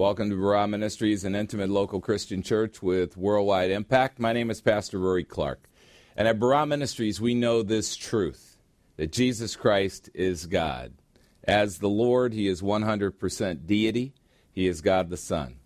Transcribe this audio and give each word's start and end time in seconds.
Welcome 0.00 0.30
to 0.30 0.36
Barah 0.36 0.66
Ministries, 0.66 1.24
an 1.24 1.34
intimate 1.34 1.68
local 1.68 2.00
Christian 2.00 2.42
church 2.42 2.82
with 2.82 3.18
worldwide 3.18 3.70
impact. 3.70 4.18
My 4.18 4.32
name 4.32 4.48
is 4.48 4.62
Pastor 4.62 4.98
Rory 4.98 5.24
Clark. 5.24 5.68
And 6.16 6.26
at 6.26 6.38
Barah 6.38 6.66
Ministries, 6.66 7.20
we 7.20 7.34
know 7.34 7.62
this 7.62 7.96
truth 7.96 8.56
that 8.96 9.12
Jesus 9.12 9.56
Christ 9.56 10.08
is 10.14 10.46
God. 10.46 10.94
As 11.44 11.80
the 11.80 11.90
Lord, 11.90 12.32
He 12.32 12.48
is 12.48 12.62
100% 12.62 13.66
deity, 13.66 14.14
He 14.50 14.66
is 14.66 14.80
God 14.80 15.10
the 15.10 15.18
Son. 15.18 15.56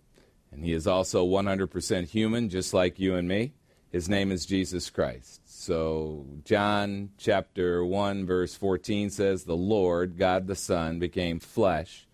And 0.51 0.65
He 0.65 0.73
is 0.73 0.85
also 0.85 1.25
100% 1.25 2.09
human, 2.09 2.49
just 2.49 2.73
like 2.73 2.99
you 2.99 3.15
and 3.15 3.29
me. 3.29 3.53
His 3.89 4.09
name 4.09 4.33
is 4.33 4.45
Jesus 4.45 4.89
Christ. 4.89 5.43
So, 5.45 6.25
John 6.43 7.11
chapter 7.17 7.85
1, 7.85 8.25
verse 8.25 8.53
14 8.53 9.11
says, 9.11 9.45
The 9.45 9.55
Lord, 9.55 10.17
God 10.17 10.47
the 10.47 10.55
Son, 10.55 10.99
became 10.99 11.39
flesh 11.39 12.05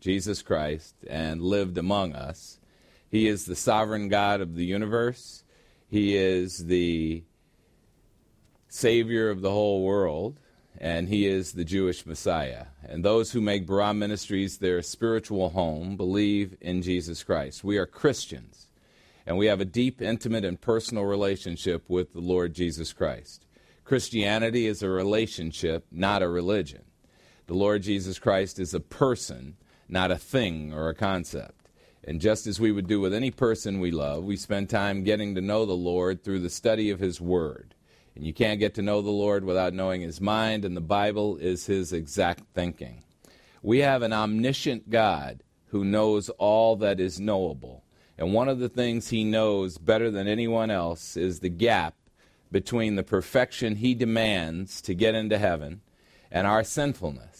Jesus 0.00 0.42
Christ, 0.42 0.94
and 1.08 1.42
lived 1.42 1.78
among 1.78 2.14
us. 2.14 2.58
He 3.10 3.26
is 3.26 3.46
the 3.46 3.56
sovereign 3.56 4.08
God 4.08 4.40
of 4.40 4.54
the 4.54 4.64
universe. 4.64 5.44
He 5.88 6.16
is 6.16 6.66
the 6.66 7.24
Savior 8.68 9.30
of 9.30 9.40
the 9.40 9.50
whole 9.50 9.82
world, 9.82 10.38
and 10.78 11.08
He 11.08 11.26
is 11.26 11.52
the 11.52 11.64
Jewish 11.64 12.04
Messiah. 12.04 12.66
And 12.86 13.04
those 13.04 13.32
who 13.32 13.40
make 13.40 13.66
Barah 13.66 13.96
Ministries 13.96 14.58
their 14.58 14.82
spiritual 14.82 15.50
home 15.50 15.96
believe 15.96 16.56
in 16.60 16.82
Jesus 16.82 17.24
Christ. 17.24 17.64
We 17.64 17.78
are 17.78 17.86
Christians, 17.86 18.68
and 19.26 19.38
we 19.38 19.46
have 19.46 19.60
a 19.60 19.64
deep, 19.64 20.02
intimate, 20.02 20.44
and 20.44 20.60
personal 20.60 21.04
relationship 21.04 21.84
with 21.88 22.12
the 22.12 22.20
Lord 22.20 22.54
Jesus 22.54 22.92
Christ. 22.92 23.46
Christianity 23.84 24.66
is 24.66 24.82
a 24.82 24.88
relationship, 24.90 25.86
not 25.90 26.22
a 26.22 26.28
religion. 26.28 26.82
The 27.46 27.54
Lord 27.54 27.82
Jesus 27.82 28.18
Christ 28.18 28.58
is 28.58 28.74
a 28.74 28.80
person 28.80 29.56
not 29.88 30.10
a 30.10 30.16
thing 30.16 30.72
or 30.72 30.88
a 30.88 30.94
concept. 30.94 31.68
And 32.04 32.20
just 32.20 32.46
as 32.46 32.60
we 32.60 32.72
would 32.72 32.86
do 32.86 33.00
with 33.00 33.12
any 33.12 33.30
person 33.30 33.80
we 33.80 33.90
love, 33.90 34.24
we 34.24 34.36
spend 34.36 34.70
time 34.70 35.04
getting 35.04 35.34
to 35.34 35.40
know 35.40 35.66
the 35.66 35.72
Lord 35.72 36.22
through 36.22 36.40
the 36.40 36.50
study 36.50 36.90
of 36.90 37.00
His 37.00 37.20
Word. 37.20 37.74
And 38.14 38.24
you 38.24 38.32
can't 38.32 38.58
get 38.58 38.74
to 38.74 38.82
know 38.82 39.02
the 39.02 39.10
Lord 39.10 39.44
without 39.44 39.74
knowing 39.74 40.00
His 40.00 40.20
mind, 40.20 40.64
and 40.64 40.76
the 40.76 40.80
Bible 40.80 41.36
is 41.36 41.66
His 41.66 41.92
exact 41.92 42.44
thinking. 42.54 43.04
We 43.62 43.78
have 43.78 44.02
an 44.02 44.12
omniscient 44.12 44.90
God 44.90 45.42
who 45.66 45.84
knows 45.84 46.28
all 46.30 46.76
that 46.76 46.98
is 46.98 47.20
knowable. 47.20 47.84
And 48.16 48.32
one 48.32 48.48
of 48.48 48.58
the 48.58 48.68
things 48.68 49.10
He 49.10 49.22
knows 49.22 49.78
better 49.78 50.10
than 50.10 50.26
anyone 50.26 50.70
else 50.70 51.16
is 51.16 51.40
the 51.40 51.48
gap 51.48 51.94
between 52.50 52.96
the 52.96 53.02
perfection 53.02 53.76
He 53.76 53.94
demands 53.94 54.80
to 54.82 54.94
get 54.94 55.14
into 55.14 55.38
heaven 55.38 55.82
and 56.30 56.46
our 56.46 56.64
sinfulness. 56.64 57.37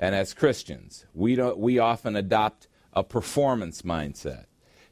And 0.00 0.14
as 0.14 0.32
Christians, 0.32 1.04
we, 1.12 1.36
don't, 1.36 1.58
we 1.58 1.78
often 1.78 2.16
adopt 2.16 2.68
a 2.94 3.04
performance 3.04 3.82
mindset, 3.82 4.46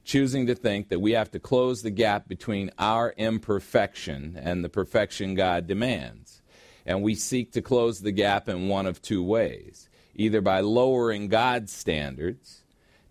choosing 0.05 0.47
to 0.47 0.55
think 0.55 0.91
that 0.91 1.01
we 1.01 1.13
have 1.13 1.31
to 1.31 1.41
close 1.41 1.81
the 1.81 1.91
gap 1.91 2.29
between 2.29 2.71
our 2.79 3.15
imperfection 3.17 4.39
and 4.41 4.63
the 4.63 4.69
perfection 4.69 5.35
God 5.35 5.67
demands. 5.67 6.43
And 6.85 7.03
we 7.03 7.15
seek 7.15 7.53
to 7.53 7.63
close 7.63 8.01
the 8.01 8.13
gap 8.13 8.51
in 8.51 8.69
one 8.69 8.87
of 8.87 9.03
two 9.03 9.23
ways 9.23 9.89
either 10.15 10.41
by 10.41 10.61
lowering 10.61 11.29
God's 11.29 11.73
standards 11.73 12.65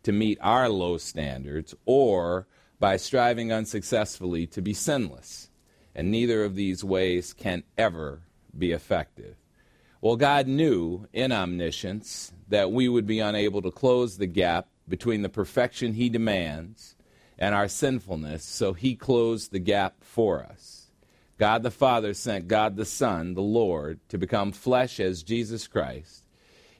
to 0.03 0.11
meet 0.11 0.37
our 0.41 0.69
low 0.69 0.97
standards, 0.97 1.73
or 1.85 2.47
by 2.79 2.97
striving 2.97 3.51
unsuccessfully 3.51 4.45
to 4.45 4.61
be 4.61 4.73
sinless. 4.73 5.49
And 5.95 6.11
neither 6.11 6.43
of 6.43 6.55
these 6.55 6.83
ways 6.83 7.33
can 7.33 7.63
ever 7.77 8.23
be 8.55 8.71
effective. 8.71 9.37
Well, 10.07 10.15
God 10.15 10.47
knew 10.47 11.05
in 11.11 11.33
omniscience 11.33 12.31
that 12.47 12.71
we 12.71 12.87
would 12.87 13.05
be 13.05 13.19
unable 13.19 13.61
to 13.61 13.71
close 13.71 14.15
the 14.15 14.25
gap 14.25 14.69
between 14.87 15.21
the 15.21 15.27
perfection 15.27 15.91
He 15.91 16.07
demands 16.07 16.95
and 17.37 17.53
our 17.53 17.67
sinfulness, 17.67 18.45
so 18.45 18.71
He 18.71 18.95
closed 18.95 19.51
the 19.51 19.59
gap 19.59 19.95
for 19.99 20.41
us. 20.41 20.91
God 21.37 21.61
the 21.61 21.71
Father 21.71 22.13
sent 22.13 22.47
God 22.47 22.77
the 22.77 22.85
Son, 22.85 23.33
the 23.33 23.41
Lord, 23.41 23.99
to 24.07 24.17
become 24.17 24.53
flesh 24.53 25.01
as 25.01 25.23
Jesus 25.23 25.67
Christ. 25.67 26.25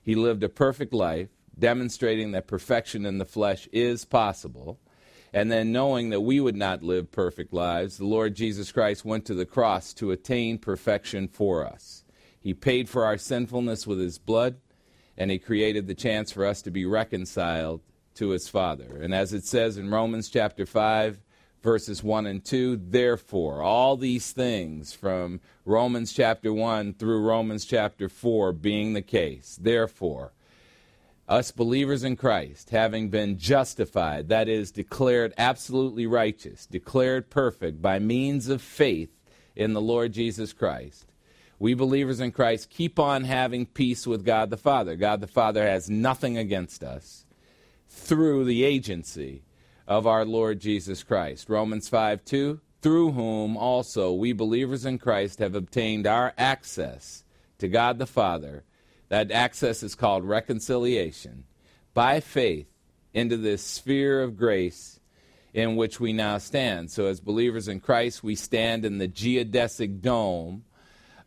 He 0.02 0.16
lived 0.16 0.44
a 0.44 0.48
perfect 0.48 0.94
life, 0.94 1.28
demonstrating 1.60 2.32
that 2.32 2.48
perfection 2.48 3.06
in 3.06 3.18
the 3.18 3.26
flesh 3.26 3.68
is 3.74 4.06
possible. 4.06 4.80
And 5.34 5.52
then, 5.52 5.74
knowing 5.74 6.12
that 6.12 6.22
we 6.22 6.40
would 6.40 6.56
not 6.56 6.82
live 6.82 7.12
perfect 7.12 7.52
lives, 7.52 7.98
the 7.98 8.06
Lord 8.06 8.36
Jesus 8.36 8.72
Christ 8.72 9.04
went 9.04 9.26
to 9.26 9.34
the 9.34 9.46
cross 9.46 9.94
to 9.96 10.12
attain 10.12 10.60
perfection 10.60 11.28
for 11.28 11.68
us. 11.68 12.06
He 12.40 12.54
paid 12.54 12.90
for 12.90 13.06
our 13.06 13.18
sinfulness 13.18 13.86
with 13.86 14.00
his 14.00 14.18
blood, 14.18 14.58
and 15.18 15.32
he 15.32 15.40
created 15.40 15.88
the 15.88 15.96
chance 15.96 16.32
for 16.32 16.46
us 16.46 16.62
to 16.62 16.72
be 16.72 16.86
reconciled 16.86 17.82
to 18.16 18.30
his 18.30 18.48
Father. 18.48 18.98
And 19.02 19.14
as 19.14 19.34
it 19.34 19.46
says 19.46 19.78
in 19.78 19.90
Romans 19.90 20.30
chapter 20.30 20.66
5, 20.66 21.20
verses 21.62 22.04
1 22.04 22.26
and 22.26 22.44
2, 22.44 22.78
therefore, 22.78 23.62
all 23.62 23.98
these 23.98 24.32
things 24.32 24.94
from 24.94 25.42
Romans 25.66 26.14
chapter 26.14 26.54
1 26.54 26.94
through 26.94 27.22
Romans 27.22 27.66
chapter 27.66 28.10
4 28.10 28.54
being 28.54 28.94
the 28.94 29.02
case, 29.02 29.58
therefore, 29.62 30.32
us 31.28 31.52
believers 31.52 32.04
in 32.04 32.16
Christ, 32.16 32.70
having 32.70 33.10
been 33.10 33.38
justified, 33.38 34.30
that 34.30 34.48
is, 34.48 34.72
declared 34.72 35.34
absolutely 35.38 36.08
righteous, 36.08 36.66
declared 36.66 37.30
perfect 37.30 37.82
by 37.82 38.00
means 38.00 38.48
of 38.48 38.62
faith 38.62 39.10
in 39.56 39.74
the 39.74 39.82
Lord 39.82 40.14
Jesus 40.14 40.54
Christ, 40.54 41.07
we 41.60 41.74
believers 41.74 42.20
in 42.20 42.32
Christ 42.32 42.70
keep 42.70 43.00
on 43.00 43.24
having 43.24 43.66
peace 43.66 44.06
with 44.06 44.26
God 44.26 44.50
the 44.50 44.58
Father. 44.58 44.96
God 44.96 45.22
the 45.22 45.28
Father 45.28 45.64
has 45.66 45.90
nothing 45.90 46.38
against 46.38 46.84
us 46.84 47.26
through 47.88 48.46
the 48.46 48.64
agency 48.64 49.44
of 49.88 50.06
our 50.06 50.26
Lord 50.26 50.60
Jesus 50.60 51.04
Christ. 51.04 51.50
Romans 51.50 51.90
5 51.90 52.24
2, 52.24 52.60
through 52.82 53.12
whom 53.12 53.58
also 53.58 54.14
we 54.14 54.34
believers 54.34 54.86
in 54.86 55.00
Christ 55.00 55.40
have 55.40 55.56
obtained 55.56 56.06
our 56.06 56.34
access 56.38 57.24
to 57.58 57.68
God 57.68 57.98
the 57.98 58.06
Father. 58.06 58.64
That 59.10 59.32
access 59.32 59.84
is 59.84 59.96
called 59.96 60.26
reconciliation 60.26 61.46
by 61.94 62.20
faith 62.20 62.68
into 63.14 63.38
this 63.38 63.64
sphere 63.64 64.22
of 64.22 64.38
grace 64.38 65.00
in 65.54 65.76
which 65.76 66.00
we 66.00 66.14
now 66.14 66.38
stand. 66.38 66.92
So, 66.92 67.06
as 67.08 67.20
believers 67.20 67.68
in 67.68 67.80
Christ, 67.80 68.22
we 68.22 68.36
stand 68.36 68.86
in 68.86 68.98
the 68.98 69.08
geodesic 69.08 70.02
dome 70.02 70.66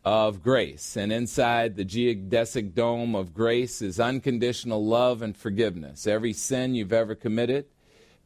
of 0.03 0.41
grace. 0.41 0.95
And 0.95 1.11
inside 1.11 1.75
the 1.75 1.85
geodesic 1.85 2.73
dome 2.73 3.15
of 3.15 3.33
grace 3.33 3.81
is 3.81 3.99
unconditional 3.99 4.85
love 4.85 5.21
and 5.21 5.37
forgiveness. 5.37 6.07
Every 6.07 6.33
sin 6.33 6.73
you've 6.73 6.93
ever 6.93 7.15
committed, 7.15 7.65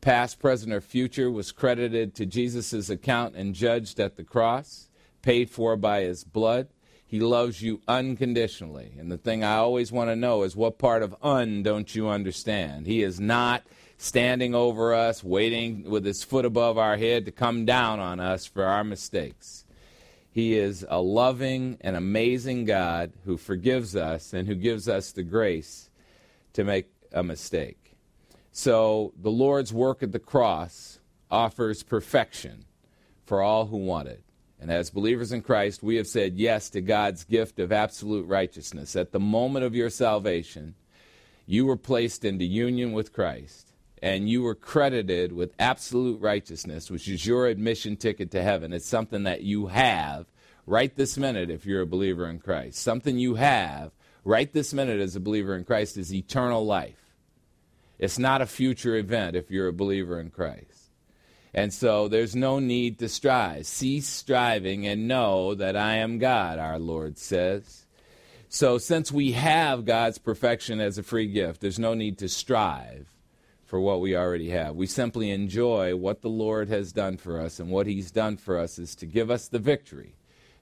past, 0.01 0.39
present, 0.39 0.73
or 0.73 0.81
future, 0.81 1.29
was 1.29 1.51
credited 1.51 2.15
to 2.15 2.25
Jesus' 2.25 2.89
account 2.89 3.35
and 3.35 3.53
judged 3.53 3.99
at 3.99 4.15
the 4.15 4.23
cross, 4.23 4.89
paid 5.21 5.49
for 5.49 5.75
by 5.75 6.01
his 6.01 6.23
blood. 6.23 6.69
He 7.05 7.19
loves 7.19 7.61
you 7.61 7.81
unconditionally. 7.87 8.93
And 8.97 9.11
the 9.11 9.17
thing 9.17 9.43
I 9.43 9.57
always 9.57 9.91
want 9.91 10.09
to 10.09 10.15
know 10.15 10.43
is 10.43 10.55
what 10.55 10.79
part 10.79 11.03
of 11.03 11.15
un 11.21 11.61
don't 11.61 11.93
you 11.93 12.07
understand? 12.07 12.87
He 12.87 13.03
is 13.03 13.19
not 13.19 13.63
standing 13.97 14.55
over 14.55 14.93
us, 14.93 15.23
waiting 15.23 15.89
with 15.89 16.05
his 16.05 16.23
foot 16.23 16.45
above 16.45 16.77
our 16.77 16.97
head 16.97 17.25
to 17.25 17.31
come 17.31 17.65
down 17.65 17.99
on 17.99 18.19
us 18.19 18.45
for 18.45 18.63
our 18.63 18.83
mistakes. 18.83 19.64
He 20.35 20.57
is 20.57 20.85
a 20.89 21.01
loving 21.01 21.77
and 21.79 21.95
amazing 21.95 22.65
God 22.65 23.13
who 23.23 23.37
forgives 23.37 23.95
us 23.95 24.33
and 24.33 24.49
who 24.49 24.55
gives 24.55 24.89
us 24.89 25.13
the 25.13 25.23
grace 25.23 25.89
to 26.51 26.65
make 26.65 26.91
a 27.13 27.23
mistake. 27.23 27.95
So 28.51 29.13
the 29.15 29.31
Lord's 29.31 29.71
work 29.71 30.03
at 30.03 30.11
the 30.11 30.19
cross 30.19 30.99
offers 31.31 31.83
perfection 31.83 32.65
for 33.25 33.41
all 33.41 33.67
who 33.67 33.77
want 33.77 34.09
it. 34.09 34.23
And 34.59 34.69
as 34.69 34.89
believers 34.89 35.31
in 35.31 35.41
Christ, 35.41 35.81
we 35.81 35.95
have 35.95 36.07
said 36.07 36.35
yes 36.35 36.69
to 36.71 36.81
God's 36.81 37.23
gift 37.23 37.57
of 37.57 37.71
absolute 37.71 38.27
righteousness. 38.27 38.97
At 38.97 39.13
the 39.13 39.21
moment 39.21 39.63
of 39.63 39.73
your 39.73 39.89
salvation, 39.89 40.75
you 41.45 41.65
were 41.65 41.77
placed 41.77 42.25
into 42.25 42.43
union 42.43 42.91
with 42.91 43.13
Christ 43.13 43.71
and 44.01 44.29
you 44.29 44.43
were 44.43 44.55
credited 44.55 45.31
with 45.31 45.53
absolute 45.57 46.21
righteousness, 46.21 46.91
which 46.91 47.07
is 47.07 47.25
your 47.25 47.47
admission 47.47 47.95
ticket 47.95 48.31
to 48.31 48.43
heaven. 48.43 48.73
It's 48.73 48.87
something 48.87 49.23
that 49.23 49.41
you 49.41 49.67
have 49.67 50.25
right 50.67 50.95
this 50.95 51.17
minute 51.17 51.49
if 51.49 51.65
you're 51.65 51.81
a 51.81 51.87
believer 51.87 52.29
in 52.29 52.39
Christ. 52.39 52.79
Something 52.79 53.17
you 53.17 53.35
have 53.35 53.91
right 54.23 54.51
this 54.51 54.73
minute 54.73 54.99
as 54.99 55.15
a 55.15 55.19
believer 55.19 55.55
in 55.55 55.63
Christ 55.63 55.97
is 55.97 56.13
eternal 56.13 56.65
life. 56.65 57.13
It's 57.97 58.19
not 58.19 58.41
a 58.41 58.45
future 58.45 58.95
event 58.95 59.35
if 59.35 59.49
you're 59.49 59.69
a 59.69 59.73
believer 59.73 60.19
in 60.19 60.29
Christ. 60.29 60.91
And 61.53 61.73
so 61.73 62.09
there's 62.09 62.35
no 62.35 62.59
need 62.59 62.99
to 62.99 63.07
strive. 63.07 63.65
Cease 63.65 64.09
striving 64.09 64.85
and 64.85 65.07
know 65.07 65.55
that 65.55 65.77
I 65.77 65.95
am 65.95 66.19
God, 66.19 66.59
our 66.59 66.77
Lord 66.77 67.17
says. 67.17 67.85
So 68.49 68.77
since 68.77 69.11
we 69.11 69.31
have 69.31 69.85
God's 69.85 70.17
perfection 70.17 70.81
as 70.81 70.97
a 70.97 71.03
free 71.03 71.27
gift, 71.27 71.61
there's 71.61 71.79
no 71.79 71.93
need 71.93 72.17
to 72.17 72.27
strive 72.27 73.14
for 73.65 73.79
what 73.79 73.99
we 73.99 74.15
already 74.15 74.49
have. 74.49 74.75
We 74.75 74.87
simply 74.87 75.31
enjoy 75.31 75.95
what 75.95 76.21
the 76.21 76.29
Lord 76.29 76.69
has 76.69 76.93
done 76.93 77.17
for 77.17 77.39
us, 77.39 77.59
and 77.59 77.69
what 77.69 77.87
He's 77.87 78.11
done 78.11 78.37
for 78.37 78.57
us 78.59 78.77
is 78.77 78.95
to 78.95 79.05
give 79.05 79.31
us 79.31 79.47
the 79.47 79.59
victory 79.59 80.15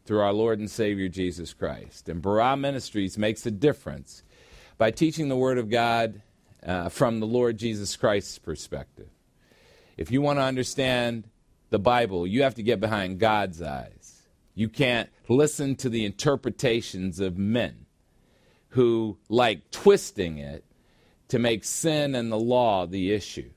through 0.05 0.21
our 0.21 0.33
Lord 0.33 0.59
and 0.59 0.71
Savior 0.71 1.09
Jesus 1.09 1.53
Christ. 1.53 2.09
And 2.09 2.21
Barah 2.21 2.59
Ministries 2.59 3.17
makes 3.17 3.45
a 3.45 3.51
difference 3.51 4.23
by 4.77 4.91
teaching 4.91 5.29
the 5.29 5.35
Word 5.35 5.57
of 5.57 5.69
God 5.69 6.21
uh, 6.65 6.89
from 6.89 7.19
the 7.19 7.27
Lord 7.27 7.57
Jesus 7.57 7.95
Christ's 7.95 8.39
perspective. 8.39 9.09
If 9.97 10.11
you 10.11 10.21
want 10.21 10.39
to 10.39 10.43
understand 10.43 11.25
the 11.69 11.79
Bible, 11.79 12.25
you 12.25 12.43
have 12.43 12.55
to 12.55 12.63
get 12.63 12.79
behind 12.79 13.19
God's 13.19 13.61
eyes. 13.61 14.21
You 14.55 14.69
can't 14.69 15.09
listen 15.27 15.75
to 15.77 15.89
the 15.89 16.05
interpretations 16.05 17.19
of 17.19 17.37
men 17.37 17.85
who 18.69 19.17
like 19.29 19.71
twisting 19.71 20.37
it 20.37 20.63
to 21.33 21.39
make 21.39 21.63
sin 21.63 22.13
and 22.13 22.31
the 22.31 22.37
law 22.37 22.85
the 22.85 23.11
issue. 23.11 23.49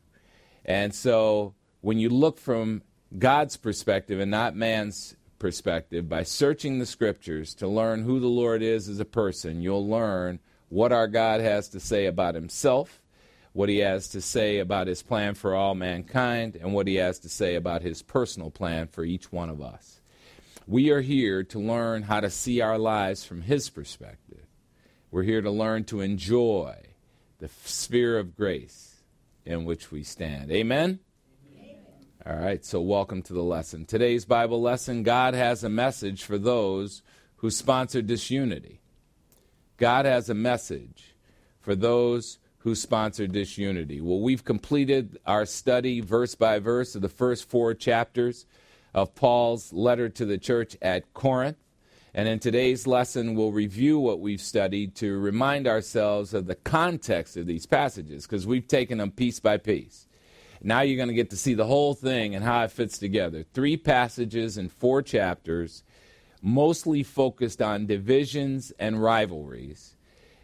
And 0.65 0.95
so 0.95 1.53
when 1.83 1.99
you 1.99 2.09
look 2.09 2.39
from 2.39 2.81
God's 3.19 3.59
perspective 3.59 4.19
and 4.19 4.31
not 4.31 4.57
man's 4.57 5.15
perspective, 5.39 6.09
by 6.09 6.23
searching 6.23 6.79
the 6.79 6.87
scriptures 6.87 7.53
to 7.57 7.69
learn 7.69 8.03
who 8.03 8.19
the 8.19 8.29
Lord 8.29 8.63
is 8.63 8.89
as 8.89 8.99
a 8.99 9.05
person, 9.05 9.61
you'll 9.61 9.87
learn 9.87 10.39
what 10.71 10.91
our 10.91 11.07
God 11.07 11.43
has 11.43 11.69
to 11.69 11.79
say 11.79 12.07
about 12.07 12.35
himself, 12.35 13.03
what 13.53 13.69
he 13.69 13.81
has 13.81 14.09
to 14.09 14.23
say 14.23 14.59
about 14.59 14.87
his 14.87 15.03
plan 15.03 15.35
for 15.35 15.55
all 15.55 15.75
mankind, 15.75 16.57
and 16.57 16.73
what 16.73 16.87
he 16.87 16.95
has 16.95 17.19
to 17.19 17.29
say 17.29 17.57
about 17.57 17.83
his 17.83 18.01
personal 18.01 18.51
plan 18.51 18.87
for 18.87 19.05
each 19.05 19.31
one 19.31 19.51
of 19.51 19.61
us. 19.61 20.01
We 20.67 20.89
are 20.93 21.03
here 21.03 21.45
to 21.45 21.59
learn 21.59 22.05
how 22.05 22.21
to 22.21 22.31
see 22.31 22.63
our 22.63 22.79
lives 22.79 23.27
from 23.27 23.43
his 23.43 23.69
perspective. 23.69 24.47
We're 25.11 25.25
here 25.25 25.43
to 25.43 25.51
learn 25.51 25.85
to 25.85 26.01
enjoy 26.01 26.77
the 27.39 27.49
sphere 27.65 28.19
of 28.19 28.35
grace 28.35 28.97
in 29.45 29.65
which 29.65 29.91
we 29.91 30.03
stand. 30.03 30.51
Amen? 30.51 31.01
Amen? 31.55 31.77
All 32.25 32.37
right, 32.37 32.65
so 32.65 32.81
welcome 32.81 33.23
to 33.23 33.35
the 33.35 33.43
lesson. 33.43 33.85
Today's 33.85 34.25
Bible 34.25 34.63
lesson 34.63 35.03
God 35.03 35.35
has 35.35 35.63
a 35.63 35.69
message 35.69 36.25
for 36.25 36.39
those 36.39 37.03
who 37.37 37.51
sponsor 37.51 38.01
disunity. 38.01 38.81
God 39.77 40.07
has 40.07 40.31
a 40.31 40.35
message 40.35 41.15
for 41.61 41.75
those 41.75 42.39
who 42.59 42.75
sponsor 42.75 43.27
disunity. 43.27 44.01
Well, 44.01 44.21
we've 44.21 44.45
completed 44.45 45.19
our 45.27 45.45
study 45.45 46.01
verse 46.01 46.35
by 46.35 46.59
verse 46.59 46.95
of 46.95 47.03
the 47.03 47.09
first 47.09 47.49
four 47.49 47.75
chapters 47.75 48.47
of 48.95 49.15
Paul's 49.15 49.75
letter 49.75 50.09
to 50.09 50.25
the 50.25 50.39
church 50.39 50.77
at 50.81 51.13
Corinth. 51.13 51.59
And 52.17 52.31
in 52.31 52.39
today's 52.39 52.87
lesson, 52.87 53.35
we'll 53.35 53.53
review 53.53 53.99
what 53.99 54.21
we've 54.21 54.41
studied 54.41 54.95
to 54.97 55.19
remind 55.19 55.69
ourselves 55.69 56.33
of 56.33 56.47
the 56.47 56.55
context 56.55 57.37
of 57.37 57.45
these 57.45 57.67
passages, 57.67 58.27
because 58.27 58.47
we've 58.47 58.67
taken 58.67 58.97
them 58.97 59.11
piece 59.11 59.39
by 59.39 59.59
piece. 59.59 60.09
Now 60.63 60.81
you're 60.81 60.97
going 60.97 61.11
to 61.11 61.15
get 61.15 61.29
to 61.29 61.37
see 61.37 61.53
the 61.53 61.67
whole 61.67 61.93
thing 61.93 62.35
and 62.35 62.43
how 62.43 62.65
it 62.65 62.71
fits 62.71 62.97
together. 62.97 63.45
Three 63.53 63.77
passages 63.77 64.57
in 64.57 64.71
four 64.71 65.03
chapters, 65.03 65.83
mostly 66.41 67.03
focused 67.03 67.61
on 67.61 67.85
divisions 67.85 68.73
and 68.79 69.03
rivalries. 69.03 69.95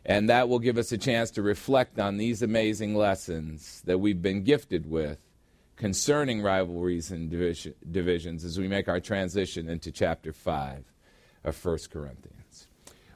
And 0.04 0.28
that 0.28 0.50
will 0.50 0.58
give 0.58 0.76
us 0.76 0.92
a 0.92 0.98
chance 0.98 1.30
to 1.30 1.42
reflect 1.42 1.98
on 1.98 2.18
these 2.18 2.42
amazing 2.42 2.94
lessons 2.94 3.80
that 3.86 3.96
we've 3.96 4.20
been 4.20 4.44
gifted 4.44 4.90
with 4.90 5.16
concerning 5.76 6.42
rivalries 6.42 7.10
and 7.10 7.30
division, 7.30 7.72
divisions 7.90 8.44
as 8.44 8.58
we 8.58 8.68
make 8.68 8.88
our 8.88 9.00
transition 9.00 9.70
into 9.70 9.90
chapter 9.90 10.34
5 10.34 10.91
of 11.44 11.64
1 11.64 11.78
Corinthians. 11.90 12.68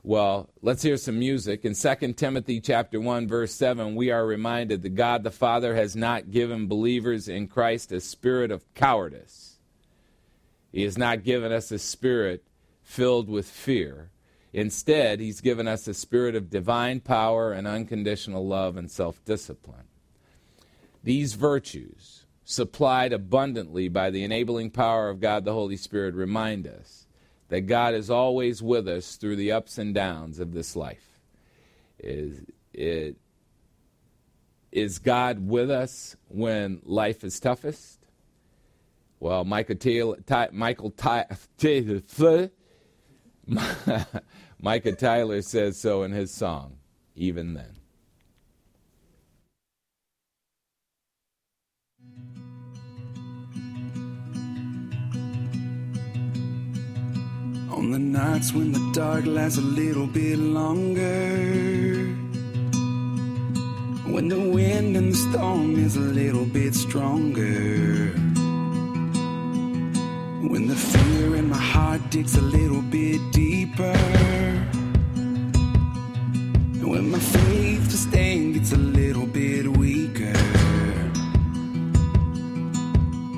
Well, 0.03 0.49
let's 0.63 0.83
hear 0.83 0.97
some 0.97 1.19
music. 1.19 1.65
In 1.65 1.75
2 1.75 2.13
Timothy 2.13 2.61
chapter 2.61 3.01
1 3.01 3.27
verse 3.27 3.53
7, 3.53 3.97
we 3.97 4.13
are 4.13 4.25
reminded 4.25 4.83
that 4.83 4.95
God 4.95 5.25
the 5.25 5.33
Father 5.33 5.75
has 5.75 5.97
not 5.97 6.31
given 6.31 6.69
believers 6.69 7.29
in 7.29 7.49
Christ 7.49 7.91
a 7.91 8.01
spirit 8.01 8.53
of 8.53 8.73
cowardice. 8.75 9.59
He 10.71 10.83
has 10.83 10.97
not 10.97 11.25
given 11.25 11.51
us 11.51 11.73
a 11.73 11.79
spirit 11.79 12.45
filled 12.83 13.29
with 13.29 13.49
fear. 13.49 14.11
Instead, 14.53 15.19
he's 15.19 15.41
given 15.41 15.67
us 15.67 15.89
a 15.89 15.95
spirit 15.95 16.37
of 16.37 16.51
divine 16.51 17.01
power 17.01 17.53
and 17.53 17.67
unconditional 17.67 18.47
love 18.47 18.77
and 18.77 18.91
self-discipline. 18.91 19.89
These 21.03 21.35
virtues, 21.35 22.27
supplied 22.45 23.13
abundantly 23.13 23.89
by 23.89 24.11
the 24.11 24.23
enabling 24.23 24.71
power 24.71 25.09
of 25.09 25.21
God 25.21 25.45
the 25.45 25.53
Holy 25.53 25.77
Spirit, 25.77 26.15
remind 26.15 26.67
us 26.67 27.06
that 27.49 27.63
God 27.63 27.95
is 27.95 28.11
always 28.11 28.63
with 28.63 28.89
us 28.89 29.17
through 29.17 29.37
the 29.37 29.53
ups 29.53 29.79
and 29.79 29.95
downs 29.95 30.39
of 30.41 30.53
this 30.53 30.77
life. 30.77 31.21
Is, 31.99 32.45
it, 32.73 33.17
is 34.73 34.99
God 34.99 35.47
with 35.49 35.71
us 35.71 36.17
when 36.29 36.81
life 36.85 37.25
is 37.25 37.39
toughest? 37.41 38.01
Well, 39.21 39.45
Michael 39.45 39.77
Taylor, 39.77 40.19
Ty, 40.27 40.51
Michael 40.53 40.91
Ty, 40.91 41.27
Micah 44.61 44.93
Tyler 44.93 45.43
says 45.43 45.79
so 45.79 46.03
in 46.03 46.13
his 46.13 46.33
song, 46.33 46.79
Even 47.15 47.55
Then. 47.55 47.76
On 57.77 57.91
the 57.91 57.99
nights 57.99 58.55
when 58.55 58.73
the 58.73 58.81
dark 58.95 59.27
lasts 59.27 59.59
a 59.59 59.61
little 59.61 60.07
bit 60.07 60.39
longer. 60.39 62.07
When 64.07 64.29
the 64.29 64.41
wind 64.41 64.97
and 64.97 65.13
the 65.13 65.17
storm 65.17 65.77
is 65.77 65.97
a 65.97 66.01
little 66.01 66.47
bit 66.47 66.75
stronger. 66.75 68.13
When 70.51 70.69
the 70.69 70.75
fear 70.75 71.37
in 71.37 71.51
my 71.51 71.59
heart 71.59 72.01
digs 72.09 72.35
a 72.37 72.41
little 72.41 72.81
bit 72.81 73.21
deeper. 73.33 73.99
And 76.81 76.89
when 76.89 77.11
my 77.11 77.19
faith 77.19 77.91
to 77.91 77.97
stand 77.99 78.55
gets 78.55 78.73
a 78.73 78.79
little 78.79 79.27
bit 79.27 79.67
weaker. 79.77 80.39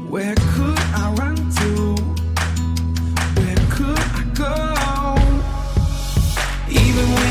Where 0.08 0.36
could 0.54 0.78
I 0.94 1.12
run 1.18 1.36
to? 1.58 1.97
been 6.98 7.10
waiting 7.14 7.27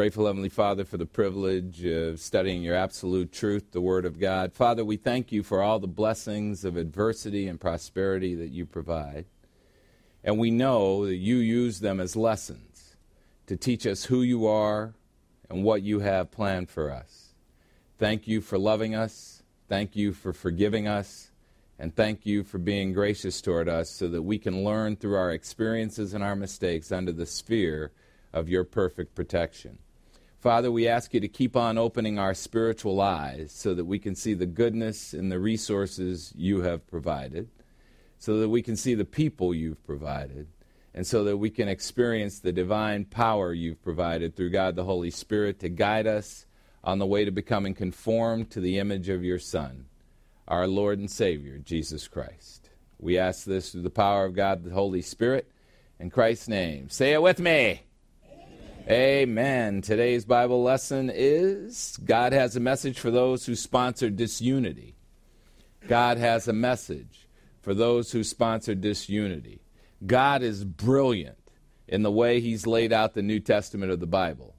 grateful, 0.00 0.24
Heavenly 0.24 0.48
Father, 0.48 0.86
for 0.86 0.96
the 0.96 1.04
privilege 1.04 1.84
of 1.84 2.20
studying 2.20 2.62
your 2.62 2.74
absolute 2.74 3.30
truth, 3.30 3.72
the 3.72 3.82
Word 3.82 4.06
of 4.06 4.18
God. 4.18 4.54
Father, 4.54 4.82
we 4.82 4.96
thank 4.96 5.30
you 5.30 5.42
for 5.42 5.60
all 5.60 5.78
the 5.78 5.86
blessings 5.86 6.64
of 6.64 6.78
adversity 6.78 7.46
and 7.46 7.60
prosperity 7.60 8.34
that 8.34 8.48
you 8.48 8.64
provide. 8.64 9.26
And 10.24 10.38
we 10.38 10.50
know 10.50 11.04
that 11.04 11.16
you 11.16 11.36
use 11.36 11.80
them 11.80 12.00
as 12.00 12.16
lessons 12.16 12.96
to 13.46 13.58
teach 13.58 13.86
us 13.86 14.04
who 14.04 14.22
you 14.22 14.46
are 14.46 14.94
and 15.50 15.64
what 15.64 15.82
you 15.82 15.98
have 15.98 16.30
planned 16.30 16.70
for 16.70 16.90
us. 16.90 17.34
Thank 17.98 18.26
you 18.26 18.40
for 18.40 18.58
loving 18.58 18.94
us. 18.94 19.42
Thank 19.68 19.96
you 19.96 20.14
for 20.14 20.32
forgiving 20.32 20.88
us. 20.88 21.30
And 21.78 21.94
thank 21.94 22.24
you 22.24 22.42
for 22.42 22.56
being 22.56 22.94
gracious 22.94 23.42
toward 23.42 23.68
us 23.68 23.90
so 23.90 24.08
that 24.08 24.22
we 24.22 24.38
can 24.38 24.64
learn 24.64 24.96
through 24.96 25.16
our 25.16 25.30
experiences 25.30 26.14
and 26.14 26.24
our 26.24 26.36
mistakes 26.36 26.90
under 26.90 27.12
the 27.12 27.26
sphere 27.26 27.92
of 28.32 28.48
your 28.48 28.64
perfect 28.64 29.14
protection. 29.14 29.76
Father, 30.40 30.72
we 30.72 30.88
ask 30.88 31.12
you 31.12 31.20
to 31.20 31.28
keep 31.28 31.54
on 31.54 31.76
opening 31.76 32.18
our 32.18 32.32
spiritual 32.32 32.98
eyes 32.98 33.52
so 33.52 33.74
that 33.74 33.84
we 33.84 33.98
can 33.98 34.14
see 34.14 34.32
the 34.32 34.46
goodness 34.46 35.12
and 35.12 35.30
the 35.30 35.38
resources 35.38 36.32
you 36.34 36.62
have 36.62 36.86
provided, 36.86 37.50
so 38.18 38.38
that 38.38 38.48
we 38.48 38.62
can 38.62 38.74
see 38.74 38.94
the 38.94 39.04
people 39.04 39.54
you've 39.54 39.84
provided, 39.84 40.46
and 40.94 41.06
so 41.06 41.24
that 41.24 41.36
we 41.36 41.50
can 41.50 41.68
experience 41.68 42.38
the 42.38 42.52
divine 42.52 43.04
power 43.04 43.52
you've 43.52 43.82
provided 43.82 44.34
through 44.34 44.48
God 44.48 44.76
the 44.76 44.84
Holy 44.84 45.10
Spirit 45.10 45.60
to 45.60 45.68
guide 45.68 46.06
us 46.06 46.46
on 46.82 46.98
the 46.98 47.06
way 47.06 47.26
to 47.26 47.30
becoming 47.30 47.74
conformed 47.74 48.50
to 48.50 48.60
the 48.60 48.78
image 48.78 49.10
of 49.10 49.22
your 49.22 49.38
Son 49.38 49.84
our 50.48 50.66
Lord 50.66 50.98
and 50.98 51.08
Savior, 51.08 51.58
Jesus 51.58 52.08
Christ. 52.08 52.70
We 52.98 53.18
ask 53.18 53.44
this 53.44 53.70
through 53.70 53.82
the 53.82 53.90
power 53.90 54.24
of 54.24 54.34
God, 54.34 54.64
the 54.64 54.70
Holy 54.70 55.00
Spirit, 55.00 55.48
in 56.00 56.10
Christ's 56.10 56.48
name. 56.48 56.88
Say 56.88 57.12
it 57.12 57.22
with 57.22 57.38
me. 57.38 57.82
Amen. 58.88 59.82
Today's 59.82 60.24
Bible 60.24 60.62
lesson 60.62 61.10
is 61.14 61.98
God 62.02 62.32
has 62.32 62.56
a 62.56 62.60
message 62.60 62.98
for 62.98 63.10
those 63.10 63.44
who 63.44 63.54
sponsor 63.54 64.08
disunity. 64.08 64.96
God 65.86 66.16
has 66.16 66.48
a 66.48 66.52
message 66.52 67.28
for 67.60 67.74
those 67.74 68.10
who 68.10 68.24
sponsor 68.24 68.74
disunity. 68.74 69.60
God 70.06 70.42
is 70.42 70.64
brilliant 70.64 71.38
in 71.86 72.02
the 72.02 72.10
way 72.10 72.40
He's 72.40 72.66
laid 72.66 72.92
out 72.92 73.14
the 73.14 73.22
New 73.22 73.38
Testament 73.38 73.92
of 73.92 74.00
the 74.00 74.06
Bible. 74.06 74.56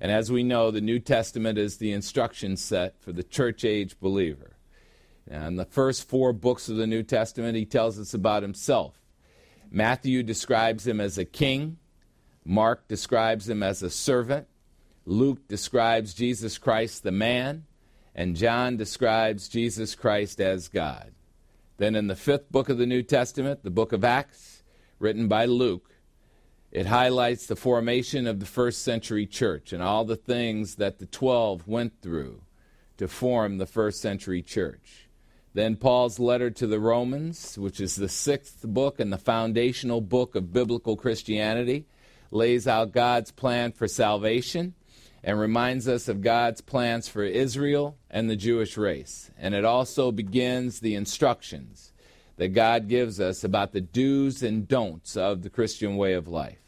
And 0.00 0.10
as 0.10 0.32
we 0.32 0.42
know, 0.42 0.70
the 0.70 0.80
New 0.80 0.98
Testament 0.98 1.58
is 1.58 1.76
the 1.76 1.92
instruction 1.92 2.56
set 2.56 3.00
for 3.00 3.12
the 3.12 3.22
church 3.22 3.64
age 3.64 4.00
believer. 4.00 4.56
And 5.30 5.58
the 5.58 5.66
first 5.66 6.08
four 6.08 6.32
books 6.32 6.68
of 6.68 6.76
the 6.76 6.86
New 6.86 7.02
Testament, 7.02 7.56
he 7.56 7.66
tells 7.66 7.98
us 7.98 8.14
about 8.14 8.42
himself. 8.42 8.98
Matthew 9.70 10.22
describes 10.22 10.86
him 10.86 11.00
as 11.00 11.18
a 11.18 11.26
king, 11.26 11.78
Mark 12.50 12.88
describes 12.88 13.46
him 13.46 13.62
as 13.62 13.82
a 13.82 13.90
servant, 13.90 14.46
Luke 15.04 15.46
describes 15.48 16.14
Jesus 16.14 16.56
Christ 16.56 17.02
the 17.02 17.12
man, 17.12 17.66
and 18.14 18.36
John 18.36 18.78
describes 18.78 19.50
Jesus 19.50 19.94
Christ 19.94 20.40
as 20.40 20.68
God. 20.68 21.12
Then 21.76 21.94
in 21.94 22.06
the 22.06 22.16
fifth 22.16 22.50
book 22.50 22.70
of 22.70 22.78
the 22.78 22.86
New 22.86 23.02
Testament, 23.02 23.64
the 23.64 23.70
book 23.70 23.92
of 23.92 24.02
Acts, 24.02 24.62
written 24.98 25.28
by 25.28 25.44
Luke, 25.44 25.90
it 26.72 26.86
highlights 26.86 27.44
the 27.44 27.54
formation 27.54 28.26
of 28.26 28.40
the 28.40 28.46
first 28.46 28.82
century 28.82 29.26
church 29.26 29.74
and 29.74 29.82
all 29.82 30.06
the 30.06 30.16
things 30.16 30.76
that 30.76 31.00
the 31.00 31.06
twelve 31.06 31.68
went 31.68 32.00
through 32.00 32.40
to 32.96 33.08
form 33.08 33.58
the 33.58 33.66
first 33.66 34.00
century 34.00 34.40
church. 34.40 35.10
Then 35.52 35.76
Paul's 35.76 36.18
letter 36.18 36.48
to 36.48 36.66
the 36.66 36.80
Romans, 36.80 37.58
which 37.58 37.78
is 37.78 37.96
the 37.96 38.08
sixth 38.08 38.62
book 38.62 38.98
and 38.98 39.12
the 39.12 39.18
foundational 39.18 40.00
book 40.00 40.34
of 40.34 40.50
biblical 40.50 40.96
Christianity, 40.96 41.84
lays 42.30 42.66
out 42.66 42.92
God's 42.92 43.30
plan 43.30 43.72
for 43.72 43.88
salvation 43.88 44.74
and 45.22 45.38
reminds 45.38 45.88
us 45.88 46.08
of 46.08 46.22
God's 46.22 46.60
plans 46.60 47.08
for 47.08 47.22
Israel 47.22 47.96
and 48.10 48.30
the 48.30 48.36
Jewish 48.36 48.76
race. 48.76 49.30
And 49.38 49.54
it 49.54 49.64
also 49.64 50.12
begins 50.12 50.80
the 50.80 50.94
instructions 50.94 51.92
that 52.36 52.48
God 52.48 52.88
gives 52.88 53.20
us 53.20 53.42
about 53.42 53.72
the 53.72 53.80
do's 53.80 54.42
and 54.42 54.66
don'ts 54.66 55.16
of 55.16 55.42
the 55.42 55.50
Christian 55.50 55.96
way 55.96 56.14
of 56.14 56.28
life. 56.28 56.58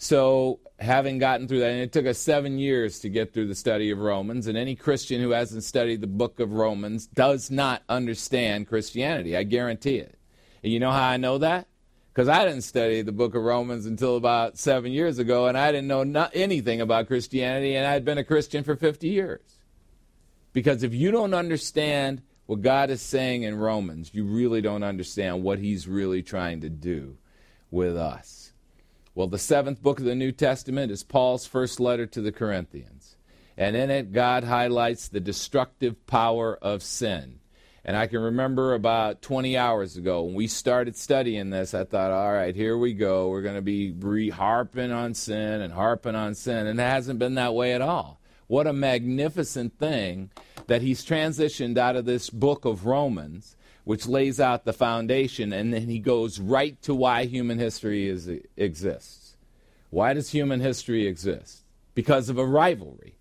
So, 0.00 0.60
having 0.78 1.18
gotten 1.18 1.48
through 1.48 1.58
that, 1.58 1.72
and 1.72 1.80
it 1.80 1.92
took 1.92 2.06
us 2.06 2.18
seven 2.18 2.56
years 2.56 3.00
to 3.00 3.08
get 3.08 3.34
through 3.34 3.48
the 3.48 3.54
study 3.56 3.90
of 3.90 3.98
Romans, 3.98 4.46
and 4.46 4.56
any 4.56 4.76
Christian 4.76 5.20
who 5.20 5.30
hasn't 5.30 5.64
studied 5.64 6.00
the 6.00 6.06
book 6.06 6.38
of 6.38 6.52
Romans 6.52 7.08
does 7.08 7.50
not 7.50 7.82
understand 7.88 8.68
Christianity. 8.68 9.36
I 9.36 9.42
guarantee 9.42 9.96
it. 9.96 10.16
And 10.62 10.72
you 10.72 10.78
know 10.78 10.92
how 10.92 11.08
I 11.08 11.16
know 11.16 11.38
that? 11.38 11.66
Because 12.18 12.28
I 12.28 12.44
didn't 12.44 12.62
study 12.62 13.02
the 13.02 13.12
book 13.12 13.36
of 13.36 13.44
Romans 13.44 13.86
until 13.86 14.16
about 14.16 14.58
seven 14.58 14.90
years 14.90 15.20
ago, 15.20 15.46
and 15.46 15.56
I 15.56 15.70
didn't 15.70 15.86
know 15.86 16.02
not 16.02 16.32
anything 16.34 16.80
about 16.80 17.06
Christianity, 17.06 17.76
and 17.76 17.86
I'd 17.86 18.04
been 18.04 18.18
a 18.18 18.24
Christian 18.24 18.64
for 18.64 18.74
50 18.74 19.06
years. 19.06 19.60
Because 20.52 20.82
if 20.82 20.92
you 20.92 21.12
don't 21.12 21.32
understand 21.32 22.22
what 22.46 22.60
God 22.60 22.90
is 22.90 23.00
saying 23.00 23.44
in 23.44 23.56
Romans, 23.56 24.10
you 24.12 24.24
really 24.24 24.60
don't 24.60 24.82
understand 24.82 25.44
what 25.44 25.60
He's 25.60 25.86
really 25.86 26.24
trying 26.24 26.62
to 26.62 26.68
do 26.68 27.18
with 27.70 27.96
us. 27.96 28.52
Well, 29.14 29.28
the 29.28 29.38
seventh 29.38 29.80
book 29.80 30.00
of 30.00 30.04
the 30.04 30.16
New 30.16 30.32
Testament 30.32 30.90
is 30.90 31.04
Paul's 31.04 31.46
first 31.46 31.78
letter 31.78 32.06
to 32.06 32.20
the 32.20 32.32
Corinthians. 32.32 33.14
And 33.56 33.76
in 33.76 33.90
it, 33.90 34.12
God 34.12 34.42
highlights 34.42 35.06
the 35.06 35.20
destructive 35.20 36.04
power 36.08 36.58
of 36.60 36.82
sin. 36.82 37.37
And 37.84 37.96
I 37.96 38.06
can 38.06 38.20
remember 38.20 38.74
about 38.74 39.22
20 39.22 39.56
hours 39.56 39.96
ago 39.96 40.22
when 40.22 40.34
we 40.34 40.46
started 40.46 40.96
studying 40.96 41.50
this, 41.50 41.74
I 41.74 41.84
thought, 41.84 42.10
all 42.10 42.32
right, 42.32 42.54
here 42.54 42.76
we 42.76 42.92
go. 42.92 43.28
We're 43.28 43.42
going 43.42 43.54
to 43.54 43.62
be 43.62 43.92
re- 43.92 44.30
harping 44.30 44.92
on 44.92 45.14
sin 45.14 45.60
and 45.60 45.72
harping 45.72 46.14
on 46.14 46.34
sin. 46.34 46.66
And 46.66 46.78
it 46.78 46.82
hasn't 46.82 47.18
been 47.18 47.34
that 47.36 47.54
way 47.54 47.72
at 47.72 47.80
all. 47.80 48.20
What 48.46 48.66
a 48.66 48.72
magnificent 48.72 49.78
thing 49.78 50.30
that 50.66 50.82
he's 50.82 51.04
transitioned 51.04 51.78
out 51.78 51.96
of 51.96 52.04
this 52.04 52.30
book 52.30 52.64
of 52.64 52.84
Romans 52.84 53.56
which 53.88 54.06
lays 54.06 54.38
out 54.38 54.66
the 54.66 54.72
foundation, 54.74 55.50
and 55.50 55.72
then 55.72 55.88
he 55.88 55.98
goes 55.98 56.38
right 56.38 56.82
to 56.82 56.94
why 56.94 57.24
human 57.24 57.58
history 57.58 58.06
is, 58.06 58.28
exists. 58.54 59.34
Why 59.88 60.12
does 60.12 60.28
human 60.28 60.60
history 60.60 61.06
exist? 61.06 61.62
Because 61.94 62.28
of 62.28 62.36
a 62.36 62.44
rivalry, 62.44 63.16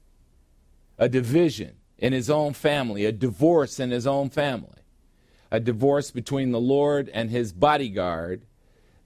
a 0.98 1.08
division 1.08 1.77
in 1.98 2.14
his 2.14 2.30
own 2.30 2.54
family, 2.54 3.06
a 3.06 3.12
divorce 3.12 3.80
in 3.80 3.92
his 3.92 4.06
own 4.06 4.30
family, 4.30 4.82
a 5.52 5.60
divorce 5.60 6.12
between 6.12 6.52
the 6.52 6.60
Lord 6.60 7.10
and 7.10 7.30
his 7.30 7.54
bodyguard, 7.54 8.44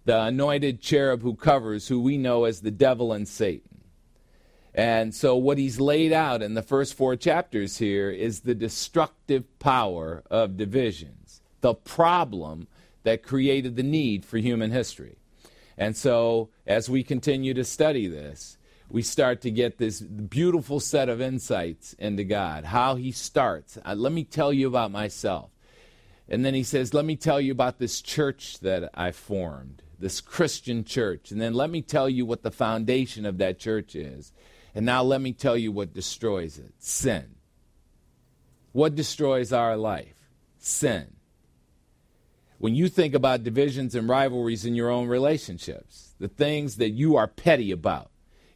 the 0.05 0.21
anointed 0.21 0.81
cherub 0.81 1.21
who 1.21 1.35
covers, 1.35 1.87
who 1.87 2.01
we 2.01 2.17
know 2.17 2.45
as 2.45 2.61
the 2.61 2.71
devil 2.71 3.13
and 3.13 3.27
Satan. 3.27 3.83
And 4.73 5.13
so, 5.13 5.35
what 5.35 5.57
he's 5.57 5.81
laid 5.81 6.13
out 6.13 6.41
in 6.41 6.53
the 6.53 6.61
first 6.61 6.93
four 6.93 7.15
chapters 7.17 7.77
here 7.77 8.09
is 8.09 8.39
the 8.39 8.55
destructive 8.55 9.59
power 9.59 10.23
of 10.31 10.55
divisions, 10.55 11.41
the 11.59 11.73
problem 11.73 12.67
that 13.03 13.23
created 13.23 13.75
the 13.75 13.83
need 13.83 14.23
for 14.23 14.37
human 14.37 14.71
history. 14.71 15.17
And 15.77 15.97
so, 15.97 16.49
as 16.65 16.89
we 16.89 17.03
continue 17.03 17.53
to 17.53 17.65
study 17.65 18.07
this, 18.07 18.57
we 18.91 19.01
start 19.01 19.39
to 19.41 19.51
get 19.51 19.77
this 19.77 20.01
beautiful 20.01 20.81
set 20.81 21.07
of 21.07 21.21
insights 21.21 21.93
into 21.93 22.25
God, 22.25 22.65
how 22.65 22.95
He 22.95 23.13
starts. 23.13 23.77
Uh, 23.85 23.95
let 23.95 24.11
me 24.11 24.25
tell 24.25 24.51
you 24.51 24.67
about 24.67 24.91
myself. 24.91 25.49
And 26.27 26.43
then 26.43 26.53
He 26.53 26.63
says, 26.63 26.93
Let 26.93 27.05
me 27.05 27.15
tell 27.15 27.39
you 27.39 27.53
about 27.53 27.79
this 27.79 28.01
church 28.01 28.59
that 28.59 28.89
I 28.93 29.11
formed, 29.11 29.81
this 29.97 30.19
Christian 30.19 30.83
church. 30.83 31.31
And 31.31 31.39
then 31.39 31.53
let 31.53 31.69
me 31.69 31.81
tell 31.81 32.09
you 32.09 32.25
what 32.25 32.43
the 32.43 32.51
foundation 32.51 33.25
of 33.25 33.37
that 33.37 33.59
church 33.59 33.95
is. 33.95 34.33
And 34.75 34.85
now 34.85 35.03
let 35.03 35.21
me 35.21 35.31
tell 35.31 35.55
you 35.55 35.71
what 35.71 35.93
destroys 35.93 36.57
it 36.57 36.73
sin. 36.77 37.35
What 38.73 38.95
destroys 38.95 39.53
our 39.53 39.77
life? 39.77 40.15
Sin 40.59 41.15
when 42.57 42.75
you 42.75 42.87
think 42.89 43.15
about 43.15 43.43
divisions 43.43 43.95
and 43.95 44.07
rivalries 44.07 44.65
in 44.65 44.75
your 44.75 44.91
own 44.91 45.07
relationships, 45.07 46.13
the 46.19 46.27
things 46.27 46.75
that 46.75 46.91
you 46.91 47.15
are 47.15 47.25
petty 47.25 47.71
about 47.71 48.10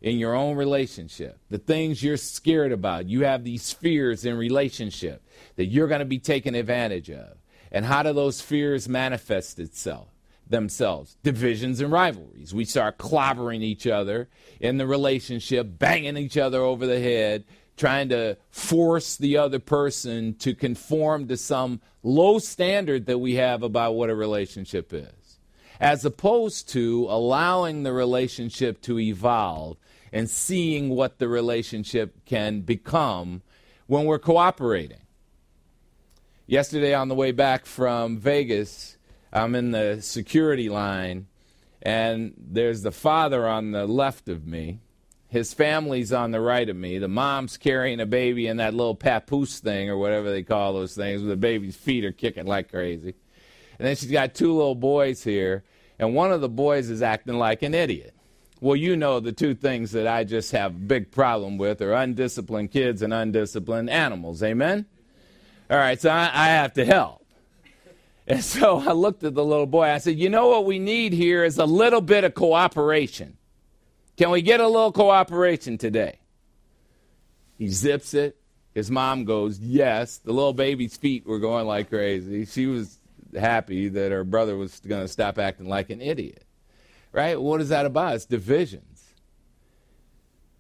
in 0.06 0.20
your 0.20 0.36
own 0.36 0.56
relationship, 0.56 1.40
the 1.50 1.58
things 1.58 2.04
you're 2.04 2.16
scared 2.16 2.72
about, 2.72 3.08
you 3.08 3.24
have 3.24 3.44
these 3.44 3.74
fears 3.74 4.24
in 4.24 4.38
relationship 4.38 5.28
that 5.56 5.66
you're 5.66 5.88
going 5.88 6.00
to 6.00 6.06
be 6.06 6.20
taken 6.20 6.54
advantage 6.54 7.10
of. 7.10 7.38
And 7.72 7.84
how 7.84 8.04
do 8.04 8.14
those 8.14 8.40
fears 8.40 8.88
manifest 8.88 9.60
itself? 9.60 10.08
themselves 10.48 11.18
divisions 11.24 11.82
and 11.82 11.92
rivalries. 11.92 12.54
We 12.54 12.66
start 12.66 13.00
clobbering 13.00 13.64
each 13.64 13.88
other 13.88 14.30
in 14.60 14.78
the 14.78 14.86
relationship, 14.86 15.80
banging 15.80 16.18
each 16.18 16.38
other 16.38 16.62
over 16.62 16.86
the 16.86 17.00
head, 17.00 17.46
trying 17.78 18.10
to 18.10 18.38
force 18.52 19.18
the 19.18 19.38
other 19.38 19.58
person 19.58 20.36
to 20.36 20.54
conform 20.54 21.28
to 21.30 21.36
some 21.36 21.82
low 22.04 22.38
standard 22.38 23.08
that 23.08 23.18
we 23.18 23.34
have 23.34 23.64
about 23.64 23.96
what 23.96 24.12
a 24.12 24.16
relationship 24.16 24.94
is, 24.94 25.40
as 25.80 26.06
opposed 26.06 26.70
to 26.70 27.08
allowing 27.10 27.82
the 27.82 27.92
relationship 27.92 28.84
to 28.84 29.00
evolve 29.00 29.78
and 30.16 30.30
seeing 30.30 30.88
what 30.88 31.20
the 31.20 31.28
relationship 31.28 32.24
can 32.26 32.62
become 32.62 33.42
when 33.86 34.06
we're 34.06 34.18
cooperating. 34.18 35.02
Yesterday, 36.48 36.94
on 36.94 37.10
the 37.10 37.16
way 37.16 37.34
back 37.34 37.66
from 37.66 38.18
Vegas, 38.18 38.98
I'm 39.34 39.56
in 39.56 39.72
the 39.72 40.00
security 40.02 40.70
line 40.70 41.28
And 41.86 42.34
there's 42.38 42.82
the 42.82 42.92
father 42.92 43.48
on 43.48 43.72
the 43.72 43.86
left 43.86 44.28
of 44.28 44.48
me. 44.48 44.80
His 45.28 45.54
family's 45.54 46.12
on 46.12 46.32
the 46.32 46.42
right 46.42 46.68
of 46.68 46.76
me. 46.76 46.98
The 46.98 47.08
mom's 47.08 47.58
carrying 47.58 48.00
a 48.00 48.06
baby 48.08 48.48
in 48.48 48.58
that 48.58 48.74
little 48.74 48.96
papoose 48.96 49.60
thing 49.60 49.90
or 49.90 49.98
whatever 49.98 50.32
they 50.32 50.42
call 50.42 50.74
those 50.74 50.96
things, 50.96 51.22
where 51.22 51.30
the 51.30 51.36
baby's 51.36 51.76
feet 51.76 52.04
are 52.04 52.12
kicking 52.12 52.48
like 52.48 52.72
crazy. 52.72 53.14
And 53.78 53.88
then 53.88 53.96
she's 53.96 54.12
got 54.12 54.34
two 54.34 54.54
little 54.54 54.76
boys 54.76 55.24
here, 55.24 55.64
and 56.00 56.16
one 56.16 56.32
of 56.32 56.42
the 56.42 56.50
boys 56.50 56.90
is 56.90 57.02
acting 57.02 57.38
like 57.38 57.62
an 57.62 57.74
idiot. 57.74 58.15
Well, 58.62 58.76
you 58.76 58.96
know 58.96 59.20
the 59.20 59.32
two 59.32 59.54
things 59.54 59.92
that 59.92 60.08
I 60.08 60.24
just 60.24 60.52
have 60.54 60.88
big 60.88 61.12
problem 61.12 61.58
with 61.58 61.82
are 61.82 61.94
undisciplined 61.94 62.72
kids 62.72 63.02
and 63.02 63.14
undisciplined 63.14 63.90
animals. 63.90 64.42
Amen? 64.42 64.86
All 65.70 65.78
right, 65.78 66.00
so 66.00 66.10
I, 66.10 66.30
I 66.34 66.48
have 66.48 66.74
to 66.74 66.86
help. 66.86 67.26
And 68.28 68.44
so 68.44 68.80
I 68.80 68.94
looked 68.94 69.24
at 69.24 69.36
the 69.36 69.44
little 69.44 69.66
boy. 69.66 69.84
I 69.84 69.98
said, 69.98 70.18
You 70.18 70.30
know 70.30 70.48
what 70.48 70.66
we 70.66 70.80
need 70.80 71.14
here 71.14 71.44
is 71.44 71.58
a 71.58 71.66
little 71.66 72.02
bit 72.02 72.24
of 72.24 72.34
cooperation. 72.34 73.38
Can 74.18 74.30
we 74.30 74.42
get 74.42 74.60
a 74.60 74.68
little 74.68 74.92
cooperation 74.92 75.78
today? 75.78 76.20
He 77.58 77.68
zips 77.68 78.14
it. 78.14 78.38
His 78.74 78.90
mom 78.90 79.26
goes, 79.26 79.60
Yes. 79.60 80.18
The 80.18 80.32
little 80.32 80.54
baby's 80.54 80.98
feet 80.98 81.26
were 81.26 81.40
going 81.40 81.68
like 81.68 81.90
crazy. 81.90 82.46
She 82.46 82.68
was 82.68 83.00
happy 83.38 83.90
that 83.90 84.12
her 84.12 84.24
brother 84.24 84.56
was 84.56 84.80
going 84.80 85.02
to 85.02 85.08
stop 85.08 85.38
acting 85.38 85.68
like 85.68 85.90
an 85.90 86.02
idiot. 86.02 86.46
Right? 87.16 87.42
What 87.42 87.62
is 87.62 87.70
that 87.70 87.86
about? 87.86 88.16
It's 88.16 88.26
divisions. 88.26 89.06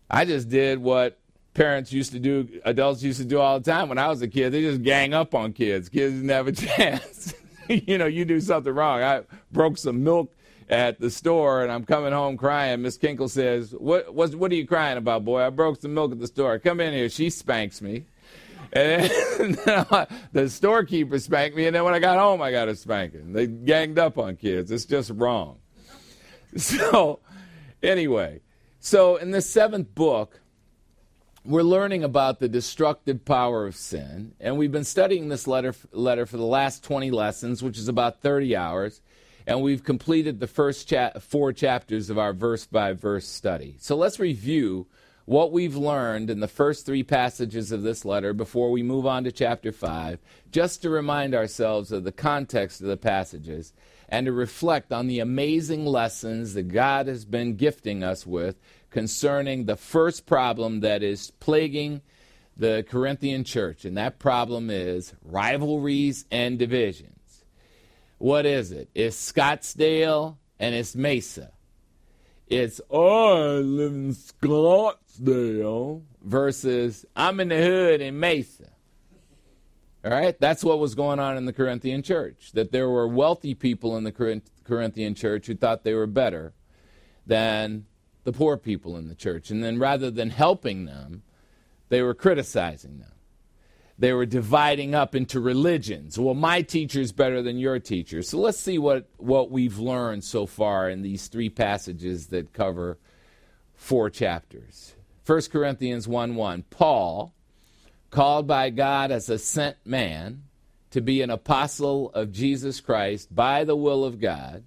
I 0.09 0.23
just 0.23 0.47
did 0.47 0.79
what 0.79 1.19
parents 1.53 1.91
used 1.91 2.13
to 2.13 2.19
do, 2.19 2.61
adults 2.63 3.03
used 3.03 3.19
to 3.19 3.25
do 3.25 3.41
all 3.41 3.59
the 3.59 3.69
time 3.69 3.89
when 3.89 3.97
I 3.97 4.07
was 4.07 4.21
a 4.21 4.27
kid. 4.29 4.51
They 4.51 4.61
just 4.61 4.81
gang 4.81 5.13
up 5.13 5.35
on 5.35 5.51
kids. 5.51 5.89
Kids 5.89 6.13
didn't 6.13 6.29
have 6.29 6.47
a 6.47 6.51
chance. 6.53 7.33
you 7.67 7.97
know, 7.97 8.05
you 8.05 8.23
do 8.23 8.39
something 8.39 8.73
wrong. 8.73 9.03
I 9.03 9.23
broke 9.51 9.77
some 9.77 10.01
milk 10.01 10.33
at 10.69 10.97
the 11.01 11.09
store 11.09 11.61
and 11.61 11.69
I'm 11.69 11.83
coming 11.83 12.13
home 12.13 12.37
crying. 12.37 12.81
Miss 12.81 12.97
Kinkle 12.97 13.29
says, 13.29 13.75
what, 13.77 14.15
what, 14.15 14.33
what 14.35 14.49
are 14.49 14.55
you 14.55 14.65
crying 14.65 14.97
about, 14.97 15.25
boy? 15.25 15.41
I 15.41 15.49
broke 15.49 15.81
some 15.81 15.93
milk 15.93 16.13
at 16.13 16.19
the 16.19 16.27
store. 16.27 16.57
Come 16.59 16.79
in 16.79 16.93
here. 16.93 17.09
She 17.09 17.29
spanks 17.31 17.81
me. 17.81 18.05
And 18.71 19.09
then 19.09 19.57
the 20.31 20.49
storekeeper 20.49 21.19
spanked 21.19 21.57
me, 21.57 21.65
and 21.67 21.75
then 21.75 21.83
when 21.83 21.93
I 21.93 21.99
got 21.99 22.17
home, 22.17 22.41
I 22.41 22.51
got 22.51 22.69
a 22.69 22.75
spanking. 22.75 23.33
They 23.33 23.47
ganged 23.47 23.99
up 23.99 24.17
on 24.17 24.37
kids. 24.37 24.71
It's 24.71 24.85
just 24.85 25.11
wrong. 25.11 25.59
So, 26.59 27.19
anyway, 27.83 28.39
so 28.79 29.17
in 29.17 29.31
the 29.31 29.41
seventh 29.41 29.93
book, 29.93 30.39
we're 31.43 31.63
learning 31.63 32.05
about 32.05 32.39
the 32.39 32.47
destructive 32.47 33.25
power 33.25 33.67
of 33.67 33.75
sin, 33.75 34.35
and 34.39 34.57
we've 34.57 34.71
been 34.71 34.85
studying 34.85 35.27
this 35.27 35.47
letter, 35.47 35.75
letter 35.91 36.25
for 36.25 36.37
the 36.37 36.45
last 36.45 36.81
20 36.85 37.11
lessons, 37.11 37.61
which 37.61 37.77
is 37.77 37.89
about 37.89 38.21
30 38.21 38.55
hours, 38.55 39.01
and 39.45 39.61
we've 39.61 39.83
completed 39.83 40.39
the 40.39 40.47
first 40.47 40.87
cha- 40.87 41.19
four 41.19 41.51
chapters 41.51 42.09
of 42.09 42.17
our 42.17 42.31
verse 42.31 42.65
by 42.65 42.93
verse 42.93 43.27
study. 43.27 43.75
So 43.79 43.97
let's 43.97 44.17
review 44.17 44.87
what 45.25 45.51
we've 45.51 45.75
learned 45.75 46.29
in 46.29 46.39
the 46.39 46.47
first 46.47 46.85
three 46.85 47.03
passages 47.03 47.71
of 47.71 47.81
this 47.81 48.05
letter 48.05 48.31
before 48.31 48.71
we 48.71 48.83
move 48.83 49.05
on 49.05 49.23
to 49.23 49.31
chapter 49.31 49.71
5, 49.71 50.19
just 50.51 50.81
to 50.83 50.89
remind 50.89 51.33
ourselves 51.33 51.91
of 51.91 52.03
the 52.03 52.11
context 52.11 52.79
of 52.79 52.88
the 52.88 52.97
passages 52.97 53.73
and 54.07 54.27
to 54.27 54.31
reflect 54.31 54.91
on 54.91 55.07
the 55.07 55.19
amazing 55.19 55.85
lessons 55.85 56.53
that 56.53 56.67
God 56.67 57.07
has 57.07 57.25
been 57.25 57.55
gifting 57.55 58.03
us 58.03 58.25
with 58.25 58.59
concerning 58.91 59.65
the 59.65 59.75
first 59.75 60.27
problem 60.27 60.81
that 60.81 61.01
is 61.01 61.31
plaguing 61.31 62.01
the 62.55 62.85
Corinthian 62.88 63.43
church, 63.43 63.83
and 63.83 63.97
that 63.97 64.19
problem 64.19 64.69
is 64.69 65.13
rivalries 65.23 66.25
and 66.31 66.57
divisions. 66.57 67.43
What 68.17 68.45
is 68.45 68.71
it? 68.71 68.89
It's 68.95 69.31
Scottsdale 69.31 70.38
and 70.57 70.73
it's 70.73 70.95
Mesa. 70.95 71.51
It's, 72.47 72.79
oh, 72.89 73.58
I 73.58 73.60
live 73.60 73.93
in 73.93 74.13
Scottsdale 74.13 76.03
versus 76.21 77.05
I'm 77.15 77.39
in 77.39 77.49
the 77.49 77.58
hood 77.58 78.01
in 78.01 78.19
Mesa. 78.19 78.69
All 80.03 80.12
right? 80.12 80.39
That's 80.39 80.63
what 80.63 80.77
was 80.77 80.93
going 80.93 81.19
on 81.19 81.38
in 81.38 81.45
the 81.45 81.53
Corinthian 81.53 82.03
church. 82.03 82.51
That 82.53 82.71
there 82.71 82.89
were 82.89 83.08
wealthy 83.08 83.55
people 83.55 83.97
in 83.97 84.03
the 84.03 84.45
Corinthian 84.63 85.15
church 85.15 85.47
who 85.47 85.55
thought 85.55 85.84
they 85.84 85.95
were 85.95 86.05
better 86.05 86.53
than 87.25 87.88
the 88.23 88.31
poor 88.31 88.58
people 88.58 88.95
in 88.97 89.08
the 89.08 89.15
church. 89.15 89.49
And 89.49 89.63
then 89.63 89.79
rather 89.79 90.12
than 90.12 90.29
helping 90.29 90.86
them, 90.86 91.23
they 91.89 92.03
were 92.03 92.13
criticizing 92.13 92.99
them. 92.99 93.14
They 93.97 94.12
were 94.12 94.25
dividing 94.25 94.93
up 94.93 95.15
into 95.15 95.39
religions. 95.39 96.19
Well, 96.19 96.34
my 96.34 96.62
teacher's 96.62 97.13
better 97.13 97.41
than 97.41 97.58
your 97.58 97.79
teacher. 97.79 98.21
So 98.21 98.39
let's 98.39 98.60
see 98.60 98.77
what, 98.77 99.08
what 99.17 99.51
we've 99.51 99.79
learned 99.79 100.23
so 100.25 100.45
far 100.45 100.89
in 100.89 101.01
these 101.01 101.27
three 101.27 101.49
passages 101.49 102.27
that 102.27 102.51
cover 102.51 102.97
four 103.73 104.10
chapters. 104.10 104.95
1 105.25 105.41
Corinthians 105.51 106.08
1 106.08 106.36
1. 106.36 106.63
Paul, 106.69 107.34
called 108.10 108.47
by 108.47 108.69
God 108.69 109.12
as 109.12 109.29
a 109.29 109.39
sent 109.39 109.77
man 109.86 110.43
to 110.91 111.01
be 111.01 111.21
an 111.21 111.29
apostle 111.29 112.12
of 112.12 112.31
Jesus 112.31 112.79
Christ 112.81 113.34
by 113.34 113.63
the 113.63 113.75
will 113.75 114.03
of 114.03 114.19
God, 114.19 114.63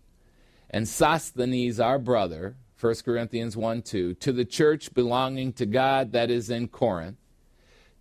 and 0.70 0.86
Sosthenes, 0.86 1.80
our 1.80 1.98
brother, 1.98 2.56
1 2.80 2.94
Corinthians 3.04 3.56
1 3.56 3.82
2, 3.82 4.14
to 4.14 4.32
the 4.32 4.44
church 4.44 4.92
belonging 4.94 5.52
to 5.54 5.66
God 5.66 6.12
that 6.12 6.30
is 6.30 6.50
in 6.50 6.68
Corinth, 6.68 7.16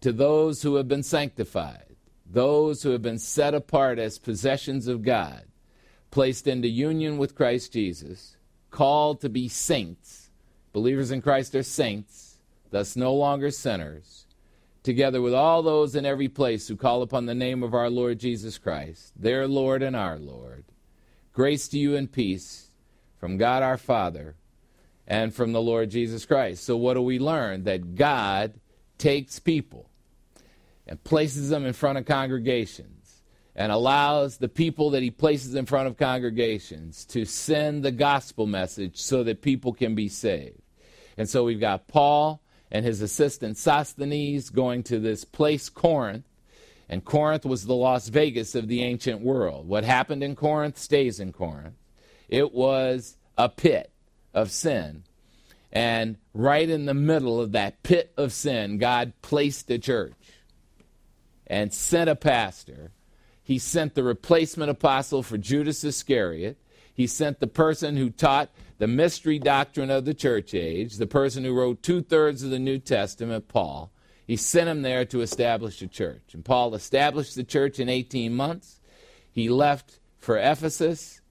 to 0.01 0.11
those 0.11 0.61
who 0.61 0.75
have 0.75 0.87
been 0.87 1.03
sanctified, 1.03 1.95
those 2.25 2.83
who 2.83 2.91
have 2.91 3.01
been 3.01 3.19
set 3.19 3.53
apart 3.53 3.99
as 3.99 4.19
possessions 4.19 4.87
of 4.87 5.03
God, 5.03 5.43
placed 6.11 6.47
into 6.47 6.67
union 6.67 7.17
with 7.17 7.35
Christ 7.35 7.73
Jesus, 7.73 8.37
called 8.69 9.21
to 9.21 9.29
be 9.29 9.47
saints. 9.47 10.29
Believers 10.73 11.11
in 11.11 11.21
Christ 11.21 11.55
are 11.55 11.63
saints, 11.63 12.37
thus 12.69 12.95
no 12.95 13.13
longer 13.13 13.49
sinners, 13.49 14.25
together 14.83 15.21
with 15.21 15.33
all 15.33 15.63
those 15.63 15.95
in 15.95 16.05
every 16.05 16.27
place 16.27 16.67
who 16.67 16.75
call 16.75 17.01
upon 17.01 17.25
the 17.25 17.35
name 17.35 17.63
of 17.63 17.73
our 17.73 17.89
Lord 17.89 18.19
Jesus 18.19 18.57
Christ, 18.57 19.13
their 19.15 19.47
Lord 19.47 19.81
and 19.81 19.95
our 19.95 20.19
Lord. 20.19 20.65
Grace 21.33 21.67
to 21.69 21.79
you 21.79 21.95
and 21.95 22.11
peace 22.11 22.69
from 23.19 23.37
God 23.37 23.63
our 23.63 23.77
Father 23.77 24.35
and 25.07 25.33
from 25.33 25.53
the 25.53 25.61
Lord 25.61 25.89
Jesus 25.89 26.25
Christ. 26.25 26.63
So, 26.63 26.77
what 26.77 26.95
do 26.95 27.01
we 27.01 27.19
learn? 27.19 27.63
That 27.63 27.95
God 27.95 28.53
takes 28.97 29.39
people 29.39 29.89
and 30.85 31.03
places 31.03 31.49
them 31.49 31.65
in 31.65 31.73
front 31.73 31.97
of 31.97 32.05
congregations 32.05 33.21
and 33.55 33.71
allows 33.71 34.37
the 34.37 34.47
people 34.47 34.91
that 34.91 35.01
he 35.01 35.09
places 35.09 35.55
in 35.55 35.65
front 35.65 35.87
of 35.87 35.97
congregations 35.97 37.03
to 37.05 37.25
send 37.25 37.83
the 37.83 37.91
gospel 37.91 38.45
message 38.45 38.97
so 38.97 39.23
that 39.23 39.41
people 39.41 39.73
can 39.73 39.95
be 39.95 40.07
saved. 40.07 40.61
And 41.17 41.27
so 41.27 41.43
we've 41.43 41.59
got 41.59 41.87
Paul 41.87 42.39
and 42.71 42.85
his 42.85 43.01
assistant 43.01 43.57
Sosthenes 43.57 44.51
going 44.51 44.83
to 44.83 44.99
this 44.99 45.25
place, 45.25 45.69
Corinth. 45.69 46.25
And 46.87 47.03
Corinth 47.03 47.45
was 47.45 47.65
the 47.65 47.75
Las 47.75 48.07
Vegas 48.09 48.53
of 48.53 48.67
the 48.67 48.83
ancient 48.83 49.21
world. 49.21 49.67
What 49.67 49.83
happened 49.83 50.23
in 50.23 50.35
Corinth 50.35 50.77
stays 50.77 51.19
in 51.19 51.33
Corinth. 51.33 51.75
It 52.29 52.53
was 52.53 53.17
a 53.37 53.49
pit 53.49 53.91
of 54.33 54.51
sin. 54.51 55.03
And 55.77 56.17
right 56.33 56.67
in 56.67 56.87
the 56.87 56.95
middle 56.95 57.39
of 57.39 57.51
that 57.51 57.83
pit 57.83 58.11
of 58.17 58.33
sin, 58.33 58.79
God 58.79 59.13
placed 59.21 59.69
a 59.69 59.77
church 59.77 60.15
and 61.45 61.71
sent 61.71 62.09
a 62.09 62.15
pastor. 62.15 62.93
He 63.43 63.59
sent 63.59 63.93
the 63.93 64.01
replacement 64.01 64.71
apostle 64.71 65.21
for 65.21 65.37
Judas 65.37 65.83
Iscariot. 65.83 66.57
He 66.91 67.05
sent 67.05 67.39
the 67.39 67.45
person 67.45 67.95
who 67.95 68.09
taught 68.09 68.49
the 68.79 68.87
mystery 68.87 69.37
doctrine 69.37 69.91
of 69.91 70.05
the 70.05 70.15
church 70.15 70.55
age, 70.55 70.95
the 70.95 71.05
person 71.05 71.43
who 71.43 71.53
wrote 71.53 71.83
two 71.83 72.01
thirds 72.01 72.41
of 72.41 72.49
the 72.49 72.57
New 72.57 72.79
Testament, 72.79 73.47
Paul. 73.47 73.91
He 74.25 74.35
sent 74.35 74.69
him 74.69 74.81
there 74.81 75.05
to 75.05 75.21
establish 75.21 75.79
a 75.83 75.87
church. 75.87 76.33
And 76.33 76.43
Paul 76.43 76.73
established 76.73 77.35
the 77.35 77.43
church 77.43 77.79
in 77.79 77.87
18 77.87 78.33
months. 78.33 78.81
He 79.31 79.47
left 79.47 79.99
for 80.17 80.39
Ephesus. 80.39 81.21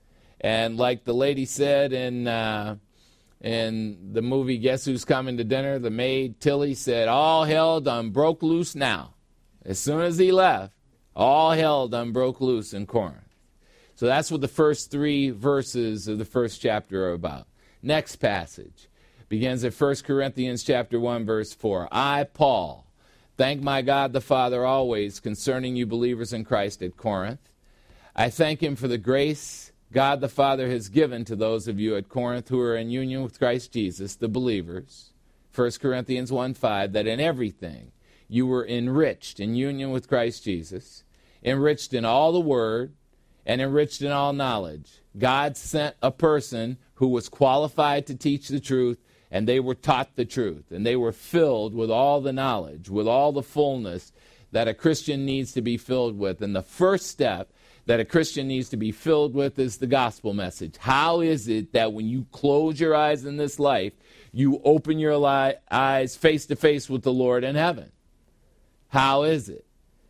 And 0.40 0.76
like 0.76 1.02
the 1.02 1.14
lady 1.14 1.46
said 1.46 1.92
in 1.92 2.28
uh, 2.28 2.76
in 3.40 4.12
the 4.12 4.22
movie 4.22 4.58
Guess 4.58 4.86
Who's 4.86 5.04
Coming 5.04 5.36
to 5.36 5.44
Dinner, 5.44 5.78
the 5.78 5.90
maid 5.90 6.40
Tillie 6.40 6.74
said, 6.74 7.08
All 7.08 7.44
hell 7.44 7.80
done 7.80 8.10
broke 8.10 8.42
loose 8.42 8.74
now. 8.74 9.14
As 9.64 9.78
soon 9.78 10.00
as 10.00 10.18
he 10.18 10.32
left, 10.32 10.72
all 11.14 11.52
hell 11.52 11.88
done 11.88 12.12
broke 12.12 12.40
loose 12.40 12.72
in 12.72 12.86
Corinth. 12.86 13.22
So 13.94 14.06
that's 14.06 14.30
what 14.30 14.42
the 14.42 14.48
first 14.48 14.90
three 14.90 15.30
verses 15.30 16.06
of 16.06 16.18
the 16.18 16.24
first 16.24 16.60
chapter 16.60 17.08
are 17.08 17.14
about. 17.14 17.46
Next 17.82 18.16
passage 18.16 18.88
begins 19.28 19.64
at 19.64 19.74
1 19.74 19.96
Corinthians 20.04 20.62
chapter 20.62 21.00
1 21.00 21.24
verse 21.24 21.52
4. 21.54 21.88
I 21.90 22.24
Paul 22.24 22.86
thank 23.36 23.62
my 23.62 23.82
God 23.82 24.12
the 24.12 24.20
Father 24.20 24.64
always 24.64 25.20
concerning 25.20 25.76
you 25.76 25.86
believers 25.86 26.32
in 26.32 26.44
Christ 26.44 26.82
at 26.82 26.96
Corinth. 26.96 27.50
I 28.14 28.30
thank 28.30 28.62
him 28.62 28.76
for 28.76 28.88
the 28.88 28.98
grace 28.98 29.72
God 29.92 30.20
the 30.20 30.28
Father 30.28 30.68
has 30.68 30.88
given 30.88 31.24
to 31.24 31.36
those 31.36 31.68
of 31.68 31.78
you 31.78 31.96
at 31.96 32.08
Corinth 32.08 32.48
who 32.48 32.60
are 32.60 32.76
in 32.76 32.90
union 32.90 33.22
with 33.22 33.38
Christ 33.38 33.72
Jesus, 33.72 34.16
the 34.16 34.28
believers. 34.28 35.12
1 35.54 35.70
Corinthians 35.80 36.32
1 36.32 36.54
5, 36.54 36.92
that 36.92 37.06
in 37.06 37.20
everything 37.20 37.92
you 38.28 38.46
were 38.46 38.66
enriched 38.66 39.40
in 39.40 39.54
union 39.54 39.90
with 39.90 40.08
Christ 40.08 40.44
Jesus, 40.44 41.04
enriched 41.42 41.94
in 41.94 42.04
all 42.04 42.32
the 42.32 42.40
word, 42.40 42.94
and 43.46 43.60
enriched 43.60 44.02
in 44.02 44.10
all 44.10 44.32
knowledge. 44.32 45.00
God 45.16 45.56
sent 45.56 45.94
a 46.02 46.10
person 46.10 46.78
who 46.94 47.08
was 47.08 47.28
qualified 47.28 48.06
to 48.06 48.16
teach 48.16 48.48
the 48.48 48.60
truth, 48.60 48.98
and 49.30 49.46
they 49.46 49.60
were 49.60 49.74
taught 49.74 50.16
the 50.16 50.24
truth, 50.24 50.72
and 50.72 50.84
they 50.84 50.96
were 50.96 51.12
filled 51.12 51.74
with 51.74 51.90
all 51.90 52.20
the 52.20 52.32
knowledge, 52.32 52.90
with 52.90 53.06
all 53.06 53.30
the 53.30 53.42
fullness 53.42 54.12
that 54.50 54.68
a 54.68 54.74
Christian 54.74 55.24
needs 55.24 55.52
to 55.52 55.62
be 55.62 55.76
filled 55.76 56.18
with. 56.18 56.42
And 56.42 56.56
the 56.56 56.62
first 56.62 57.06
step 57.06 57.52
that 57.86 58.00
a 58.00 58.04
Christian 58.04 58.48
needs 58.48 58.68
to 58.70 58.76
be 58.76 58.92
filled 58.92 59.34
with 59.34 59.58
is 59.58 59.78
the 59.78 59.86
gospel 59.86 60.34
message. 60.34 60.76
How 60.76 61.20
is 61.20 61.48
it 61.48 61.72
that 61.72 61.92
when 61.92 62.06
you 62.06 62.26
close 62.32 62.78
your 62.78 62.94
eyes 62.94 63.24
in 63.24 63.36
this 63.36 63.58
life, 63.58 63.92
you 64.32 64.60
open 64.64 64.98
your 64.98 65.16
li- 65.16 65.54
eyes 65.70 66.16
face 66.16 66.46
to 66.46 66.56
face 66.56 66.90
with 66.90 67.02
the 67.02 67.12
Lord 67.12 67.44
in 67.44 67.54
heaven? 67.54 67.92
How 68.88 69.22
is 69.22 69.48
it? 69.48 69.64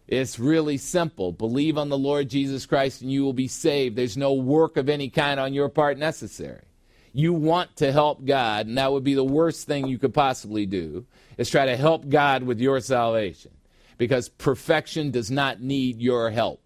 It's 0.09 0.39
really 0.39 0.79
simple. 0.79 1.33
Believe 1.33 1.77
on 1.77 1.89
the 1.89 1.99
Lord 1.99 2.29
Jesus 2.29 2.65
Christ 2.65 3.03
and 3.03 3.13
you 3.13 3.25
will 3.25 3.33
be 3.33 3.49
saved. 3.49 3.97
There's 3.97 4.17
no 4.17 4.33
work 4.33 4.77
of 4.77 4.89
any 4.89 5.11
kind 5.11 5.39
on 5.39 5.53
your 5.53 5.69
part 5.69 5.99
necessary. 5.99 6.63
You 7.13 7.33
want 7.33 7.77
to 7.77 7.93
help 7.93 8.25
God, 8.25 8.67
and 8.67 8.77
that 8.77 8.93
would 8.93 9.05
be 9.05 9.15
the 9.15 9.25
worst 9.25 9.67
thing 9.67 9.87
you 9.87 9.99
could 9.99 10.13
possibly 10.13 10.67
do, 10.67 11.07
is 11.39 11.49
try 11.49 11.67
to 11.67 11.77
help 11.77 12.09
God 12.09 12.43
with 12.43 12.61
your 12.61 12.79
salvation. 12.81 13.53
Because 13.97 14.29
perfection 14.29 15.11
does 15.11 15.31
not 15.31 15.61
need 15.63 16.01
your 16.01 16.31
help. 16.31 16.61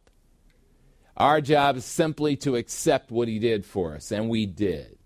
Our 1.21 1.43
job 1.43 1.77
is 1.77 1.85
simply 1.85 2.35
to 2.37 2.57
accept 2.57 3.11
what 3.11 3.29
he 3.29 3.39
did 3.39 3.67
for 3.67 3.95
us, 3.95 4.11
and 4.11 4.31
we 4.31 4.47
did. 4.47 4.97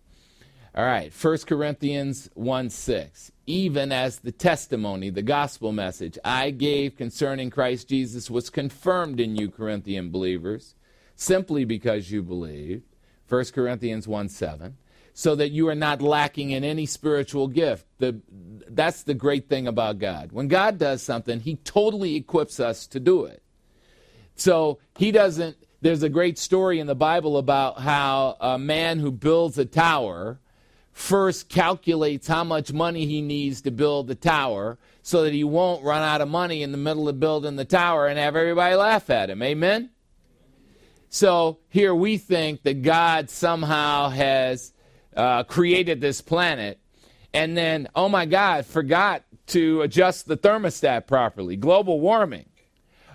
All 0.73 0.85
right, 0.85 1.13
1 1.13 1.39
Corinthians 1.39 2.31
1 2.35 2.71
6. 2.71 3.33
Even 3.49 3.91
as 3.91 4.21
the 4.21 4.31
testimony, 4.31 5.11
the 5.11 5.23
gospel 5.23 5.73
message 5.73 6.17
I 6.25 6.51
gave 6.51 6.97
concerning 6.97 7.51
Christ 7.51 7.89
Jesus 7.89 8.31
was 8.31 8.49
confirmed 8.49 9.19
in 9.19 9.35
you, 9.35 9.51
Corinthian 9.51 10.13
believers, 10.13 10.77
simply 11.17 11.65
because 11.65 12.13
you 12.13 12.23
believed. 12.23 12.85
1 13.29 13.47
Corinthians 13.47 14.07
1 14.07 14.29
7. 14.29 14.77
So 15.15 15.35
that 15.35 15.51
you 15.51 15.67
are 15.67 15.75
not 15.75 16.01
lacking 16.01 16.51
in 16.51 16.63
any 16.63 16.87
spiritual 16.87 17.49
gift. 17.49 17.87
The, 17.99 18.21
that's 18.69 19.03
the 19.03 19.15
great 19.15 19.49
thing 19.49 19.67
about 19.67 19.99
God. 19.99 20.31
When 20.31 20.47
God 20.47 20.79
does 20.79 21.03
something, 21.03 21.41
He 21.41 21.57
totally 21.57 22.15
equips 22.15 22.61
us 22.61 22.87
to 22.87 23.01
do 23.01 23.25
it. 23.25 23.43
So 24.37 24.79
He 24.97 25.11
doesn't 25.11 25.57
there's 25.85 26.03
a 26.03 26.09
great 26.09 26.39
story 26.39 26.81
in 26.81 26.87
the 26.87 26.95
Bible 26.95 27.37
about 27.37 27.79
how 27.79 28.39
a 28.41 28.59
man 28.59 29.01
who 29.01 29.11
builds 29.11 29.59
a 29.59 29.67
tower 29.67 30.41
first 30.93 31.51
calculates 31.51 32.27
how 32.27 32.43
much 32.43 32.73
money 32.73 33.05
he 33.05 33.21
needs 33.21 33.61
to 33.61 33.71
build 33.71 34.07
the 34.07 34.15
tower 34.15 34.79
so 35.03 35.25
that 35.25 35.35
he 35.35 35.45
won't 35.45 35.85
run 35.85 36.01
out 36.01 36.23
of 36.23 36.29
money 36.29 36.63
in 36.63 36.73
the 36.73 36.79
middle 36.79 37.07
of 37.07 37.21
building 37.21 37.57
the 37.57 37.67
tower 37.67 38.07
and 38.07 38.19
have 38.19 38.35
everybody 38.35 38.75
laugh 38.75 39.11
at 39.11 39.29
him. 39.29 39.43
Amen? 39.43 39.91
So 41.11 41.59
here 41.69 41.95
we 41.95 42.17
think 42.17 42.63
that 42.63 42.81
God 42.81 43.29
somehow 43.29 44.09
has 44.09 44.73
uh, 45.15 45.43
created 45.43 46.01
this 46.01 46.23
planet 46.23 46.79
and 47.35 47.55
then, 47.55 47.89
oh 47.95 48.09
my 48.09 48.25
God, 48.25 48.65
forgot 48.65 49.23
to 49.49 49.83
adjust 49.83 50.29
the 50.29 50.39
thermostat 50.39 51.07
properly. 51.07 51.57
Global 51.57 52.01
warming 52.01 52.47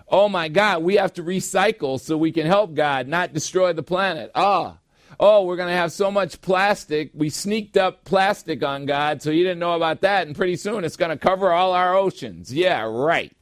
oh 0.09 0.29
my 0.29 0.47
God, 0.49 0.83
we 0.83 0.95
have 0.95 1.13
to 1.13 1.23
recycle 1.23 1.99
so 1.99 2.17
we 2.17 2.31
can 2.31 2.45
help 2.45 2.73
God 2.73 3.07
not 3.07 3.33
destroy 3.33 3.73
the 3.73 3.83
planet. 3.83 4.31
Ah, 4.35 4.77
oh, 5.19 5.43
we're 5.43 5.55
going 5.55 5.69
to 5.69 5.75
have 5.75 5.91
so 5.91 6.09
much 6.09 6.41
plastic. 6.41 7.11
We 7.13 7.29
sneaked 7.29 7.77
up 7.77 8.05
plastic 8.05 8.63
on 8.63 8.85
God, 8.85 9.21
so 9.21 9.31
he 9.31 9.39
didn't 9.39 9.59
know 9.59 9.75
about 9.75 10.01
that, 10.01 10.27
and 10.27 10.35
pretty 10.35 10.55
soon 10.55 10.83
it's 10.83 10.97
going 10.97 11.11
to 11.11 11.17
cover 11.17 11.51
all 11.51 11.73
our 11.73 11.95
oceans. 11.95 12.53
Yeah, 12.53 12.83
right. 12.83 13.35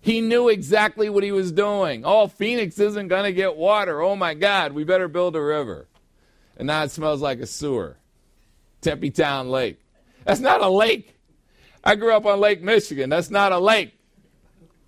He 0.00 0.20
knew 0.20 0.48
exactly 0.48 1.10
what 1.10 1.24
he 1.24 1.32
was 1.32 1.52
doing. 1.52 2.04
Oh, 2.04 2.28
Phoenix 2.28 2.78
isn't 2.78 3.08
going 3.08 3.24
to 3.24 3.32
get 3.32 3.56
water. 3.56 4.00
Oh 4.00 4.16
my 4.16 4.34
God, 4.34 4.72
we 4.72 4.84
better 4.84 5.08
build 5.08 5.36
a 5.36 5.42
river. 5.42 5.88
And 6.56 6.68
now 6.68 6.84
it 6.84 6.90
smells 6.90 7.20
like 7.20 7.40
a 7.40 7.46
sewer. 7.46 7.96
Tempe 8.80 9.10
Town 9.10 9.50
Lake. 9.50 9.80
That's 10.24 10.40
not 10.40 10.62
a 10.62 10.68
lake. 10.68 11.16
I 11.82 11.96
grew 11.96 12.12
up 12.12 12.26
on 12.26 12.40
Lake 12.40 12.62
Michigan. 12.62 13.10
That's 13.10 13.30
not 13.30 13.52
a 13.52 13.58
lake. 13.58 13.97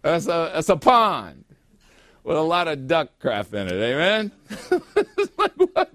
That's 0.02 0.26
a, 0.26 0.50
that's 0.54 0.68
a 0.68 0.76
pond 0.76 1.44
with 2.24 2.36
a 2.36 2.42
lot 2.42 2.68
of 2.68 2.86
duck 2.86 3.10
crap 3.18 3.52
in 3.54 3.68
it. 3.68 3.72
Amen? 3.72 4.32
like 5.38 5.52
what? 5.56 5.92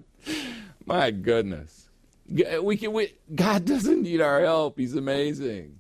My 0.86 1.12
goodness. 1.12 1.90
We 2.28 2.78
can, 2.78 2.94
we, 2.94 3.14
God 3.34 3.66
doesn't 3.66 4.02
need 4.02 4.22
our 4.22 4.42
help. 4.42 4.80
He's 4.80 4.96
amazing. 4.96 5.80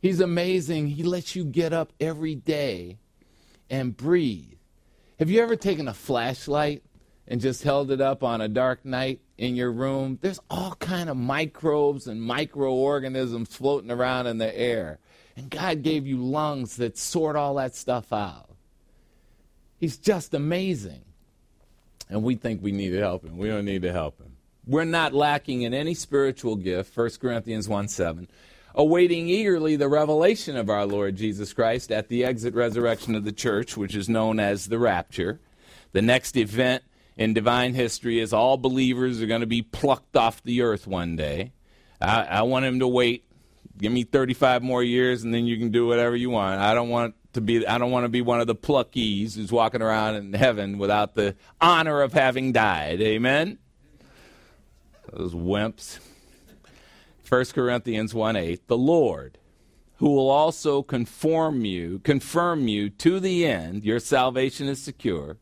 He's 0.00 0.20
amazing. 0.20 0.88
He 0.88 1.04
lets 1.04 1.36
you 1.36 1.44
get 1.44 1.72
up 1.72 1.92
every 2.00 2.34
day 2.34 2.98
and 3.70 3.96
breathe. 3.96 4.54
Have 5.18 5.30
you 5.30 5.40
ever 5.40 5.54
taken 5.54 5.86
a 5.86 5.94
flashlight 5.94 6.82
and 7.28 7.40
just 7.40 7.62
held 7.62 7.92
it 7.92 8.00
up 8.00 8.24
on 8.24 8.40
a 8.40 8.48
dark 8.48 8.84
night 8.84 9.20
in 9.38 9.54
your 9.54 9.70
room? 9.70 10.18
There's 10.20 10.40
all 10.50 10.74
kind 10.74 11.08
of 11.08 11.16
microbes 11.16 12.08
and 12.08 12.20
microorganisms 12.20 13.54
floating 13.54 13.92
around 13.92 14.26
in 14.26 14.38
the 14.38 14.58
air. 14.58 14.98
And 15.36 15.50
God 15.50 15.82
gave 15.82 16.06
you 16.06 16.18
lungs 16.18 16.76
that 16.76 16.98
sort 16.98 17.36
all 17.36 17.54
that 17.54 17.74
stuff 17.74 18.12
out. 18.12 18.50
He's 19.78 19.96
just 19.96 20.34
amazing. 20.34 21.02
And 22.08 22.22
we 22.22 22.34
think 22.34 22.62
we 22.62 22.72
need 22.72 22.90
to 22.90 23.00
help 23.00 23.24
him. 23.24 23.38
We 23.38 23.48
don't 23.48 23.64
need 23.64 23.82
to 23.82 23.92
help 23.92 24.20
him. 24.20 24.36
We're 24.66 24.84
not 24.84 25.12
lacking 25.12 25.62
in 25.62 25.74
any 25.74 25.94
spiritual 25.94 26.56
gift, 26.56 26.96
1 26.96 27.10
Corinthians 27.20 27.68
1 27.68 27.88
7, 27.88 28.28
awaiting 28.74 29.28
eagerly 29.28 29.74
the 29.74 29.88
revelation 29.88 30.56
of 30.56 30.70
our 30.70 30.86
Lord 30.86 31.16
Jesus 31.16 31.52
Christ 31.52 31.90
at 31.90 32.08
the 32.08 32.24
exit 32.24 32.54
resurrection 32.54 33.14
of 33.14 33.24
the 33.24 33.32
church, 33.32 33.76
which 33.76 33.96
is 33.96 34.08
known 34.08 34.38
as 34.38 34.66
the 34.66 34.78
rapture. 34.78 35.40
The 35.92 36.02
next 36.02 36.36
event 36.36 36.84
in 37.16 37.34
divine 37.34 37.74
history 37.74 38.20
is 38.20 38.32
all 38.32 38.56
believers 38.56 39.20
are 39.20 39.26
going 39.26 39.40
to 39.40 39.46
be 39.46 39.62
plucked 39.62 40.16
off 40.16 40.42
the 40.42 40.62
earth 40.62 40.86
one 40.86 41.16
day. 41.16 41.52
I, 42.00 42.22
I 42.22 42.42
want 42.42 42.64
him 42.64 42.78
to 42.78 42.88
wait 42.88 43.24
give 43.78 43.92
me 43.92 44.04
35 44.04 44.62
more 44.62 44.82
years 44.82 45.24
and 45.24 45.32
then 45.32 45.46
you 45.46 45.58
can 45.58 45.70
do 45.70 45.86
whatever 45.86 46.16
you 46.16 46.30
want. 46.30 46.60
I 46.60 46.74
don't 46.74 46.88
want 46.88 47.14
to 47.32 47.40
be 47.40 47.66
I 47.66 47.78
don't 47.78 47.90
want 47.90 48.04
to 48.04 48.08
be 48.08 48.20
one 48.20 48.40
of 48.40 48.46
the 48.46 48.54
pluckies 48.54 49.34
who's 49.34 49.52
walking 49.52 49.82
around 49.82 50.16
in 50.16 50.32
heaven 50.32 50.78
without 50.78 51.14
the 51.14 51.36
honor 51.60 52.02
of 52.02 52.12
having 52.12 52.52
died. 52.52 53.00
Amen. 53.00 53.58
Those 55.12 55.34
wimps. 55.34 55.98
1 57.28 57.44
Corinthians 57.46 58.12
1 58.12 58.36
8, 58.36 58.68
the 58.68 58.76
Lord, 58.76 59.38
who 59.96 60.10
will 60.10 60.28
also 60.28 60.82
conform 60.82 61.64
you, 61.64 62.00
confirm 62.00 62.68
you 62.68 62.90
to 62.90 63.20
the 63.20 63.46
end, 63.46 63.84
your 63.84 64.00
salvation 64.00 64.68
is 64.68 64.82
secure, 64.82 65.38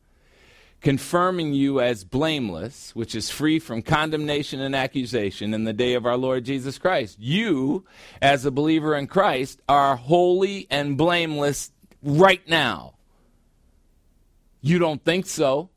confirming 0.81 1.53
you 1.53 1.81
as 1.81 2.05
blameless, 2.05 2.95
which 2.95 3.14
is 3.14 3.31
free 3.31 3.59
from 3.59 3.83
condemnation 3.83 4.61
and 4.61 4.75
accusation 4.75 5.53
in 5.53 5.64
the 5.64 5.73
day 5.73 5.95
of 5.95 6.07
our 6.07 6.16
Lord 6.16 6.45
Jesus 6.45 6.79
Christ. 6.79 7.19
You, 7.19 7.85
as 8.23 8.45
a 8.47 8.51
believer 8.51 8.95
in 8.95 9.07
Christ, 9.07 9.61
are 9.69 9.97
holy 9.97 10.66
and 10.71 10.97
blameless 10.97 11.71
right 12.03 12.47
now. 12.49 12.95
You 14.62 14.79
don't 14.79 15.05
think 15.05 15.27
so. 15.27 15.71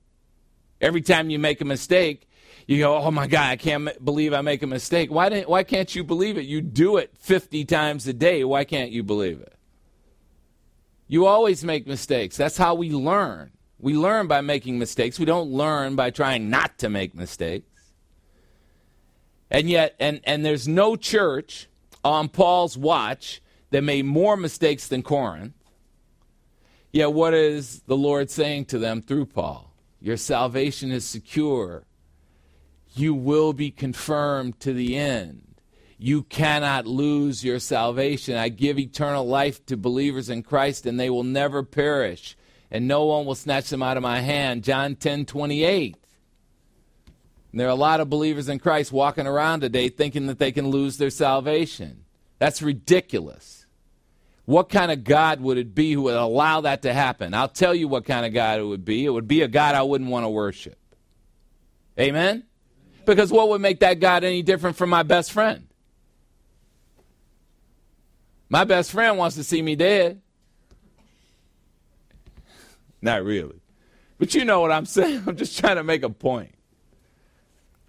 Every 0.79 1.01
time 1.01 1.29
you 1.29 1.39
make 1.39 1.61
a 1.61 1.65
mistake, 1.65 2.27
you 2.67 2.77
go, 2.79 2.97
"Oh 2.97 3.11
my 3.11 3.27
God, 3.27 3.49
I 3.49 3.55
can't 3.57 4.03
believe 4.03 4.33
I 4.33 4.41
make 4.41 4.63
a 4.63 4.67
mistake." 4.67 5.11
Why 5.11 5.29
didn't, 5.29 5.49
Why 5.49 5.63
can't 5.63 5.93
you 5.95 6.03
believe 6.03 6.37
it? 6.37 6.45
You 6.45 6.61
do 6.61 6.97
it 6.97 7.11
fifty 7.17 7.65
times 7.65 8.07
a 8.07 8.13
day. 8.13 8.43
Why 8.43 8.63
can't 8.63 8.91
you 8.91 9.03
believe 9.03 9.41
it? 9.41 9.53
You 11.07 11.25
always 11.25 11.63
make 11.63 11.85
mistakes. 11.85 12.37
That's 12.37 12.57
how 12.57 12.75
we 12.75 12.89
learn. 12.89 13.51
We 13.83 13.95
learn 13.95 14.27
by 14.27 14.39
making 14.39 14.79
mistakes. 14.79 15.19
We 15.19 15.25
don't 15.25 15.51
learn 15.51 15.97
by 15.97 16.09
trying 16.09 16.49
not 16.49 16.77
to 16.77 16.87
make 16.87 17.13
mistakes. 17.13 17.67
And 19.51 19.69
yet, 19.69 19.93
and, 19.99 20.21
and 20.23 20.45
there's 20.45 20.69
no 20.69 20.95
church 20.95 21.67
on 22.01 22.29
Paul's 22.29 22.77
watch 22.77 23.41
that 23.71 23.83
made 23.83 24.05
more 24.05 24.37
mistakes 24.37 24.87
than 24.87 25.03
Corinth. 25.03 25.55
Yet, 26.93 27.11
what 27.11 27.33
is 27.33 27.81
the 27.81 27.97
Lord 27.97 28.31
saying 28.31 28.65
to 28.67 28.79
them 28.79 29.01
through 29.01 29.25
Paul? 29.25 29.73
Your 29.99 30.15
salvation 30.15 30.89
is 30.89 31.03
secure. 31.03 31.83
You 32.95 33.13
will 33.13 33.51
be 33.51 33.69
confirmed 33.69 34.61
to 34.61 34.71
the 34.71 34.95
end. 34.95 35.55
You 35.97 36.23
cannot 36.23 36.87
lose 36.87 37.43
your 37.43 37.59
salvation. 37.59 38.37
I 38.37 38.47
give 38.47 38.79
eternal 38.79 39.27
life 39.27 39.65
to 39.65 39.75
believers 39.75 40.29
in 40.29 40.41
Christ, 40.41 40.85
and 40.85 40.97
they 40.97 41.09
will 41.09 41.25
never 41.25 41.63
perish 41.63 42.37
and 42.73 42.87
no 42.87 43.05
one 43.05 43.25
will 43.25 43.35
snatch 43.35 43.69
them 43.69 43.83
out 43.83 43.97
of 43.97 44.03
my 44.03 44.19
hand. 44.19 44.63
John 44.63 44.95
10 44.95 45.27
28. 45.27 45.95
And 47.51 47.59
there 47.59 47.67
are 47.67 47.69
a 47.69 47.75
lot 47.75 47.99
of 48.01 48.09
believers 48.09 48.49
in 48.49 48.57
Christ 48.57 48.91
walking 48.91 49.27
around 49.27 49.61
today 49.61 49.87
thinking 49.87 50.25
that 50.25 50.39
they 50.39 50.51
can 50.51 50.69
lose 50.69 50.97
their 50.97 51.11
salvation. 51.11 52.03
That's 52.39 52.63
ridiculous. 52.63 53.67
What 54.45 54.69
kind 54.69 54.91
of 54.91 55.03
God 55.03 55.39
would 55.39 55.59
it 55.59 55.75
be 55.75 55.93
who 55.93 56.01
would 56.01 56.15
allow 56.15 56.61
that 56.61 56.81
to 56.81 56.91
happen? 56.91 57.35
I'll 57.35 57.47
tell 57.47 57.75
you 57.75 57.87
what 57.87 58.05
kind 58.05 58.25
of 58.25 58.33
God 58.33 58.59
it 58.59 58.63
would 58.63 58.83
be. 58.83 59.05
It 59.05 59.11
would 59.11 59.27
be 59.27 59.43
a 59.43 59.47
God 59.47 59.75
I 59.75 59.83
wouldn't 59.83 60.09
want 60.09 60.25
to 60.25 60.29
worship. 60.29 60.77
Amen? 61.97 62.43
Because 63.05 63.31
what 63.31 63.49
would 63.49 63.61
make 63.61 63.81
that 63.81 63.99
God 63.99 64.23
any 64.23 64.41
different 64.41 64.75
from 64.75 64.89
my 64.89 65.03
best 65.03 65.31
friend? 65.31 65.67
My 68.49 68.63
best 68.63 68.91
friend 68.91 69.17
wants 69.19 69.35
to 69.35 69.43
see 69.43 69.61
me 69.61 69.75
dead. 69.75 70.22
Not 73.03 73.25
really. 73.25 73.59
But 74.17 74.33
you 74.33 74.45
know 74.45 74.61
what 74.61 74.71
I'm 74.71 74.85
saying? 74.97 75.23
I'm 75.27 75.35
just 75.35 75.59
trying 75.59 75.75
to 75.75 75.83
make 75.83 76.03
a 76.03 76.09
point. 76.09 76.55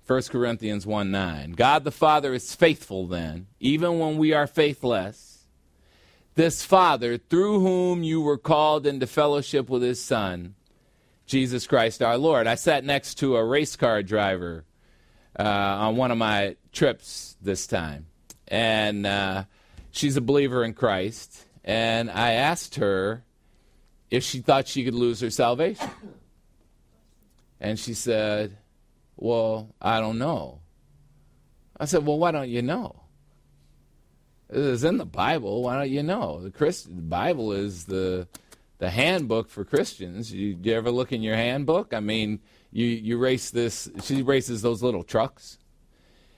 1 0.07 0.23
Corinthians 0.25 0.85
1 0.85 1.11
9. 1.11 1.53
God 1.53 1.85
the 1.85 1.91
Father 1.91 2.35
is 2.35 2.55
faithful 2.55 3.07
then, 3.07 3.47
even 3.61 3.99
when 3.99 4.19
we 4.19 4.35
are 4.35 4.47
faithless. 4.47 5.47
This 6.35 6.65
Father, 6.65 7.17
through 7.17 7.61
whom 7.61 8.03
you 8.03 8.21
were 8.21 8.37
called 8.37 8.87
into 8.87 9.07
fellowship 9.07 9.71
with 9.71 9.83
his 9.83 10.03
Son, 10.03 10.57
Jesus 11.27 11.67
Christ 11.69 12.03
our 12.03 12.19
Lord. 12.19 12.49
I 12.49 12.57
sat 12.57 12.85
next 12.85 13.15
to 13.19 13.37
a 13.37 13.45
race 13.45 13.77
car 13.77 14.03
driver 14.03 14.65
uh, 15.39 15.43
on 15.45 15.97
one 15.97 16.11
of 16.11 16.19
my 16.19 16.57
trips 16.73 17.37
this 17.41 17.69
time, 17.69 18.07
and 18.49 19.07
uh, 19.07 19.45
she's 19.93 20.17
a 20.17 20.21
believer 20.21 20.65
in 20.65 20.75
Christ. 20.75 21.45
And 21.65 22.11
I 22.11 22.33
asked 22.33 22.75
her 22.75 23.24
if 24.15 24.23
she 24.23 24.41
thought 24.41 24.69
she 24.69 24.85
could 24.85 24.95
lose 24.95 25.21
her 25.21 25.31
salvation. 25.31 25.91
And 27.61 27.79
she 27.79 27.95
said, 27.95 28.57
Well, 29.17 29.75
I 29.81 30.01
don't 30.01 30.19
know. 30.19 30.61
I 31.79 31.87
said, 31.87 32.07
Well, 32.07 32.19
why 32.19 32.31
don't 32.31 32.49
you 32.49 32.63
know? 32.63 33.03
It's 34.51 34.85
in 34.85 34.99
the 34.99 35.05
Bible. 35.05 35.63
Why 35.63 35.77
don't 35.77 35.91
you 35.91 36.03
know? 36.03 36.41
The 36.41 36.51
Christ, 36.51 36.87
the 36.87 37.03
Bible 37.03 37.53
is 37.53 37.87
the 37.87 38.29
the 38.79 38.91
handbook 38.91 39.49
for 39.49 39.65
Christians. 39.65 40.33
You, 40.33 40.59
you 40.63 40.75
ever 40.75 40.91
look 40.91 41.13
in 41.13 41.23
your 41.23 41.37
handbook? 41.37 41.93
I 41.93 42.01
mean, 42.01 42.41
you 42.71 42.87
you 42.87 43.19
race 43.19 43.51
this. 43.51 43.91
She 44.03 44.23
races 44.23 44.63
those 44.63 44.83
little 44.83 45.03
trucks. 45.03 45.59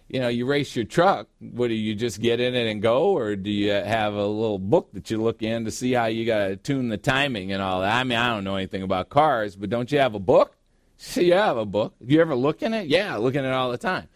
You 0.09 0.21
know, 0.21 0.29
you 0.29 0.47
race 0.47 0.77
your 0.77 0.85
truck. 0.85 1.29
What 1.41 1.69
do 1.69 1.75
you 1.75 1.95
just 1.95 2.21
get 2.21 2.39
in 2.39 2.55
it 2.55 2.71
and 2.71 2.81
go, 2.81 3.17
or 3.17 3.35
do 3.35 3.51
you 3.51 3.73
have 3.73 4.15
a 4.15 4.27
little 4.27 4.59
book 4.59 4.91
that 4.93 5.11
you 5.11 5.21
look 5.21 5.43
in 5.43 5.65
to 5.65 5.71
see 5.73 5.93
how 5.93 6.07
you 6.07 6.25
got 6.25 6.47
to 6.47 6.57
tune 6.57 6.89
the 6.89 6.97
timing 6.97 7.51
and 7.53 7.61
all 7.61 7.81
that? 7.81 7.93
I 7.93 8.05
mean, 8.05 8.17
I 8.17 8.29
don't 8.33 8.45
know 8.45 8.55
anything 8.55 8.83
about 8.83 9.09
cars, 9.09 9.57
but 9.57 9.69
don't 9.69 9.91
you 9.91 9.99
have 9.99 10.15
a 10.15 10.21
book? 10.21 10.57
See, 10.97 11.27
you 11.27 11.35
have 11.35 11.57
a 11.57 11.67
book. 11.67 11.95
Do 12.05 12.15
you 12.15 12.21
ever 12.21 12.37
look 12.37 12.63
in 12.63 12.73
it? 12.73 12.87
Yeah, 12.87 13.17
look 13.17 13.35
in 13.35 13.45
it 13.45 13.53
all 13.53 13.71
the 13.71 13.79
time. 13.79 14.09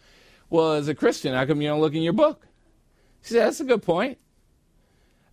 Well, 0.49 0.73
as 0.73 0.87
a 0.87 0.95
Christian, 0.95 1.33
how 1.33 1.45
come 1.45 1.61
you 1.61 1.67
don't 1.67 1.81
look 1.81 1.93
in 1.93 2.01
your 2.01 2.13
book? 2.13 2.47
She 3.21 3.33
said, 3.33 3.45
That's 3.45 3.59
a 3.59 3.65
good 3.65 3.83
point. 3.83 4.17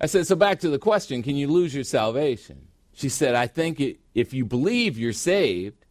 I 0.00 0.06
said, 0.06 0.26
So 0.26 0.36
back 0.36 0.60
to 0.60 0.68
the 0.68 0.78
question 0.78 1.22
can 1.22 1.36
you 1.36 1.48
lose 1.48 1.74
your 1.74 1.84
salvation? 1.84 2.68
She 2.92 3.08
said, 3.08 3.34
I 3.34 3.46
think 3.46 3.80
it, 3.80 4.00
if 4.14 4.34
you 4.34 4.44
believe, 4.44 4.98
you're 4.98 5.12
saved. 5.12 5.84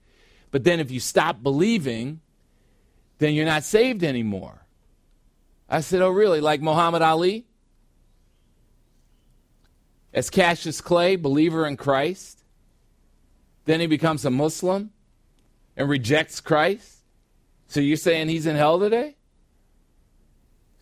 But 0.52 0.64
then 0.64 0.80
if 0.80 0.92
you 0.92 1.00
stop 1.00 1.42
believing, 1.42 2.22
then 3.20 3.34
you're 3.34 3.46
not 3.46 3.64
saved 3.64 4.04
anymore. 4.04 4.66
I 5.70 5.82
said, 5.82 6.02
Oh, 6.02 6.10
really? 6.10 6.42
Like 6.42 6.62
Muhammad 6.62 7.02
Ali? 7.02 7.46
As 10.14 10.30
Cassius 10.30 10.82
Clay, 10.82 11.16
believer 11.16 11.66
in 11.66 11.78
Christ? 11.78 12.44
Then 13.66 13.80
he 13.80 13.88
becomes 13.88 14.24
a 14.24 14.32
Muslim 14.32 14.92
and 15.76 15.90
rejects 15.90 16.40
Christ? 16.40 17.04
So 17.68 17.82
you're 17.82 17.98
saying 17.98 18.30
he's 18.30 18.46
in 18.46 18.56
hell 18.56 18.80
today? 18.80 19.18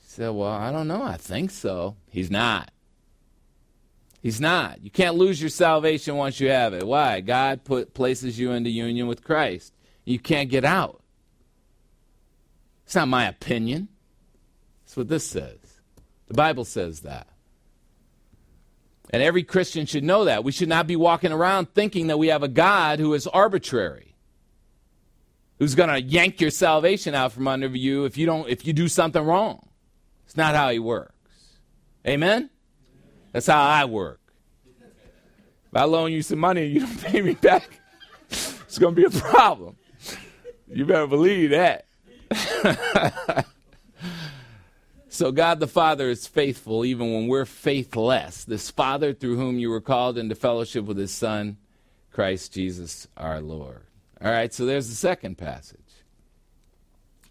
She 0.03 0.09
said, 0.09 0.29
Well, 0.29 0.49
I 0.49 0.71
don't 0.71 0.87
know. 0.87 1.03
I 1.03 1.17
think 1.17 1.51
so. 1.51 1.95
He's 2.09 2.29
not. 2.29 2.71
He's 4.21 4.41
not. 4.41 4.81
You 4.81 4.89
can't 4.89 5.15
lose 5.15 5.39
your 5.39 5.51
salvation 5.51 6.15
once 6.15 6.39
you 6.39 6.49
have 6.49 6.73
it. 6.73 6.83
Why? 6.83 7.21
God 7.21 7.63
put, 7.63 7.93
places 7.93 8.39
you 8.39 8.51
into 8.51 8.71
union 8.71 9.07
with 9.07 9.23
Christ. 9.23 9.73
You 10.03 10.17
can't 10.17 10.49
get 10.49 10.65
out. 10.65 11.01
It's 12.85 12.95
not 12.95 13.07
my 13.07 13.25
opinion. 13.27 13.89
That's 14.83 14.97
what 14.97 15.07
this 15.07 15.27
says. 15.27 15.59
The 16.27 16.33
Bible 16.33 16.65
says 16.65 17.01
that. 17.01 17.27
And 19.09 19.21
every 19.21 19.43
Christian 19.43 19.85
should 19.85 20.03
know 20.03 20.25
that. 20.25 20.43
We 20.43 20.51
should 20.51 20.69
not 20.69 20.87
be 20.87 20.95
walking 20.95 21.31
around 21.31 21.73
thinking 21.73 22.07
that 22.07 22.17
we 22.17 22.27
have 22.27 22.43
a 22.43 22.47
God 22.47 22.99
who 22.99 23.13
is 23.13 23.27
arbitrary, 23.27 24.15
who's 25.59 25.75
going 25.75 25.89
to 25.89 26.01
yank 26.01 26.41
your 26.41 26.49
salvation 26.49 27.13
out 27.13 27.31
from 27.31 27.47
under 27.47 27.67
you 27.67 28.05
if 28.05 28.17
you 28.17 28.25
don't 28.25 28.49
if 28.49 28.65
you 28.65 28.73
do 28.73 28.87
something 28.87 29.23
wrong. 29.23 29.69
It's 30.25 30.37
not 30.37 30.55
how 30.55 30.69
he 30.69 30.79
works. 30.79 31.13
Amen. 32.07 32.49
That's 33.31 33.47
how 33.47 33.61
I 33.61 33.85
work. 33.85 34.19
If 34.67 35.75
I 35.75 35.83
loan 35.83 36.11
you 36.11 36.21
some 36.21 36.39
money 36.39 36.65
and 36.65 36.73
you 36.73 36.79
don't 36.81 37.01
pay 37.03 37.21
me 37.21 37.33
back, 37.33 37.79
it's 38.29 38.77
going 38.77 38.95
to 38.95 39.01
be 39.01 39.05
a 39.05 39.21
problem. 39.21 39.75
You 40.67 40.85
better 40.85 41.07
believe 41.07 41.51
that. 41.51 41.84
so, 45.09 45.31
God 45.31 45.59
the 45.59 45.67
Father 45.67 46.09
is 46.09 46.27
faithful 46.27 46.85
even 46.85 47.13
when 47.13 47.27
we're 47.27 47.45
faithless. 47.45 48.43
This 48.43 48.71
Father 48.71 49.13
through 49.13 49.37
whom 49.37 49.59
you 49.59 49.69
were 49.69 49.81
called 49.81 50.17
into 50.17 50.35
fellowship 50.35 50.85
with 50.85 50.97
his 50.97 51.11
Son, 51.11 51.57
Christ 52.11 52.53
Jesus 52.53 53.07
our 53.17 53.41
Lord. 53.41 53.81
All 54.21 54.31
right, 54.31 54.53
so 54.53 54.65
there's 54.65 54.87
the 54.89 54.95
second 54.95 55.37
passage 55.37 55.79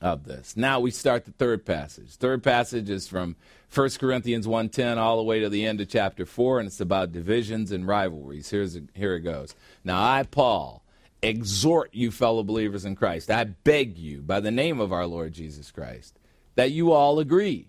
of 0.04 0.24
this. 0.24 0.56
Now 0.56 0.80
we 0.80 0.90
start 0.90 1.24
the 1.24 1.32
third 1.32 1.64
passage. 1.64 2.10
Third 2.16 2.42
passage 2.42 2.90
is 2.90 3.08
from 3.08 3.36
1 3.72 3.98
Corinthians 3.98 4.46
1:10 4.46 4.98
all 4.98 5.16
the 5.16 5.22
way 5.22 5.40
to 5.40 5.48
the 5.48 5.64
end 5.64 5.80
of 5.80 5.88
chapter 5.88 6.26
4 6.26 6.60
and 6.60 6.66
it's 6.66 6.80
about 6.80 7.10
divisions 7.10 7.72
and 7.72 7.88
rivalries. 7.88 8.50
Here's 8.50 8.78
here 8.94 9.14
it 9.14 9.20
goes. 9.20 9.54
Now 9.82 10.04
I 10.04 10.22
Paul 10.24 10.83
exhort 11.24 11.94
you 11.94 12.10
fellow 12.10 12.42
believers 12.42 12.84
in 12.84 12.94
Christ. 12.94 13.30
I 13.30 13.44
beg 13.44 13.98
you 13.98 14.20
by 14.20 14.40
the 14.40 14.50
name 14.50 14.80
of 14.80 14.92
our 14.92 15.06
Lord 15.06 15.32
Jesus 15.32 15.70
Christ 15.70 16.18
that 16.54 16.70
you 16.70 16.92
all 16.92 17.18
agree 17.18 17.68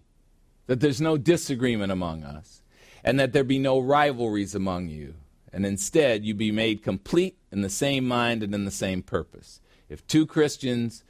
that 0.67 0.79
there's 0.79 1.01
no 1.01 1.17
disagreement 1.17 1.91
among 1.91 2.23
us 2.23 2.61
and 3.03 3.19
that 3.19 3.33
there 3.33 3.43
be 3.43 3.59
no 3.59 3.79
rivalries 3.79 4.55
among 4.55 4.89
you 4.89 5.15
and 5.53 5.65
instead 5.65 6.25
you 6.25 6.33
be 6.33 6.51
made 6.51 6.83
complete 6.83 7.37
in 7.51 7.61
the 7.61 7.69
same 7.69 8.05
mind 8.05 8.43
and 8.43 8.53
in 8.53 8.65
the 8.65 8.71
same 8.71 9.01
purpose. 9.01 9.61
If 9.87 10.05
two 10.05 10.25
Christians 10.25 11.03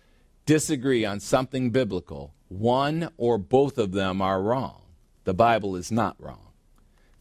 disagree 0.45 1.03
on 1.03 1.19
something 1.19 1.71
biblical, 1.71 2.33
one 2.47 3.09
or 3.17 3.37
both 3.37 3.77
of 3.77 3.91
them 3.91 4.21
are 4.21 4.41
wrong. 4.41 4.81
The 5.23 5.33
Bible 5.33 5.75
is 5.75 5.91
not 5.91 6.15
wrong. 6.19 6.51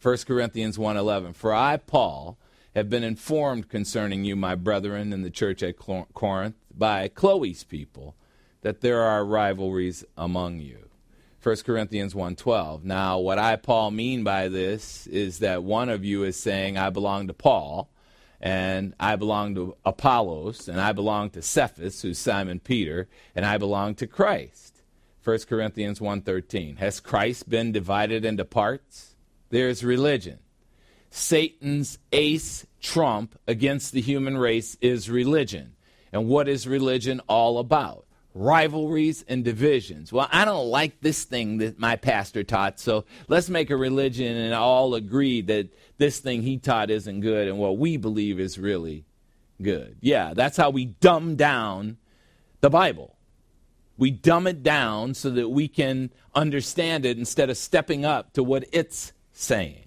1 0.01 0.27
Corinthians 0.27 0.77
1:11 0.77 1.33
For 1.33 1.53
I 1.53 1.77
Paul 1.77 2.37
have 2.75 2.89
been 2.89 3.03
informed 3.03 3.69
concerning 3.69 4.25
you 4.25 4.35
my 4.35 4.53
brethren 4.53 5.13
in 5.13 5.21
the 5.21 5.29
church 5.29 5.63
at 5.63 5.77
Corinth 5.77 6.55
by 6.73 7.07
Chloe's 7.07 7.63
people 7.63 8.15
that 8.61 8.81
there 8.81 9.01
are 9.01 9.23
rivalries 9.23 10.03
among 10.17 10.59
you. 10.59 10.89
1 11.41 11.57
Corinthians 11.63 12.13
1:12 12.13 12.83
Now 12.83 13.17
what 13.19 13.39
I 13.39 13.55
Paul 13.55 13.91
mean 13.91 14.23
by 14.23 14.49
this 14.49 15.07
is 15.07 15.39
that 15.39 15.63
one 15.63 15.89
of 15.89 16.03
you 16.03 16.23
is 16.23 16.35
saying 16.37 16.77
I 16.77 16.89
belong 16.89 17.27
to 17.27 17.33
Paul 17.33 17.89
and 18.41 18.93
I 18.99 19.15
belong 19.15 19.55
to 19.55 19.77
Apollos, 19.85 20.67
and 20.67 20.79
I 20.81 20.91
belong 20.91 21.29
to 21.31 21.41
Cephas, 21.41 22.01
who's 22.01 22.19
Simon 22.19 22.59
Peter, 22.59 23.07
and 23.33 23.45
I 23.45 23.57
belong 23.57 23.95
to 23.95 24.07
Christ. 24.07 24.81
1 25.23 25.47
Corinthians 25.47 25.99
1:13. 25.99 26.75
Has 26.77 26.99
Christ 26.99 27.49
been 27.49 27.71
divided 27.71 28.25
into 28.25 28.43
parts? 28.43 29.15
There's 29.49 29.83
religion. 29.83 30.39
Satan's 31.15 31.97
ace 32.11 32.67
trump 32.81 33.39
against 33.47 33.93
the 33.93 34.01
human 34.01 34.37
race 34.37 34.75
is 34.81 35.09
religion. 35.09 35.73
And 36.11 36.27
what 36.27 36.49
is 36.49 36.67
religion 36.67 37.21
all 37.29 37.57
about? 37.57 38.05
Rivalries 38.33 39.23
and 39.25 39.41
divisions. 39.41 40.11
Well, 40.11 40.27
I 40.29 40.43
don't 40.43 40.67
like 40.67 40.99
this 40.99 41.23
thing 41.23 41.59
that 41.59 41.79
my 41.79 41.95
pastor 41.95 42.43
taught, 42.43 42.81
so 42.81 43.05
let's 43.29 43.49
make 43.49 43.69
a 43.69 43.77
religion 43.77 44.35
and 44.35 44.53
all 44.53 44.93
agree 44.93 45.39
that 45.43 45.69
this 45.97 46.19
thing 46.19 46.41
he 46.41 46.57
taught 46.57 46.89
isn't 46.89 47.21
good 47.21 47.47
and 47.47 47.57
what 47.57 47.77
we 47.77 47.95
believe 47.95 48.37
is 48.37 48.59
really 48.59 49.05
good. 49.61 49.95
Yeah, 50.01 50.33
that's 50.33 50.57
how 50.57 50.69
we 50.69 50.83
dumb 50.83 51.37
down 51.37 51.95
the 52.59 52.69
Bible. 52.69 53.15
We 53.97 54.11
dumb 54.11 54.47
it 54.47 54.63
down 54.63 55.13
so 55.13 55.29
that 55.29 55.47
we 55.47 55.69
can 55.69 56.11
understand 56.35 57.05
it 57.05 57.17
instead 57.17 57.49
of 57.49 57.55
stepping 57.55 58.03
up 58.03 58.33
to 58.33 58.43
what 58.43 58.65
it's 58.73 59.13
saying. 59.31 59.84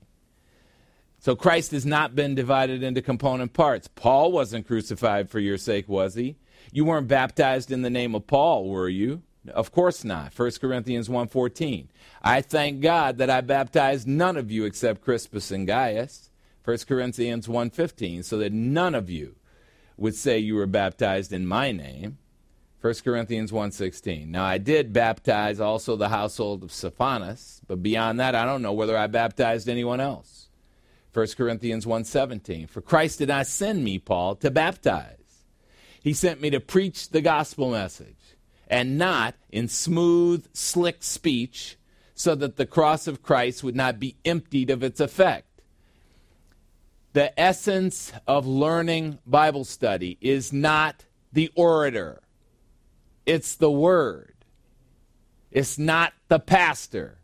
So 1.28 1.36
Christ 1.36 1.72
has 1.72 1.84
not 1.84 2.14
been 2.14 2.34
divided 2.34 2.82
into 2.82 3.02
component 3.02 3.52
parts. 3.52 3.86
Paul 3.86 4.32
wasn't 4.32 4.66
crucified 4.66 5.28
for 5.28 5.38
your 5.38 5.58
sake, 5.58 5.86
was 5.86 6.14
he? 6.14 6.36
You 6.72 6.86
weren't 6.86 7.06
baptized 7.06 7.70
in 7.70 7.82
the 7.82 7.90
name 7.90 8.14
of 8.14 8.26
Paul, 8.26 8.70
were 8.70 8.88
you? 8.88 9.20
Of 9.46 9.70
course 9.70 10.04
not. 10.04 10.32
1 10.32 10.52
Corinthians 10.58 11.10
1:14. 11.10 11.88
I 12.22 12.40
thank 12.40 12.80
God 12.80 13.18
that 13.18 13.28
I 13.28 13.42
baptized 13.42 14.08
none 14.08 14.38
of 14.38 14.50
you 14.50 14.64
except 14.64 15.02
Crispus 15.02 15.50
and 15.50 15.66
Gaius. 15.66 16.30
1 16.64 16.86
Corinthians 16.86 17.46
1:15, 17.46 18.22
so 18.22 18.38
that 18.38 18.54
none 18.54 18.94
of 18.94 19.10
you 19.10 19.34
would 19.98 20.14
say 20.14 20.38
you 20.38 20.54
were 20.54 20.66
baptized 20.66 21.30
in 21.30 21.46
my 21.46 21.72
name. 21.72 22.16
1 22.80 23.04
Corinthians 23.04 23.52
1:16. 23.52 24.30
Now 24.30 24.46
I 24.46 24.56
did 24.56 24.94
baptize 24.94 25.60
also 25.60 25.94
the 25.94 26.08
household 26.08 26.62
of 26.62 26.72
Stephanas, 26.72 27.60
but 27.68 27.82
beyond 27.82 28.18
that 28.18 28.34
I 28.34 28.46
don't 28.46 28.62
know 28.62 28.72
whether 28.72 28.96
I 28.96 29.08
baptized 29.08 29.68
anyone 29.68 30.00
else. 30.00 30.37
1 31.18 31.36
Corinthians 31.36 31.84
1:17. 31.84 32.68
For 32.68 32.80
Christ 32.80 33.18
did 33.18 33.26
not 33.26 33.48
send 33.48 33.82
me, 33.82 33.98
Paul, 33.98 34.36
to 34.36 34.52
baptize. 34.52 35.42
He 36.00 36.12
sent 36.12 36.40
me 36.40 36.48
to 36.50 36.60
preach 36.60 37.08
the 37.08 37.20
gospel 37.20 37.72
message 37.72 38.36
and 38.68 38.96
not 38.96 39.34
in 39.50 39.66
smooth, 39.66 40.46
slick 40.52 41.02
speech, 41.02 41.76
so 42.14 42.36
that 42.36 42.54
the 42.54 42.66
cross 42.66 43.08
of 43.08 43.20
Christ 43.20 43.64
would 43.64 43.74
not 43.74 43.98
be 43.98 44.14
emptied 44.24 44.70
of 44.70 44.84
its 44.84 45.00
effect. 45.00 45.60
The 47.14 47.38
essence 47.38 48.12
of 48.28 48.46
learning 48.46 49.18
Bible 49.26 49.64
study 49.64 50.18
is 50.20 50.52
not 50.52 51.04
the 51.32 51.50
orator, 51.56 52.22
It's 53.26 53.56
the 53.56 53.72
Word. 53.72 54.34
It's 55.50 55.78
not 55.78 56.12
the 56.28 56.38
pastor. 56.38 57.18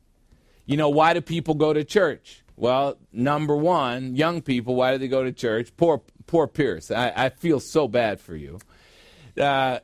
You 0.66 0.76
know, 0.76 0.88
why 0.88 1.14
do 1.14 1.20
people 1.20 1.54
go 1.54 1.72
to 1.72 1.84
church? 1.84 2.43
Well, 2.56 2.98
number 3.12 3.56
one, 3.56 4.14
young 4.14 4.40
people, 4.40 4.76
why 4.76 4.92
do 4.92 4.98
they 4.98 5.08
go 5.08 5.24
to 5.24 5.32
church? 5.32 5.76
Poor, 5.76 6.02
poor 6.26 6.46
Pierce. 6.46 6.90
I, 6.90 7.12
I 7.14 7.28
feel 7.30 7.58
so 7.60 7.88
bad 7.88 8.20
for 8.20 8.36
you. 8.36 8.58
Uh, 9.38 9.80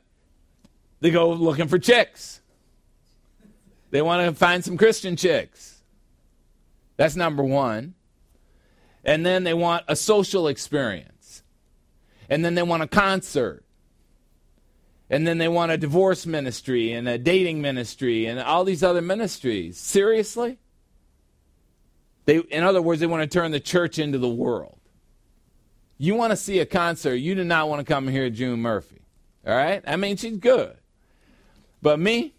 they 1.01 1.11
go 1.11 1.31
looking 1.31 1.67
for 1.67 1.77
chicks. 1.77 2.41
They 3.89 4.01
want 4.01 4.25
to 4.25 4.33
find 4.33 4.63
some 4.63 4.77
Christian 4.77 5.17
chicks. 5.17 5.83
That's 6.95 7.15
number 7.15 7.43
one. 7.43 7.95
And 9.03 9.25
then 9.25 9.43
they 9.43 9.53
want 9.53 9.83
a 9.87 9.95
social 9.95 10.47
experience. 10.47 11.43
And 12.29 12.45
then 12.45 12.55
they 12.55 12.63
want 12.63 12.83
a 12.83 12.87
concert. 12.87 13.65
And 15.09 15.27
then 15.27 15.39
they 15.39 15.49
want 15.49 15.73
a 15.73 15.77
divorce 15.77 16.25
ministry 16.25 16.93
and 16.93 17.09
a 17.09 17.17
dating 17.17 17.61
ministry 17.61 18.27
and 18.27 18.39
all 18.39 18.63
these 18.63 18.81
other 18.81 19.01
ministries. 19.01 19.77
Seriously? 19.77 20.57
They, 22.31 22.37
in 22.37 22.63
other 22.63 22.81
words, 22.81 23.01
they 23.01 23.07
want 23.07 23.29
to 23.29 23.39
turn 23.39 23.51
the 23.51 23.59
church 23.59 23.99
into 23.99 24.17
the 24.17 24.29
world. 24.29 24.79
You 25.97 26.15
want 26.15 26.31
to 26.31 26.37
see 26.37 26.59
a 26.59 26.65
concert, 26.65 27.15
you 27.15 27.35
do 27.35 27.43
not 27.43 27.67
want 27.67 27.85
to 27.85 27.93
come 27.93 28.07
here 28.07 28.29
June 28.29 28.61
Murphy. 28.61 29.01
All 29.45 29.53
right? 29.53 29.83
I 29.85 29.97
mean, 29.97 30.15
she's 30.15 30.37
good. 30.37 30.77
But 31.81 31.99
me, 31.99 32.33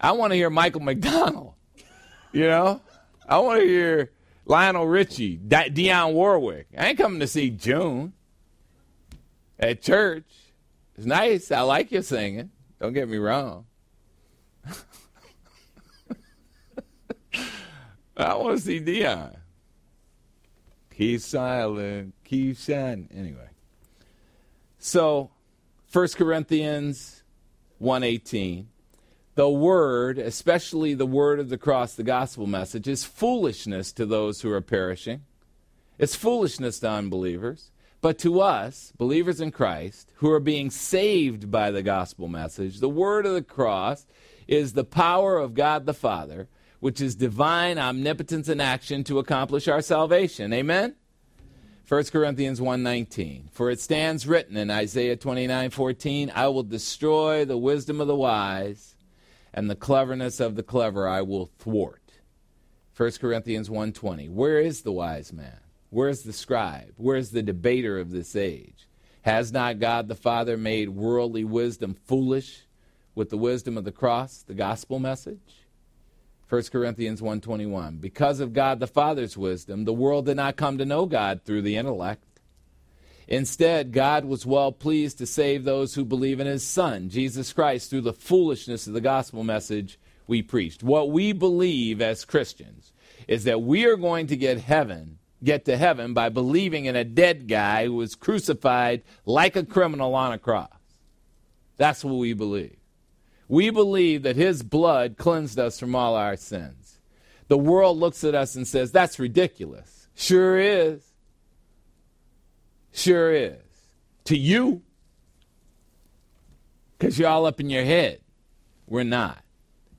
I 0.00 0.10
want 0.12 0.32
to 0.32 0.34
hear 0.34 0.50
Michael 0.50 0.80
McDonald. 0.80 1.54
You 2.32 2.46
know? 2.48 2.80
I 3.28 3.38
want 3.38 3.60
to 3.60 3.66
hear 3.66 4.12
Lionel 4.46 4.86
Richie, 4.86 5.36
Dionne 5.36 6.12
Warwick. 6.12 6.66
I 6.76 6.88
ain't 6.88 6.98
coming 6.98 7.20
to 7.20 7.26
see 7.28 7.50
June 7.50 8.12
at 9.60 9.80
church. 9.80 10.32
It's 10.96 11.06
nice. 11.06 11.52
I 11.52 11.60
like 11.60 11.92
your 11.92 12.02
singing. 12.02 12.50
Don't 12.80 12.92
get 12.92 13.08
me 13.08 13.18
wrong. 13.18 13.66
I 18.20 18.34
want 18.34 18.58
to 18.58 18.62
see 18.62 18.80
Dionne. 18.80 19.36
Keep 20.94 21.20
silent, 21.20 22.14
keep 22.24 22.58
shining. 22.58 23.08
Anyway. 23.14 23.48
So, 24.78 25.30
1 25.92 26.08
Corinthians 26.16 27.22
118. 27.78 28.68
The 29.36 29.48
word, 29.48 30.18
especially 30.18 30.92
the 30.92 31.06
word 31.06 31.40
of 31.40 31.48
the 31.48 31.56
cross, 31.56 31.94
the 31.94 32.02
gospel 32.02 32.46
message, 32.46 32.86
is 32.86 33.04
foolishness 33.04 33.92
to 33.92 34.04
those 34.04 34.42
who 34.42 34.52
are 34.52 34.60
perishing. 34.60 35.22
It's 35.98 36.14
foolishness 36.14 36.80
to 36.80 36.90
unbelievers. 36.90 37.70
But 38.02 38.18
to 38.20 38.40
us, 38.40 38.92
believers 38.96 39.40
in 39.40 39.50
Christ, 39.50 40.12
who 40.16 40.30
are 40.30 40.40
being 40.40 40.70
saved 40.70 41.50
by 41.50 41.70
the 41.70 41.82
gospel 41.82 42.28
message, 42.28 42.80
the 42.80 42.88
word 42.88 43.26
of 43.26 43.34
the 43.34 43.42
cross 43.42 44.06
is 44.48 44.72
the 44.72 44.84
power 44.84 45.38
of 45.38 45.54
God 45.54 45.86
the 45.86 45.94
Father 45.94 46.48
which 46.80 47.00
is 47.00 47.14
divine 47.14 47.78
omnipotence 47.78 48.48
in 48.48 48.60
action 48.60 49.04
to 49.04 49.18
accomplish 49.18 49.68
our 49.68 49.82
salvation. 49.82 50.52
Amen? 50.52 50.96
1 51.86 52.04
Corinthians 52.12 52.60
1:19 52.60 53.50
For 53.50 53.70
it 53.70 53.80
stands 53.80 54.26
written 54.26 54.56
in 54.56 54.70
Isaiah 54.70 55.16
29:14 55.16 56.30
I 56.34 56.48
will 56.48 56.62
destroy 56.62 57.44
the 57.44 57.58
wisdom 57.58 58.00
of 58.00 58.06
the 58.06 58.16
wise 58.16 58.96
and 59.52 59.68
the 59.68 59.76
cleverness 59.76 60.40
of 60.40 60.54
the 60.54 60.62
clever 60.62 61.08
I 61.08 61.22
will 61.22 61.46
thwart. 61.58 62.12
1 62.96 63.20
Corinthians 63.20 63.68
1:20 63.68 64.28
Where 64.28 64.60
is 64.60 64.82
the 64.82 64.92
wise 64.92 65.32
man? 65.32 65.58
Where 65.90 66.08
is 66.08 66.22
the 66.22 66.32
scribe? 66.32 66.92
Where 66.96 67.16
is 67.16 67.32
the 67.32 67.42
debater 67.42 67.98
of 67.98 68.10
this 68.10 68.36
age? 68.36 68.88
Has 69.22 69.52
not 69.52 69.80
God 69.80 70.08
the 70.08 70.14
Father 70.14 70.56
made 70.56 70.90
worldly 70.90 71.44
wisdom 71.44 71.94
foolish 71.94 72.66
with 73.14 73.30
the 73.30 73.36
wisdom 73.36 73.76
of 73.76 73.84
the 73.84 73.92
cross, 73.92 74.42
the 74.42 74.54
gospel 74.54 74.98
message? 74.98 75.59
1 76.50 76.62
Corinthians 76.72 77.22
1:21 77.22 78.00
Because 78.00 78.40
of 78.40 78.52
God 78.52 78.80
the 78.80 78.88
Father's 78.88 79.36
wisdom 79.36 79.84
the 79.84 79.92
world 79.92 80.26
did 80.26 80.36
not 80.36 80.56
come 80.56 80.78
to 80.78 80.84
know 80.84 81.06
God 81.06 81.42
through 81.44 81.62
the 81.62 81.76
intellect. 81.76 82.24
Instead 83.28 83.92
God 83.92 84.24
was 84.24 84.44
well 84.44 84.72
pleased 84.72 85.18
to 85.18 85.26
save 85.26 85.62
those 85.62 85.94
who 85.94 86.04
believe 86.04 86.40
in 86.40 86.48
his 86.48 86.66
son 86.66 87.08
Jesus 87.08 87.52
Christ 87.52 87.88
through 87.88 88.00
the 88.00 88.12
foolishness 88.12 88.88
of 88.88 88.94
the 88.94 89.00
gospel 89.00 89.44
message 89.44 90.00
we 90.26 90.42
preached. 90.42 90.82
What 90.82 91.12
we 91.12 91.32
believe 91.32 92.02
as 92.02 92.24
Christians 92.24 92.92
is 93.28 93.44
that 93.44 93.62
we 93.62 93.86
are 93.86 93.96
going 93.96 94.26
to 94.26 94.36
get 94.36 94.58
heaven 94.58 95.18
get 95.44 95.64
to 95.66 95.76
heaven 95.76 96.14
by 96.14 96.30
believing 96.30 96.86
in 96.86 96.96
a 96.96 97.04
dead 97.04 97.46
guy 97.46 97.84
who 97.84 97.94
was 97.94 98.16
crucified 98.16 99.02
like 99.24 99.54
a 99.54 99.64
criminal 99.64 100.16
on 100.16 100.32
a 100.32 100.38
cross. 100.38 100.68
That's 101.76 102.04
what 102.04 102.16
we 102.16 102.32
believe 102.32 102.79
we 103.50 103.68
believe 103.68 104.22
that 104.22 104.36
his 104.36 104.62
blood 104.62 105.16
cleansed 105.18 105.58
us 105.58 105.80
from 105.80 105.96
all 105.96 106.14
our 106.14 106.36
sins. 106.36 107.00
The 107.48 107.58
world 107.58 107.98
looks 107.98 108.22
at 108.22 108.32
us 108.32 108.54
and 108.54 108.66
says, 108.66 108.92
That's 108.92 109.18
ridiculous. 109.18 110.06
Sure 110.14 110.56
is. 110.56 111.02
Sure 112.92 113.32
is. 113.32 113.58
To 114.26 114.38
you, 114.38 114.82
because 116.96 117.18
you're 117.18 117.28
all 117.28 117.44
up 117.44 117.58
in 117.58 117.70
your 117.70 117.84
head. 117.84 118.20
We're 118.86 119.02
not. 119.02 119.42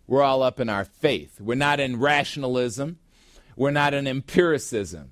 We're 0.08 0.24
all 0.24 0.44
up 0.44 0.62
in 0.62 0.70
our 0.70 0.86
faith. 0.86 1.42
We're 1.42 1.56
not 1.56 1.82
in 1.82 2.00
rationalism. 2.00 3.00
We're 3.58 3.72
not 3.72 3.94
in 3.94 4.08
empiricism. 4.08 5.12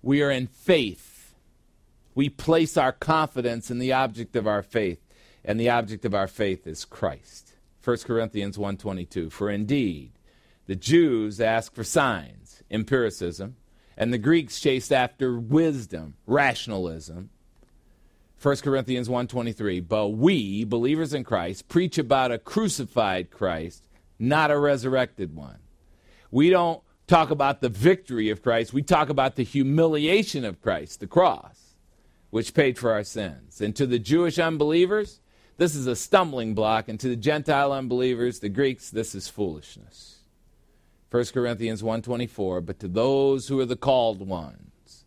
We 0.00 0.22
are 0.22 0.30
in 0.30 0.46
faith. 0.46 1.34
We 2.14 2.28
place 2.28 2.76
our 2.76 2.92
confidence 2.92 3.68
in 3.68 3.80
the 3.80 3.92
object 3.92 4.36
of 4.36 4.46
our 4.46 4.62
faith, 4.62 5.04
and 5.44 5.58
the 5.58 5.70
object 5.70 6.04
of 6.04 6.14
our 6.14 6.28
faith 6.28 6.68
is 6.68 6.84
Christ. 6.84 7.49
1 7.82 7.98
Corinthians 8.04 8.58
1:22 8.58 9.30
For 9.30 9.50
indeed 9.50 10.12
the 10.66 10.76
Jews 10.76 11.40
ask 11.40 11.74
for 11.74 11.84
signs 11.84 12.62
empiricism 12.70 13.56
and 13.96 14.12
the 14.12 14.18
Greeks 14.18 14.60
chased 14.60 14.92
after 14.92 15.38
wisdom 15.38 16.14
rationalism. 16.26 17.30
1 18.40 18.56
Corinthians 18.62 19.08
1:23 19.08 19.80
But 19.80 20.08
we 20.08 20.64
believers 20.64 21.14
in 21.14 21.24
Christ 21.24 21.68
preach 21.68 21.98
about 21.98 22.32
a 22.32 22.38
crucified 22.38 23.30
Christ 23.30 23.82
not 24.18 24.50
a 24.50 24.58
resurrected 24.58 25.34
one. 25.34 25.58
We 26.30 26.50
don't 26.50 26.82
talk 27.06 27.30
about 27.30 27.62
the 27.62 27.70
victory 27.70 28.30
of 28.30 28.42
Christ 28.42 28.72
we 28.74 28.82
talk 28.82 29.08
about 29.08 29.36
the 29.36 29.42
humiliation 29.42 30.44
of 30.44 30.60
Christ 30.60 31.00
the 31.00 31.06
cross 31.06 31.70
which 32.30 32.54
paid 32.54 32.78
for 32.78 32.92
our 32.92 33.02
sins. 33.02 33.60
And 33.60 33.74
to 33.76 33.86
the 33.86 33.98
Jewish 33.98 34.38
unbelievers 34.38 35.20
this 35.60 35.74
is 35.74 35.86
a 35.86 35.94
stumbling 35.94 36.54
block, 36.54 36.88
and 36.88 36.98
to 36.98 37.10
the 37.10 37.16
Gentile 37.16 37.70
unbelievers, 37.70 38.40
the 38.40 38.48
Greeks, 38.48 38.88
this 38.88 39.14
is 39.14 39.28
foolishness. 39.28 40.20
1 41.10 41.34
Corinthians 41.34 41.82
1:24, 41.82 42.62
but 42.62 42.78
to 42.78 42.88
those 42.88 43.48
who 43.48 43.60
are 43.60 43.66
the 43.66 43.76
called 43.76 44.26
ones, 44.26 45.04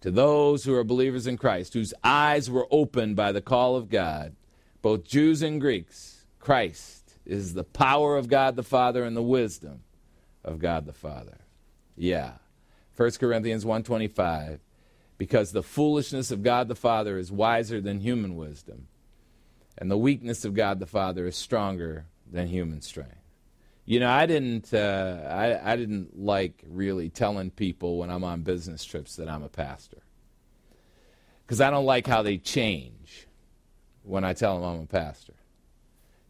to 0.00 0.12
those 0.12 0.62
who 0.62 0.76
are 0.76 0.84
believers 0.84 1.26
in 1.26 1.36
Christ, 1.36 1.74
whose 1.74 1.92
eyes 2.04 2.48
were 2.48 2.68
opened 2.70 3.16
by 3.16 3.32
the 3.32 3.40
call 3.40 3.74
of 3.74 3.88
God, 3.88 4.36
both 4.80 5.02
Jews 5.02 5.42
and 5.42 5.60
Greeks, 5.60 6.24
Christ 6.38 7.16
is 7.26 7.54
the 7.54 7.64
power 7.64 8.16
of 8.16 8.28
God 8.28 8.54
the 8.54 8.62
Father 8.62 9.02
and 9.02 9.16
the 9.16 9.22
wisdom 9.22 9.82
of 10.44 10.60
God 10.60 10.86
the 10.86 10.92
Father. 10.92 11.38
Yeah. 11.96 12.34
1 12.94 13.18
Corinthians 13.18 13.64
1:25 13.64 14.60
because 15.18 15.50
the 15.50 15.64
foolishness 15.64 16.30
of 16.30 16.44
God 16.44 16.68
the 16.68 16.76
Father 16.76 17.18
is 17.18 17.32
wiser 17.32 17.80
than 17.80 17.98
human 17.98 18.36
wisdom 18.36 18.86
and 19.78 19.90
the 19.90 19.98
weakness 19.98 20.44
of 20.44 20.54
God 20.54 20.78
the 20.78 20.86
Father 20.86 21.26
is 21.26 21.36
stronger 21.36 22.06
than 22.30 22.48
human 22.48 22.80
strength. 22.80 23.16
You 23.84 23.98
know, 23.98 24.10
I 24.10 24.26
didn't, 24.26 24.72
uh, 24.72 25.26
I, 25.28 25.72
I 25.72 25.76
didn't 25.76 26.16
like 26.16 26.62
really 26.68 27.10
telling 27.10 27.50
people 27.50 27.98
when 27.98 28.10
I'm 28.10 28.22
on 28.22 28.42
business 28.42 28.84
trips 28.84 29.16
that 29.16 29.28
I'm 29.28 29.42
a 29.42 29.48
pastor. 29.48 30.02
Because 31.44 31.60
I 31.60 31.70
don't 31.70 31.86
like 31.86 32.06
how 32.06 32.22
they 32.22 32.38
change 32.38 33.26
when 34.04 34.22
I 34.22 34.32
tell 34.32 34.60
them 34.60 34.68
I'm 34.68 34.82
a 34.82 34.86
pastor. 34.86 35.34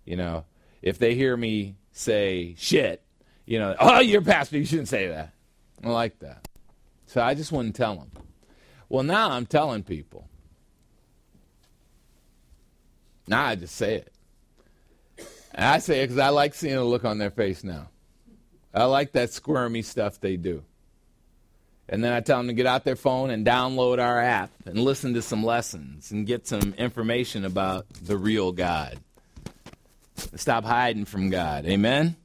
You 0.06 0.16
know, 0.16 0.46
if 0.80 0.98
they 0.98 1.14
hear 1.14 1.36
me 1.36 1.76
say 1.92 2.54
shit, 2.56 3.02
you 3.44 3.58
know, 3.58 3.76
oh, 3.78 4.00
you're 4.00 4.22
a 4.22 4.24
pastor, 4.24 4.56
you 4.56 4.64
shouldn't 4.64 4.88
say 4.88 5.08
that. 5.08 5.34
I 5.84 5.88
like 5.90 6.18
that. 6.20 6.48
So 7.04 7.20
I 7.20 7.34
just 7.34 7.52
wouldn't 7.52 7.76
tell 7.76 7.96
them. 7.96 8.10
Well, 8.88 9.02
now 9.02 9.32
I'm 9.32 9.44
telling 9.44 9.82
people. 9.82 10.29
Now 13.30 13.46
I 13.46 13.54
just 13.54 13.76
say 13.76 13.94
it. 13.94 14.12
And 15.54 15.64
I 15.64 15.78
say 15.78 16.00
it 16.00 16.08
because 16.08 16.18
I 16.18 16.30
like 16.30 16.52
seeing 16.52 16.74
the 16.74 16.82
look 16.82 17.04
on 17.04 17.18
their 17.18 17.30
face 17.30 17.62
now. 17.62 17.88
I 18.74 18.84
like 18.84 19.12
that 19.12 19.30
squirmy 19.30 19.82
stuff 19.82 20.20
they 20.20 20.36
do. 20.36 20.64
And 21.88 22.02
then 22.02 22.12
I 22.12 22.20
tell 22.20 22.38
them 22.38 22.48
to 22.48 22.52
get 22.52 22.66
out 22.66 22.84
their 22.84 22.96
phone 22.96 23.30
and 23.30 23.46
download 23.46 24.00
our 24.00 24.20
app 24.20 24.50
and 24.66 24.80
listen 24.80 25.14
to 25.14 25.22
some 25.22 25.44
lessons 25.44 26.10
and 26.10 26.26
get 26.26 26.48
some 26.48 26.74
information 26.76 27.44
about 27.44 27.86
the 28.02 28.16
real 28.16 28.50
God. 28.50 28.98
Stop 30.34 30.64
hiding 30.64 31.04
from 31.04 31.30
God. 31.30 31.66
Amen? 31.66 32.16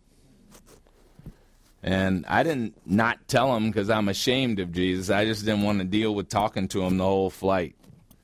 And 1.84 2.26
I 2.28 2.42
didn't 2.42 2.76
not 2.88 3.28
tell 3.28 3.56
him 3.56 3.68
because 3.68 3.92
I'm 3.92 4.10
ashamed 4.10 4.60
of 4.60 4.72
Jesus. 4.72 5.12
I 5.12 5.26
just 5.26 5.46
didn't 5.46 5.62
want 5.62 5.80
to 5.80 5.86
deal 5.86 6.16
with 6.16 6.30
talking 6.30 6.68
to 6.70 6.82
him 6.82 6.98
the 6.98 7.04
whole 7.04 7.30
flight. 7.30 7.76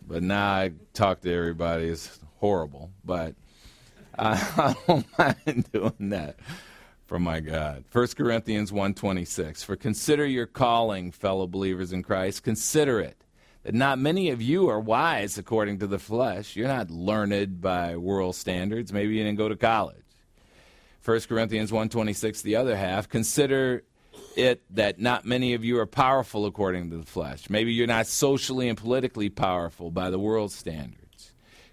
But 0.08 0.24
now 0.24 0.52
I 0.52 0.72
talk 0.94 1.22
to 1.22 1.32
everybody. 1.32 1.90
It's 1.90 2.20
horrible, 2.42 2.92
but 3.06 3.36
I 4.20 4.76
don't 4.88 5.06
mind 5.18 5.72
doing 5.72 6.10
that 6.10 6.36
for 7.06 7.20
my 7.20 7.40
God. 7.40 7.86
1 7.92 8.08
Corinthians 8.18 8.72
1.26, 8.72 9.64
For 9.64 9.76
consider 9.76 10.26
your 10.26 10.48
calling, 10.48 11.12
fellow 11.12 11.48
believers 11.48 11.94
in 11.94 12.04
Christ. 12.04 12.44
Consider 12.44 13.00
it, 13.00 13.24
that 13.64 13.76
not 13.76 14.00
many 14.00 14.30
of 14.30 14.42
you 14.42 14.68
are 14.70 14.80
wise 14.80 15.38
according 15.38 15.80
to 15.80 15.88
the 15.88 16.00
flesh. 16.00 16.56
You're 16.56 16.68
not 16.68 16.90
learned 16.90 17.62
by 17.62 17.96
world 17.96 18.36
standards. 18.36 18.92
Maybe 18.92 19.16
you 19.16 19.24
didn't 19.24 19.38
go 19.38 19.50
to 19.50 19.56
college. 19.56 19.98
1 21.06 21.20
Corinthians 21.22 21.72
1.26, 21.72 22.42
the 22.44 22.56
other 22.56 22.76
half, 22.76 23.08
consider 23.08 23.84
it 24.36 24.64
that 24.70 25.00
not 25.00 25.26
many 25.26 25.54
of 25.54 25.64
you 25.64 25.80
are 25.80 25.86
powerful 25.86 26.46
according 26.46 26.90
to 26.92 26.98
the 26.98 27.06
flesh. 27.06 27.50
Maybe 27.50 27.74
you're 27.74 27.88
not 27.88 28.08
socially 28.08 28.70
and 28.70 28.78
politically 28.78 29.30
powerful 29.30 29.92
by 29.92 30.10
the 30.10 30.20
world 30.20 30.52
standards. 30.52 31.01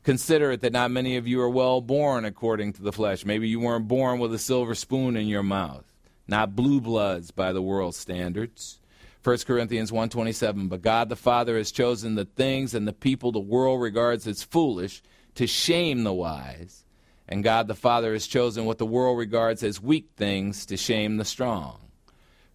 Consider 0.05 0.53
it 0.53 0.61
that 0.61 0.72
not 0.72 0.90
many 0.90 1.16
of 1.16 1.26
you 1.26 1.40
are 1.40 1.51
well 1.51 1.80
born 1.80 2.24
according 2.24 2.72
to 2.74 2.82
the 2.82 2.92
flesh. 2.92 3.24
Maybe 3.24 3.49
you 3.49 3.61
weren't 3.61 3.88
born 3.88 4.18
with 4.18 4.32
a 4.32 4.38
silver 4.38 4.74
spoon 4.74 5.16
in 5.16 5.26
your 5.26 5.42
mouth, 5.42 5.84
not 6.26 6.57
blue 6.57 6.80
bloods 6.80 7.30
by 7.30 7.53
the 7.53 7.62
world 7.62 7.94
standards. 7.94 8.80
1 9.22 9.38
Corinthians 9.46 9.90
1:27 9.90 10.68
But 10.68 10.80
God 10.80 11.09
the 11.09 11.16
Father 11.16 11.59
has 11.59 11.70
chosen 11.70 12.14
the 12.14 12.24
things 12.24 12.72
and 12.72 12.88
the 12.88 12.92
people 12.92 13.32
the 13.32 13.40
world 13.40 13.82
regards 13.82 14.26
as 14.26 14.42
foolish 14.42 15.03
to 15.34 15.46
shame 15.46 16.05
the 16.05 16.14
wise, 16.14 16.84
and 17.28 17.44
God 17.44 17.68
the 17.68 17.74
Father 17.74 18.12
has 18.12 18.26
chosen 18.26 18.64
what 18.64 18.78
the 18.78 18.86
world 18.86 19.18
regards 19.18 19.62
as 19.62 19.82
weak 19.82 20.09
things 20.16 20.64
to 20.66 20.76
shame 20.76 21.18
the 21.18 21.24
strong. 21.24 21.80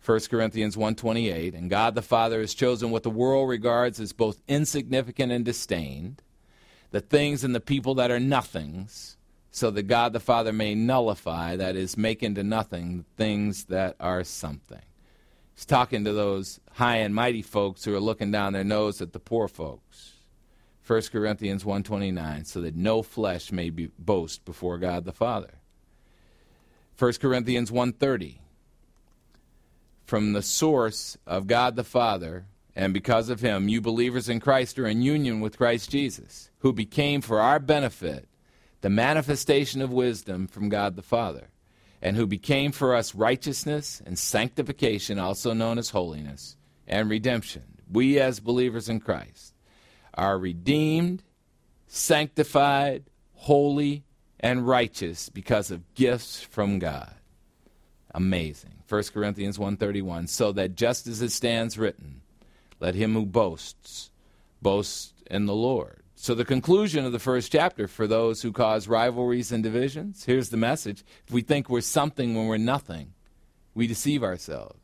1 0.03 0.29
Corinthians 0.29 0.75
1:28 0.75 1.53
and 1.53 1.69
God 1.69 1.93
the 1.93 2.01
Father 2.01 2.39
has 2.39 2.55
chosen 2.55 2.89
what 2.89 3.03
the 3.03 3.09
world 3.11 3.47
regards 3.47 3.99
as 3.99 4.11
both 4.11 4.41
insignificant 4.47 5.31
and 5.31 5.45
disdained 5.45 6.22
the 6.93 7.01
things 7.01 7.43
and 7.43 7.55
the 7.55 7.59
people 7.59 7.95
that 7.95 8.11
are 8.11 8.19
nothings 8.19 9.17
so 9.49 9.71
that 9.71 9.83
God 9.83 10.13
the 10.13 10.19
Father 10.19 10.53
may 10.53 10.75
nullify 10.75 11.55
that 11.55 11.75
is 11.75 11.97
make 11.97 12.21
into 12.21 12.43
nothing 12.43 13.03
things 13.17 13.65
that 13.65 13.95
are 13.99 14.23
something. 14.23 14.83
He's 15.55 15.65
talking 15.65 16.03
to 16.03 16.13
those 16.13 16.59
high 16.73 16.97
and 16.97 17.13
mighty 17.13 17.41
folks 17.41 17.83
who 17.83 17.95
are 17.95 17.99
looking 17.99 18.31
down 18.31 18.53
their 18.53 18.63
nose 18.63 19.01
at 19.01 19.11
the 19.11 19.19
poor 19.19 19.47
folks. 19.47 20.13
1 20.85 21.01
Corinthians 21.11 21.63
1:29 21.63 22.45
so 22.45 22.61
that 22.61 22.75
no 22.75 23.01
flesh 23.01 23.51
may 23.51 23.71
be 23.71 23.89
boast 23.97 24.45
before 24.45 24.77
God 24.77 25.03
the 25.03 25.11
Father. 25.11 25.55
1 26.99 27.13
Corinthians 27.19 27.71
1:30 27.71 28.37
from 30.05 30.33
the 30.33 30.43
source 30.43 31.17
of 31.25 31.47
God 31.47 31.75
the 31.75 31.83
Father, 31.83 32.45
and 32.75 32.93
because 32.93 33.29
of 33.29 33.41
him, 33.41 33.69
you 33.69 33.81
believers 33.81 34.29
in 34.29 34.39
Christ 34.39 34.79
are 34.79 34.87
in 34.87 35.01
union 35.01 35.41
with 35.41 35.57
Christ 35.57 35.91
Jesus, 35.91 36.49
who 36.59 36.73
became 36.73 37.21
for 37.21 37.39
our 37.39 37.59
benefit 37.59 38.27
the 38.81 38.89
manifestation 38.89 39.81
of 39.81 39.93
wisdom 39.93 40.47
from 40.47 40.69
God 40.69 40.95
the 40.95 41.01
Father, 41.01 41.49
and 42.01 42.17
who 42.17 42.27
became 42.27 42.71
for 42.71 42.95
us 42.95 43.15
righteousness 43.15 44.01
and 44.05 44.17
sanctification, 44.17 45.19
also 45.19 45.53
known 45.53 45.77
as 45.77 45.91
holiness, 45.91 46.57
and 46.87 47.09
redemption. 47.09 47.63
We, 47.89 48.19
as 48.19 48.39
believers 48.39 48.89
in 48.89 48.99
Christ, 48.99 49.53
are 50.15 50.37
redeemed, 50.37 51.23
sanctified, 51.87 53.03
holy, 53.35 54.03
and 54.39 54.67
righteous 54.67 55.29
because 55.29 55.71
of 55.71 55.93
gifts 55.93 56.41
from 56.41 56.79
God. 56.79 57.13
Amazing. 58.13 58.83
1 58.89 59.03
Corinthians 59.13 59.57
1:31 59.57 60.27
so 60.27 60.51
that 60.51 60.75
just 60.75 61.07
as 61.07 61.21
it 61.21 61.31
stands 61.31 61.77
written 61.77 62.22
let 62.83 62.95
him 62.95 63.13
who 63.13 63.25
boasts 63.25 64.11
boast 64.61 65.13
in 65.31 65.45
the 65.45 65.55
Lord. 65.55 66.03
So 66.15 66.35
the 66.35 66.45
conclusion 66.45 67.05
of 67.05 67.11
the 67.11 67.19
first 67.19 67.51
chapter 67.51 67.87
for 67.87 68.07
those 68.07 68.41
who 68.41 68.51
cause 68.51 68.87
rivalries 68.87 69.51
and 69.51 69.63
divisions, 69.63 70.25
here's 70.25 70.49
the 70.49 70.57
message. 70.57 71.03
If 71.25 71.33
we 71.33 71.41
think 71.41 71.69
we're 71.69 71.81
something 71.81 72.35
when 72.35 72.47
we're 72.47 72.57
nothing, 72.57 73.13
we 73.73 73.87
deceive 73.87 74.23
ourselves. 74.23 74.79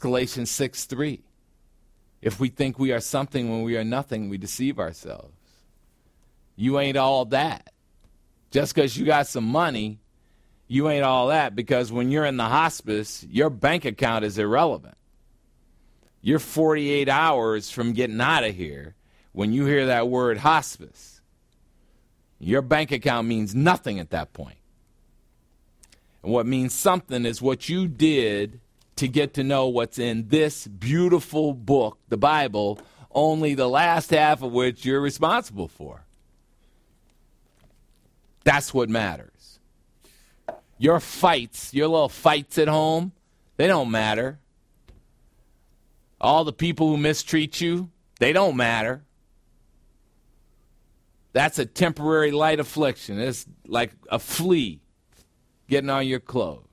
Galatians 0.00 0.50
6 0.50 0.86
3. 0.86 1.22
If 2.20 2.40
we 2.40 2.48
think 2.48 2.78
we 2.78 2.92
are 2.92 3.00
something 3.00 3.50
when 3.50 3.62
we 3.62 3.76
are 3.76 3.84
nothing, 3.84 4.28
we 4.28 4.36
deceive 4.36 4.78
ourselves. 4.78 5.36
You 6.56 6.78
ain't 6.78 6.96
all 6.96 7.26
that. 7.26 7.70
Just 8.50 8.74
because 8.74 8.96
you 8.96 9.06
got 9.06 9.26
some 9.26 9.44
money 9.44 10.00
you 10.70 10.88
ain't 10.88 11.04
all 11.04 11.26
that 11.26 11.56
because 11.56 11.90
when 11.90 12.12
you're 12.12 12.24
in 12.24 12.36
the 12.36 12.44
hospice, 12.44 13.26
your 13.28 13.50
bank 13.50 13.84
account 13.84 14.24
is 14.24 14.38
irrelevant. 14.38 14.94
You're 16.22 16.38
48 16.38 17.08
hours 17.08 17.70
from 17.70 17.92
getting 17.92 18.20
out 18.20 18.44
of 18.44 18.54
here 18.54 18.94
when 19.32 19.52
you 19.52 19.66
hear 19.66 19.86
that 19.86 20.08
word 20.08 20.38
hospice. 20.38 21.20
Your 22.38 22.62
bank 22.62 22.92
account 22.92 23.28
means 23.28 23.54
nothing 23.54 23.98
at 23.98 24.10
that 24.10 24.32
point. 24.32 24.58
And 26.22 26.32
what 26.32 26.46
means 26.46 26.74
something 26.74 27.24
is 27.24 27.40
what 27.40 27.68
you 27.68 27.88
did 27.88 28.60
to 28.96 29.08
get 29.08 29.34
to 29.34 29.44
know 29.44 29.68
what's 29.68 29.98
in 29.98 30.28
this 30.28 30.66
beautiful 30.66 31.54
book, 31.54 31.98
the 32.08 32.18
Bible, 32.18 32.78
only 33.12 33.54
the 33.54 33.68
last 33.68 34.10
half 34.10 34.42
of 34.42 34.52
which 34.52 34.84
you're 34.84 35.00
responsible 35.00 35.68
for. 35.68 36.04
That's 38.44 38.74
what 38.74 38.88
matters. 38.88 39.58
Your 40.78 41.00
fights, 41.00 41.74
your 41.74 41.88
little 41.88 42.08
fights 42.08 42.58
at 42.58 42.68
home, 42.68 43.12
they 43.56 43.66
don't 43.66 43.90
matter. 43.90 44.38
All 46.20 46.44
the 46.44 46.52
people 46.52 46.88
who 46.88 46.96
mistreat 46.96 47.60
you, 47.60 47.90
they 48.18 48.32
don't 48.32 48.56
matter. 48.56 49.04
That's 51.32 51.58
a 51.58 51.66
temporary 51.66 52.32
light 52.32 52.60
affliction. 52.60 53.18
It's 53.18 53.46
like 53.66 53.92
a 54.10 54.18
flea 54.18 54.80
getting 55.68 55.90
on 55.90 56.06
your 56.06 56.20
clothes. 56.20 56.66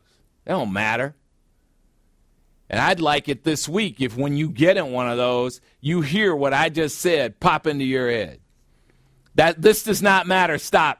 They 0.45 0.51
don't 0.51 0.73
matter. 0.73 1.15
And 2.69 2.81
I'd 2.81 2.99
like 2.99 3.29
it 3.29 3.43
this 3.43 3.69
week 3.69 4.01
if 4.01 4.17
when 4.17 4.35
you 4.35 4.49
get 4.49 4.77
in 4.77 4.91
one 4.91 5.09
of 5.09 5.17
those, 5.17 5.61
you 5.79 6.01
hear 6.01 6.35
what 6.35 6.53
I 6.53 6.69
just 6.69 6.99
said 6.99 7.39
pop 7.39 7.65
into 7.65 7.85
your 7.85 8.11
head. 8.11 8.39
That 9.35 9.61
this 9.61 9.83
does 9.83 10.01
not 10.01 10.27
matter. 10.27 10.57
Stop. 10.57 10.99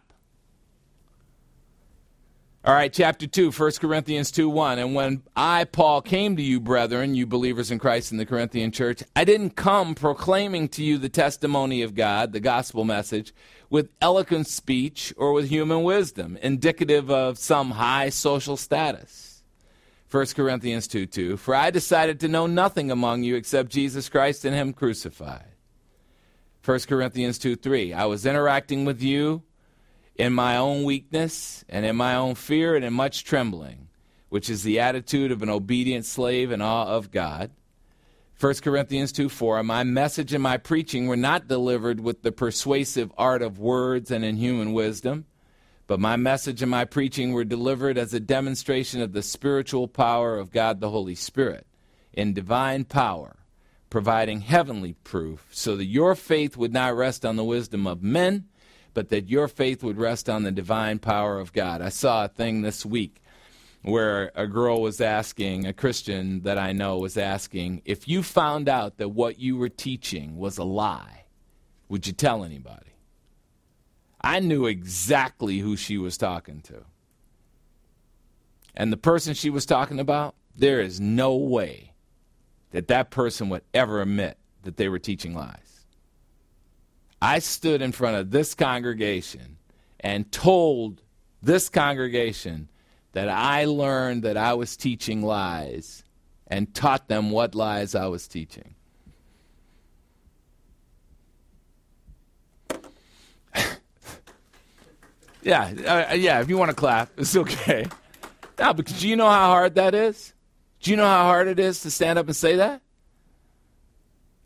All 2.68 2.74
right, 2.74 2.92
chapter 2.92 3.28
2, 3.28 3.52
1 3.52 3.72
Corinthians 3.80 4.30
2 4.30 4.50
1. 4.50 4.78
And 4.78 4.94
when 4.94 5.24
I, 5.38 5.64
Paul, 5.64 6.02
came 6.02 6.36
to 6.36 6.42
you, 6.42 6.60
brethren, 6.60 7.16
you 7.16 7.26
believers 7.26 7.72
in 7.72 7.80
Christ 7.80 8.12
in 8.12 8.18
the 8.18 8.26
Corinthian 8.26 8.74
church, 8.74 9.02
I 9.16 9.24
didn't 9.24 9.52
come 9.52 9.96
proclaiming 9.96 10.68
to 10.70 10.84
you 10.84 10.98
the 10.98 11.08
testimony 11.08 11.82
of 11.82 11.96
God, 11.96 12.34
the 12.34 12.42
gospel 12.42 12.84
message, 12.84 13.34
with 13.70 13.90
eloquent 14.02 14.48
speech 14.48 15.14
or 15.16 15.32
with 15.32 15.48
human 15.48 15.84
wisdom, 15.84 16.38
indicative 16.42 17.10
of 17.10 17.38
some 17.38 17.72
high 17.72 18.10
social 18.10 18.58
status. 18.58 19.44
1 20.12 20.26
Corinthians 20.36 20.90
2 20.90 21.06
2. 21.06 21.38
For 21.38 21.56
I 21.56 21.72
decided 21.72 22.20
to 22.20 22.28
know 22.28 22.48
nothing 22.48 22.92
among 22.92 23.24
you 23.24 23.38
except 23.38 23.72
Jesus 23.72 24.10
Christ 24.10 24.44
and 24.44 24.54
Him 24.54 24.74
crucified. 24.74 25.54
1 26.66 26.80
Corinthians 26.80 27.40
2 27.40 27.56
3. 27.56 27.94
I 27.94 28.04
was 28.08 28.26
interacting 28.26 28.84
with 28.84 29.02
you 29.02 29.44
in 30.18 30.34
my 30.34 30.58
own 30.58 30.84
weakness 30.84 31.64
and 31.70 31.86
in 31.86 31.96
my 31.96 32.16
own 32.16 32.36
fear 32.36 32.76
and 32.76 32.84
in 32.84 32.94
much 32.94 33.24
trembling, 33.24 33.88
which 34.30 34.50
is 34.50 34.64
the 34.64 34.80
attitude 34.80 35.32
of 35.32 35.44
an 35.44 35.50
obedient 35.50 36.06
slave 36.06 36.52
in 36.52 36.62
awe 36.62 36.88
of 36.88 37.12
God. 37.12 37.52
1 38.40 38.56
Corinthians 38.56 39.12
2 39.12 39.30
4, 39.30 39.64
my 39.64 39.84
message 39.84 40.34
and 40.34 40.44
my 40.44 40.58
preaching 40.58 41.08
were 41.08 41.18
not 41.18 41.48
delivered 41.48 42.00
with 42.00 42.22
the 42.22 42.32
persuasive 42.32 43.12
art 43.18 43.42
of 43.42 43.60
words 43.60 44.12
and 44.12 44.24
in 44.24 44.38
human 44.38 44.74
wisdom, 44.74 45.26
but 45.88 46.00
my 46.00 46.16
message 46.16 46.62
and 46.62 46.70
my 46.70 46.86
preaching 46.86 47.32
were 47.32 47.44
delivered 47.44 47.98
as 47.98 48.14
a 48.14 48.20
demonstration 48.20 49.02
of 49.02 49.14
the 49.14 49.24
spiritual 49.24 49.88
power 49.88 50.38
of 50.38 50.52
God 50.52 50.82
the 50.82 50.90
Holy 50.90 51.16
Spirit 51.16 51.66
in 52.14 52.34
divine 52.34 52.84
power, 52.84 53.38
providing 53.90 54.42
heavenly 54.42 54.94
proof, 54.94 55.48
so 55.52 55.76
that 55.76 55.86
your 55.86 56.14
faith 56.14 56.58
would 56.58 56.74
not 56.74 56.96
rest 56.96 57.26
on 57.26 57.38
the 57.38 57.44
wisdom 57.44 57.88
of 57.88 58.04
men 58.04 58.46
but 58.98 59.10
that 59.10 59.30
your 59.30 59.48
faith 59.48 59.84
would 59.84 60.00
rest 60.00 60.28
on 60.28 60.42
the 60.42 60.52
divine 60.52 60.98
power 60.98 61.40
of 61.40 61.54
God. 61.54 61.84
I 61.84 61.90
saw 61.90 62.26
a 62.26 62.28
thing 62.28 62.64
this 62.64 62.84
week 62.84 63.22
where 63.84 64.32
a 64.34 64.48
girl 64.48 64.82
was 64.82 65.00
asking, 65.00 65.68
a 65.68 65.72
Christian 65.72 66.42
that 66.42 66.58
I 66.58 66.72
know 66.72 66.98
was 66.98 67.16
asking, 67.16 67.84
if 67.86 68.08
you 68.08 68.24
found 68.24 68.68
out 68.68 68.98
that 68.98 69.10
what 69.10 69.38
you 69.38 69.56
were 69.56 69.70
teaching 69.70 70.36
was 70.36 70.58
a 70.58 70.64
lie, 70.64 71.26
would 71.90 72.08
you 72.08 72.14
tell 72.14 72.44
anybody? 72.44 72.96
I 74.20 74.40
knew 74.40 74.66
exactly 74.66 75.60
who 75.60 75.78
she 75.78 76.00
was 76.00 76.18
talking 76.18 76.62
to. 76.62 76.84
And 78.76 78.92
the 78.92 78.98
person 78.98 79.36
she 79.36 79.52
was 79.52 79.68
talking 79.68 80.00
about, 80.00 80.34
there 80.56 80.82
is 80.82 81.00
no 81.00 81.36
way 81.36 81.94
that 82.72 82.88
that 82.88 83.12
person 83.12 83.50
would 83.50 83.62
ever 83.76 84.02
admit 84.02 84.40
that 84.64 84.78
they 84.78 84.90
were 84.90 84.98
teaching 84.98 85.36
lies. 85.36 85.67
I 87.22 87.40
stood 87.40 87.82
in 87.82 87.92
front 87.92 88.18
of 88.18 88.32
this 88.32 88.54
congregation 88.54 89.58
and 90.00 90.32
told 90.32 91.02
this 91.42 91.70
congregation 91.70 92.70
that 93.14 93.30
I 93.30 93.66
learned 93.66 94.24
that 94.24 94.38
I 94.38 94.54
was 94.54 94.78
teaching 94.78 95.24
lies 95.24 96.04
and 96.46 96.74
taught 96.74 97.08
them 97.08 97.32
what 97.32 97.56
lies 97.56 97.96
I 97.96 98.08
was 98.08 98.28
teaching. 98.28 98.76
Yeah, 105.44 106.08
uh, 106.10 106.14
yeah. 106.16 106.42
If 106.42 106.50
you 106.50 106.58
want 106.58 106.72
to 106.72 106.76
clap, 106.76 107.10
it's 107.18 107.38
okay. 107.38 107.86
Now, 108.60 108.74
because 108.74 109.00
do 109.00 109.08
you 109.08 109.16
know 109.16 109.30
how 109.30 109.48
hard 109.48 109.76
that 109.76 109.96
is? 109.96 110.34
Do 110.82 110.92
you 110.92 110.98
know 110.98 111.06
how 111.06 111.24
hard 111.24 111.48
it 111.48 111.58
is 111.58 111.80
to 111.84 111.92
stand 111.92 112.20
up 112.20 112.26
and 112.26 112.36
say 112.36 112.58
that? 112.58 112.82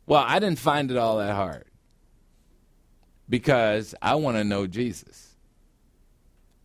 Well, 0.06 0.24
I 0.24 0.38
didn't 0.38 0.60
find 0.60 0.92
it 0.92 0.98
all 0.98 1.18
that 1.18 1.34
hard 1.34 1.71
because 3.30 3.96
I 4.02 4.16
want 4.16 4.38
to 4.38 4.44
know 4.44 4.68
Jesus. 4.68 5.36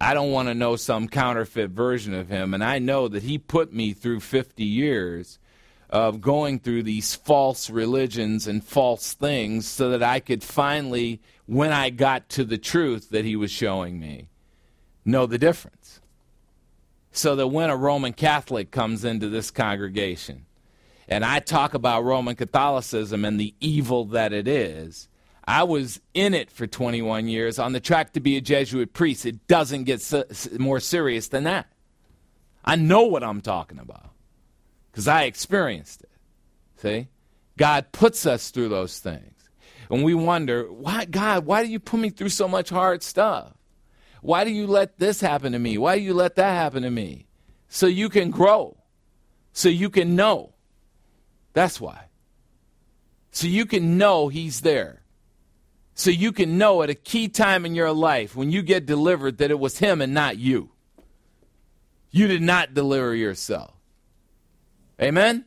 I 0.01 0.15
don't 0.15 0.33
want 0.33 0.49
to 0.49 0.55
know 0.55 0.77
some 0.77 1.09
counterfeit 1.09 1.71
version 1.71 2.13
of 2.15 2.29
him. 2.29 2.53
And 2.53 2.63
I 2.63 2.79
know 2.79 3.09
that 3.09 3.23
he 3.23 3.39
put 3.39 3.73
me 3.73 3.93
through 3.93 4.21
50 4.21 4.63
years 4.63 5.39
of 5.89 6.21
going 6.21 6.59
through 6.59 6.83
these 6.83 7.15
false 7.15 7.71
religions 7.71 8.47
and 8.47 8.63
false 8.63 9.15
things 9.15 9.67
so 9.67 9.91
that 9.91 10.03
I 10.03 10.21
could 10.21 10.43
finally, 10.43 11.23
when 11.47 11.73
I 11.73 11.91
got 11.91 12.29
to 12.31 12.45
the 12.45 12.59
truth 12.59 13.11
that 13.11 13.25
he 13.25 13.37
was 13.37 13.51
showing 13.51 13.99
me, 13.99 14.29
know 15.05 15.27
the 15.27 15.39
difference. 15.39 16.01
So 17.13 17.37
that 17.37 17.49
when 17.49 17.71
a 17.71 17.77
Roman 17.77 18.13
Catholic 18.13 18.71
comes 18.71 19.05
into 19.05 19.29
this 19.29 19.51
congregation 19.51 20.45
and 21.09 21.25
I 21.25 21.39
talk 21.39 21.73
about 21.73 22.05
Roman 22.05 22.35
Catholicism 22.35 23.25
and 23.25 23.41
the 23.41 23.55
evil 23.61 24.05
that 24.07 24.35
it 24.35 24.47
is, 24.47 25.09
I 25.47 25.63
was 25.63 26.01
in 26.13 26.35
it 26.35 26.51
for 26.51 26.67
21 26.67 27.29
years 27.29 27.59
on 27.59 27.73
the 27.73 27.81
track 27.81 28.13
to 28.15 28.21
be 28.21 28.37
a 28.37 28.41
Jesuit 28.41 28.93
priest. 28.93 29.25
It 29.25 29.47
doesn't 29.47 29.85
get 29.85 30.03
more 30.59 30.81
serious 30.81 31.29
than 31.29 31.45
that. 31.45 31.69
I 32.65 32.75
know 32.75 33.03
what 33.03 33.23
I'm 33.23 33.41
talking 33.41 33.79
about 33.79 34.11
because 34.91 35.07
I 35.07 35.23
experienced 35.23 36.03
it. 36.03 36.11
See? 36.79 37.09
God 37.57 37.93
puts 37.93 38.27
us 38.27 38.51
through 38.51 38.71
those 38.71 38.99
things. 38.99 39.33
And 39.89 40.03
we 40.03 40.15
wonder, 40.15 40.65
why, 40.65 41.05
God, 41.05 41.47
why 41.47 41.63
do 41.63 41.71
you 41.71 41.79
put 41.79 42.01
me 42.01 42.11
through 42.11 42.31
so 42.31 42.49
much 42.49 42.71
hard 42.71 43.05
stuff? 43.05 43.53
Why 44.21 44.43
do 44.43 44.51
you 44.51 44.67
let 44.67 44.99
this 44.99 45.21
happen 45.21 45.53
to 45.53 45.61
me? 45.61 45.79
Why 45.79 45.97
do 45.97 46.03
you 46.03 46.13
let 46.13 46.35
that 46.35 46.51
happen 46.51 46.83
to 46.83 46.91
me? 46.91 47.27
So 47.69 47.87
you 47.87 48.09
can 48.09 48.31
grow, 48.31 48.77
so 49.53 49.69
you 49.69 49.91
can 49.91 50.17
know. 50.17 50.55
That's 51.53 51.81
why. 51.81 52.07
So 53.31 53.47
you 53.47 53.65
can 53.65 53.97
know 53.97 54.27
He's 54.27 54.63
there 54.63 55.03
so 55.99 56.11
you 56.11 56.31
can 56.31 56.59
know 56.59 56.83
at 56.83 56.91
a 56.91 56.95
key 56.95 57.27
time 57.27 57.65
in 57.65 57.75
your 57.75 57.91
life 57.91 58.37
when 58.37 58.53
you 58.53 58.61
get 58.61 58.85
delivered 58.85 59.39
that 59.39 59.51
it 59.51 59.59
was 59.59 59.79
Him 59.79 60.03
and 60.03 60.13
not 60.13 60.37
you. 60.37 60.69
You 62.11 62.27
did 62.27 62.43
not 62.43 62.75
deliver 62.75 63.15
yourself. 63.15 63.73
Amen? 65.01 65.47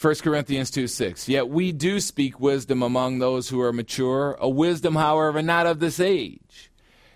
1 0.00 0.14
Corinthians 0.16 0.70
2 0.70 0.86
6. 0.86 1.28
Yet 1.28 1.50
we 1.50 1.72
do 1.72 2.00
speak 2.00 2.40
wisdom 2.40 2.82
among 2.82 3.18
those 3.18 3.50
who 3.50 3.60
are 3.60 3.72
mature, 3.72 4.38
a 4.40 4.48
wisdom, 4.48 4.94
however, 4.94 5.42
not 5.42 5.66
of 5.66 5.78
this 5.78 6.00
age, 6.00 6.70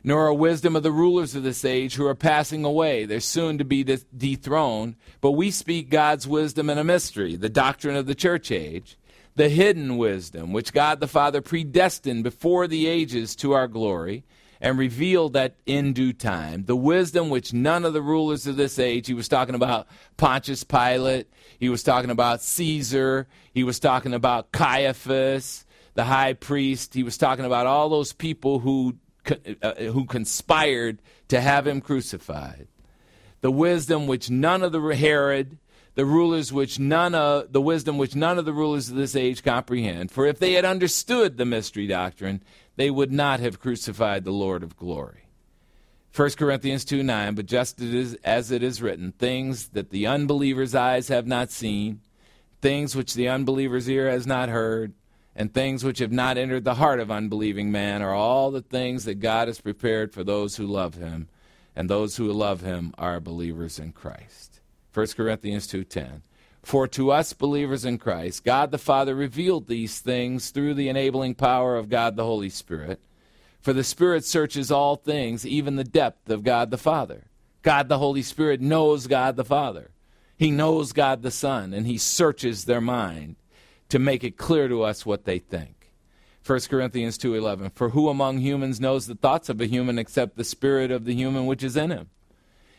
nor 0.05 0.27
a 0.27 0.35
wisdom 0.35 0.77
of 0.77 0.83
the 0.83 0.93
rulers 0.93 1.35
of 1.35 1.45
this 1.45 1.65
age 1.65 1.95
who 1.95 2.07
are 2.07 2.15
passing 2.15 2.63
away. 2.63 3.07
They're 3.07 3.21
soon 3.21 3.57
to 3.57 3.65
be 3.65 3.83
dethroned. 3.83 4.97
But 5.23 5.31
we 5.31 5.51
speak 5.51 5.89
God's 5.89 6.29
wisdom 6.29 6.69
in 6.69 6.77
a 6.77 6.85
mystery, 6.85 7.37
the 7.37 7.49
doctrine 7.49 7.97
of 7.97 8.05
the 8.05 8.15
church 8.15 8.51
age 8.51 8.99
the 9.37 9.49
hidden 9.49 9.97
wisdom, 9.97 10.53
which 10.53 10.73
God 10.73 11.01
the 11.01 11.09
Father 11.09 11.41
predestined 11.41 12.23
before 12.25 12.67
the 12.67 12.87
ages 12.87 13.35
to 13.37 13.53
our 13.53 13.69
glory, 13.69 14.25
and 14.61 14.79
revealed 14.79 15.35
that 15.35 15.57
in 15.67 15.93
due 15.93 16.13
time, 16.13 16.65
the 16.65 16.77
wisdom 16.77 17.29
which 17.29 17.53
none 17.53 17.85
of 17.85 17.93
the 17.93 18.01
rulers 18.01 18.47
of 18.47 18.57
this 18.57 18.79
age, 18.79 19.07
he 19.07 19.13
was 19.13 19.29
talking 19.29 19.55
about 19.55 19.87
Pontius 20.17 20.65
Pilate, 20.65 21.29
he 21.59 21.69
was 21.69 21.83
talking 21.83 22.11
about 22.11 22.41
Caesar, 22.41 23.27
he 23.53 23.65
was 23.65 23.79
talking 23.79 24.15
about 24.15 24.53
Caiaphas, 24.53 25.67
the 25.95 26.05
high 26.05 26.33
priest, 26.33 26.95
he 26.95 27.03
was 27.03 27.19
talking 27.19 27.45
about 27.45 27.67
all 27.67 27.89
those 27.89 28.13
people 28.13 28.61
who, 28.61 28.97
uh, 29.63 29.75
who 29.75 30.07
conspired 30.07 31.03
to 31.29 31.41
have 31.41 31.67
him 31.67 31.81
crucified. 31.81 32.69
The 33.43 33.51
wisdom 33.51 34.07
which 34.07 34.31
none 34.31 34.63
of 34.63 34.73
the 34.73 34.81
Herod, 34.81 35.59
the 35.95 36.05
rulers 36.05 36.53
which 36.53 36.79
none 36.79 37.15
of 37.15 37.53
the 37.53 37.61
wisdom 37.61 37.99
which 37.99 38.17
none 38.17 38.39
of 38.39 38.45
the 38.45 38.53
rulers 38.53 38.91
of 38.91 38.97
this 38.97 39.15
age 39.15 39.43
comprehend. 39.43 40.11
For 40.11 40.27
if 40.27 40.39
they 40.39 40.55
had 40.55 40.65
understood 40.65 41.37
the 41.37 41.45
mystery 41.45 41.87
doctrine, 41.87 42.43
they 42.77 42.91
would 42.91 43.13
not 43.13 43.41
have 43.41 43.61
crucified 43.61 44.25
the 44.25 44.33
Lord 44.33 44.63
of 44.63 44.77
glory. 44.77 45.29
1 46.15 46.31
Corinthians 46.33 46.85
2 46.85 47.03
9, 47.03 47.35
but 47.35 47.47
just 47.47 47.81
as 47.81 48.51
it 48.51 48.63
is 48.63 48.83
written, 48.83 49.13
things 49.13 49.71
that 49.71 49.91
the 49.91 50.07
unbeliever's 50.07 50.75
eyes 50.75 51.09
have 51.09 51.27
not 51.27 51.51
seen, 51.51 52.01
things 52.61 52.95
which 52.95 53.15
the 53.15 53.29
unbeliever's 53.29 53.89
ear 53.89 54.09
has 54.09 54.27
not 54.27 54.49
heard, 54.49 54.95
and 55.35 55.53
things 55.53 55.83
which 55.83 55.99
have 55.99 56.13
not 56.13 56.39
entered 56.39 56.63
the 56.63 56.77
heart 56.77 57.01
of 57.01 57.11
unbelieving 57.11 57.73
man 57.73 58.01
are 58.01 58.15
all 58.15 58.53
the 58.53 58.63
things 58.63 59.05
that 59.05 59.19
God 59.19 59.49
has 59.49 59.61
prepared 59.61 60.13
for 60.13 60.23
those 60.23 60.57
who 60.57 60.67
love 60.67 60.95
him, 60.95 61.29
and 61.75 61.91
those 61.91 62.17
who 62.17 62.33
love 62.33 62.61
him 62.61 62.95
are 62.97 63.19
believers 63.19 63.81
in 63.81 63.91
Christ. 63.91 64.54
1 64.95 65.17
Corinthians 65.17 65.67
2:10. 65.67 66.23
For 66.63 66.87
to 66.89 67.11
us 67.11 67.33
believers 67.33 67.85
in 67.85 67.99
Christ, 67.99 68.45
God 68.45 68.71
the 68.71 68.79
Father 68.79 69.15
revealed 69.15 69.67
these 69.67 69.99
things 69.99 70.51
through 70.51 70.75
the 70.75 70.89
enabling 70.89 71.35
power 71.35 71.77
of 71.77 71.89
God 71.89 72.15
the 72.17 72.25
Holy 72.25 72.49
Spirit. 72.49 73.01
For 73.61 73.73
the 73.73 73.83
Spirit 73.83 74.25
searches 74.25 74.71
all 74.71 74.97
things, 74.97 75.45
even 75.45 75.77
the 75.77 75.85
depth 75.85 76.31
of 76.31 76.45
God 76.45 76.71
the 76.71 76.79
Father. 76.79 77.25
God 77.63 77.89
the 77.89 77.99
Holy 77.99 78.23
Spirit 78.23 78.61
knows 78.61 79.09
God 79.09 79.37
the 79.37 79.45
Father. 79.45 79.91
He 80.39 80.51
knows 80.51 80.93
God 80.93 81.23
the 81.23 81.31
Son, 81.31 81.75
and 81.75 81.87
He 81.87 81.99
searches 81.99 82.65
their 82.65 82.81
mind 82.81 83.37
to 83.89 83.99
make 83.99 84.23
it 84.23 84.37
clear 84.37 84.69
to 84.69 84.83
us 84.83 85.05
what 85.05 85.25
they 85.25 85.39
think. 85.39 85.93
1 86.47 86.69
Corinthians 86.69 87.19
2:11 87.19 87.71
For 87.75 87.91
who 87.91 88.09
among 88.09 88.39
humans 88.39 88.81
knows 88.81 89.07
the 89.07 89.15
thoughts 89.15 89.49
of 89.49 89.61
a 89.61 89.67
human 89.67 89.99
except 89.99 90.37
the 90.37 90.45
spirit 90.45 90.91
of 90.91 91.05
the 91.05 91.15
human 91.15 91.47
which 91.47 91.65
is 91.65 91.77
in 91.77 91.91
him? 91.91 92.11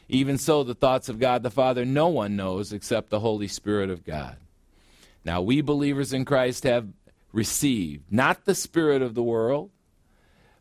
Even 0.07 0.37
so, 0.37 0.63
the 0.63 0.75
thoughts 0.75 1.09
of 1.09 1.19
God 1.19 1.43
the 1.43 1.49
Father 1.49 1.83
no 1.83 2.07
one 2.07 2.35
knows 2.35 2.71
except 2.71 3.09
the 3.09 3.19
Holy 3.19 3.47
Spirit 3.47 3.89
of 3.89 4.05
God. 4.05 4.37
Now, 5.23 5.41
we 5.41 5.61
believers 5.61 6.13
in 6.13 6.25
Christ 6.25 6.63
have 6.63 6.87
received 7.31 8.11
not 8.11 8.45
the 8.45 8.55
Spirit 8.55 9.01
of 9.01 9.15
the 9.15 9.23
world, 9.23 9.71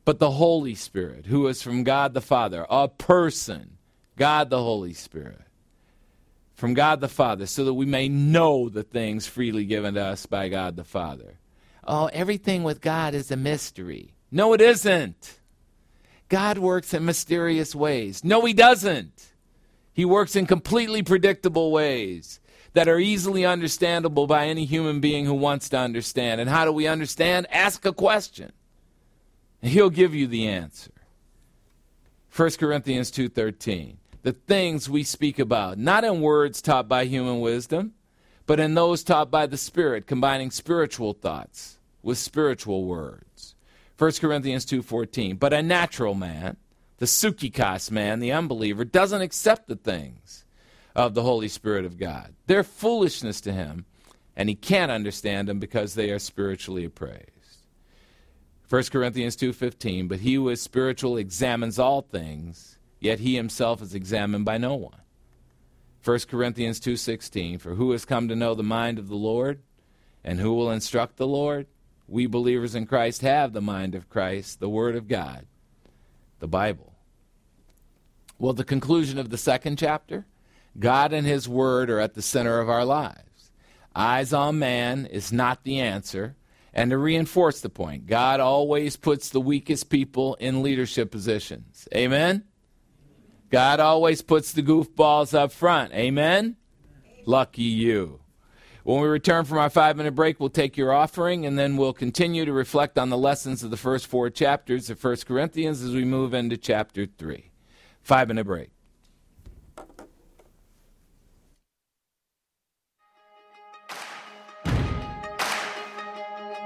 but 0.05 0.19
the 0.19 0.33
Holy 0.33 0.75
Spirit, 0.75 1.27
who 1.27 1.47
is 1.47 1.63
from 1.63 1.85
God 1.85 2.15
the 2.15 2.21
Father, 2.21 2.67
a 2.69 2.89
person, 2.89 3.77
God 4.17 4.51
the 4.51 4.63
Holy 4.63 4.95
Spirit, 4.95 5.41
from 6.55 6.75
God 6.75 7.01
the 7.01 7.09
Father, 7.09 7.47
so 7.47 7.65
that 7.65 7.75
we 7.75 7.87
may 7.87 8.09
know 8.09 8.69
the 8.69 8.83
things 8.83 9.27
freely 9.27 9.67
given 9.67 9.95
to 9.95 10.03
us 10.03 10.25
by 10.25 10.49
God 10.49 10.77
the 10.77 10.85
Father. 10.85 11.39
Oh, 11.87 12.07
everything 12.13 12.63
with 12.63 12.81
God 12.81 13.15
is 13.15 13.31
a 13.31 13.37
mystery. 13.37 14.15
No, 14.31 14.55
it 14.55 14.61
isn't. 14.61 15.39
God 16.29 16.59
works 16.59 16.95
in 16.95 17.05
mysterious 17.05 17.75
ways. 17.75 18.25
No, 18.25 18.45
He 18.45 18.55
doesn't. 18.55 19.34
He 19.95 20.05
works 20.05 20.37
in 20.37 20.47
completely 20.47 21.03
predictable 21.03 21.71
ways 21.71 22.41
that 22.75 22.89
are 22.89 22.99
easily 22.99 23.47
understandable 23.47 24.27
by 24.27 24.47
any 24.47 24.65
human 24.65 25.01
being 25.01 25.25
who 25.25 25.35
wants 25.35 25.69
to 25.71 25.79
understand. 25.79 26.41
And 26.41 26.51
how 26.51 26.65
do 26.65 26.73
we 26.73 26.89
understand? 26.89 27.47
Ask 27.51 27.87
a 27.87 27.93
question. 27.93 28.53
And 29.63 29.71
he'll 29.71 29.91
give 29.91 30.15
you 30.15 30.27
the 30.27 30.49
answer. 30.49 30.91
1 32.31 32.59
Corinthians 32.59 33.13
2:13. 33.13 33.99
The 34.23 34.33
things 34.33 34.91
we 34.91 35.05
speak 35.05 35.39
about, 35.39 35.79
not 35.79 36.03
in 36.03 36.21
words 36.21 36.61
taught 36.61 36.89
by 36.89 37.05
human 37.05 37.41
wisdom, 37.41 37.93
but 38.47 38.59
in 38.59 38.75
those 38.75 39.05
taught 39.05 39.31
by 39.31 39.47
the 39.47 39.57
Spirit, 39.57 40.07
combining 40.07 40.51
spiritual 40.51 41.13
thoughts 41.13 41.79
with 42.03 42.19
spiritual 42.19 42.85
words. 42.85 43.55
1 43.97 44.21
Corinthians 44.21 44.65
2:14. 44.65 45.37
But 45.37 45.53
a 45.53 45.63
natural 45.63 46.15
man 46.15 46.57
the 46.99 47.07
psuchikos 47.07 47.91
man, 47.91 48.21
the 48.21 48.33
unbeliever, 48.33 48.85
doesn't 48.85 49.23
accept 49.23 49.69
the 49.69 49.77
things 49.77 50.45
of 50.95 51.15
the 51.15 51.23
Holy 51.23 51.49
Spirit 51.49 51.85
of 51.85 51.99
God. 51.99 52.35
They're 52.47 52.63
foolishness 52.63 53.41
to 53.43 53.53
him, 53.53 53.85
and 54.37 54.49
he 54.49 54.55
can't 54.55 54.93
understand 54.93 55.49
them 55.49 55.59
because 55.59 55.95
they 55.95 56.11
are 56.11 56.19
spiritually 56.19 56.85
appraised. 56.85 57.31
1 58.69 58.85
Corinthians 58.91 59.37
2:15 59.37 60.09
But 60.09 60.21
he 60.21 60.35
who 60.35 60.49
is 60.49 60.63
spiritual 60.63 61.17
examines 61.17 61.79
all 61.79 62.03
things, 62.03 62.79
yet 63.01 63.21
he 63.21 63.35
himself 63.35 63.83
is 63.83 63.95
examined 63.95 64.45
by 64.45 64.59
no 64.59 64.75
one. 64.75 65.03
1 66.03 66.29
Corinthians 66.29 66.81
2:16 66.81 67.59
For 67.59 67.75
who 67.75 67.91
has 67.93 68.05
come 68.05 68.29
to 68.29 68.37
know 68.37 68.55
the 68.55 68.63
mind 68.63 68.99
of 68.99 69.09
the 69.09 69.17
Lord, 69.17 69.63
and 70.23 70.39
who 70.39 70.55
will 70.55 70.71
instruct 70.71 71.17
the 71.17 71.27
Lord? 71.27 71.67
We 72.07 72.27
believers 72.27 72.75
in 72.75 72.87
Christ 72.87 73.23
have 73.23 73.53
the 73.53 73.61
mind 73.61 73.95
of 73.95 74.09
Christ, 74.09 74.61
the 74.61 74.69
word 74.69 74.95
of 74.95 75.09
God 75.09 75.47
the 76.45 76.49
Bible. 76.49 76.93
Well, 78.39 78.53
the 78.53 78.65
conclusion 78.65 79.19
of 79.19 79.31
the 79.31 79.39
second 79.39 79.79
chapter 79.79 80.27
God 80.79 81.15
and 81.15 81.27
His 81.27 81.49
Word 81.49 81.89
are 81.89 82.01
at 82.01 82.13
the 82.13 82.21
center 82.21 82.61
of 82.61 82.69
our 82.69 82.85
lives. 82.85 83.51
Eyes 83.97 84.35
on 84.35 84.59
man 84.59 85.07
is 85.07 85.33
not 85.33 85.65
the 85.65 85.81
answer. 85.81 86.37
And 86.75 86.91
to 86.91 86.99
reinforce 86.99 87.63
the 87.63 87.71
point, 87.71 88.07
God 88.07 88.41
always 88.41 88.97
puts 88.97 89.31
the 89.31 89.41
weakest 89.41 89.89
people 89.89 90.35
in 90.35 90.63
leadership 90.63 91.11
positions. 91.11 91.89
Amen? 91.95 92.45
God 93.49 93.81
always 93.81 94.21
puts 94.21 94.53
the 94.53 94.63
goofballs 94.63 95.33
up 95.33 95.51
front. 95.51 95.95
Amen? 95.95 96.57
Lucky 97.25 97.63
you. 97.63 98.21
When 98.85 99.01
we 99.01 99.09
return 99.09 99.47
from 99.47 99.57
our 99.59 99.71
five 99.71 99.97
minute 99.97 100.15
break, 100.15 100.39
we'll 100.39 100.51
take 100.51 100.77
your 100.77 100.93
offering 100.93 101.47
and 101.47 101.59
then 101.59 101.79
we'll 101.79 101.95
continue 101.95 102.45
to 102.45 102.53
reflect 102.53 102.99
on 102.99 103.09
the 103.09 103.17
lessons 103.17 103.63
of 103.63 103.71
the 103.71 103.79
first 103.79 104.07
four 104.07 104.29
chapters 104.29 104.91
of 104.91 105.03
1 105.03 105.17
Corinthians 105.27 105.83
as 105.83 105.95
we 105.95 106.05
move 106.05 106.35
into 106.35 106.59
chapter 106.59 107.07
3. 107.07 107.51
Five 108.03 108.29
minute 108.29 108.45
break. 108.45 108.69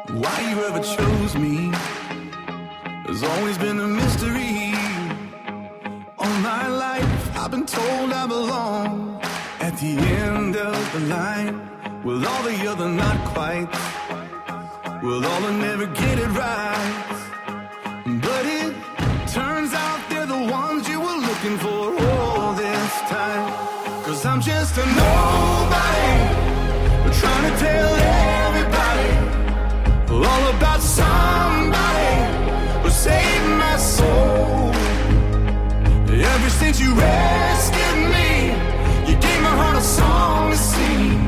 Why 0.09 0.51
you 0.51 0.65
ever 0.65 0.81
chose 0.81 1.37
me 1.37 1.71
has 3.07 3.23
always 3.23 3.59
been 3.59 3.79
a 3.79 3.87
mystery. 3.87 4.75
All 6.19 6.41
my 6.41 6.67
life, 6.67 7.37
I've 7.37 7.53
been 7.53 7.65
told 7.65 8.13
I 8.13 8.27
belong 8.27 9.21
at 9.61 9.79
the 9.79 9.97
end 9.97 10.57
of 10.57 10.93
the 10.93 11.01
line. 11.07 11.78
With 12.05 12.25
all 12.25 12.43
the 12.45 12.67
other 12.71 12.89
not 12.89 13.19
quite, 13.35 13.69
with 15.03 15.25
all 15.25 15.41
the 15.41 15.53
never 15.53 15.87
get 15.87 16.19
it 16.19 16.29
right. 16.29 17.05
But 18.07 18.47
it 18.47 18.73
turns 19.29 19.75
out 19.75 20.01
they're 20.09 20.25
the 20.25 20.45
ones 20.51 20.89
you 20.89 21.01
were 21.01 21.19
looking 21.29 21.59
for 21.59 21.97
all 22.07 22.55
this 22.55 22.93
time. 23.11 23.53
Cause 24.05 24.25
I'm 24.25 24.41
just 24.41 24.79
a 24.79 24.87
nobody, 24.87 26.11
but 27.03 27.13
trying 27.15 27.53
to 27.53 27.59
tell 27.59 27.95
everybody 28.47 29.11
all 30.25 30.45
about 30.57 30.81
somebody 30.81 32.15
who 32.83 32.91
saved 32.91 33.49
my 33.59 33.77
soul. 33.77 34.73
Ever 36.11 36.51
since 36.51 36.81
you 36.81 36.95
rescued 36.95 37.99
me, 38.17 39.11
you 39.11 39.19
gave 39.21 39.41
my 39.43 39.55
heart 39.61 39.77
a 39.77 39.83
song 39.83 40.51
to 40.51 40.57
sing. 40.57 41.28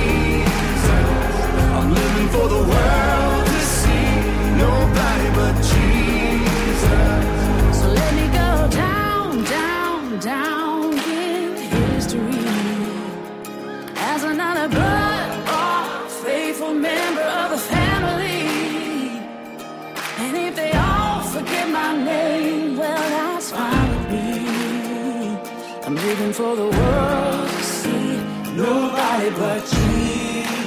For 2.31 2.47
the 2.47 2.63
world 2.73 3.45
to 3.45 3.59
see 3.79 4.09
nobody 4.65 5.29
but 5.35 5.53
Jesus. 5.71 7.23
So 7.79 7.87
let 7.99 8.11
me 8.19 8.25
go 8.27 8.51
down, 8.69 9.43
down, 9.43 10.19
down 10.19 10.93
in 10.93 11.57
history 11.57 12.45
as 13.97 14.23
another 14.23 14.69
blood-bought, 14.69 16.09
faithful 16.23 16.73
member 16.73 17.27
of 17.41 17.51
the 17.51 17.57
family. 17.57 18.47
And 20.23 20.37
if 20.37 20.55
they 20.55 20.71
all 20.71 21.21
forget 21.23 21.69
my 21.69 21.97
name, 22.01 22.77
well, 22.77 23.09
that's 23.09 23.51
fine 23.51 23.89
with 23.89 24.09
me. 24.09 24.29
I'm 25.85 25.95
living 25.95 26.31
for 26.31 26.55
the 26.55 26.69
world 26.77 27.49
to 27.49 27.63
see 27.63 28.23
nobody 28.55 29.29
but 29.31 29.65
Jesus. 29.65 30.60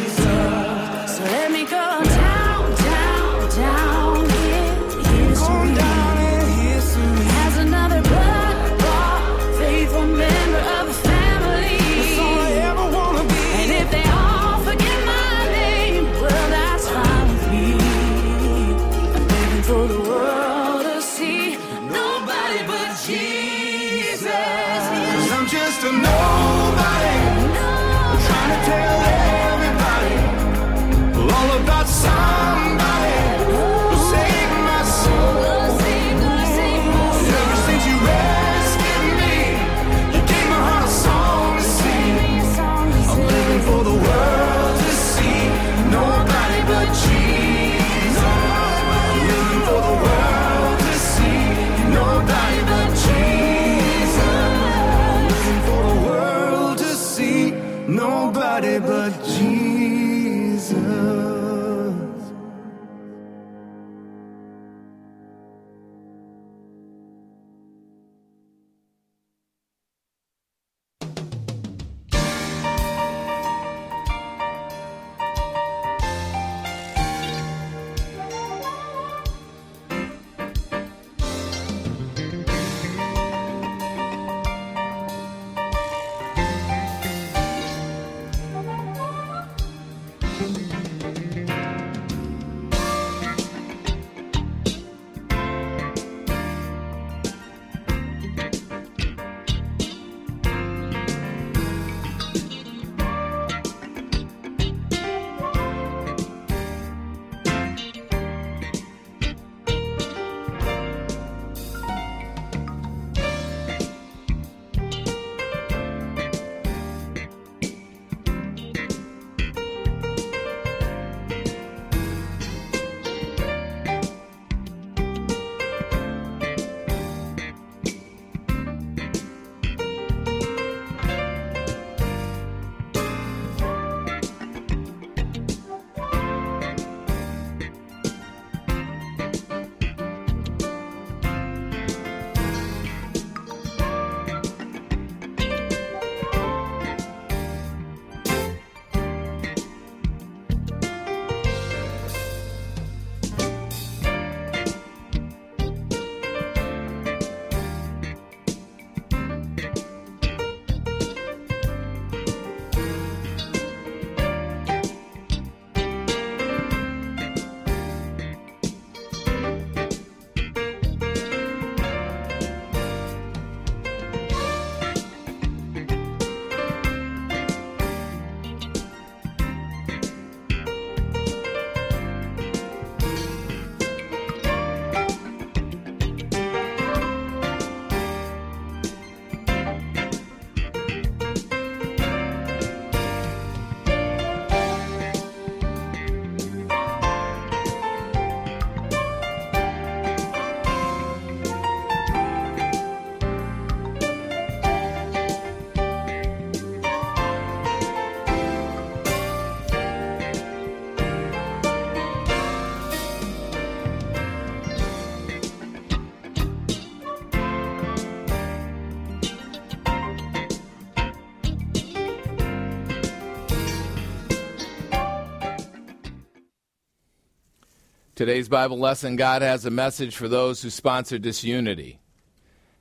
Today's 228.24 228.48
Bible 228.48 228.78
lesson 228.78 229.16
God 229.16 229.42
has 229.42 229.66
a 229.66 229.70
message 229.70 230.16
for 230.16 230.28
those 230.28 230.62
who 230.62 230.70
sponsor 230.70 231.18
disunity. 231.18 232.00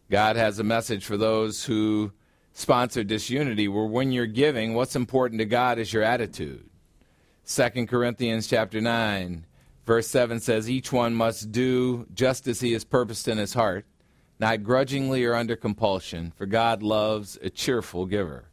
God 0.09 0.37
has 0.37 0.57
a 0.57 0.63
message 0.63 1.03
for 1.03 1.17
those 1.17 1.65
who 1.65 2.13
sponsor 2.53 3.03
disunity 3.03 3.67
where 3.67 3.83
when 3.83 4.13
you're 4.13 4.25
giving, 4.25 4.73
what's 4.73 4.95
important 4.95 5.39
to 5.39 5.45
God 5.45 5.79
is 5.79 5.91
your 5.91 6.01
attitude. 6.01 6.69
2 7.45 7.87
Corinthians 7.87 8.47
chapter 8.47 8.79
9 8.79 9.45
verse 9.85 10.07
7 10.07 10.39
says 10.39 10.69
each 10.69 10.93
one 10.93 11.13
must 11.13 11.51
do 11.51 12.07
just 12.13 12.47
as 12.47 12.61
he 12.61 12.71
has 12.71 12.85
purposed 12.85 13.27
in 13.27 13.37
his 13.37 13.53
heart, 13.53 13.85
not 14.39 14.63
grudgingly 14.63 15.25
or 15.25 15.35
under 15.35 15.57
compulsion, 15.57 16.31
for 16.37 16.45
God 16.45 16.81
loves 16.81 17.37
a 17.41 17.49
cheerful 17.49 18.05
giver. 18.05 18.45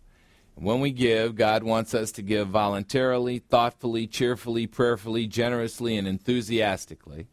When 0.60 0.80
we 0.80 0.90
give, 0.90 1.36
God 1.36 1.62
wants 1.62 1.94
us 1.94 2.12
to 2.12 2.22
give 2.22 2.48
voluntarily, 2.48 3.38
thoughtfully, 3.38 4.06
cheerfully, 4.06 4.66
prayerfully, 4.66 5.26
generously, 5.26 5.96
and 5.96 6.06
enthusiastically. 6.06 7.28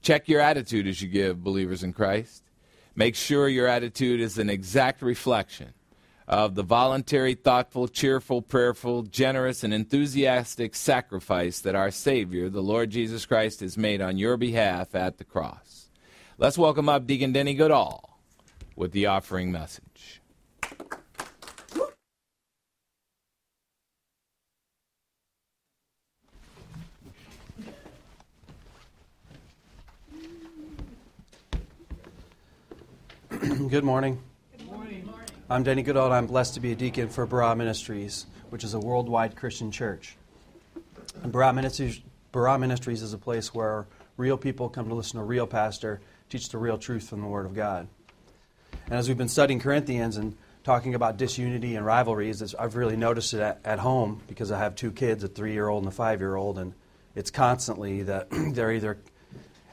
Check 0.00 0.30
your 0.30 0.40
attitude 0.40 0.86
as 0.86 1.02
you 1.02 1.08
give, 1.08 1.44
believers 1.44 1.82
in 1.82 1.92
Christ. 1.92 2.42
Make 2.96 3.16
sure 3.16 3.48
your 3.48 3.66
attitude 3.66 4.18
is 4.18 4.38
an 4.38 4.48
exact 4.48 5.02
reflection 5.02 5.74
of 6.26 6.54
the 6.54 6.62
voluntary, 6.62 7.34
thoughtful, 7.34 7.86
cheerful, 7.86 8.40
prayerful, 8.40 9.02
generous, 9.02 9.62
and 9.62 9.74
enthusiastic 9.74 10.74
sacrifice 10.74 11.60
that 11.60 11.74
our 11.74 11.90
Savior, 11.90 12.48
the 12.48 12.62
Lord 12.62 12.88
Jesus 12.88 13.26
Christ, 13.26 13.60
has 13.60 13.76
made 13.76 14.00
on 14.00 14.16
your 14.16 14.38
behalf 14.38 14.94
at 14.94 15.18
the 15.18 15.24
cross. 15.24 15.90
Let's 16.38 16.56
welcome 16.56 16.88
up 16.88 17.06
Deacon 17.06 17.32
Denny 17.32 17.52
Goodall 17.52 18.18
with 18.74 18.92
the 18.92 19.04
offering 19.04 19.52
message. 19.52 20.22
Good 33.68 33.84
morning. 33.84 34.22
Good 34.56 34.66
morning. 34.70 35.12
I'm 35.50 35.64
Denny 35.64 35.82
Goodall, 35.82 36.06
and 36.06 36.14
I'm 36.14 36.26
blessed 36.26 36.54
to 36.54 36.60
be 36.60 36.72
a 36.72 36.74
deacon 36.74 37.10
for 37.10 37.26
Barah 37.26 37.54
Ministries, 37.54 38.24
which 38.48 38.64
is 38.64 38.72
a 38.72 38.78
worldwide 38.78 39.36
Christian 39.36 39.70
church. 39.70 40.16
And 41.22 41.30
Barah 41.30 41.54
Ministries, 41.54 42.00
Barah 42.32 42.58
Ministries 42.58 43.02
is 43.02 43.12
a 43.12 43.18
place 43.18 43.52
where 43.52 43.86
real 44.16 44.38
people 44.38 44.70
come 44.70 44.88
to 44.88 44.94
listen 44.94 45.18
to 45.18 45.22
a 45.22 45.26
real 45.26 45.46
pastor 45.46 46.00
teach 46.30 46.48
the 46.48 46.56
real 46.56 46.78
truth 46.78 47.06
from 47.06 47.20
the 47.20 47.26
Word 47.26 47.44
of 47.44 47.54
God. 47.54 47.86
And 48.86 48.94
as 48.94 49.08
we've 49.08 49.18
been 49.18 49.28
studying 49.28 49.60
Corinthians 49.60 50.16
and 50.16 50.38
talking 50.62 50.94
about 50.94 51.18
disunity 51.18 51.76
and 51.76 51.84
rivalries, 51.84 52.54
I've 52.54 52.76
really 52.76 52.96
noticed 52.96 53.34
it 53.34 53.40
at, 53.40 53.60
at 53.62 53.78
home 53.78 54.22
because 54.26 54.52
I 54.52 54.58
have 54.58 54.74
two 54.74 54.90
kids, 54.90 55.22
a 55.22 55.28
three 55.28 55.52
year 55.52 55.68
old 55.68 55.82
and 55.82 55.92
a 55.92 55.94
five 55.94 56.20
year 56.20 56.34
old, 56.34 56.58
and 56.58 56.72
it's 57.14 57.30
constantly 57.30 58.04
that 58.04 58.28
they're 58.54 58.72
either 58.72 58.96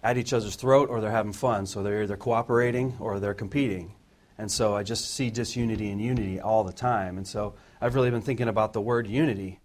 at 0.03 0.17
each 0.17 0.33
other's 0.33 0.55
throat 0.55 0.89
or 0.89 1.01
they're 1.01 1.11
having 1.11 1.33
fun. 1.33 1.65
So 1.65 1.83
they're 1.83 2.03
either 2.03 2.17
cooperating 2.17 2.95
or 2.99 3.19
they're 3.19 3.33
competing. 3.33 3.93
And 4.37 4.51
so 4.51 4.75
I 4.75 4.83
just 4.83 5.13
see 5.13 5.29
disunity 5.29 5.89
and 5.91 6.01
unity 6.01 6.39
all 6.39 6.63
the 6.63 6.73
time. 6.73 7.17
And 7.17 7.27
so 7.27 7.53
I've 7.79 7.93
really 7.95 8.09
been 8.09 8.21
thinking 8.21 8.47
about 8.47 8.73
the 8.73 8.81
word 8.81 9.07
unity. 9.07 9.59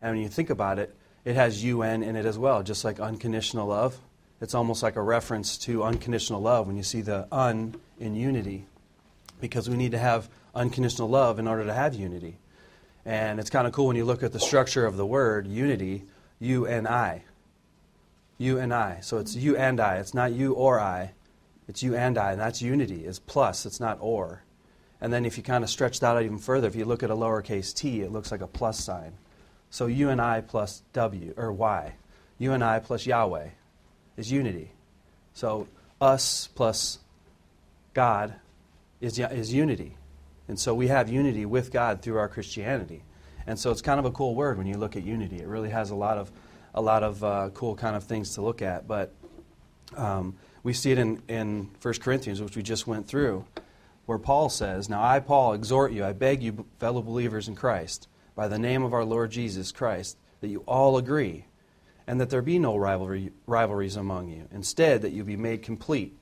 And 0.00 0.14
when 0.14 0.22
you 0.22 0.28
think 0.28 0.50
about 0.50 0.78
it, 0.78 0.94
it 1.24 1.34
has 1.34 1.64
UN 1.64 2.02
in 2.02 2.16
it 2.16 2.24
as 2.24 2.38
well, 2.38 2.62
just 2.62 2.84
like 2.84 3.00
unconditional 3.00 3.66
love. 3.66 3.98
It's 4.40 4.54
almost 4.54 4.82
like 4.82 4.96
a 4.96 5.02
reference 5.02 5.58
to 5.58 5.82
unconditional 5.82 6.40
love 6.40 6.66
when 6.66 6.76
you 6.76 6.82
see 6.82 7.02
the 7.02 7.26
un 7.30 7.74
in 7.98 8.14
unity, 8.14 8.64
because 9.40 9.68
we 9.68 9.76
need 9.76 9.90
to 9.90 9.98
have 9.98 10.30
unconditional 10.54 11.08
love 11.08 11.38
in 11.38 11.46
order 11.46 11.64
to 11.64 11.74
have 11.74 11.94
unity. 11.94 12.38
And 13.04 13.38
it's 13.38 13.50
kind 13.50 13.66
of 13.66 13.72
cool 13.72 13.88
when 13.88 13.96
you 13.96 14.04
look 14.04 14.22
at 14.22 14.32
the 14.32 14.40
structure 14.40 14.86
of 14.86 14.96
the 14.96 15.04
word 15.04 15.46
unity, 15.46 16.04
you 16.38 16.66
and 16.66 16.88
I. 16.88 17.22
You 18.40 18.58
and 18.58 18.72
I. 18.72 19.00
So 19.02 19.18
it's 19.18 19.36
you 19.36 19.54
and 19.54 19.78
I. 19.78 19.96
It's 19.96 20.14
not 20.14 20.32
you 20.32 20.54
or 20.54 20.80
I. 20.80 21.12
It's 21.68 21.82
you 21.82 21.94
and 21.94 22.16
I, 22.16 22.32
and 22.32 22.40
that's 22.40 22.62
unity. 22.62 23.04
It's 23.04 23.18
plus, 23.18 23.66
it's 23.66 23.80
not 23.80 23.98
or. 24.00 24.42
And 24.98 25.12
then 25.12 25.26
if 25.26 25.36
you 25.36 25.42
kind 25.42 25.62
of 25.62 25.68
stretch 25.68 26.00
that 26.00 26.16
out 26.16 26.22
even 26.22 26.38
further, 26.38 26.66
if 26.66 26.74
you 26.74 26.86
look 26.86 27.02
at 27.02 27.10
a 27.10 27.14
lowercase 27.14 27.74
t, 27.74 28.00
it 28.00 28.10
looks 28.10 28.32
like 28.32 28.40
a 28.40 28.46
plus 28.46 28.82
sign. 28.82 29.12
So 29.68 29.86
you 29.86 30.08
and 30.08 30.22
I 30.22 30.40
plus 30.40 30.82
W, 30.94 31.34
or 31.36 31.52
Y. 31.52 31.92
You 32.38 32.52
and 32.52 32.64
I 32.64 32.78
plus 32.78 33.04
Yahweh 33.04 33.50
is 34.16 34.32
unity. 34.32 34.72
So 35.34 35.68
us 36.00 36.48
plus 36.54 36.98
God 37.92 38.34
is, 39.02 39.18
is 39.18 39.52
unity. 39.52 39.98
And 40.48 40.58
so 40.58 40.74
we 40.74 40.88
have 40.88 41.10
unity 41.10 41.44
with 41.44 41.70
God 41.70 42.00
through 42.00 42.16
our 42.16 42.28
Christianity. 42.28 43.02
And 43.46 43.58
so 43.58 43.70
it's 43.70 43.82
kind 43.82 44.00
of 44.00 44.06
a 44.06 44.10
cool 44.10 44.34
word 44.34 44.56
when 44.56 44.66
you 44.66 44.78
look 44.78 44.96
at 44.96 45.04
unity. 45.04 45.40
It 45.40 45.46
really 45.46 45.70
has 45.70 45.90
a 45.90 45.94
lot 45.94 46.16
of, 46.16 46.32
a 46.74 46.80
lot 46.80 47.02
of 47.02 47.22
uh, 47.24 47.50
cool 47.54 47.74
kind 47.74 47.96
of 47.96 48.04
things 48.04 48.34
to 48.34 48.42
look 48.42 48.62
at. 48.62 48.86
But 48.86 49.14
um, 49.96 50.36
we 50.62 50.72
see 50.72 50.92
it 50.92 50.98
in, 50.98 51.22
in 51.28 51.70
1 51.80 51.94
Corinthians, 51.94 52.40
which 52.40 52.56
we 52.56 52.62
just 52.62 52.86
went 52.86 53.06
through, 53.06 53.44
where 54.06 54.18
Paul 54.18 54.48
says, 54.48 54.88
Now 54.88 55.02
I, 55.02 55.20
Paul, 55.20 55.54
exhort 55.54 55.92
you, 55.92 56.04
I 56.04 56.12
beg 56.12 56.42
you, 56.42 56.66
fellow 56.78 57.02
believers 57.02 57.48
in 57.48 57.56
Christ, 57.56 58.08
by 58.34 58.48
the 58.48 58.58
name 58.58 58.82
of 58.82 58.92
our 58.92 59.04
Lord 59.04 59.30
Jesus 59.30 59.72
Christ, 59.72 60.16
that 60.40 60.48
you 60.48 60.60
all 60.66 60.96
agree, 60.96 61.46
and 62.06 62.20
that 62.20 62.30
there 62.30 62.42
be 62.42 62.58
no 62.58 62.76
rivalry, 62.76 63.32
rivalries 63.46 63.96
among 63.96 64.28
you. 64.28 64.48
Instead, 64.50 65.02
that 65.02 65.12
you 65.12 65.24
be 65.24 65.36
made 65.36 65.62
complete 65.62 66.16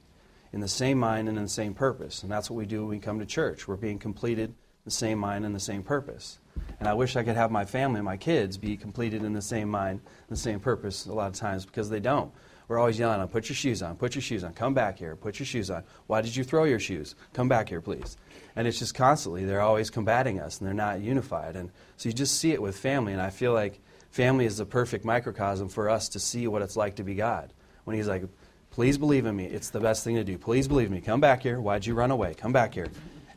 in 0.52 0.60
the 0.60 0.68
same 0.68 0.98
mind 0.98 1.28
and 1.28 1.36
in 1.36 1.44
the 1.44 1.50
same 1.50 1.74
purpose. 1.74 2.22
And 2.22 2.32
that's 2.32 2.50
what 2.50 2.56
we 2.56 2.66
do 2.66 2.80
when 2.80 2.90
we 2.90 2.98
come 2.98 3.18
to 3.18 3.26
church. 3.26 3.68
We're 3.68 3.76
being 3.76 3.98
completed 3.98 4.50
in 4.50 4.56
the 4.84 4.90
same 4.90 5.18
mind 5.18 5.44
and 5.44 5.54
the 5.54 5.60
same 5.60 5.82
purpose. 5.82 6.38
And 6.78 6.88
I 6.88 6.94
wish 6.94 7.16
I 7.16 7.22
could 7.22 7.36
have 7.36 7.50
my 7.50 7.64
family, 7.64 8.00
my 8.00 8.16
kids, 8.16 8.56
be 8.56 8.76
completed 8.76 9.22
in 9.24 9.32
the 9.32 9.42
same 9.42 9.68
mind 9.68 10.00
the 10.28 10.36
same 10.36 10.60
purpose 10.60 11.06
a 11.06 11.12
lot 11.12 11.28
of 11.28 11.34
times 11.34 11.64
because 11.64 11.90
they 11.90 12.00
don't. 12.00 12.32
We're 12.68 12.78
always 12.78 12.98
yelling 12.98 13.20
on, 13.20 13.28
put 13.28 13.48
your 13.48 13.56
shoes 13.56 13.82
on, 13.82 13.96
put 13.96 14.14
your 14.14 14.20
shoes 14.22 14.44
on, 14.44 14.52
come 14.52 14.74
back 14.74 14.98
here, 14.98 15.16
put 15.16 15.38
your 15.38 15.46
shoes 15.46 15.70
on. 15.70 15.84
Why 16.06 16.20
did 16.20 16.36
you 16.36 16.44
throw 16.44 16.64
your 16.64 16.78
shoes? 16.78 17.14
Come 17.32 17.48
back 17.48 17.70
here, 17.70 17.80
please. 17.80 18.18
And 18.56 18.68
it's 18.68 18.78
just 18.78 18.94
constantly, 18.94 19.46
they're 19.46 19.62
always 19.62 19.88
combating 19.88 20.38
us 20.38 20.58
and 20.58 20.66
they're 20.66 20.74
not 20.74 21.00
unified. 21.00 21.56
And 21.56 21.70
so 21.96 22.10
you 22.10 22.12
just 22.12 22.38
see 22.38 22.52
it 22.52 22.60
with 22.60 22.76
family. 22.76 23.14
And 23.14 23.22
I 23.22 23.30
feel 23.30 23.54
like 23.54 23.80
family 24.10 24.44
is 24.44 24.58
the 24.58 24.66
perfect 24.66 25.06
microcosm 25.06 25.70
for 25.70 25.88
us 25.88 26.10
to 26.10 26.20
see 26.20 26.46
what 26.46 26.60
it's 26.60 26.76
like 26.76 26.96
to 26.96 27.04
be 27.04 27.14
God. 27.14 27.54
When 27.84 27.96
He's 27.96 28.08
like, 28.08 28.24
please 28.70 28.98
believe 28.98 29.24
in 29.24 29.34
me, 29.34 29.46
it's 29.46 29.70
the 29.70 29.80
best 29.80 30.04
thing 30.04 30.16
to 30.16 30.24
do. 30.24 30.36
Please 30.36 30.68
believe 30.68 30.90
me, 30.90 31.00
come 31.00 31.20
back 31.20 31.42
here. 31.42 31.60
Why'd 31.60 31.86
you 31.86 31.94
run 31.94 32.10
away? 32.10 32.34
Come 32.34 32.52
back 32.52 32.74
here. 32.74 32.88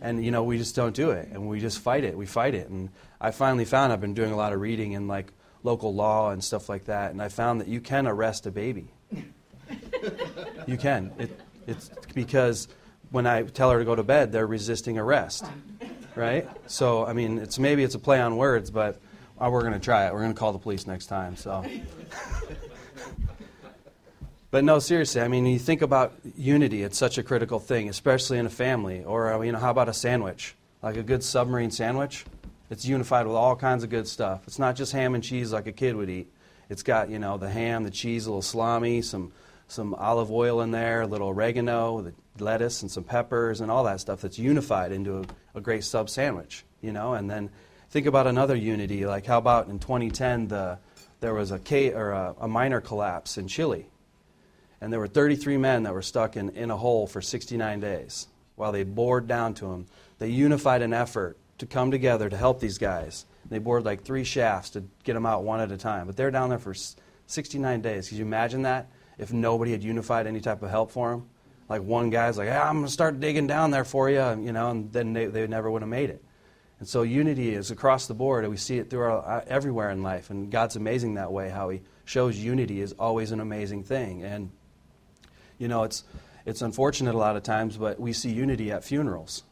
And, 0.02 0.26
you 0.26 0.32
know, 0.32 0.44
we 0.44 0.58
just 0.58 0.76
don't 0.76 0.96
do 0.96 1.12
it. 1.12 1.30
And 1.32 1.48
we 1.48 1.62
just 1.62 1.80
fight 1.80 2.04
it. 2.04 2.18
We 2.18 2.26
fight 2.26 2.54
it. 2.54 2.68
And 2.68 2.90
I 3.22 3.32
finally 3.32 3.66
found 3.66 3.94
I've 3.94 4.02
been 4.02 4.14
doing 4.14 4.32
a 4.32 4.36
lot 4.36 4.52
of 4.52 4.60
reading 4.60 4.92
in 4.92 5.08
like 5.08 5.32
local 5.64 5.94
law 5.94 6.32
and 6.32 6.44
stuff 6.44 6.68
like 6.68 6.86
that. 6.86 7.12
And 7.12 7.22
I 7.22 7.30
found 7.30 7.62
that 7.62 7.68
you 7.68 7.80
can 7.80 8.08
arrest 8.08 8.48
a 8.48 8.52
baby 8.52 8.92
you 10.68 10.78
can. 10.78 11.12
It, 11.18 11.40
it's 11.68 11.90
because 12.14 12.68
when 13.12 13.28
I 13.28 13.44
tell 13.44 13.72
her 13.72 13.80
to 13.80 13.86
go 13.86 13.96
to 13.96 14.04
bed, 14.04 14.32
they're 14.32 14.48
resisting 14.48 14.98
arrest, 14.98 15.46
right? 16.16 16.48
So 16.68 17.06
I 17.06 17.14
mean, 17.14 17.38
it's 17.38 17.60
maybe 17.60 17.84
it's 17.84 17.96
a 17.96 18.00
play 18.00 18.22
on 18.22 18.38
words, 18.38 18.72
but 18.72 19.00
uh, 19.40 19.50
we're 19.50 19.62
going 19.62 19.74
to 19.74 19.80
try 19.80 20.08
it. 20.08 20.14
We're 20.14 20.22
going 20.22 20.34
to 20.34 20.40
call 20.40 20.54
the 20.54 20.60
police 20.60 20.88
next 20.88 21.08
time. 21.08 21.36
So. 21.36 21.66
But 24.50 24.66
no, 24.66 24.80
seriously, 24.80 25.22
I 25.22 25.30
mean, 25.30 25.46
you 25.46 25.58
think 25.58 25.82
about 25.82 26.12
unity, 26.36 26.84
it's 26.84 26.98
such 26.98 27.18
a 27.18 27.24
critical 27.24 27.58
thing, 27.58 27.88
especially 27.88 28.38
in 28.38 28.46
a 28.46 28.50
family. 28.50 29.02
Or, 29.02 29.34
uh, 29.34 29.40
you 29.40 29.54
know, 29.54 29.60
how 29.60 29.72
about 29.72 29.88
a 29.88 29.94
sandwich? 29.94 30.56
Like 30.84 30.98
a 30.98 31.04
good 31.04 31.24
submarine 31.24 31.72
sandwich? 31.72 32.26
It's 32.72 32.86
unified 32.86 33.28
with 33.28 33.36
all 33.36 33.58
kinds 33.58 33.84
of 33.84 33.90
good 33.90 34.08
stuff. 34.08 34.44
It's 34.48 34.58
not 34.58 34.78
just 34.78 34.94
ham 34.94 35.14
and 35.14 35.22
cheese 35.22 35.52
like 35.52 35.68
a 35.68 35.74
kid 35.74 35.94
would 35.94 36.10
eat. 36.10 36.32
It's 36.70 36.84
got, 36.84 37.10
you 37.10 37.20
know, 37.20 37.38
the 37.38 37.50
ham, 37.50 37.84
the 37.84 37.92
cheese, 37.92 38.26
a 38.26 38.30
little 38.30 38.42
salami, 38.42 39.02
some 39.02 39.34
some 39.68 39.94
olive 39.96 40.32
oil 40.32 40.62
in 40.62 40.72
there, 40.72 41.02
a 41.02 41.08
little 41.08 41.30
oregano, 41.30 42.02
the 42.02 42.14
lettuce, 42.40 42.82
and 42.82 42.90
some 42.90 43.04
peppers, 43.04 43.60
and 43.62 43.70
all 43.70 43.84
that 43.84 44.00
stuff 44.00 44.22
that's 44.22 44.40
unified 44.40 44.92
into 44.94 45.20
a, 45.20 45.26
a 45.56 45.62
great 45.62 45.84
sub 45.84 46.10
sandwich, 46.10 46.64
you 46.82 46.94
know. 46.94 47.14
And 47.14 47.30
then 47.30 47.50
think 47.90 48.06
about 48.06 48.26
another 48.26 48.56
unity, 48.56 49.06
like 49.06 49.26
how 49.26 49.38
about 49.38 49.68
in 49.68 49.78
2010 49.80 50.48
the 50.48 50.80
there 51.20 51.34
was 51.34 51.52
a, 51.52 51.60
K, 51.60 51.92
or 51.92 52.12
a, 52.12 52.36
a 52.40 52.48
miner 52.48 52.80
collapse 52.80 53.38
in 53.38 53.50
Chile, 53.50 53.86
and 54.80 54.94
there 54.94 55.00
were 55.00 55.08
33 55.08 55.58
men 55.58 55.84
that 55.84 55.94
were 55.94 56.02
stuck 56.02 56.38
in, 56.38 56.50
in 56.52 56.72
a 56.72 56.78
hole 56.78 57.06
for 57.06 57.22
69 57.22 57.82
days 57.82 58.28
while 58.56 58.72
they 58.72 58.86
bored 58.86 59.28
down 59.28 59.54
to 59.56 59.66
them. 59.66 59.88
They 60.20 60.30
unified 60.30 60.82
an 60.82 60.94
effort 60.94 61.38
to 61.62 61.66
come 61.66 61.90
together 61.90 62.30
to 62.30 62.38
help 62.38 62.60
these 62.60 62.78
guys. 62.78 63.26
They 63.50 63.58
bored 63.58 63.86
like 63.86 64.04
three 64.04 64.24
shafts 64.24 64.72
to 64.72 64.84
get 65.04 65.14
them 65.14 65.26
out 65.26 65.44
one 65.44 65.62
at 65.62 65.72
a 65.72 65.78
time, 65.78 66.06
but 66.06 66.16
they're 66.16 66.32
down 66.32 66.50
there 66.50 66.60
for 66.60 66.76
69 67.26 67.82
days. 67.82 68.10
Can 68.10 68.18
you 68.18 68.26
imagine 68.26 68.64
that? 68.64 68.88
if 69.22 69.32
nobody 69.32 69.72
had 69.72 69.84
unified 69.84 70.28
any 70.28 70.42
type 70.42 70.64
of 70.64 70.70
help 70.70 70.92
for 70.92 71.12
them. 71.12 71.30
Like 71.70 71.84
one 71.84 72.10
guy's 72.10 72.38
like, 72.38 72.50
hey, 72.50 72.58
I'm 72.58 72.78
going 72.78 72.88
to 72.88 72.92
start 72.92 73.20
digging 73.20 73.48
down 73.48 73.72
there 73.72 73.86
for 73.86 74.10
you, 74.10 74.44
you 74.44 74.52
know, 74.52 74.72
and 74.72 74.92
then 74.92 75.14
they, 75.14 75.28
they 75.28 75.48
never 75.48 75.72
would 75.72 75.84
have 75.84 75.90
made 75.90 76.10
it. 76.10 76.22
And 76.80 76.88
so 76.88 77.04
unity 77.04 77.54
is 77.54 77.70
across 77.70 78.08
the 78.08 78.16
board, 78.16 78.44
and 78.44 78.52
we 78.52 78.58
see 78.58 78.80
it 78.80 78.90
through 78.90 79.04
our, 79.04 79.38
uh, 79.38 79.46
everywhere 79.48 79.92
in 79.92 80.02
life. 80.02 80.32
And 80.32 80.52
God's 80.52 80.76
amazing 80.76 81.14
that 81.14 81.32
way. 81.32 81.50
How 81.50 81.70
He 81.70 81.82
shows 82.04 82.36
unity 82.36 82.82
is 82.82 82.94
always 82.94 83.32
an 83.32 83.40
amazing 83.40 83.84
thing. 83.84 84.24
And 84.24 84.50
you 85.60 85.68
know, 85.68 85.84
it's 85.84 86.04
it's 86.44 86.64
unfortunate 86.64 87.14
a 87.14 87.18
lot 87.20 87.36
of 87.36 87.44
times, 87.44 87.78
but 87.78 88.00
we 88.00 88.12
see 88.14 88.32
unity 88.32 88.72
at 88.72 88.84
funerals 88.84 89.44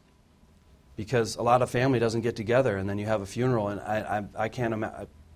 because 0.99 1.37
a 1.37 1.41
lot 1.41 1.61
of 1.61 1.69
family 1.69 1.97
doesn't 1.97 2.23
get 2.23 2.35
together, 2.35 2.75
and 2.75 2.89
then 2.89 2.97
you 2.97 3.05
have 3.05 3.21
a 3.21 3.25
funeral, 3.25 3.69
and 3.69 3.79
I 3.79 4.17
I, 4.17 4.43
I 4.43 4.49
can't 4.49 4.83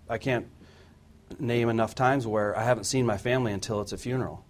I 0.09 0.17
can't 0.17 0.47
name 1.39 1.69
enough 1.69 1.95
times 1.95 2.27
where 2.27 2.53
I 2.57 2.65
haven't 2.65 2.83
seen 2.83 3.05
my 3.05 3.15
family 3.15 3.53
until 3.53 3.79
it's 3.79 3.93
a 3.93 3.97
funeral. 3.97 4.43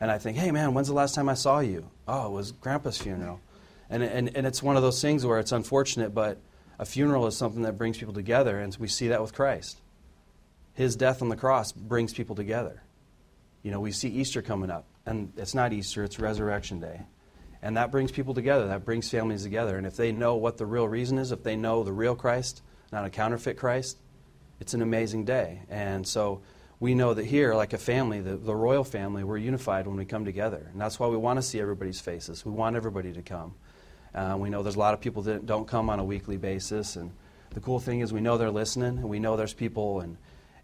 And 0.00 0.12
I 0.12 0.18
think, 0.18 0.38
hey, 0.38 0.52
man, 0.52 0.72
when's 0.72 0.86
the 0.86 0.94
last 0.94 1.16
time 1.16 1.28
I 1.28 1.34
saw 1.34 1.58
you? 1.58 1.90
Oh, 2.06 2.26
it 2.28 2.30
was 2.30 2.52
Grandpa's 2.52 2.98
funeral. 2.98 3.40
And, 3.90 4.04
and, 4.04 4.36
and 4.36 4.46
it's 4.46 4.62
one 4.62 4.76
of 4.76 4.82
those 4.82 5.02
things 5.02 5.26
where 5.26 5.40
it's 5.40 5.50
unfortunate, 5.50 6.14
but 6.14 6.38
a 6.78 6.86
funeral 6.86 7.26
is 7.26 7.36
something 7.36 7.62
that 7.62 7.76
brings 7.76 7.98
people 7.98 8.14
together, 8.14 8.60
and 8.60 8.74
we 8.78 8.86
see 8.86 9.08
that 9.08 9.20
with 9.20 9.34
Christ. 9.34 9.80
His 10.74 10.94
death 10.94 11.20
on 11.20 11.30
the 11.30 11.36
cross 11.36 11.72
brings 11.72 12.14
people 12.14 12.36
together. 12.36 12.80
You 13.64 13.72
know, 13.72 13.80
we 13.80 13.90
see 13.90 14.08
Easter 14.08 14.40
coming 14.40 14.70
up, 14.70 14.86
and 15.04 15.32
it's 15.36 15.52
not 15.52 15.72
Easter, 15.72 16.04
it's 16.04 16.20
Resurrection 16.20 16.78
Day. 16.78 17.00
And 17.62 17.76
that 17.76 17.90
brings 17.90 18.10
people 18.10 18.32
together, 18.34 18.68
that 18.68 18.84
brings 18.84 19.10
families 19.10 19.42
together. 19.42 19.76
And 19.76 19.86
if 19.86 19.96
they 19.96 20.12
know 20.12 20.36
what 20.36 20.56
the 20.56 20.66
real 20.66 20.88
reason 20.88 21.18
is, 21.18 21.30
if 21.30 21.42
they 21.42 21.56
know 21.56 21.84
the 21.84 21.92
real 21.92 22.14
Christ, 22.14 22.62
not 22.90 23.04
a 23.04 23.10
counterfeit 23.10 23.56
Christ, 23.56 23.98
it's 24.60 24.74
an 24.74 24.82
amazing 24.82 25.24
day. 25.24 25.62
And 25.68 26.06
so 26.06 26.40
we 26.80 26.94
know 26.94 27.12
that 27.12 27.26
here, 27.26 27.54
like 27.54 27.74
a 27.74 27.78
family, 27.78 28.20
the, 28.20 28.36
the 28.36 28.54
royal 28.54 28.84
family, 28.84 29.24
we're 29.24 29.36
unified 29.36 29.86
when 29.86 29.96
we 29.96 30.06
come 30.06 30.24
together. 30.24 30.68
And 30.72 30.80
that's 30.80 30.98
why 30.98 31.08
we 31.08 31.18
want 31.18 31.36
to 31.36 31.42
see 31.42 31.60
everybody's 31.60 32.00
faces. 32.00 32.44
We 32.44 32.52
want 32.52 32.76
everybody 32.76 33.12
to 33.12 33.22
come. 33.22 33.54
Uh, 34.14 34.36
we 34.38 34.48
know 34.48 34.62
there's 34.62 34.76
a 34.76 34.80
lot 34.80 34.94
of 34.94 35.00
people 35.00 35.22
that 35.24 35.44
don't 35.44 35.68
come 35.68 35.90
on 35.90 35.98
a 36.00 36.04
weekly 36.04 36.38
basis. 36.38 36.96
And 36.96 37.12
the 37.50 37.60
cool 37.60 37.78
thing 37.78 38.00
is 38.00 38.12
we 38.12 38.20
know 38.20 38.38
they're 38.38 38.50
listening, 38.50 38.98
and 38.98 39.08
we 39.08 39.18
know 39.18 39.36
there's 39.36 39.54
people 39.54 40.00
in, 40.00 40.16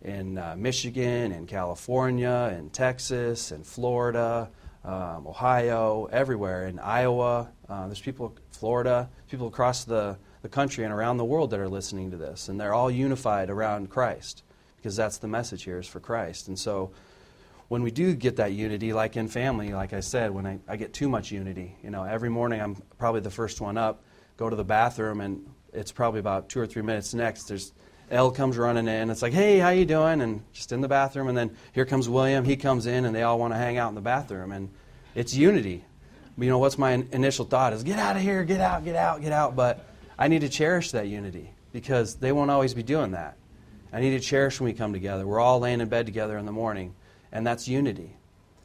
in 0.02 0.38
uh, 0.38 0.54
Michigan, 0.56 1.32
and 1.32 1.46
California, 1.46 2.50
and 2.56 2.72
Texas, 2.72 3.50
and 3.50 3.66
Florida, 3.66 4.48
um, 4.86 5.26
Ohio, 5.26 6.08
everywhere, 6.12 6.68
in 6.68 6.78
Iowa. 6.78 7.50
Uh, 7.68 7.86
there's 7.86 8.00
people, 8.00 8.34
Florida, 8.52 9.10
people 9.28 9.48
across 9.48 9.84
the, 9.84 10.16
the 10.42 10.48
country 10.48 10.84
and 10.84 10.92
around 10.94 11.16
the 11.16 11.24
world 11.24 11.50
that 11.50 11.60
are 11.60 11.68
listening 11.68 12.12
to 12.12 12.16
this. 12.16 12.48
And 12.48 12.60
they're 12.60 12.72
all 12.72 12.90
unified 12.90 13.50
around 13.50 13.90
Christ 13.90 14.44
because 14.76 14.94
that's 14.94 15.18
the 15.18 15.26
message 15.26 15.64
here 15.64 15.78
is 15.80 15.88
for 15.88 15.98
Christ. 15.98 16.46
And 16.46 16.56
so 16.56 16.92
when 17.66 17.82
we 17.82 17.90
do 17.90 18.14
get 18.14 18.36
that 18.36 18.52
unity, 18.52 18.92
like 18.92 19.16
in 19.16 19.26
family, 19.26 19.72
like 19.72 19.92
I 19.92 20.00
said, 20.00 20.30
when 20.30 20.46
I, 20.46 20.60
I 20.68 20.76
get 20.76 20.92
too 20.92 21.08
much 21.08 21.32
unity, 21.32 21.76
you 21.82 21.90
know, 21.90 22.04
every 22.04 22.30
morning 22.30 22.60
I'm 22.60 22.76
probably 22.96 23.20
the 23.20 23.30
first 23.30 23.60
one 23.60 23.76
up, 23.76 24.04
go 24.36 24.48
to 24.48 24.54
the 24.54 24.64
bathroom, 24.64 25.20
and 25.20 25.44
it's 25.72 25.90
probably 25.90 26.20
about 26.20 26.48
two 26.48 26.60
or 26.60 26.66
three 26.66 26.82
minutes 26.82 27.12
next. 27.12 27.44
There's 27.44 27.72
Elle 28.10 28.30
comes 28.30 28.56
running 28.56 28.86
in. 28.86 29.10
It's 29.10 29.22
like, 29.22 29.32
hey, 29.32 29.58
how 29.58 29.70
you 29.70 29.84
doing? 29.84 30.20
And 30.20 30.42
just 30.52 30.72
in 30.72 30.80
the 30.80 30.88
bathroom. 30.88 31.28
And 31.28 31.36
then 31.36 31.56
here 31.72 31.84
comes 31.84 32.08
William. 32.08 32.44
He 32.44 32.56
comes 32.56 32.86
in, 32.86 33.04
and 33.04 33.14
they 33.14 33.22
all 33.22 33.38
want 33.38 33.52
to 33.52 33.58
hang 33.58 33.78
out 33.78 33.88
in 33.88 33.94
the 33.94 34.00
bathroom. 34.00 34.52
And 34.52 34.70
it's 35.14 35.34
unity. 35.34 35.84
You 36.38 36.50
know, 36.50 36.58
what's 36.58 36.78
my 36.78 36.92
initial 37.12 37.46
thought 37.46 37.72
is 37.72 37.82
get 37.82 37.98
out 37.98 38.16
of 38.16 38.22
here, 38.22 38.44
get 38.44 38.60
out, 38.60 38.84
get 38.84 38.94
out, 38.94 39.22
get 39.22 39.32
out. 39.32 39.56
But 39.56 39.84
I 40.18 40.28
need 40.28 40.42
to 40.42 40.48
cherish 40.48 40.92
that 40.92 41.08
unity 41.08 41.50
because 41.72 42.16
they 42.16 42.32
won't 42.32 42.50
always 42.50 42.74
be 42.74 42.82
doing 42.82 43.12
that. 43.12 43.36
I 43.92 44.00
need 44.00 44.10
to 44.10 44.20
cherish 44.20 44.60
when 44.60 44.70
we 44.70 44.74
come 44.74 44.92
together. 44.92 45.26
We're 45.26 45.40
all 45.40 45.58
laying 45.58 45.80
in 45.80 45.88
bed 45.88 46.06
together 46.06 46.36
in 46.36 46.46
the 46.46 46.52
morning, 46.52 46.94
and 47.32 47.46
that's 47.46 47.66
unity. 47.66 48.16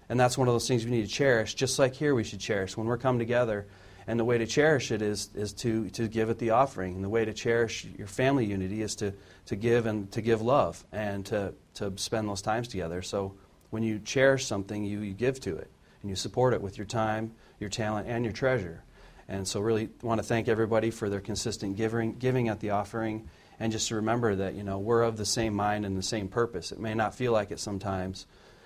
And 0.09 0.19
that's 0.19 0.37
one 0.37 0.47
of 0.49 0.53
those 0.53 0.67
things 0.67 0.83
we 0.83 0.91
need 0.91 1.07
to 1.07 1.11
cherish, 1.11 1.53
just 1.53 1.79
like 1.79 1.93
here 1.93 2.13
we 2.13 2.25
should 2.25 2.41
cherish. 2.41 2.75
When 2.75 2.85
we're 2.85 2.97
come 2.97 3.17
together, 3.17 3.65
and 4.07 4.19
the 4.19 4.25
way 4.25 4.37
to 4.37 4.47
cherish 4.47 4.91
it 4.91 5.01
is, 5.01 5.29
is 5.35 5.53
to, 5.53 5.89
to 5.91 6.07
give 6.07 6.29
it 6.29 6.39
the 6.39 6.51
offering. 6.51 6.95
And 6.95 7.03
the 7.03 7.09
way 7.09 7.25
to 7.25 7.33
cherish 7.33 7.85
your 7.97 8.07
family 8.07 8.45
unity 8.45 8.81
is 8.81 8.95
to, 8.97 9.13
to 9.45 9.55
give 9.55 9.85
and 9.85 10.11
to 10.11 10.21
give 10.21 10.41
love 10.41 10.83
and 10.91 11.25
to, 11.27 11.53
to 11.75 11.93
spend 11.97 12.27
those 12.27 12.41
times 12.41 12.67
together. 12.67 13.01
So 13.01 13.35
when 13.69 13.83
you 13.83 13.99
cherish 13.99 14.45
something, 14.45 14.83
you, 14.83 14.99
you 15.01 15.13
give 15.13 15.39
to 15.41 15.55
it 15.55 15.69
and 16.01 16.09
you 16.09 16.15
support 16.15 16.53
it 16.53 16.61
with 16.61 16.77
your 16.77 16.85
time, 16.85 17.33
your 17.59 17.69
talent, 17.69 18.07
and 18.07 18.25
your 18.25 18.33
treasure. 18.33 18.83
And 19.27 19.47
so, 19.47 19.61
really 19.61 19.89
want 20.01 20.19
to 20.19 20.27
thank 20.27 20.49
everybody 20.49 20.91
for 20.91 21.09
their 21.09 21.21
consistent 21.21 21.77
giving, 21.77 22.15
giving 22.15 22.49
at 22.49 22.59
the 22.59 22.71
offering, 22.71 23.29
and 23.59 23.71
just 23.71 23.87
to 23.87 23.95
remember 23.95 24.35
that 24.35 24.55
you 24.55 24.63
know 24.63 24.77
we're 24.79 25.03
of 25.03 25.15
the 25.15 25.25
same 25.25 25.53
mind 25.53 25.85
and 25.85 25.97
the 25.97 26.03
same 26.03 26.27
purpose. 26.27 26.73
It 26.73 26.79
may 26.79 26.95
not 26.95 27.15
feel 27.15 27.31
like 27.31 27.51
it 27.51 27.59
sometimes 27.59 28.25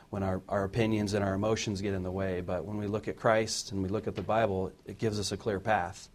when 0.10 0.24
our, 0.24 0.42
our 0.48 0.64
opinions 0.64 1.14
and 1.14 1.24
our 1.24 1.34
emotions 1.34 1.82
get 1.82 1.94
in 1.94 2.04
the 2.04 2.12
way, 2.12 2.42
but 2.42 2.66
when 2.66 2.78
we 2.78 2.88
look 2.88 3.08
at 3.08 3.18
Christ 3.18 3.72
and 3.72 3.84
we 3.84 3.90
look 3.90 4.08
at 4.08 4.16
the 4.16 4.22
Bible, 4.22 4.72
it 4.86 4.98
gives 4.98 5.20
us 5.20 5.32
a 5.32 5.38
clear 5.38 5.60
path. 5.60 6.10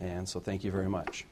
And 0.00 0.28
so, 0.28 0.40
thank 0.40 0.64
you 0.64 0.70
very 0.70 0.88
much. 0.88 1.24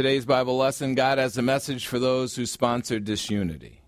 Today's 0.00 0.24
Bible 0.24 0.56
lesson 0.56 0.94
God 0.94 1.18
has 1.18 1.36
a 1.36 1.42
message 1.42 1.86
for 1.86 1.98
those 1.98 2.34
who 2.34 2.46
sponsor 2.46 2.98
disunity. 2.98 3.82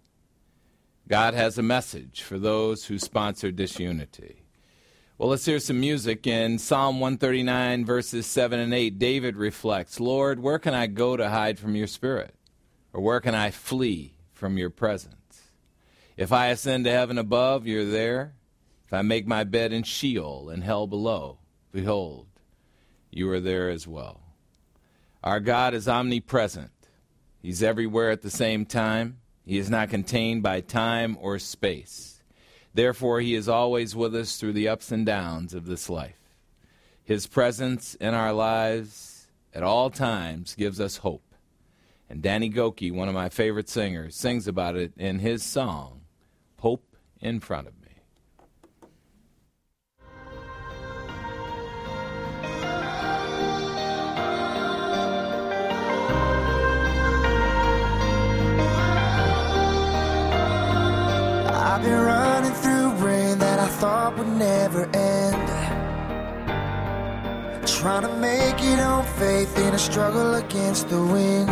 God 1.09 1.33
has 1.33 1.57
a 1.57 1.63
message 1.63 2.21
for 2.21 2.39
those 2.39 2.85
who 2.85 2.99
sponsor 2.99 3.51
disunity. 3.51 4.45
Well, 5.17 5.31
let's 5.31 5.47
hear 5.47 5.59
some 5.59 5.81
music. 5.81 6.27
In 6.27 6.59
Psalm 6.59 7.01
139, 7.01 7.87
verses 7.87 8.27
7 8.27 8.61
and 8.61 8.75
8, 8.75 8.99
David 8.99 9.39
reflects 9.39 10.01
Lord, 10.01 10.41
where 10.41 10.59
can 10.59 10.75
I 10.75 10.87
go 10.87 11.17
to 11.17 11.31
hide 11.31 11.59
from 11.59 11.75
your 11.75 11.87
spirit? 11.87 12.35
Or 12.93 13.01
where 13.01 13.21
can 13.21 13.35
I 13.35 13.51
flee 13.51 14.13
from 14.35 14.59
your 14.59 14.69
presence? 14.69 15.49
If 16.19 16.31
I 16.31 16.49
ascend 16.49 16.85
to 16.85 16.91
heaven 16.91 17.17
above, 17.17 17.67
you're 17.67 17.87
there. 17.87 18.35
If 18.85 18.93
I 18.93 19.01
make 19.01 19.27
my 19.27 19.45
bed 19.45 19.73
in 19.73 19.83
Sheol 19.83 20.51
and 20.51 20.63
hell 20.63 20.87
below, 20.87 21.39
behold, 21.73 22.27
you 23.11 23.31
are 23.31 23.41
there 23.41 23.71
as 23.71 23.89
well. 23.89 24.22
Our 25.23 25.41
God 25.41 25.75
is 25.75 25.89
omnipresent. 25.89 26.71
He's 27.41 27.63
everywhere 27.63 28.11
at 28.11 28.23
the 28.23 28.31
same 28.31 28.67
time. 28.67 29.19
He 29.45 29.59
is 29.59 29.71
not 29.71 29.91
contained 29.91 30.43
by 30.43 30.61
time 30.61 31.17
or 31.21 31.39
space. 31.39 32.23
Therefore, 32.75 33.21
He 33.21 33.35
is 33.35 33.49
always 33.49 33.95
with 33.95 34.15
us 34.15 34.37
through 34.37 34.55
the 34.55 34.69
ups 34.69 34.91
and 34.91 35.05
downs 35.07 35.55
of 35.55 35.67
this 35.67 35.89
life. 35.91 36.19
His 37.05 37.27
presence 37.27 37.95
in 37.97 38.15
our 38.15 38.33
lives 38.33 39.27
at 39.55 39.63
all 39.63 39.91
times 39.91 40.55
gives 40.55 40.81
us 40.81 40.99
hope. 40.99 41.35
And 42.09 42.23
Danny 42.23 42.51
Gokey, 42.51 42.93
one 42.93 43.09
of 43.09 43.15
my 43.15 43.29
favorite 43.29 43.69
singers, 43.69 44.15
sings 44.15 44.47
about 44.47 44.77
it 44.77 44.93
in 44.97 45.19
his 45.19 45.43
song, 45.43 46.03
Hope 46.61 46.97
in 47.21 47.41
Front 47.41 47.69
of 47.69 47.81
Me. 47.81 47.82
Thought 63.83 64.17
would 64.17 64.29
never 64.29 64.83
end. 64.95 65.49
Trying 67.67 68.03
to 68.03 68.15
make 68.29 68.59
it 68.73 68.79
on 68.79 69.05
faith 69.21 69.59
in 69.59 69.75
a 69.75 69.79
struggle 69.89 70.35
against 70.35 70.89
the 70.89 71.03
wind. 71.15 71.51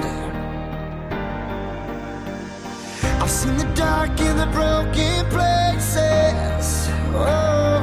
I've 3.21 3.33
seen 3.39 3.57
the 3.57 3.71
dark 3.75 4.15
in 4.29 4.37
the 4.37 4.51
broken 4.59 5.19
places. 5.37 6.67
Oh, 7.15 7.81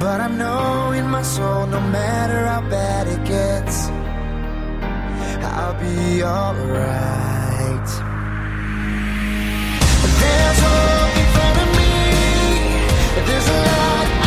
but 0.00 0.18
I 0.20 0.28
know 0.42 0.90
in 0.90 1.06
my 1.08 1.22
soul, 1.22 1.66
no 1.66 1.80
matter 1.98 2.40
how 2.52 2.62
bad 2.78 3.06
it 3.14 3.22
gets, 3.24 3.76
I'll 5.58 5.78
be 5.86 6.24
alright. 6.24 7.88
There's 10.20 10.60
hope 10.66 11.09
There's 13.26 13.48
a 13.48 13.52
light, 13.52 14.19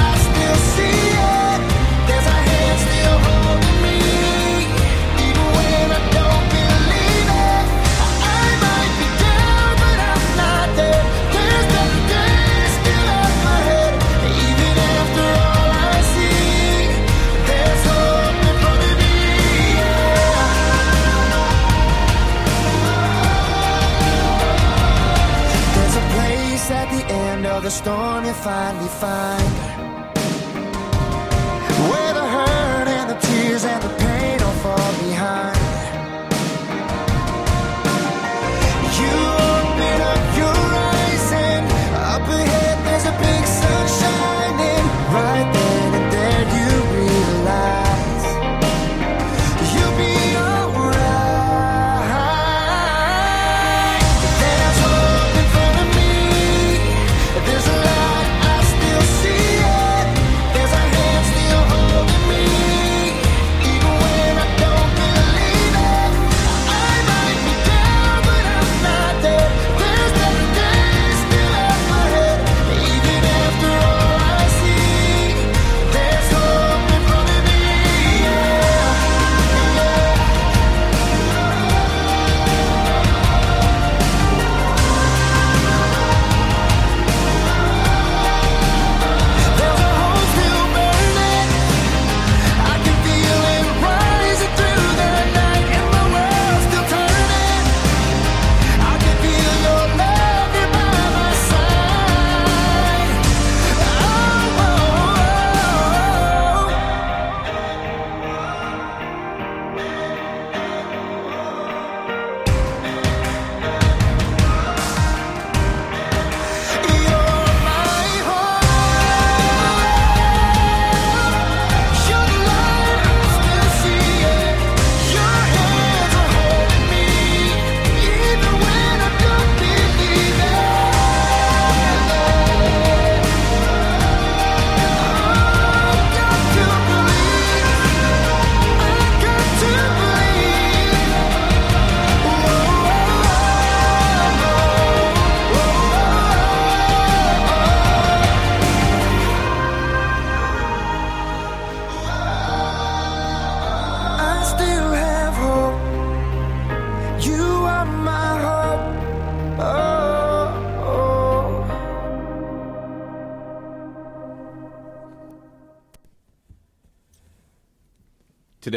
finally 28.33 28.87
find 28.87 29.62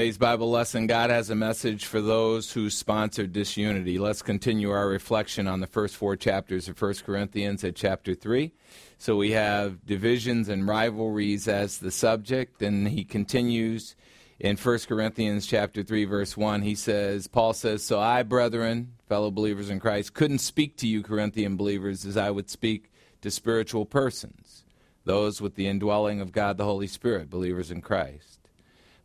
Today's 0.07 0.19
Bible 0.19 0.53
lesson 0.53 0.87
God 0.87 1.11
has 1.11 1.31
a 1.31 1.35
message 1.35 1.87
for 1.87 2.01
those 2.01 2.53
who 2.53 2.71
sponsor 2.71 3.27
disunity. 3.27 3.99
Let's 3.99 4.23
continue 4.23 4.71
our 4.71 4.87
reflection 4.87 5.49
on 5.49 5.59
the 5.59 5.67
first 5.67 5.97
four 5.97 6.15
chapters 6.15 6.69
of 6.69 6.81
1 6.81 6.95
Corinthians 7.05 7.65
at 7.65 7.75
chapter 7.75 8.15
3. 8.15 8.53
So 8.99 9.17
we 9.17 9.33
have 9.33 9.85
divisions 9.85 10.49
and 10.49 10.69
rivalries 10.69 11.49
as 11.49 11.79
the 11.79 11.91
subject, 11.91 12.63
and 12.63 12.87
he 12.87 13.03
continues 13.03 13.97
in 14.39 14.57
1 14.57 14.79
Corinthians 14.87 15.45
chapter 15.45 15.83
3 15.83 16.05
verse 16.05 16.37
1. 16.37 16.63
He 16.63 16.77
says, 16.77 17.27
Paul 17.27 17.53
says, 17.53 17.83
"So 17.83 17.99
I, 17.99 18.23
brethren, 18.23 18.93
fellow 19.09 19.33
believers 19.33 19.71
in 19.71 19.81
Christ, 19.81 20.15
couldn't 20.15 20.39
speak 20.39 20.77
to 20.77 20.87
you 20.87 21.03
Corinthian 21.03 21.57
believers 21.57 22.07
as 22.07 22.17
I 22.17 22.31
would 22.31 22.49
speak 22.49 22.93
to 23.23 23.31
spiritual 23.33 23.85
persons, 23.85 24.63
those 25.05 25.41
with 25.41 25.57
the 25.57 25.67
indwelling 25.67 26.21
of 26.21 26.31
God 26.31 26.59
the 26.59 26.65
Holy 26.65 26.87
Spirit, 26.87 27.29
believers 27.29 27.73
in 27.73 27.81
Christ." 27.81 28.36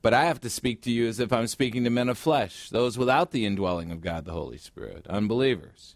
But 0.02 0.14
I 0.14 0.26
have 0.26 0.41
to 0.41 0.49
speak 0.49 0.82
to 0.84 0.91
you 0.91 1.08
as 1.08 1.20
if 1.20 1.32
I'm 1.32 1.47
speaking 1.47 1.84
to 1.84 1.89
men 1.89 2.10
of 2.10 2.18
flesh, 2.18 2.70
those 2.70 2.97
without 2.97 3.32
the 3.32 3.45
indwelling 3.45 3.91
of 3.91 4.02
God 4.02 4.26
the 4.26 4.32
Holy 4.32 4.58
Spirit, 4.58 5.06
unbelievers, 5.08 5.95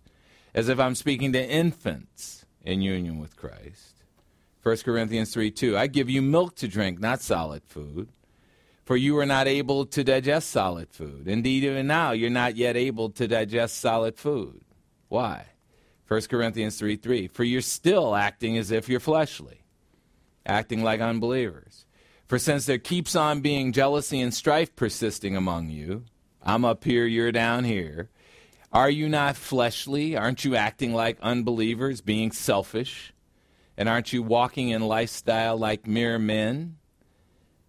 as 0.54 0.70
if 0.70 0.80
I'm 0.80 0.96
speaking 0.96 1.34
to 1.34 1.50
infants 1.50 2.46
in 2.64 2.82
union 2.82 3.20
with 3.20 3.36
Christ. 3.36 4.04
1 4.62 4.78
Corinthians 4.78 5.34
3 5.34 5.52
2. 5.52 5.78
I 5.78 5.88
give 5.88 6.10
you 6.10 6.22
milk 6.22 6.56
to 6.58 6.68
drink, 6.68 7.00
not 7.00 7.22
solid 7.22 7.64
food, 7.66 8.10
for 8.84 8.96
you 8.96 9.18
are 9.18 9.26
not 9.26 9.48
able 9.48 9.86
to 9.88 10.04
digest 10.04 10.50
solid 10.50 10.90
food. 10.92 11.28
Indeed, 11.28 11.64
even 11.64 11.88
now, 11.88 12.12
you're 12.12 12.30
not 12.30 12.56
yet 12.56 12.76
able 12.76 13.10
to 13.12 13.28
digest 13.28 13.78
solid 13.78 14.18
food. 14.18 14.62
Why? 15.08 15.46
1 16.08 16.22
Corinthians 16.30 16.78
3 16.78 16.96
3. 16.96 17.28
For 17.28 17.44
you're 17.44 17.62
still 17.62 18.16
acting 18.16 18.58
as 18.58 18.70
if 18.70 18.88
you're 18.88 19.00
fleshly, 19.00 19.64
acting 20.46 20.84
like 20.84 21.02
unbelievers. 21.02 21.85
For 22.28 22.40
since 22.40 22.66
there 22.66 22.80
keeps 22.80 23.16
on 23.16 23.42
being 23.42 23.72
jealousy 23.72 24.20
and 24.20 24.34
strife 24.34 24.76
persisting 24.76 25.36
among 25.36 25.70
you, 25.70 26.06
I'm 26.42 26.66
up 26.66 26.84
here, 26.84 27.06
you're 27.06 27.32
down 27.32 27.66
here. 27.66 28.10
Are 28.72 28.90
you 28.90 29.08
not 29.08 29.36
fleshly? 29.36 30.18
Aren't 30.18 30.44
you 30.44 30.56
acting 30.56 30.94
like 30.94 31.20
unbelievers, 31.22 32.02
being 32.02 32.32
selfish? 32.32 33.14
And 33.78 33.88
aren't 33.88 34.12
you 34.12 34.24
walking 34.24 34.70
in 34.70 34.82
lifestyle 34.82 35.58
like 35.58 35.88
mere 35.88 36.18
men? 36.18 36.78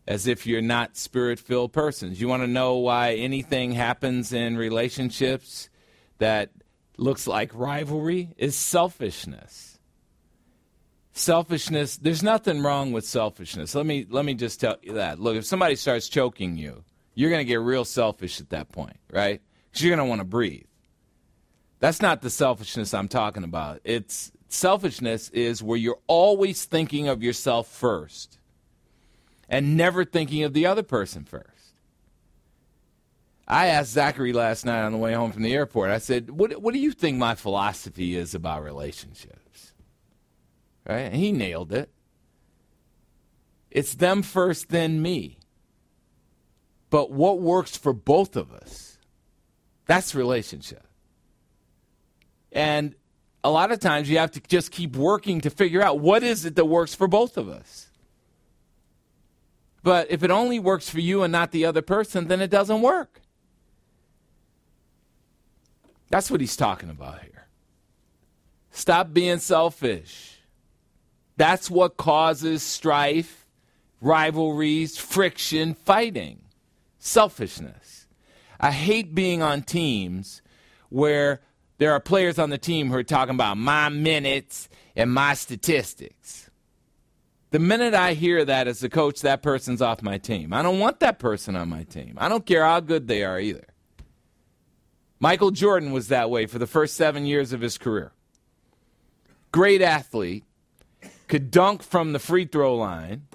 As 0.08 0.26
if 0.26 0.46
you're 0.46 0.62
not 0.62 0.96
spirit 0.96 1.38
filled 1.38 1.72
persons. 1.72 2.20
You 2.20 2.28
want 2.28 2.42
to 2.42 2.46
know 2.46 2.76
why 2.76 3.14
anything 3.14 3.72
happens 3.72 4.32
in 4.32 4.56
relationships 4.56 5.68
that 6.18 6.50
looks 6.96 7.26
like 7.26 7.50
rivalry? 7.54 8.30
Is 8.36 8.56
selfishness 8.56 9.75
selfishness 11.16 11.96
there's 11.98 12.22
nothing 12.22 12.62
wrong 12.62 12.92
with 12.92 13.06
selfishness 13.06 13.74
let 13.74 13.86
me 13.86 14.06
let 14.10 14.24
me 14.24 14.34
just 14.34 14.60
tell 14.60 14.76
you 14.82 14.94
that 14.94 15.18
look 15.20 15.36
if 15.36 15.46
somebody 15.46 15.76
starts 15.76 16.08
choking 16.08 16.56
you 16.56 16.84
you're 17.14 17.30
going 17.30 17.40
to 17.40 17.48
get 17.48 17.60
real 17.60 17.84
selfish 17.84 18.40
at 18.40 18.50
that 18.50 18.70
point 18.70 18.98
right 19.10 19.40
because 19.70 19.84
you're 19.84 19.96
going 19.96 20.06
to 20.06 20.08
want 20.08 20.20
to 20.20 20.26
breathe 20.26 20.64
That's 21.80 22.02
not 22.02 22.22
the 22.22 22.30
selfishness 22.30 22.94
I'm 22.94 23.08
talking 23.08 23.44
about. 23.44 23.80
It's 23.84 24.32
selfishness 24.48 25.28
is 25.30 25.62
where 25.62 25.78
you're 25.78 26.00
always 26.06 26.64
thinking 26.64 27.08
of 27.08 27.22
yourself 27.22 27.68
first 27.68 28.38
and 29.48 29.76
never 29.76 30.04
thinking 30.04 30.44
of 30.44 30.52
the 30.54 30.66
other 30.66 30.82
person 30.82 31.24
first. 31.24 31.46
I 33.48 33.66
asked 33.68 33.92
Zachary 33.92 34.32
last 34.32 34.64
night 34.66 34.84
on 34.84 34.92
the 34.92 34.98
way 34.98 35.14
home 35.14 35.32
from 35.32 35.42
the 35.42 35.54
airport, 35.54 35.90
I 35.90 35.98
said, 35.98 36.30
What, 36.30 36.60
what 36.60 36.74
do 36.74 36.80
you 36.80 36.92
think 36.92 37.18
my 37.18 37.34
philosophy 37.34 38.16
is 38.16 38.34
about 38.34 38.64
relationships? 38.64 39.35
Right? 40.88 41.12
He 41.12 41.32
nailed 41.32 41.72
it. 41.72 41.90
It's 43.70 43.94
them 43.94 44.22
first, 44.22 44.68
then 44.68 45.02
me. 45.02 45.38
But 46.90 47.10
what 47.10 47.40
works 47.40 47.76
for 47.76 47.92
both 47.92 48.36
of 48.36 48.52
us? 48.52 48.98
That's 49.86 50.14
relationship. 50.14 50.86
And 52.52 52.94
a 53.42 53.50
lot 53.50 53.72
of 53.72 53.80
times 53.80 54.08
you 54.08 54.18
have 54.18 54.30
to 54.32 54.40
just 54.40 54.70
keep 54.70 54.96
working 54.96 55.40
to 55.42 55.50
figure 55.50 55.82
out 55.82 56.00
what 56.00 56.22
is 56.22 56.44
it 56.44 56.56
that 56.56 56.64
works 56.64 56.94
for 56.94 57.06
both 57.06 57.36
of 57.36 57.48
us. 57.48 57.88
But 59.82 60.10
if 60.10 60.22
it 60.22 60.30
only 60.30 60.58
works 60.58 60.88
for 60.88 61.00
you 61.00 61.22
and 61.22 61.30
not 61.30 61.52
the 61.52 61.64
other 61.64 61.82
person, 61.82 62.28
then 62.28 62.40
it 62.40 62.50
doesn't 62.50 62.80
work. 62.82 63.20
That's 66.08 66.30
what 66.30 66.40
he's 66.40 66.56
talking 66.56 66.90
about 66.90 67.20
here. 67.20 67.46
Stop 68.70 69.12
being 69.12 69.38
selfish. 69.38 70.35
That's 71.36 71.70
what 71.70 71.96
causes 71.96 72.62
strife, 72.62 73.46
rivalries, 74.00 74.96
friction, 74.96 75.74
fighting. 75.74 76.42
Selfishness. 76.98 78.06
I 78.58 78.72
hate 78.72 79.14
being 79.14 79.42
on 79.42 79.62
teams 79.62 80.42
where 80.88 81.40
there 81.78 81.92
are 81.92 82.00
players 82.00 82.38
on 82.38 82.50
the 82.50 82.58
team 82.58 82.88
who 82.88 82.96
are 82.96 83.02
talking 83.02 83.34
about 83.34 83.58
my 83.58 83.88
minutes 83.88 84.68
and 84.94 85.12
my 85.12 85.34
statistics. 85.34 86.50
The 87.50 87.58
minute 87.58 87.94
I 87.94 88.14
hear 88.14 88.44
that 88.44 88.66
as 88.66 88.82
a 88.82 88.88
coach, 88.88 89.20
that 89.20 89.42
person's 89.42 89.82
off 89.82 90.02
my 90.02 90.18
team. 90.18 90.52
I 90.52 90.62
don't 90.62 90.80
want 90.80 91.00
that 91.00 91.18
person 91.18 91.54
on 91.54 91.68
my 91.68 91.84
team. 91.84 92.14
I 92.18 92.28
don't 92.28 92.46
care 92.46 92.64
how 92.64 92.80
good 92.80 93.06
they 93.08 93.24
are 93.24 93.38
either. 93.38 93.66
Michael 95.20 95.50
Jordan 95.50 95.92
was 95.92 96.08
that 96.08 96.28
way 96.28 96.46
for 96.46 96.58
the 96.58 96.66
first 96.66 96.96
seven 96.96 97.24
years 97.24 97.52
of 97.52 97.60
his 97.60 97.78
career. 97.78 98.12
Great 99.52 99.80
athlete, 99.80 100.44
could 101.28 101.50
dunk 101.50 101.82
from 101.82 102.12
the 102.12 102.18
free 102.18 102.44
throw 102.44 102.74
line. 102.74 103.26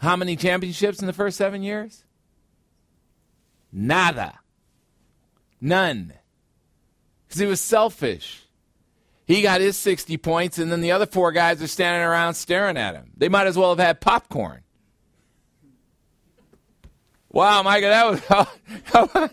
How 0.00 0.16
many 0.16 0.36
championships 0.36 1.00
in 1.00 1.06
the 1.06 1.12
first 1.12 1.36
seven 1.36 1.62
years? 1.62 2.04
Nada. 3.72 4.40
None. 5.60 6.14
Because 7.26 7.40
he 7.40 7.46
was 7.46 7.60
selfish. 7.60 8.44
He 9.26 9.42
got 9.42 9.60
his 9.60 9.76
60 9.76 10.16
points, 10.16 10.58
and 10.58 10.72
then 10.72 10.80
the 10.80 10.92
other 10.92 11.04
four 11.04 11.32
guys 11.32 11.62
are 11.62 11.66
standing 11.66 12.02
around 12.02 12.34
staring 12.34 12.78
at 12.78 12.94
him. 12.94 13.12
They 13.16 13.28
might 13.28 13.46
as 13.46 13.58
well 13.58 13.68
have 13.70 13.78
had 13.78 14.00
popcorn. 14.00 14.62
Wow, 17.30 17.62
Micah, 17.62 18.16
that 18.22 18.50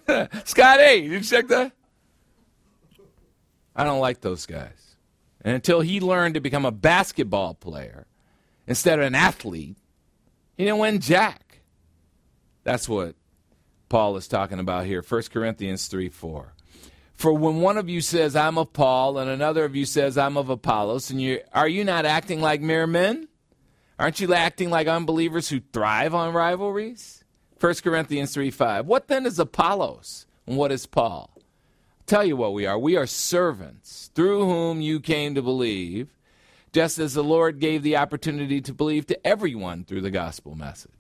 was. 0.04 0.44
Scott 0.50 0.80
A, 0.82 1.02
did 1.02 1.12
you 1.12 1.22
check 1.22 1.48
that? 1.48 1.72
I 3.74 3.86
don't 3.86 4.00
like 4.00 4.20
those 4.20 4.46
guys. 4.46 4.85
And 5.46 5.54
until 5.54 5.82
he 5.82 6.00
learned 6.02 6.34
to 6.34 6.42
become 6.42 6.66
a 6.66 6.72
basketball 6.72 7.54
player 7.54 8.08
instead 8.66 8.98
of 8.98 9.06
an 9.06 9.14
athlete, 9.14 9.78
he 10.58 10.66
didn't 10.66 10.80
win 10.80 11.00
jack. 11.00 11.62
That's 12.64 12.90
what 12.90 13.16
Paul 13.88 14.18
is 14.18 14.28
talking 14.28 14.58
about 14.58 14.88
here. 14.88 15.04
1 15.08 15.22
Corinthians 15.32 15.86
3 15.86 16.10
4. 16.10 16.54
For 17.14 17.32
when 17.32 17.62
one 17.62 17.78
of 17.78 17.88
you 17.88 18.02
says, 18.02 18.36
I'm 18.36 18.58
of 18.58 18.74
Paul, 18.74 19.20
and 19.20 19.30
another 19.30 19.64
of 19.66 19.76
you 19.76 19.86
says, 19.86 20.18
I'm 20.18 20.36
of 20.36 20.50
Apollos, 20.50 21.12
and 21.12 21.22
you 21.22 21.42
are 21.54 21.68
you 21.68 21.84
not 21.84 22.06
acting 22.06 22.42
like 22.42 22.60
mere 22.60 22.88
men? 22.88 23.28
Aren't 24.00 24.20
you 24.20 24.34
acting 24.34 24.72
like 24.72 24.88
unbelievers 24.88 25.48
who 25.48 25.62
thrive 25.72 26.16
on 26.16 26.34
rivalries? 26.34 27.24
1 27.60 27.76
Corinthians 27.76 28.34
3 28.34 28.50
5. 28.50 28.88
What 28.88 29.08
then 29.10 29.28
is 29.28 29.38
Apollos? 29.38 30.26
And 30.48 30.58
what 30.58 30.72
is 30.72 30.88
Paul? 30.88 31.35
Tell 32.06 32.24
you 32.24 32.38
what 32.38 32.54
we 32.54 32.68
are. 32.68 32.78
We 32.78 32.98
are 32.98 33.08
servants 33.08 34.12
through 34.14 34.46
whom 34.46 34.80
you 34.80 35.00
came 35.00 35.34
to 35.36 35.42
believe, 35.42 36.10
just 36.72 37.00
as 37.00 37.16
the 37.16 37.24
Lord 37.24 37.60
gave 37.60 37.82
the 37.82 37.98
opportunity 37.98 38.62
to 38.62 38.74
believe 38.74 39.08
to 39.08 39.28
everyone 39.28 39.86
through 39.86 40.02
the 40.02 40.12
gospel 40.12 40.56
message. 40.56 40.92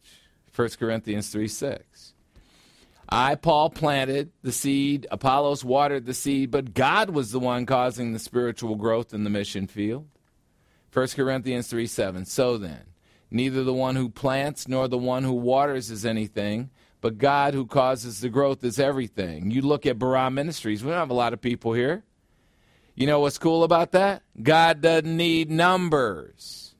1 0.56 0.69
Corinthians 0.80 1.30
3 1.30 1.48
6. 1.48 2.14
I, 3.07 3.36
Paul, 3.36 3.69
planted 3.69 4.32
the 4.41 4.52
seed, 4.52 5.06
Apollos 5.11 5.64
watered 5.64 6.07
the 6.07 6.14
seed, 6.15 6.49
but 6.49 6.73
God 6.73 7.11
was 7.11 7.32
the 7.32 7.40
one 7.40 7.68
causing 7.68 8.14
the 8.14 8.19
spiritual 8.19 8.76
growth 8.76 9.14
in 9.14 9.23
the 9.23 9.30
mission 9.30 9.68
field. 9.68 10.07
1 10.91 11.10
Corinthians 11.10 11.68
3 11.68 11.86
7. 11.86 12.26
So 12.26 12.57
then, 12.57 12.82
neither 13.30 13.64
the 13.64 13.73
one 13.73 13.95
who 13.95 14.10
plants 14.10 14.68
nor 14.68 14.88
the 14.88 14.98
one 14.98 15.23
who 15.23 15.34
waters 15.34 15.91
is 15.91 16.03
anything, 16.03 16.72
but 17.06 17.19
God 17.19 17.53
who 17.53 17.68
causes 17.68 18.19
the 18.19 18.30
growth 18.30 18.64
is 18.64 18.80
everything. 18.80 19.52
You 19.52 19.61
look 19.61 19.86
at 19.86 19.99
Barah 19.99 20.34
Ministries, 20.34 20.84
we 20.84 20.90
don't 20.90 20.98
have 20.98 21.11
a 21.11 21.14
lot 21.14 21.34
of 21.34 21.40
people 21.40 21.72
here. 21.72 22.03
You 22.95 23.06
know 23.06 23.19
what's 23.19 23.38
cool 23.38 23.64
about 23.64 23.91
that? 23.91 24.23
God 24.41 24.82
doesn't 24.82 25.15
need 25.15 25.52
numbers. 25.52 26.73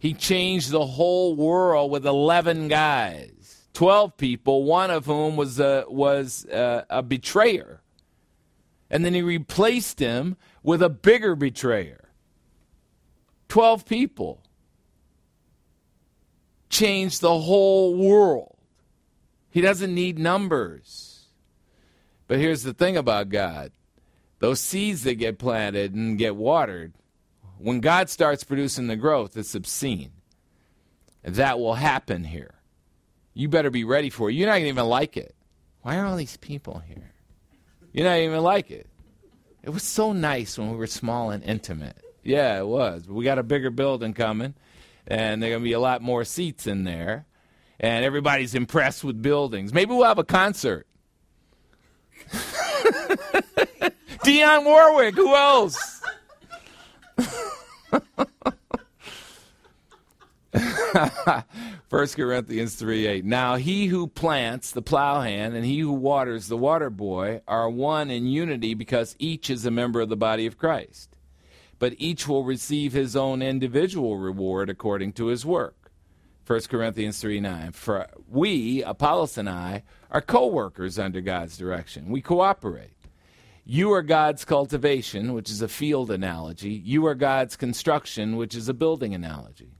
He 0.00 0.14
changed 0.14 0.72
the 0.72 0.84
whole 0.84 1.36
world 1.36 1.92
with 1.92 2.04
11 2.04 2.66
guys. 2.66 3.68
12 3.74 4.16
people, 4.16 4.64
one 4.64 4.90
of 4.90 5.06
whom 5.06 5.36
was 5.36 5.60
a, 5.60 5.84
was 5.86 6.44
a, 6.46 6.84
a 6.90 7.02
betrayer. 7.04 7.82
And 8.90 9.04
then 9.04 9.14
he 9.14 9.22
replaced 9.22 10.00
him 10.00 10.36
with 10.64 10.82
a 10.82 10.90
bigger 10.90 11.36
betrayer. 11.36 12.08
12 13.48 13.86
people 13.86 14.42
changed 16.68 17.20
the 17.20 17.38
whole 17.38 17.94
world. 17.94 18.51
He 19.52 19.60
doesn't 19.60 19.94
need 19.94 20.18
numbers. 20.18 21.26
But 22.26 22.38
here's 22.38 22.62
the 22.62 22.72
thing 22.72 22.96
about 22.96 23.28
God 23.28 23.70
those 24.38 24.58
seeds 24.58 25.04
that 25.04 25.14
get 25.14 25.38
planted 25.38 25.94
and 25.94 26.18
get 26.18 26.34
watered, 26.34 26.94
when 27.58 27.78
God 27.80 28.10
starts 28.10 28.42
producing 28.42 28.88
the 28.88 28.96
growth, 28.96 29.36
it's 29.36 29.54
obscene. 29.54 30.10
That 31.22 31.60
will 31.60 31.74
happen 31.74 32.24
here. 32.24 32.54
You 33.34 33.48
better 33.48 33.70
be 33.70 33.84
ready 33.84 34.10
for 34.10 34.28
it. 34.28 34.32
You're 34.32 34.48
not 34.48 34.58
even 34.58 34.86
like 34.86 35.16
it. 35.16 35.36
Why 35.82 35.96
are 35.96 36.06
all 36.06 36.16
these 36.16 36.38
people 36.38 36.82
here? 36.86 37.12
You're 37.92 38.08
not 38.08 38.18
even 38.18 38.42
like 38.42 38.70
it. 38.70 38.88
It 39.62 39.70
was 39.70 39.84
so 39.84 40.12
nice 40.12 40.58
when 40.58 40.70
we 40.70 40.76
were 40.76 40.88
small 40.88 41.30
and 41.30 41.44
intimate. 41.44 42.02
Yeah, 42.24 42.58
it 42.58 42.66
was. 42.66 43.06
We 43.06 43.24
got 43.24 43.38
a 43.38 43.44
bigger 43.44 43.70
building 43.70 44.14
coming, 44.14 44.54
and 45.06 45.42
there 45.42 45.50
are 45.50 45.52
going 45.52 45.62
to 45.62 45.68
be 45.68 45.74
a 45.74 45.80
lot 45.80 46.02
more 46.02 46.24
seats 46.24 46.66
in 46.66 46.84
there, 46.84 47.26
and 47.82 48.04
everybody's 48.04 48.54
impressed 48.54 49.02
with 49.02 49.20
buildings. 49.20 49.74
Maybe 49.74 49.92
we'll 49.92 50.04
have 50.04 50.18
a 50.18 50.24
concert. 50.24 50.86
Dionne 54.24 54.64
Warwick, 54.64 55.16
who 55.16 55.34
else? 55.34 56.00
1 60.52 61.44
Corinthians 61.90 62.76
3 62.76 63.06
8. 63.06 63.24
Now 63.24 63.56
he 63.56 63.86
who 63.86 64.06
plants, 64.06 64.70
the 64.70 64.82
plowhand, 64.82 65.54
and 65.54 65.64
he 65.64 65.80
who 65.80 65.92
waters, 65.92 66.48
the 66.48 66.56
water 66.56 66.90
boy, 66.90 67.40
are 67.48 67.68
one 67.68 68.10
in 68.10 68.26
unity 68.26 68.74
because 68.74 69.16
each 69.18 69.50
is 69.50 69.66
a 69.66 69.70
member 69.70 70.00
of 70.00 70.08
the 70.08 70.16
body 70.16 70.46
of 70.46 70.58
Christ. 70.58 71.16
But 71.78 71.94
each 71.98 72.28
will 72.28 72.44
receive 72.44 72.92
his 72.92 73.16
own 73.16 73.42
individual 73.42 74.18
reward 74.18 74.70
according 74.70 75.14
to 75.14 75.26
his 75.26 75.44
work. 75.44 75.81
1 76.52 76.60
Corinthians 76.68 77.18
3 77.18 77.40
9. 77.40 77.72
For 77.72 78.06
we, 78.28 78.82
Apollos 78.82 79.38
and 79.38 79.48
I, 79.48 79.84
are 80.10 80.20
co 80.20 80.48
workers 80.48 80.98
under 80.98 81.22
God's 81.22 81.56
direction. 81.56 82.10
We 82.10 82.20
cooperate. 82.20 82.92
You 83.64 83.90
are 83.94 84.02
God's 84.02 84.44
cultivation, 84.44 85.32
which 85.32 85.48
is 85.48 85.62
a 85.62 85.68
field 85.68 86.10
analogy. 86.10 86.68
You 86.68 87.06
are 87.06 87.14
God's 87.14 87.56
construction, 87.56 88.36
which 88.36 88.54
is 88.54 88.68
a 88.68 88.74
building 88.74 89.14
analogy. 89.14 89.70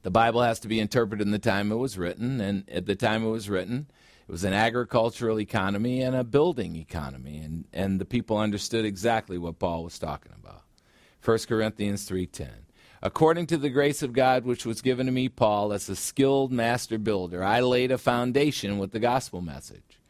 The 0.00 0.10
Bible 0.10 0.40
has 0.40 0.58
to 0.60 0.68
be 0.68 0.80
interpreted 0.80 1.26
in 1.26 1.32
the 1.32 1.38
time 1.38 1.70
it 1.70 1.76
was 1.76 1.98
written, 1.98 2.40
and 2.40 2.66
at 2.70 2.86
the 2.86 2.96
time 2.96 3.22
it 3.22 3.28
was 3.28 3.50
written, 3.50 3.88
it 4.26 4.32
was 4.32 4.44
an 4.44 4.54
agricultural 4.54 5.38
economy 5.38 6.00
and 6.00 6.16
a 6.16 6.24
building 6.24 6.76
economy, 6.76 7.40
and, 7.40 7.66
and 7.74 8.00
the 8.00 8.06
people 8.06 8.38
understood 8.38 8.86
exactly 8.86 9.36
what 9.36 9.58
Paul 9.58 9.84
was 9.84 9.98
talking 9.98 10.32
about. 10.42 10.62
1 11.22 11.40
Corinthians 11.46 12.08
3:10. 12.08 12.61
According 13.04 13.46
to 13.48 13.56
the 13.56 13.70
grace 13.70 14.02
of 14.02 14.12
God 14.12 14.44
which 14.44 14.64
was 14.64 14.80
given 14.80 15.06
to 15.06 15.12
me, 15.12 15.28
Paul, 15.28 15.72
as 15.72 15.88
a 15.88 15.96
skilled 15.96 16.52
master 16.52 16.98
builder, 16.98 17.42
I 17.42 17.58
laid 17.60 17.90
a 17.90 17.98
foundation 17.98 18.78
with 18.78 18.92
the 18.92 19.00
gospel 19.00 19.40
message, 19.40 20.00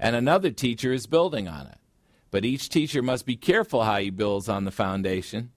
and 0.00 0.16
another 0.16 0.50
teacher 0.50 0.92
is 0.92 1.06
building 1.06 1.46
on 1.46 1.68
it. 1.68 1.78
But 2.32 2.44
each 2.44 2.68
teacher 2.68 3.02
must 3.02 3.24
be 3.24 3.36
careful 3.36 3.84
how 3.84 3.98
he 3.98 4.10
builds 4.10 4.48
on 4.48 4.64
the 4.64 4.72
foundation. 4.72 5.52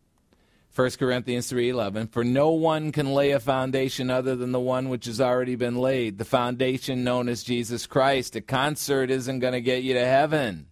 1 0.76 0.92
Corinthians 0.98 1.52
3:11 1.52 2.12
For 2.12 2.24
no 2.24 2.52
one 2.52 2.92
can 2.92 3.14
lay 3.14 3.32
a 3.32 3.40
foundation 3.40 4.12
other 4.12 4.36
than 4.36 4.52
the 4.52 4.60
one 4.60 4.90
which 4.90 5.06
has 5.06 5.22
already 5.22 5.56
been 5.56 5.78
laid, 5.78 6.20
the 6.20 6.26
foundation 6.26 7.04
known 7.04 7.28
as 7.28 7.44
Jesus 7.44 7.88
Christ. 7.88 8.36
A 8.36 8.42
concert 8.42 9.10
isn't 9.10 9.40
going 9.40 9.54
to 9.54 9.62
get 9.62 9.84
you 9.84 9.94
to 9.94 10.06
heaven. 10.06 10.68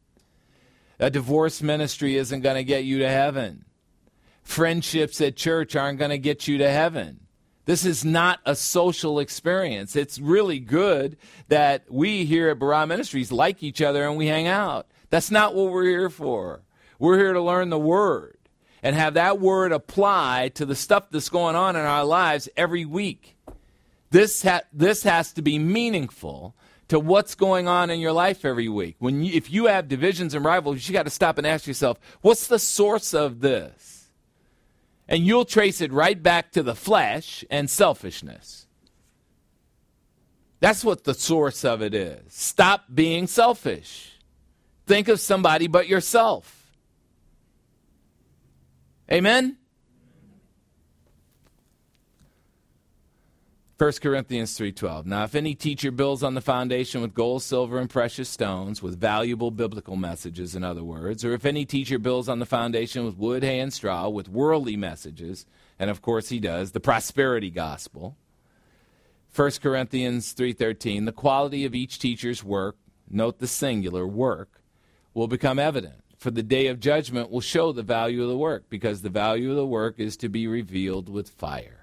A 1.00 1.10
divorce 1.10 1.64
ministry 1.64 2.16
isn't 2.16 2.42
going 2.42 2.56
to 2.56 2.64
get 2.64 2.84
you 2.84 3.00
to 3.00 3.10
heaven. 3.10 3.66
Friendships 4.44 5.22
at 5.22 5.36
church 5.36 5.76
aren't 5.76 6.00
going 6.00 6.12
to 6.12 6.18
get 6.18 6.48
you 6.48 6.58
to 6.58 6.70
heaven. 6.70 7.22
This 7.66 7.86
is 7.86 8.04
not 8.04 8.40
a 8.46 8.56
social 8.56 9.20
experience. 9.20 9.96
It's 9.96 10.20
really 10.20 10.60
good 10.60 11.18
that 11.48 11.86
we 11.90 12.26
here 12.26 12.50
at 12.50 12.60
Barah 12.60 12.88
Ministries 12.88 13.32
like 13.32 13.62
each 13.62 13.82
other 13.82 14.06
and 14.06 14.18
we 14.18 14.28
hang 14.28 14.48
out. 14.48 14.88
That's 15.10 15.32
not 15.32 15.54
what 15.54 15.72
we're 15.72 15.86
here 15.86 16.10
for. 16.10 16.64
We're 16.98 17.18
here 17.18 17.34
to 17.34 17.42
learn 17.42 17.70
the 17.70 17.80
Word 17.80 18.38
and 18.82 18.96
have 18.96 19.14
that 19.14 19.40
Word 19.40 19.72
apply 19.72 20.52
to 20.56 20.66
the 20.66 20.76
stuff 20.76 21.10
that's 21.12 21.30
going 21.30 21.56
on 21.56 21.76
in 21.76 21.84
our 21.84 22.04
lives 22.04 22.50
every 22.58 22.86
week. 22.86 23.38
This, 24.10 24.44
ha- 24.44 24.62
this 24.74 25.04
has 25.04 25.32
to 25.34 25.42
be 25.42 25.60
meaningful 25.60 26.56
to 26.90 27.00
what's 27.00 27.36
going 27.36 27.68
on 27.68 27.90
in 27.90 28.00
your 28.00 28.12
life 28.12 28.44
every 28.44 28.68
week. 28.68 28.98
When 29.00 29.24
you, 29.24 29.34
if 29.34 29.50
you 29.50 29.68
have 29.68 29.88
divisions 29.88 30.34
and 30.34 30.44
rivalries, 30.44 30.90
you 30.90 30.94
got 30.94 31.04
to 31.04 31.10
stop 31.10 31.38
and 31.38 31.48
ask 31.48 31.66
yourself, 31.66 31.98
what's 32.22 32.48
the 32.48 32.60
source 32.60 33.14
of 33.14 33.40
this? 33.40 33.91
And 35.12 35.28
you'll 35.28 35.44
trace 35.44 35.82
it 35.82 35.92
right 35.92 36.24
back 36.24 36.54
to 36.54 36.64
the 36.64 36.74
flesh 36.74 37.44
and 37.52 37.70
selfishness. 37.70 38.66
That's 40.62 40.86
what 40.86 41.04
the 41.04 41.14
source 41.14 41.66
of 41.66 41.82
it 41.82 41.94
is. 41.94 42.34
Stop 42.34 42.86
being 42.94 43.28
selfish. 43.28 44.14
Think 44.88 45.10
of 45.10 45.20
somebody 45.20 45.68
but 45.68 45.90
yourself. 45.90 46.72
Amen? 49.12 49.58
1 53.82 53.94
Corinthians 53.94 54.56
3:12 54.60 55.08
Now 55.08 55.24
if 55.24 55.34
any 55.34 55.56
teacher 55.56 55.90
builds 55.90 56.22
on 56.22 56.36
the 56.36 56.40
foundation 56.40 57.02
with 57.02 57.16
gold, 57.16 57.42
silver 57.42 57.80
and 57.80 57.90
precious 57.90 58.30
stones 58.30 58.84
with 58.84 59.00
valuable 59.00 59.50
biblical 59.50 59.96
messages 59.96 60.56
in 60.56 60.64
other 60.64 60.84
words 60.84 61.26
or 61.26 61.34
if 61.34 61.48
any 61.48 61.66
teacher 61.66 61.98
builds 61.98 62.30
on 62.30 62.38
the 62.38 62.46
foundation 62.46 63.04
with 63.06 63.18
wood, 63.18 63.42
hay 63.42 63.60
and 63.60 63.74
straw 63.74 64.08
with 64.08 64.30
worldly 64.30 64.78
messages 64.78 65.48
and 65.80 65.90
of 65.90 66.00
course 66.00 66.30
he 66.30 66.40
does 66.40 66.74
the 66.74 66.80
prosperity 66.80 67.50
gospel. 67.50 68.16
1 69.36 69.50
Corinthians 69.64 70.32
3:13 70.36 71.06
The 71.06 71.12
quality 71.12 71.66
of 71.66 71.74
each 71.74 71.98
teacher's 71.98 72.44
work 72.44 72.78
note 73.10 73.40
the 73.40 73.48
singular 73.48 74.06
work 74.06 74.62
will 75.16 75.28
become 75.28 75.58
evident. 75.58 76.04
For 76.20 76.30
the 76.30 76.44
day 76.44 76.68
of 76.68 76.80
judgment 76.80 77.32
will 77.32 77.42
show 77.42 77.72
the 77.72 77.82
value 77.82 78.22
of 78.22 78.30
the 78.30 78.38
work 78.38 78.66
because 78.70 79.02
the 79.02 79.10
value 79.10 79.50
of 79.50 79.56
the 79.56 79.66
work 79.66 79.96
is 79.98 80.18
to 80.18 80.30
be 80.30 80.46
revealed 80.46 81.10
with 81.10 81.30
fire 81.30 81.81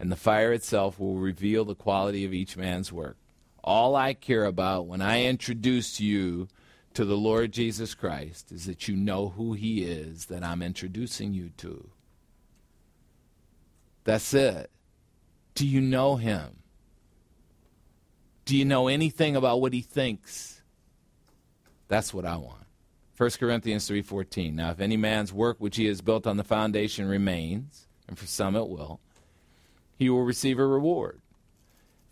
and 0.00 0.10
the 0.10 0.16
fire 0.16 0.52
itself 0.54 0.98
will 0.98 1.16
reveal 1.16 1.66
the 1.66 1.74
quality 1.74 2.24
of 2.24 2.32
each 2.32 2.56
man's 2.56 2.90
work. 2.90 3.18
All 3.62 3.94
I 3.94 4.14
care 4.14 4.46
about 4.46 4.86
when 4.86 5.02
I 5.02 5.24
introduce 5.24 6.00
you 6.00 6.48
to 6.94 7.04
the 7.04 7.18
Lord 7.18 7.52
Jesus 7.52 7.94
Christ 7.94 8.50
is 8.50 8.64
that 8.64 8.88
you 8.88 8.96
know 8.96 9.28
who 9.28 9.52
He 9.52 9.84
is 9.84 10.24
that 10.26 10.42
I'm 10.42 10.62
introducing 10.62 11.34
you 11.34 11.50
to. 11.58 11.90
That's 14.04 14.32
it. 14.32 14.70
Do 15.54 15.66
you 15.66 15.82
know 15.82 16.16
Him? 16.16 16.62
Do 18.46 18.56
you 18.56 18.64
know 18.64 18.88
anything 18.88 19.36
about 19.36 19.60
what 19.60 19.74
He 19.74 19.82
thinks? 19.82 20.62
That's 21.88 22.14
what 22.14 22.24
I 22.24 22.38
want. 22.38 22.64
1 23.18 23.30
Corinthians 23.38 23.86
3:14 23.86 24.54
Now 24.54 24.70
if 24.70 24.80
any 24.80 24.96
man's 24.96 25.30
work 25.30 25.58
which 25.60 25.76
he 25.76 25.84
has 25.84 26.00
built 26.00 26.26
on 26.26 26.38
the 26.38 26.44
foundation 26.44 27.06
remains 27.06 27.86
and 28.08 28.18
for 28.18 28.24
some 28.24 28.56
it 28.56 28.66
will 28.66 28.98
he 30.00 30.08
will 30.08 30.24
receive 30.24 30.58
a 30.58 30.66
reward. 30.66 31.20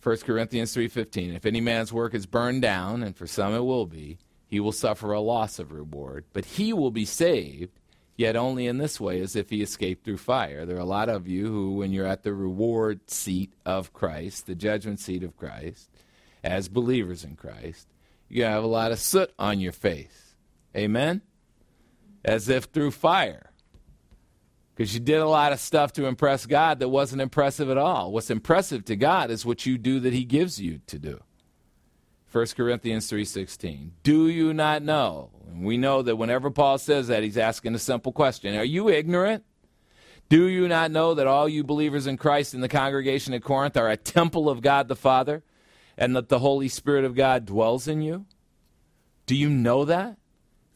1 0.02 0.18
Corinthians 0.18 0.74
3:15 0.74 1.34
If 1.34 1.46
any 1.46 1.62
man's 1.62 1.90
work 1.90 2.14
is 2.14 2.26
burned 2.26 2.60
down 2.60 3.02
and 3.02 3.16
for 3.16 3.26
some 3.26 3.54
it 3.54 3.64
will 3.64 3.86
be 3.86 4.18
he 4.46 4.60
will 4.60 4.72
suffer 4.72 5.12
a 5.12 5.20
loss 5.20 5.58
of 5.58 5.72
reward 5.72 6.26
but 6.34 6.44
he 6.44 6.72
will 6.72 6.90
be 6.90 7.06
saved 7.06 7.80
yet 8.14 8.36
only 8.36 8.66
in 8.66 8.76
this 8.76 9.00
way 9.00 9.22
as 9.22 9.34
if 9.34 9.48
he 9.48 9.62
escaped 9.62 10.04
through 10.04 10.18
fire. 10.18 10.66
There 10.66 10.76
are 10.76 10.80
a 10.80 10.84
lot 10.84 11.08
of 11.08 11.26
you 11.26 11.46
who 11.46 11.76
when 11.76 11.90
you're 11.90 12.06
at 12.06 12.24
the 12.24 12.34
reward 12.34 13.10
seat 13.10 13.54
of 13.64 13.94
Christ, 13.94 14.46
the 14.46 14.54
judgment 14.54 15.00
seat 15.00 15.22
of 15.22 15.36
Christ, 15.36 15.88
as 16.44 16.68
believers 16.68 17.24
in 17.24 17.36
Christ, 17.36 17.88
you 18.28 18.44
have 18.44 18.62
a 18.62 18.66
lot 18.66 18.92
of 18.92 18.98
soot 18.98 19.32
on 19.38 19.60
your 19.60 19.72
face. 19.72 20.34
Amen? 20.76 21.22
As 22.22 22.50
if 22.50 22.64
through 22.64 22.90
fire 22.90 23.47
because 24.78 24.94
you 24.94 25.00
did 25.00 25.18
a 25.18 25.26
lot 25.26 25.52
of 25.52 25.58
stuff 25.58 25.92
to 25.94 26.06
impress 26.06 26.46
God 26.46 26.78
that 26.78 26.88
wasn't 26.88 27.20
impressive 27.20 27.68
at 27.68 27.76
all. 27.76 28.12
What's 28.12 28.30
impressive 28.30 28.84
to 28.84 28.94
God 28.94 29.28
is 29.28 29.44
what 29.44 29.66
you 29.66 29.76
do 29.76 29.98
that 29.98 30.12
he 30.12 30.24
gives 30.24 30.60
you 30.60 30.82
to 30.86 31.00
do. 31.00 31.18
1 32.30 32.54
Corinthians 32.54 33.10
3:16. 33.10 33.94
Do 34.04 34.28
you 34.28 34.54
not 34.54 34.84
know? 34.84 35.30
And 35.50 35.64
we 35.64 35.76
know 35.76 36.02
that 36.02 36.14
whenever 36.14 36.48
Paul 36.52 36.78
says 36.78 37.08
that, 37.08 37.24
he's 37.24 37.36
asking 37.36 37.74
a 37.74 37.78
simple 37.80 38.12
question. 38.12 38.54
Are 38.54 38.62
you 38.62 38.88
ignorant? 38.88 39.42
Do 40.28 40.46
you 40.46 40.68
not 40.68 40.92
know 40.92 41.12
that 41.12 41.26
all 41.26 41.48
you 41.48 41.64
believers 41.64 42.06
in 42.06 42.16
Christ 42.16 42.54
in 42.54 42.60
the 42.60 42.68
congregation 42.68 43.34
at 43.34 43.42
Corinth 43.42 43.76
are 43.76 43.90
a 43.90 43.96
temple 43.96 44.48
of 44.48 44.62
God 44.62 44.86
the 44.86 44.94
Father 44.94 45.42
and 45.96 46.14
that 46.14 46.28
the 46.28 46.38
Holy 46.38 46.68
Spirit 46.68 47.04
of 47.04 47.16
God 47.16 47.46
dwells 47.46 47.88
in 47.88 48.00
you? 48.00 48.26
Do 49.26 49.34
you 49.34 49.50
know 49.50 49.84
that? 49.86 50.18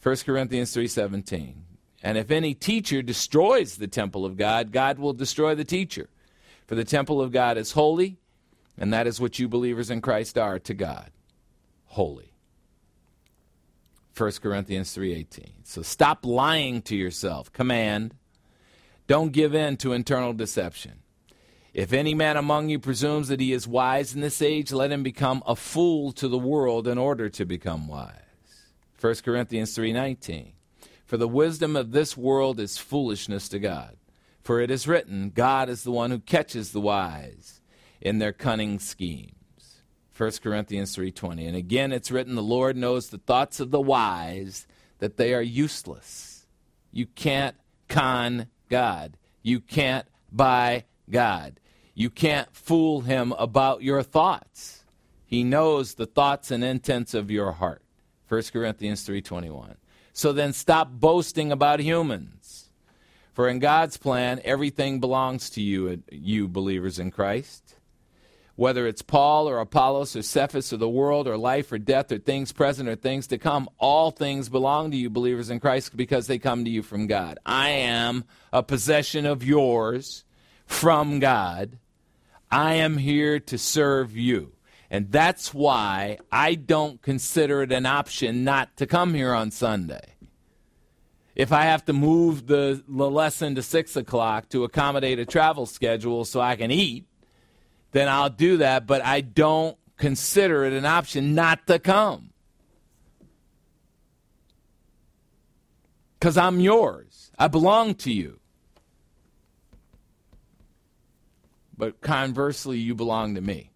1 0.01 0.25
Corinthians 0.25 0.73
3:17. 0.73 1.62
And 2.03 2.17
if 2.17 2.29
any 2.29 2.53
teacher 2.53 3.01
destroys 3.01 3.77
the 3.77 3.87
temple 3.87 4.25
of 4.25 4.35
God, 4.35 4.73
God 4.73 4.99
will 4.99 5.13
destroy 5.13 5.55
the 5.55 5.63
teacher. 5.63 6.09
For 6.67 6.75
the 6.75 6.83
temple 6.83 7.21
of 7.21 7.31
God 7.31 7.57
is 7.57 7.71
holy, 7.71 8.17
and 8.77 8.91
that 8.93 9.07
is 9.07 9.21
what 9.21 9.39
you 9.39 9.47
believers 9.47 9.89
in 9.89 10.01
Christ 10.01 10.37
are 10.37 10.59
to 10.59 10.73
God. 10.73 11.11
Holy. 11.85 12.33
1 14.15 14.41
Corinthians 14.41 14.93
3:18. 14.93 15.63
So 15.63 15.81
stop 15.81 16.25
lying 16.25 16.81
to 16.83 16.95
yourself. 16.95 17.51
Command. 17.53 18.13
Don't 19.07 19.31
give 19.31 19.55
in 19.55 19.77
to 19.77 19.93
internal 19.93 20.33
deception. 20.33 20.99
If 21.73 21.91
any 21.91 22.13
man 22.13 22.37
among 22.37 22.69
you 22.69 22.79
presumes 22.79 23.29
that 23.29 23.39
he 23.39 23.51
is 23.51 23.67
wise 23.67 24.13
in 24.13 24.21
this 24.21 24.41
age, 24.41 24.71
let 24.71 24.91
him 24.91 25.03
become 25.03 25.41
a 25.47 25.55
fool 25.55 26.11
to 26.13 26.27
the 26.27 26.37
world 26.37 26.87
in 26.87 26.97
order 26.97 27.29
to 27.29 27.45
become 27.45 27.87
wise. 27.87 28.19
1 28.99 29.23
Corinthians 29.23 29.73
3:19. 29.75 30.53
For 31.05 31.17
the 31.17 31.27
wisdom 31.27 31.75
of 31.75 31.91
this 31.91 32.15
world 32.17 32.59
is 32.59 32.77
foolishness 32.77 33.49
to 33.49 33.59
God. 33.59 33.97
For 34.41 34.59
it 34.59 34.71
is 34.71 34.87
written, 34.87 35.31
God 35.33 35.69
is 35.69 35.83
the 35.83 35.91
one 35.91 36.11
who 36.11 36.19
catches 36.19 36.71
the 36.71 36.81
wise 36.81 37.61
in 38.01 38.19
their 38.19 38.33
cunning 38.33 38.79
schemes. 38.79 39.81
1 40.15 40.31
Corinthians 40.41 40.95
3:20. 40.95 41.47
And 41.47 41.55
again 41.55 41.91
it's 41.91 42.11
written, 42.11 42.35
the 42.35 42.43
Lord 42.43 42.77
knows 42.77 43.09
the 43.09 43.17
thoughts 43.17 43.59
of 43.59 43.71
the 43.71 43.81
wise 43.81 44.67
that 44.99 45.17
they 45.17 45.33
are 45.33 45.41
useless. 45.41 46.45
You 46.91 47.05
can't 47.07 47.55
con 47.87 48.47
God. 48.69 49.17
You 49.41 49.59
can't 49.59 50.07
buy 50.31 50.85
God. 51.09 51.59
You 51.95 52.09
can't 52.09 52.55
fool 52.55 53.01
him 53.01 53.33
about 53.33 53.83
your 53.83 54.03
thoughts. 54.03 54.83
He 55.25 55.43
knows 55.43 55.95
the 55.95 56.05
thoughts 56.05 56.51
and 56.51 56.63
intents 56.63 57.13
of 57.13 57.31
your 57.31 57.53
heart. 57.53 57.81
1 58.27 58.51
Corinthians 58.51 59.03
3:21. 59.03 59.75
So 60.13 60.31
then 60.31 60.53
stop 60.53 60.91
boasting 60.91 61.51
about 61.51 61.79
humans. 61.79 62.69
For 63.33 63.49
in 63.49 63.57
God's 63.57 63.97
plan, 63.97 64.39
everything 64.45 64.99
belongs 64.99 65.49
to 65.51 65.61
you, 65.61 66.03
you 66.11 66.47
believers 66.47 66.99
in 66.99 67.09
Christ. 67.09 67.75
Whether 68.55 68.85
it's 68.85 69.01
Paul 69.01 69.49
or 69.49 69.59
Apollos 69.59 70.15
or 70.15 70.21
Cephas 70.21 70.71
or 70.71 70.77
the 70.77 70.87
world 70.87 71.27
or 71.27 71.35
life 71.35 71.71
or 71.71 71.79
death 71.79 72.11
or 72.11 72.19
things 72.19 72.51
present 72.51 72.87
or 72.87 72.95
things 72.95 73.25
to 73.27 73.39
come, 73.39 73.67
all 73.79 74.11
things 74.11 74.49
belong 74.49 74.91
to 74.91 74.97
you, 74.97 75.09
believers 75.09 75.49
in 75.49 75.59
Christ, 75.59 75.97
because 75.97 76.27
they 76.27 76.37
come 76.37 76.63
to 76.63 76.69
you 76.69 76.83
from 76.83 77.07
God. 77.07 77.39
I 77.43 77.69
am 77.69 78.25
a 78.51 78.61
possession 78.61 79.25
of 79.25 79.43
yours 79.43 80.23
from 80.67 81.17
God. 81.17 81.79
I 82.51 82.75
am 82.75 82.99
here 82.99 83.39
to 83.39 83.57
serve 83.57 84.15
you. 84.15 84.52
And 84.93 85.11
that's 85.11 85.55
why 85.55 86.19
I 86.31 86.53
don't 86.53 87.01
consider 87.01 87.63
it 87.63 87.71
an 87.71 87.87
option 87.87 88.43
not 88.43 88.77
to 88.77 88.85
come 88.85 89.15
here 89.15 89.33
on 89.33 89.49
Sunday. 89.49 90.13
If 91.35 91.51
I 91.51 91.63
have 91.63 91.83
to 91.85 91.93
move 91.93 92.45
the, 92.45 92.83
the 92.87 93.09
lesson 93.09 93.55
to 93.55 93.63
6 93.63 93.95
o'clock 93.95 94.49
to 94.49 94.63
accommodate 94.63 95.17
a 95.17 95.25
travel 95.25 95.65
schedule 95.65 96.25
so 96.25 96.39
I 96.39 96.55
can 96.55 96.69
eat, 96.69 97.07
then 97.91 98.07
I'll 98.07 98.29
do 98.29 98.57
that, 98.57 98.85
but 98.85 99.03
I 99.03 99.21
don't 99.21 99.75
consider 99.97 100.63
it 100.63 100.73
an 100.73 100.85
option 100.85 101.33
not 101.33 101.65
to 101.65 101.79
come. 101.79 102.29
Because 106.19 106.37
I'm 106.37 106.59
yours, 106.59 107.31
I 107.39 107.47
belong 107.47 107.95
to 107.95 108.13
you. 108.13 108.39
But 111.75 111.99
conversely, 112.01 112.77
you 112.77 112.93
belong 112.93 113.33
to 113.33 113.41
me. 113.41 113.72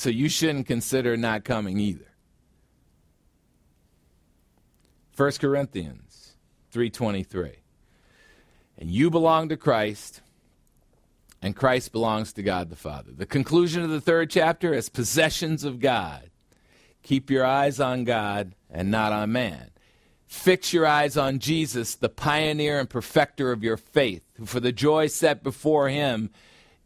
So 0.00 0.08
you 0.08 0.30
shouldn't 0.30 0.66
consider 0.66 1.14
not 1.14 1.44
coming 1.44 1.78
either. 1.78 2.14
1 5.14 5.32
Corinthians 5.38 6.36
3:23. 6.72 7.56
And 8.78 8.90
you 8.90 9.10
belong 9.10 9.50
to 9.50 9.58
Christ 9.58 10.22
and 11.42 11.54
Christ 11.54 11.92
belongs 11.92 12.32
to 12.32 12.42
God 12.42 12.70
the 12.70 12.76
Father. 12.76 13.12
The 13.12 13.26
conclusion 13.26 13.82
of 13.82 13.90
the 13.90 14.00
third 14.00 14.30
chapter 14.30 14.72
is 14.72 14.88
possessions 14.88 15.64
of 15.64 15.80
God. 15.80 16.30
Keep 17.02 17.28
your 17.28 17.44
eyes 17.44 17.78
on 17.78 18.04
God 18.04 18.54
and 18.70 18.90
not 18.90 19.12
on 19.12 19.32
man. 19.32 19.70
Fix 20.26 20.72
your 20.72 20.86
eyes 20.86 21.18
on 21.18 21.40
Jesus, 21.40 21.94
the 21.94 22.08
pioneer 22.08 22.80
and 22.80 22.88
perfecter 22.88 23.52
of 23.52 23.62
your 23.62 23.76
faith, 23.76 24.22
who 24.38 24.46
for 24.46 24.60
the 24.60 24.72
joy 24.72 25.08
set 25.08 25.42
before 25.42 25.90
him 25.90 26.30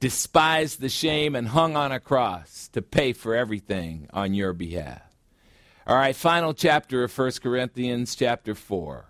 despised 0.05 0.82
the 0.82 0.89
shame 0.90 1.35
and 1.35 1.48
hung 1.48 1.78
on 1.78 1.90
a 1.90 1.98
cross 1.98 2.68
to 2.68 2.82
pay 2.82 3.10
for 3.14 3.35
everything 3.35 4.06
on 4.12 4.35
your 4.35 4.52
behalf. 4.52 5.01
All 5.86 5.97
right, 5.97 6.14
final 6.14 6.52
chapter 6.52 7.05
of 7.05 7.18
1 7.18 7.32
Corinthians, 7.43 8.14
chapter 8.14 8.55
4. 8.55 9.06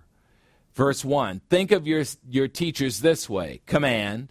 Verse 0.73 1.05
1 1.05 1.41
Think 1.51 1.73
of 1.73 1.89
your, 1.89 2.05
your 2.31 2.47
teachers 2.47 3.01
this 3.01 3.29
way 3.29 3.61
command, 3.67 4.29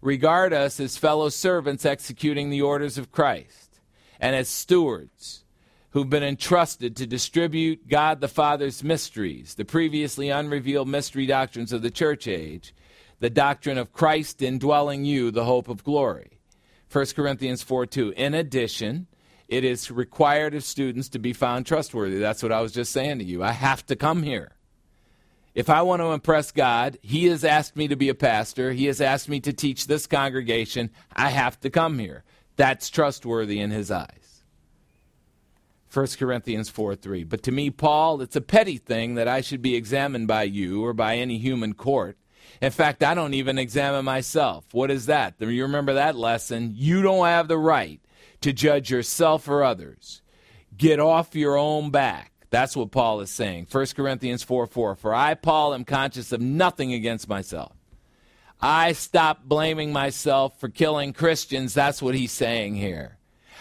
regard 0.00 0.54
us 0.54 0.80
as 0.80 0.96
fellow 0.96 1.28
servants 1.28 1.84
executing 1.84 2.48
the 2.48 2.62
orders 2.62 2.96
of 2.96 3.12
Christ, 3.12 3.78
and 4.18 4.34
as 4.34 4.48
stewards 4.48 5.44
who've 5.90 6.08
been 6.08 6.24
entrusted 6.24 6.96
to 6.96 7.06
distribute 7.06 7.86
God 7.86 8.22
the 8.22 8.28
Father's 8.28 8.82
mysteries, 8.82 9.56
the 9.56 9.66
previously 9.66 10.30
unrevealed 10.30 10.88
mystery 10.88 11.26
doctrines 11.26 11.70
of 11.70 11.82
the 11.82 11.90
church 11.90 12.26
age, 12.26 12.72
the 13.20 13.30
doctrine 13.30 13.78
of 13.78 13.92
Christ 13.92 14.42
indwelling 14.42 15.04
you, 15.04 15.30
the 15.30 15.44
hope 15.44 15.68
of 15.68 15.84
glory. 15.84 16.38
1 16.90 17.06
Corinthians 17.14 17.62
4 17.62 17.86
2. 17.86 18.14
In 18.16 18.34
addition, 18.34 19.06
it 19.48 19.64
is 19.64 19.90
required 19.90 20.54
of 20.54 20.64
students 20.64 21.08
to 21.10 21.18
be 21.18 21.32
found 21.32 21.66
trustworthy. 21.66 22.18
That's 22.18 22.42
what 22.42 22.52
I 22.52 22.60
was 22.60 22.72
just 22.72 22.92
saying 22.92 23.18
to 23.18 23.24
you. 23.24 23.42
I 23.42 23.52
have 23.52 23.84
to 23.86 23.96
come 23.96 24.22
here. 24.22 24.52
If 25.54 25.70
I 25.70 25.82
want 25.82 26.00
to 26.02 26.12
impress 26.12 26.52
God, 26.52 26.98
He 27.02 27.26
has 27.26 27.44
asked 27.44 27.76
me 27.76 27.88
to 27.88 27.96
be 27.96 28.08
a 28.08 28.14
pastor. 28.14 28.72
He 28.72 28.86
has 28.86 29.00
asked 29.00 29.28
me 29.28 29.40
to 29.40 29.52
teach 29.52 29.86
this 29.86 30.06
congregation. 30.06 30.90
I 31.14 31.30
have 31.30 31.58
to 31.60 31.70
come 31.70 31.98
here. 31.98 32.24
That's 32.56 32.90
trustworthy 32.90 33.58
in 33.58 33.70
His 33.70 33.90
eyes. 33.90 34.44
1 35.92 36.06
Corinthians 36.18 36.68
4 36.68 36.94
3. 36.94 37.24
But 37.24 37.42
to 37.44 37.52
me, 37.52 37.70
Paul, 37.70 38.20
it's 38.20 38.36
a 38.36 38.40
petty 38.40 38.76
thing 38.76 39.14
that 39.14 39.26
I 39.26 39.40
should 39.40 39.62
be 39.62 39.74
examined 39.74 40.28
by 40.28 40.44
you 40.44 40.84
or 40.84 40.92
by 40.92 41.16
any 41.16 41.38
human 41.38 41.72
court. 41.72 42.18
In 42.60 42.70
fact, 42.70 43.02
I 43.02 43.14
don't 43.14 43.34
even 43.34 43.58
examine 43.58 44.04
myself. 44.04 44.64
What 44.72 44.90
is 44.90 45.06
that? 45.06 45.34
You 45.38 45.62
remember 45.62 45.94
that 45.94 46.16
lesson? 46.16 46.72
You 46.74 47.02
don't 47.02 47.26
have 47.26 47.48
the 47.48 47.58
right 47.58 48.00
to 48.40 48.52
judge 48.52 48.90
yourself 48.90 49.48
or 49.48 49.64
others. 49.64 50.22
Get 50.76 51.00
off 51.00 51.34
your 51.34 51.56
own 51.56 51.90
back. 51.90 52.32
That's 52.50 52.76
what 52.76 52.90
Paul 52.90 53.20
is 53.20 53.30
saying. 53.30 53.66
1 53.70 53.86
Corinthians 53.94 54.42
4 54.42 54.66
4. 54.66 54.94
For 54.94 55.14
I, 55.14 55.34
Paul, 55.34 55.74
am 55.74 55.84
conscious 55.84 56.32
of 56.32 56.40
nothing 56.40 56.92
against 56.92 57.28
myself. 57.28 57.72
I 58.60 58.92
stop 58.92 59.44
blaming 59.44 59.92
myself 59.92 60.58
for 60.58 60.68
killing 60.68 61.12
Christians. 61.12 61.74
That's 61.74 62.02
what 62.02 62.14
he's 62.14 62.32
saying 62.32 62.76
here. 62.76 63.18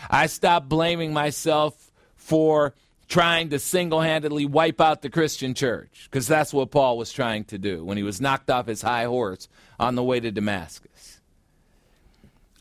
I 0.10 0.28
stop 0.28 0.70
blaming 0.70 1.14
myself 1.14 1.92
for 2.16 2.74
trying 3.08 3.50
to 3.50 3.60
single 3.60 4.02
handedly 4.02 4.46
wipe 4.46 4.82
out 4.82 5.02
the 5.02 5.10
Christian 5.10 5.54
church, 5.54 6.08
because 6.10 6.28
that's 6.28 6.54
what 6.54 6.72
Paul 6.72 6.98
was 6.98 7.12
trying 7.12 7.46
to 7.46 7.58
do 7.58 7.84
when 7.84 7.98
he 7.98 8.04
was 8.04 8.20
knocked 8.20 8.50
off 8.50 8.68
his 8.68 8.82
high 8.82 9.06
horse 9.06 9.48
on 9.80 9.96
the 9.96 10.04
way 10.04 10.20
to 10.20 10.32
Damascus. 10.32 11.22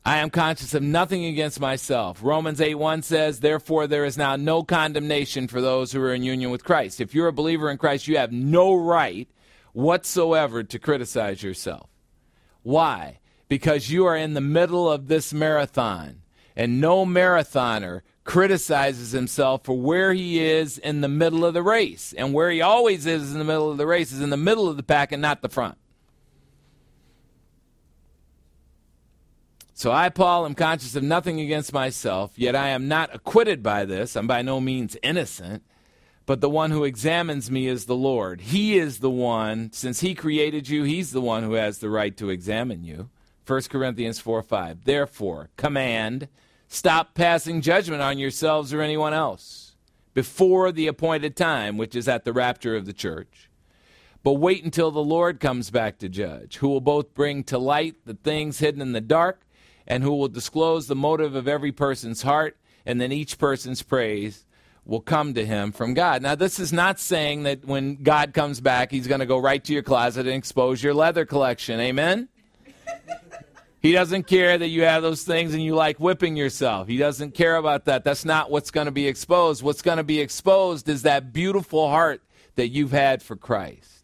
I 0.05 0.19
am 0.19 0.31
conscious 0.31 0.73
of 0.73 0.85
nothing 0.85 1.25
against 1.25 1.59
myself. 1.59 2.21
Romans 2.23 2.61
8 2.61 2.77
1 2.77 3.03
says, 3.03 3.41
Therefore, 3.41 3.89
there 3.89 4.05
is 4.05 4.17
now 4.17 4.37
no 4.37 4.63
condemnation 4.63 5.49
for 5.49 5.61
those 5.61 5.91
who 5.91 6.01
are 6.01 6.15
in 6.15 6.23
union 6.23 6.53
with 6.53 6.63
Christ. 6.63 7.01
If 7.01 7.13
you're 7.13 7.27
a 7.27 7.33
believer 7.33 7.69
in 7.69 7.77
Christ, 7.77 8.07
you 8.07 8.17
have 8.17 8.31
no 8.31 8.73
right 8.73 9.29
whatsoever 9.73 10.63
to 10.63 10.79
criticize 10.79 11.43
yourself. 11.43 11.91
Why? 12.63 13.19
Because 13.49 13.91
you 13.91 14.07
are 14.07 14.17
in 14.17 14.35
the 14.35 14.41
middle 14.41 14.89
of 14.89 15.09
this 15.09 15.33
marathon, 15.33 16.23
and 16.55 16.81
no 16.81 17.05
marathoner 17.05 18.03
criticizes 18.27 19.13
himself 19.13 19.65
for 19.65 19.79
where 19.79 20.13
he 20.13 20.45
is 20.45 20.79
in 20.79 21.01
the 21.01 21.09
middle 21.09 21.45
of 21.45 21.55
the 21.55 21.63
race. 21.63 22.13
And 22.19 22.35
where 22.35 22.51
he 22.51 22.61
always 22.61 23.07
is 23.07 23.33
in 23.33 23.39
the 23.39 23.45
middle 23.45 23.71
of 23.71 23.79
the 23.79 23.87
race 23.87 24.13
is 24.13 24.21
in 24.21 24.31
the 24.31 24.37
middle 24.37 24.69
of 24.69 24.77
the 24.77 24.83
pack 24.83 25.13
and 25.13 25.23
not 25.23 25.41
the 25.41 25.49
front. 25.49 25.79
So 29.73 29.93
I, 29.93 30.09
Paul, 30.09 30.45
am 30.45 30.55
conscious 30.55 30.97
of 30.97 31.03
nothing 31.03 31.39
against 31.39 31.73
myself, 31.73 32.33
yet 32.37 32.57
I 32.57 32.69
am 32.69 32.89
not 32.89 33.15
acquitted 33.15 33.63
by 33.63 33.85
this. 33.85 34.17
I'm 34.17 34.27
by 34.27 34.43
no 34.43 34.61
means 34.61 34.97
innocent. 35.03 35.63
But 36.25 36.41
the 36.41 36.51
one 36.51 36.73
who 36.73 36.83
examines 36.83 37.51
me 37.51 37.69
is 37.69 37.85
the 37.85 37.95
Lord. 37.95 38.41
He 38.41 38.77
is 38.77 38.99
the 38.99 39.11
one, 39.11 39.71
since 39.73 40.01
he 40.01 40.15
created 40.15 40.69
you, 40.69 40.83
he's 40.83 41.13
the 41.13 41.21
one 41.21 41.45
who 41.45 41.53
has 41.53 41.79
the 41.79 41.91
right 41.91 42.17
to 42.17 42.31
examine 42.31 42.83
you. 42.83 43.11
1 43.47 43.63
Corinthians 43.71 44.19
4 44.19 44.43
5. 44.43 44.85
Therefore, 44.85 45.51
command, 45.57 46.27
stop 46.69 47.15
passing 47.15 47.61
judgment 47.61 48.03
on 48.03 48.19
yourselves 48.19 48.73
or 48.73 48.81
anyone 48.81 49.13
else 49.13 49.75
before 50.15 50.73
the 50.73 50.87
appointed 50.87 51.37
time, 51.37 51.77
which 51.77 51.95
is 51.95 52.09
at 52.09 52.25
the 52.25 52.33
rapture 52.33 52.77
of 52.77 52.87
the 52.87 52.93
church. 52.93 53.51
But 54.23 54.35
wait 54.35 54.65
until 54.65 54.91
the 54.91 54.99
Lord 54.99 55.39
comes 55.39 55.71
back 55.71 55.99
to 55.99 56.09
judge, 56.09 56.57
who 56.57 56.69
will 56.69 56.81
both 56.81 57.15
bring 57.15 57.45
to 57.45 57.59
light 57.59 57.95
the 58.07 58.15
things 58.15 58.59
hidden 58.59 58.81
in 58.81 58.93
the 58.93 59.01
dark 59.01 59.43
and 59.87 60.03
who 60.03 60.15
will 60.15 60.29
disclose 60.29 60.87
the 60.87 60.97
motive 60.97 61.35
of 61.35 61.47
every 61.47 61.71
person's 61.71 62.23
heart, 62.23 62.57
and 62.85 63.01
then 63.01 63.13
each 63.13 63.39
person's 63.39 63.83
praise 63.83 64.45
will 64.85 65.01
come 65.01 65.35
to 65.35 65.45
him 65.45 65.71
from 65.71 65.95
God. 65.95 66.23
Now, 66.23 66.35
this 66.35 66.59
is 66.59 66.73
not 66.73 66.99
saying 66.99 67.43
that 67.43 67.65
when 67.65 67.97
God 67.97 68.33
comes 68.33 68.61
back, 68.61 68.91
he's 68.91 69.07
going 69.07 69.21
to 69.21 69.27
go 69.27 69.39
right 69.39 69.63
to 69.63 69.73
your 69.73 69.83
closet 69.83 70.27
and 70.27 70.35
expose 70.35 70.83
your 70.83 70.95
leather 70.95 71.25
collection. 71.25 71.79
Amen? 71.79 72.29
He 73.87 73.93
doesn't 73.93 74.27
care 74.27 74.59
that 74.59 74.67
you 74.67 74.83
have 74.83 75.05
those 75.05 75.23
things 75.23 75.55
and 75.55 75.63
you 75.63 75.77
like 75.77 76.01
whipping 76.01 76.35
yourself. 76.35 76.89
He 76.89 76.97
doesn't 76.97 77.35
care 77.35 77.55
about 77.55 77.85
that. 77.85 78.03
That's 78.03 78.25
not 78.25 78.51
what's 78.51 78.73
going 78.73 78.87
to 78.87 78.91
be 78.91 79.07
exposed. 79.07 79.63
What's 79.63 79.81
going 79.81 79.99
to 79.99 80.03
be 80.03 80.19
exposed 80.19 80.89
is 80.89 81.03
that 81.03 81.33
beautiful 81.33 81.89
heart 81.89 82.21
that 82.57 82.71
you've 82.71 82.91
had 82.91 83.23
for 83.23 83.37
Christ. 83.37 84.03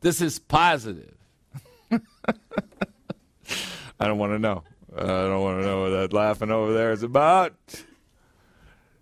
This 0.00 0.22
is 0.22 0.38
positive. 0.38 1.14
I 1.90 1.98
don't 4.00 4.16
want 4.16 4.32
to 4.32 4.38
know. 4.38 4.64
I 4.96 5.04
don't 5.04 5.42
want 5.42 5.60
to 5.60 5.66
know 5.66 5.82
what 5.82 5.90
that 5.90 6.14
laughing 6.14 6.50
over 6.50 6.72
there 6.72 6.92
is 6.92 7.02
about. 7.02 7.54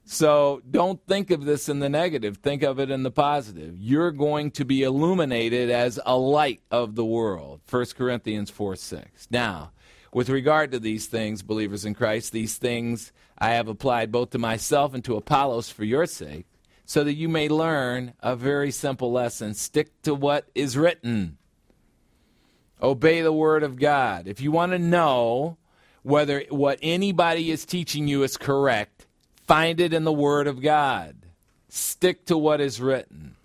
So 0.06 0.60
don't 0.68 1.00
think 1.06 1.30
of 1.30 1.44
this 1.44 1.68
in 1.68 1.78
the 1.78 1.88
negative. 1.88 2.38
Think 2.38 2.64
of 2.64 2.80
it 2.80 2.90
in 2.90 3.04
the 3.04 3.12
positive. 3.12 3.78
You're 3.78 4.10
going 4.10 4.50
to 4.52 4.64
be 4.64 4.82
illuminated 4.82 5.70
as 5.70 6.00
a 6.04 6.16
light 6.16 6.62
of 6.68 6.96
the 6.96 7.04
world. 7.04 7.60
1 7.70 7.86
Corinthians 7.96 8.50
4 8.50 8.74
6. 8.74 9.28
Now, 9.30 9.70
with 10.12 10.28
regard 10.28 10.72
to 10.72 10.78
these 10.78 11.06
things, 11.06 11.42
believers 11.42 11.84
in 11.84 11.94
Christ, 11.94 12.32
these 12.32 12.56
things 12.56 13.12
I 13.38 13.50
have 13.50 13.68
applied 13.68 14.10
both 14.10 14.30
to 14.30 14.38
myself 14.38 14.92
and 14.94 15.04
to 15.04 15.16
Apollos 15.16 15.70
for 15.70 15.84
your 15.84 16.06
sake, 16.06 16.46
so 16.84 17.04
that 17.04 17.14
you 17.14 17.28
may 17.28 17.48
learn 17.48 18.14
a 18.20 18.34
very 18.34 18.70
simple 18.70 19.12
lesson. 19.12 19.54
Stick 19.54 20.02
to 20.02 20.14
what 20.14 20.48
is 20.54 20.76
written. 20.76 21.38
Obey 22.82 23.20
the 23.20 23.32
word 23.32 23.62
of 23.62 23.78
God. 23.78 24.26
If 24.26 24.40
you 24.40 24.50
want 24.50 24.72
to 24.72 24.78
know 24.78 25.58
whether 26.02 26.42
what 26.48 26.78
anybody 26.82 27.50
is 27.50 27.64
teaching 27.64 28.08
you 28.08 28.22
is 28.22 28.36
correct, 28.36 29.06
find 29.46 29.80
it 29.80 29.92
in 29.92 30.04
the 30.04 30.12
word 30.12 30.46
of 30.46 30.62
God. 30.62 31.16
Stick 31.68 32.24
to 32.26 32.36
what 32.36 32.60
is 32.60 32.80
written, 32.80 33.36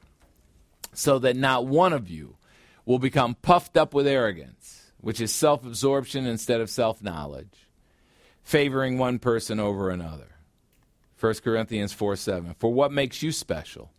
so 0.94 1.20
that 1.20 1.36
not 1.36 1.68
one 1.68 1.94
of 1.94 2.10
you 2.10 2.38
will 2.86 2.98
become 2.98 3.36
puffed 3.36 3.78
up 3.78 3.94
with 3.94 4.08
arrogance, 4.08 4.55
which 5.00 5.22
is 5.22 5.34
self 5.34 5.66
absorption 5.66 6.26
instead 6.26 6.62
of 6.62 6.70
self 6.70 7.02
knowledge, 7.02 7.68
favoring 8.44 8.98
one 8.98 9.20
person 9.20 9.60
over 9.60 9.90
another. 9.90 10.36
1 11.20 11.34
Corinthians 11.44 11.94
4 11.94 12.16
7. 12.16 12.56
For 12.60 12.72
what 12.72 12.92
makes 12.92 13.24
you 13.24 13.32
special? 13.32 13.92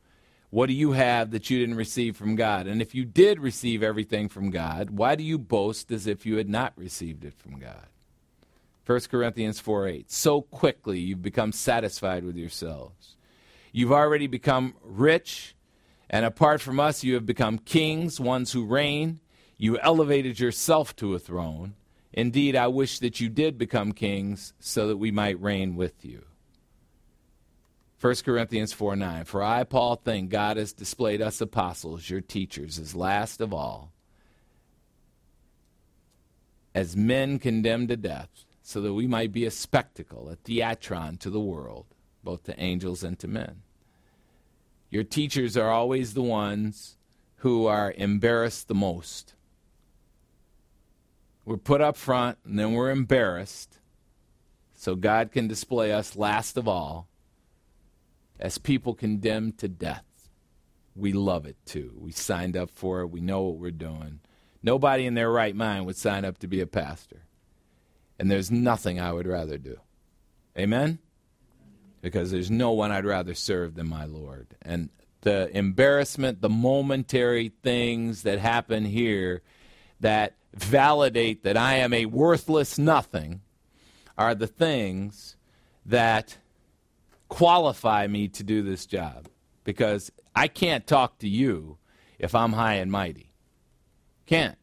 What 0.51 0.67
do 0.67 0.75
you 0.75 0.93
have 0.93 1.33
that 1.33 1.51
you 1.51 1.59
didn't 1.59 1.75
receive 1.75 2.17
from 2.17 2.37
God? 2.37 2.67
And 2.67 2.81
if 2.81 2.95
you 2.95 3.05
did 3.05 3.41
receive 3.41 3.83
everything 3.83 4.29
from 4.29 4.51
God, 4.51 4.91
why 4.91 5.15
do 5.15 5.25
you 5.25 5.39
boast 5.39 5.91
as 5.91 6.07
if 6.07 6.25
you 6.25 6.37
had 6.37 6.49
not 6.49 6.73
received 6.77 7.25
it 7.25 7.35
from 7.35 7.59
God? 7.59 7.87
1 8.87 9.01
Corinthians 9.11 9.59
4 9.59 9.89
8. 9.89 10.11
So 10.11 10.43
quickly 10.43 11.01
you've 11.01 11.23
become 11.23 11.53
satisfied 11.53 12.25
with 12.25 12.37
yourselves. 12.37 13.17
You've 13.73 13.93
already 13.93 14.29
become 14.29 14.75
rich, 14.83 15.57
and 16.09 16.25
apart 16.25 16.61
from 16.61 16.79
us, 16.79 17.03
you 17.03 17.15
have 17.15 17.27
become 17.27 17.59
kings, 17.59 18.21
ones 18.21 18.53
who 18.53 18.65
reign. 18.65 19.21
You 19.59 19.79
elevated 19.79 20.39
yourself 20.39 20.95
to 20.97 21.15
a 21.15 21.19
throne. 21.19 21.75
Indeed, 22.13 22.57
I 22.57 22.67
wish 22.67 22.99
that 22.99 23.21
you 23.21 23.29
did 23.29 23.59
become 23.59 23.93
kings 23.93 24.53
so 24.59 24.89
that 24.89 24.97
we 24.97 25.11
might 25.11 25.41
reign 25.41 25.77
with 25.77 26.05
you. 26.05 26.25
1 28.01 28.15
Corinthians 28.25 28.73
4 28.73 28.97
9. 28.97 29.25
For 29.25 29.43
I, 29.43 29.65
Paul, 29.65 29.97
think 29.97 30.31
God 30.31 30.59
has 30.59 30.73
displayed 30.73 31.23
us 31.23 31.41
apostles, 31.41 32.11
your 32.11 32.21
teachers, 32.21 32.79
as 32.79 32.95
last 32.95 33.41
of 33.41 33.55
all, 33.55 33.93
as 36.75 36.95
men 36.95 37.39
condemned 37.39 37.89
to 37.89 37.97
death, 37.97 38.29
so 38.63 38.83
that 38.83 38.93
we 38.93 39.07
might 39.07 39.33
be 39.33 39.47
a 39.47 39.51
spectacle, 39.51 40.29
a 40.29 40.37
theatron 40.37 41.19
to 41.21 41.31
the 41.31 41.41
world, 41.41 41.87
both 42.23 42.45
to 42.45 42.61
angels 42.61 43.03
and 43.03 43.19
to 43.19 43.29
men. 43.29 43.63
Your 44.91 45.05
teachers 45.05 45.57
are 45.57 45.71
always 45.71 46.13
the 46.13 46.23
ones 46.23 46.99
who 47.37 47.67
are 47.67 47.95
embarrassed 47.97 48.69
the 48.69 48.75
most. 48.75 49.36
We're 51.47 51.57
put 51.57 51.81
up 51.81 51.97
front 51.97 52.39
and 52.45 52.59
then 52.59 52.73
we're 52.73 52.91
embarrassed 52.91 53.79
so 54.75 54.97
God 54.97 55.31
can 55.31 55.47
display 55.47 55.93
us 55.93 56.17
last 56.17 56.57
of 56.57 56.67
all 56.67 57.09
as 58.39 58.59
people 58.59 58.95
condemned 58.95 59.57
to 59.59 59.69
death. 59.69 60.05
We 60.97 61.13
love 61.13 61.47
it 61.47 61.57
too. 61.65 61.95
We 61.97 62.11
signed 62.11 62.57
up 62.57 62.71
for 62.71 63.01
it. 63.01 63.07
We 63.07 63.21
know 63.21 63.43
what 63.43 63.59
we're 63.59 63.71
doing. 63.71 64.21
Nobody 64.61 65.07
in 65.07 65.15
their 65.15 65.31
right 65.31 65.55
mind 65.55 65.87
would 65.87 65.97
sign 65.97 66.25
up 66.25 66.39
to 66.39 66.49
be 66.49 66.61
a 66.61 66.67
pastor. 66.67 67.23
And 68.19 68.29
there's 68.29 68.51
nothing 68.51 68.99
I 68.99 69.13
would 69.13 69.29
rather 69.29 69.57
do. 69.57 69.79
Amen? 70.59 70.99
Because 72.01 72.33
there's 72.33 72.51
no 72.51 72.73
one 72.73 72.91
I'd 72.91 73.05
rather 73.05 73.35
serve 73.35 73.77
than 73.77 73.89
my 73.89 74.05
Lord. 74.05 74.49
And 74.63 74.89
the 75.21 75.57
embarrassment, 75.57 76.41
the 76.41 76.49
momentary 76.49 77.53
things 77.63 78.23
that 78.23 78.41
happen 78.41 78.85
here 78.85 79.43
that 80.01 80.35
validate 80.57 81.45
that 81.45 81.57
I 81.57 81.77
am 81.77 81.93
a 81.93 82.07
worthless 82.07 82.79
nothing 82.79 83.43
are 84.19 84.35
the 84.35 84.47
things 84.47 85.37
that 85.85 86.39
qualify 87.29 88.07
me 88.07 88.29
to 88.29 88.43
do 88.43 88.63
this 88.63 88.87
job. 88.87 89.29
Because 89.65 90.11
I 90.35 90.49
can't 90.49 90.87
talk 90.87 91.19
to 91.19 91.29
you 91.29 91.79
if 92.19 92.35
I'm 92.35 92.53
high 92.53 92.75
and 92.75 92.91
mighty. 92.91 93.33
Can't. 94.27 94.59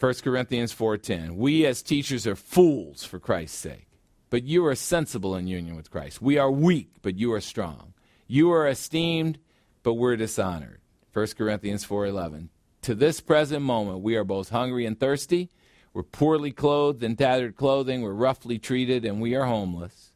1 0.00 0.14
Corinthians 0.22 0.72
4:10 0.72 1.36
We 1.36 1.64
as 1.64 1.80
teachers 1.82 2.26
are 2.26 2.34
fools 2.34 3.04
for 3.04 3.20
Christ's 3.20 3.58
sake 3.58 3.86
but 4.30 4.44
you 4.44 4.64
are 4.64 4.74
sensible 4.74 5.36
in 5.36 5.46
union 5.46 5.76
with 5.76 5.92
Christ 5.92 6.20
we 6.20 6.38
are 6.38 6.50
weak 6.50 6.90
but 7.02 7.16
you 7.16 7.32
are 7.32 7.40
strong 7.40 7.94
you 8.26 8.50
are 8.50 8.66
esteemed 8.66 9.38
but 9.84 9.94
we're 9.94 10.16
dishonored 10.16 10.80
1 11.12 11.36
Corinthians 11.36 11.84
4:11 11.84 12.48
To 12.82 12.96
this 12.96 13.20
present 13.20 13.62
moment 13.62 14.00
we 14.00 14.16
are 14.16 14.24
both 14.24 14.48
hungry 14.48 14.86
and 14.86 14.98
thirsty. 14.98 15.50
We're 15.94 16.02
poorly 16.02 16.50
clothed 16.50 17.04
in 17.04 17.14
tattered 17.14 17.56
clothing. 17.56 18.02
We're 18.02 18.12
roughly 18.12 18.58
treated 18.58 19.04
and 19.04 19.20
we 19.20 19.36
are 19.36 19.44
homeless. 19.44 20.12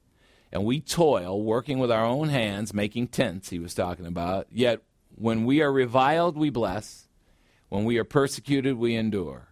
And 0.51 0.65
we 0.65 0.81
toil 0.81 1.41
working 1.41 1.79
with 1.79 1.93
our 1.93 2.05
own 2.05 2.29
hands 2.29 2.75
making 2.75 3.09
tents 3.09 3.51
he 3.51 3.61
was 3.61 3.73
talking 3.73 4.07
about. 4.07 4.49
Yet 4.51 4.83
when 5.15 5.45
we 5.45 5.63
are 5.63 5.71
reviled 5.71 6.37
we 6.37 6.51
bless. 6.51 7.09
When 7.69 7.85
we 7.85 7.99
are 7.99 8.05
persecuted 8.05 8.77
we 8.77 8.97
endure. 8.97 9.49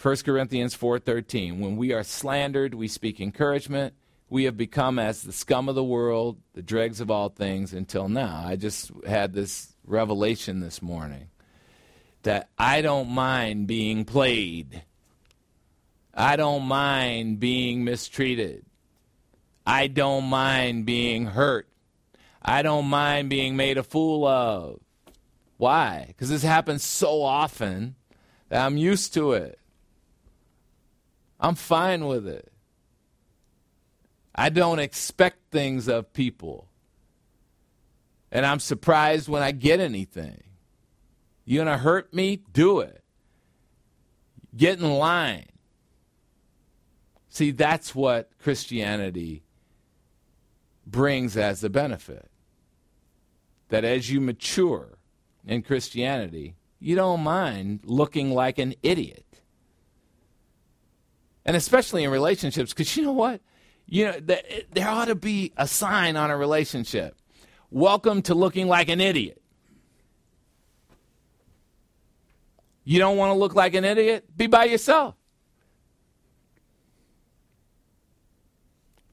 1 0.00 0.16
Corinthians 0.24 0.76
4:13 0.76 1.58
When 1.58 1.76
we 1.76 1.92
are 1.92 2.04
slandered 2.04 2.74
we 2.74 2.86
speak 2.86 3.20
encouragement. 3.20 3.94
We 4.28 4.44
have 4.44 4.56
become 4.56 5.00
as 5.00 5.22
the 5.22 5.32
scum 5.32 5.68
of 5.68 5.74
the 5.74 5.82
world 5.82 6.38
the 6.54 6.62
dregs 6.62 7.00
of 7.00 7.10
all 7.10 7.28
things 7.28 7.72
until 7.72 8.08
now. 8.08 8.44
I 8.46 8.54
just 8.54 8.92
had 9.04 9.32
this 9.32 9.74
revelation 9.84 10.60
this 10.60 10.80
morning 10.80 11.30
that 12.22 12.48
I 12.58 12.82
don't 12.82 13.08
mind 13.10 13.66
being 13.66 14.04
played 14.04 14.82
I 16.12 16.36
don't 16.36 16.64
mind 16.64 17.40
being 17.40 17.84
mistreated 17.84 18.64
I 19.66 19.86
don't 19.86 20.24
mind 20.24 20.86
being 20.86 21.26
hurt 21.26 21.68
I 22.42 22.62
don't 22.62 22.86
mind 22.86 23.30
being 23.30 23.56
made 23.56 23.78
a 23.78 23.82
fool 23.82 24.26
of 24.26 24.80
why 25.56 26.04
because 26.08 26.28
this 26.28 26.42
happens 26.42 26.82
so 26.82 27.22
often 27.22 27.94
that 28.48 28.64
I'm 28.64 28.76
used 28.76 29.14
to 29.14 29.32
it 29.32 29.60
I'm 31.40 31.54
fine 31.54 32.06
with 32.06 32.28
it. 32.28 32.52
I 34.34 34.50
don't 34.50 34.78
expect 34.78 35.50
things 35.50 35.88
of 35.88 36.12
people. 36.12 36.68
And 38.30 38.44
I'm 38.44 38.60
surprised 38.60 39.28
when 39.28 39.42
I 39.42 39.50
get 39.52 39.80
anything. 39.80 40.42
You 41.44 41.58
gonna 41.58 41.78
hurt 41.78 42.12
me? 42.12 42.42
Do 42.52 42.80
it. 42.80 43.02
Get 44.56 44.78
in 44.78 44.90
line. 44.90 45.46
See, 47.28 47.52
that's 47.52 47.94
what 47.94 48.30
Christianity 48.42 49.44
brings 50.86 51.36
as 51.36 51.62
a 51.62 51.70
benefit. 51.70 52.28
That 53.68 53.84
as 53.84 54.10
you 54.10 54.20
mature 54.20 54.98
in 55.46 55.62
Christianity, 55.62 56.56
you 56.80 56.96
don't 56.96 57.20
mind 57.20 57.80
looking 57.84 58.32
like 58.32 58.58
an 58.58 58.74
idiot 58.82 59.24
and 61.44 61.56
especially 61.56 62.04
in 62.04 62.10
relationships 62.10 62.72
because 62.72 62.96
you 62.96 63.02
know 63.02 63.12
what 63.12 63.40
you 63.86 64.04
know 64.04 64.20
th- 64.20 64.66
there 64.72 64.88
ought 64.88 65.06
to 65.06 65.14
be 65.14 65.52
a 65.56 65.66
sign 65.66 66.16
on 66.16 66.30
a 66.30 66.36
relationship 66.36 67.16
welcome 67.70 68.22
to 68.22 68.34
looking 68.34 68.68
like 68.68 68.88
an 68.88 69.00
idiot 69.00 69.39
you 72.84 72.98
don't 72.98 73.16
want 73.16 73.30
to 73.30 73.38
look 73.38 73.54
like 73.54 73.74
an 73.74 73.84
idiot 73.84 74.24
be 74.36 74.46
by 74.46 74.64
yourself 74.64 75.14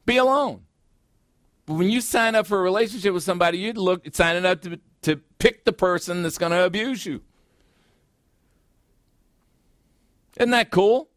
be 0.06 0.18
alone 0.18 0.62
but 1.66 1.74
when 1.74 1.90
you 1.90 2.00
sign 2.00 2.36
up 2.36 2.48
for 2.48 2.60
a 2.60 2.62
relationship 2.62 3.14
with 3.14 3.24
somebody 3.24 3.58
you'd 3.58 3.78
look 3.78 4.04
signing 4.14 4.46
up 4.46 4.62
to, 4.62 4.80
to 5.02 5.18
pick 5.40 5.66
the 5.66 5.74
person 5.74 6.24
that's 6.24 6.38
going 6.38 6.52
to 6.52 6.64
abuse 6.64 7.06
you 7.06 7.22
isn't 10.38 10.52
that 10.52 10.72
cool 10.72 11.10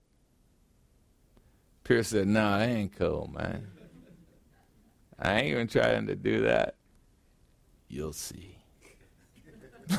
Pierce 1.90 2.06
said, 2.06 2.28
No, 2.28 2.56
that 2.56 2.68
ain't 2.68 2.96
cool, 2.96 3.28
man. 3.34 3.66
I 5.18 5.40
ain't 5.40 5.46
even 5.48 5.66
trying 5.66 6.06
to 6.06 6.14
do 6.14 6.42
that. 6.42 6.76
You'll 7.88 8.12
see. 8.12 8.58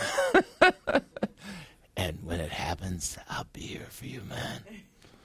and 1.96 2.20
when 2.24 2.40
it 2.40 2.52
happens, 2.52 3.18
I'll 3.30 3.48
be 3.54 3.62
here 3.62 3.88
for 3.90 4.06
you, 4.06 4.22
man. 4.28 4.62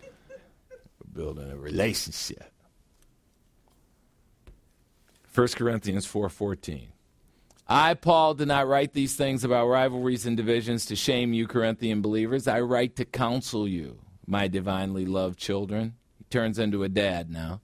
We're 0.00 1.12
building 1.12 1.50
a 1.50 1.56
relationship. 1.56 2.52
1 5.34 5.48
Corinthians 5.48 6.06
4:14. 6.06 6.88
I 7.68 7.94
Paul 7.94 8.34
did 8.34 8.48
not 8.48 8.68
write 8.68 8.92
these 8.92 9.16
things 9.16 9.42
about 9.42 9.66
rivalries 9.66 10.24
and 10.24 10.36
divisions 10.36 10.86
to 10.86 10.96
shame 10.96 11.32
you 11.32 11.46
Corinthian 11.46 12.00
believers. 12.00 12.46
I 12.46 12.60
write 12.60 12.96
to 12.96 13.04
counsel 13.04 13.66
you, 13.66 13.98
my 14.26 14.48
divinely 14.48 15.04
loved 15.04 15.38
children 15.38 15.94
He 16.16 16.24
turns 16.30 16.58
into 16.58 16.84
a 16.84 16.88
dad 16.88 17.30
now. 17.30 17.60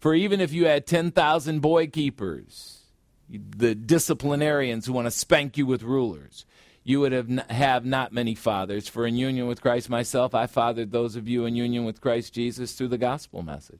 For 0.00 0.14
even 0.14 0.40
if 0.40 0.52
you 0.52 0.66
had 0.66 0.86
10,000 0.86 1.60
boy 1.60 1.86
keepers, 1.86 2.86
the 3.28 3.74
disciplinarians 3.74 4.86
who 4.86 4.92
want 4.92 5.06
to 5.06 5.10
spank 5.10 5.56
you 5.56 5.66
with 5.66 5.82
rulers, 5.82 6.44
you 6.84 7.00
would 7.00 7.12
have, 7.12 7.30
n- 7.30 7.44
have 7.48 7.84
not 7.84 8.12
many 8.12 8.34
fathers. 8.34 8.88
For 8.88 9.06
in 9.06 9.16
union 9.16 9.46
with 9.46 9.62
Christ 9.62 9.88
myself, 9.88 10.34
I 10.34 10.46
fathered 10.46 10.90
those 10.90 11.16
of 11.16 11.28
you 11.28 11.44
in 11.44 11.54
union 11.54 11.84
with 11.84 12.00
Christ 12.00 12.34
Jesus 12.34 12.72
through 12.72 12.88
the 12.88 12.98
gospel 12.98 13.42
message. 13.42 13.78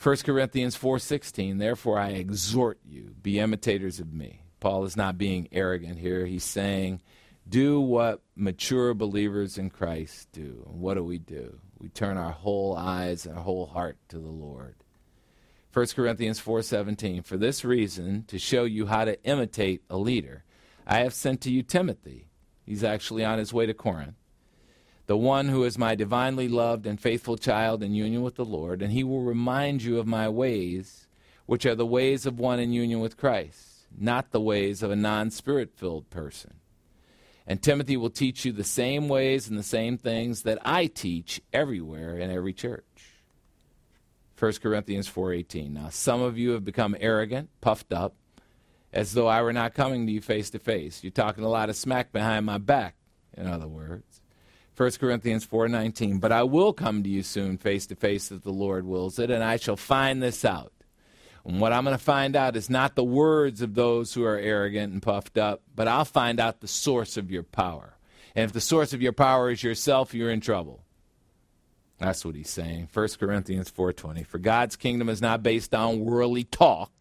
1 0.00 0.16
Corinthians 0.18 0.76
4:16 0.76 1.58
Therefore 1.58 1.98
I 1.98 2.10
exhort 2.10 2.78
you 2.88 3.14
be 3.20 3.40
imitators 3.40 3.98
of 3.98 4.12
me. 4.12 4.42
Paul 4.60 4.84
is 4.84 4.96
not 4.96 5.18
being 5.18 5.48
arrogant 5.50 5.98
here. 5.98 6.24
He's 6.24 6.44
saying 6.44 7.00
do 7.48 7.80
what 7.80 8.20
mature 8.36 8.94
believers 8.94 9.58
in 9.58 9.70
Christ 9.70 10.30
do. 10.32 10.64
And 10.68 10.80
what 10.80 10.94
do 10.94 11.02
we 11.02 11.18
do? 11.18 11.58
We 11.78 11.88
turn 11.88 12.16
our 12.16 12.32
whole 12.32 12.76
eyes 12.76 13.26
and 13.26 13.36
our 13.36 13.42
whole 13.42 13.66
heart 13.66 13.96
to 14.10 14.18
the 14.18 14.28
Lord. 14.28 14.76
1 15.72 15.86
Corinthians 15.94 16.40
4:17 16.40 17.24
For 17.24 17.36
this 17.36 17.64
reason 17.64 18.24
to 18.28 18.38
show 18.38 18.64
you 18.64 18.86
how 18.86 19.04
to 19.04 19.22
imitate 19.24 19.82
a 19.90 19.96
leader 19.96 20.44
I 20.88 21.00
have 21.00 21.12
sent 21.12 21.42
to 21.42 21.50
you 21.50 21.62
Timothy. 21.62 22.28
He's 22.64 22.82
actually 22.82 23.22
on 23.22 23.38
his 23.38 23.52
way 23.52 23.66
to 23.66 23.74
Corinth. 23.74 24.14
The 25.06 25.18
one 25.18 25.48
who 25.48 25.64
is 25.64 25.78
my 25.78 25.94
divinely 25.94 26.48
loved 26.48 26.86
and 26.86 27.00
faithful 27.00 27.36
child 27.36 27.82
in 27.82 27.94
union 27.94 28.22
with 28.22 28.36
the 28.36 28.44
Lord, 28.44 28.80
and 28.80 28.92
he 28.92 29.04
will 29.04 29.22
remind 29.22 29.82
you 29.82 29.98
of 29.98 30.06
my 30.06 30.28
ways, 30.28 31.06
which 31.46 31.66
are 31.66 31.74
the 31.74 31.86
ways 31.86 32.24
of 32.24 32.38
one 32.38 32.58
in 32.58 32.72
union 32.72 33.00
with 33.00 33.18
Christ, 33.18 33.86
not 33.96 34.30
the 34.30 34.40
ways 34.40 34.82
of 34.82 34.90
a 34.90 34.96
non 34.96 35.30
spirit 35.30 35.72
filled 35.76 36.08
person. 36.08 36.54
And 37.46 37.62
Timothy 37.62 37.96
will 37.96 38.10
teach 38.10 38.44
you 38.44 38.52
the 38.52 38.64
same 38.64 39.08
ways 39.08 39.48
and 39.48 39.58
the 39.58 39.62
same 39.62 39.96
things 39.96 40.42
that 40.42 40.58
I 40.62 40.86
teach 40.86 41.40
everywhere 41.52 42.18
in 42.18 42.30
every 42.30 42.52
church. 42.52 42.84
1 44.38 44.60
Corinthians 44.60 45.08
4:18. 45.08 45.72
Now 45.72 45.88
some 45.88 46.20
of 46.20 46.38
you 46.38 46.50
have 46.50 46.64
become 46.64 46.94
arrogant, 47.00 47.48
puffed 47.62 47.92
up, 47.92 48.14
as 48.92 49.12
though 49.12 49.26
I 49.26 49.42
were 49.42 49.52
not 49.52 49.74
coming 49.74 50.06
to 50.06 50.12
you 50.12 50.20
face 50.20 50.50
to 50.50 50.58
face. 50.58 51.02
You're 51.02 51.10
talking 51.10 51.44
a 51.44 51.48
lot 51.48 51.68
of 51.68 51.76
smack 51.76 52.12
behind 52.12 52.46
my 52.46 52.58
back, 52.58 52.96
in 53.36 53.46
other 53.46 53.68
words. 53.68 54.20
1 54.76 54.98
Corinthians 55.00 55.44
4:19. 55.44 56.20
But 56.20 56.32
I 56.32 56.44
will 56.44 56.72
come 56.72 57.02
to 57.02 57.08
you 57.08 57.22
soon 57.22 57.58
face 57.58 57.86
to 57.88 57.96
face 57.96 58.30
if 58.30 58.42
the 58.42 58.52
Lord 58.52 58.86
wills 58.86 59.18
it, 59.18 59.30
and 59.30 59.42
I 59.42 59.56
shall 59.56 59.76
find 59.76 60.22
this 60.22 60.44
out. 60.44 60.72
And 61.44 61.60
what 61.60 61.72
I'm 61.72 61.84
going 61.84 61.96
to 61.96 62.02
find 62.02 62.36
out 62.36 62.56
is 62.56 62.70
not 62.70 62.94
the 62.94 63.04
words 63.04 63.62
of 63.62 63.74
those 63.74 64.14
who 64.14 64.24
are 64.24 64.38
arrogant 64.38 64.92
and 64.92 65.02
puffed 65.02 65.38
up, 65.38 65.62
but 65.74 65.88
I'll 65.88 66.04
find 66.04 66.38
out 66.38 66.60
the 66.60 66.68
source 66.68 67.16
of 67.16 67.30
your 67.30 67.42
power. 67.42 67.96
And 68.34 68.44
if 68.44 68.52
the 68.52 68.60
source 68.60 68.92
of 68.92 69.02
your 69.02 69.12
power 69.12 69.50
is 69.50 69.62
yourself, 69.62 70.14
you're 70.14 70.30
in 70.30 70.40
trouble. 70.40 70.84
That's 71.98 72.24
what 72.24 72.36
he's 72.36 72.50
saying. 72.50 72.88
1 72.92 73.18
Corinthians 73.18 73.70
4:20. 73.70 74.24
For 74.24 74.38
God's 74.38 74.76
kingdom 74.76 75.08
is 75.08 75.20
not 75.20 75.42
based 75.42 75.74
on 75.74 76.04
worldly 76.04 76.44
talk. 76.44 76.92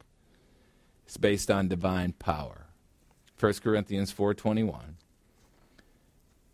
It's 1.07 1.17
based 1.17 1.49
on 1.49 1.69
divine 1.69 2.11
power. 2.11 2.67
1 3.39 3.61
Corinthians 3.61 4.11
4:21. 4.11 4.97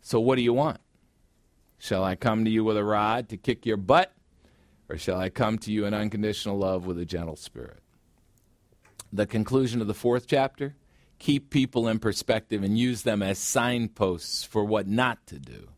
So 0.00 0.20
what 0.20 0.36
do 0.36 0.42
you 0.42 0.52
want? 0.52 0.80
Shall 1.76 2.04
I 2.04 2.14
come 2.14 2.44
to 2.44 2.50
you 2.50 2.62
with 2.62 2.76
a 2.76 2.84
rod 2.84 3.28
to 3.30 3.36
kick 3.36 3.66
your 3.66 3.76
butt, 3.76 4.14
or 4.88 4.96
shall 4.96 5.18
I 5.18 5.28
come 5.28 5.58
to 5.58 5.72
you 5.72 5.86
in 5.86 5.92
unconditional 5.92 6.56
love 6.56 6.86
with 6.86 6.98
a 6.98 7.04
gentle 7.04 7.36
spirit? 7.36 7.80
the 9.14 9.26
conclusion 9.26 9.80
of 9.80 9.86
the 9.86 9.94
fourth 9.94 10.26
chapter? 10.26 10.74
Keep 11.18 11.50
people 11.50 11.88
in 11.88 12.00
perspective 12.00 12.62
and 12.62 12.76
use 12.76 13.02
them 13.02 13.22
as 13.22 13.38
signposts 13.38 14.42
for 14.44 14.64
what 14.64 14.88
not 14.88 15.24
to 15.28 15.38
do. 15.38 15.68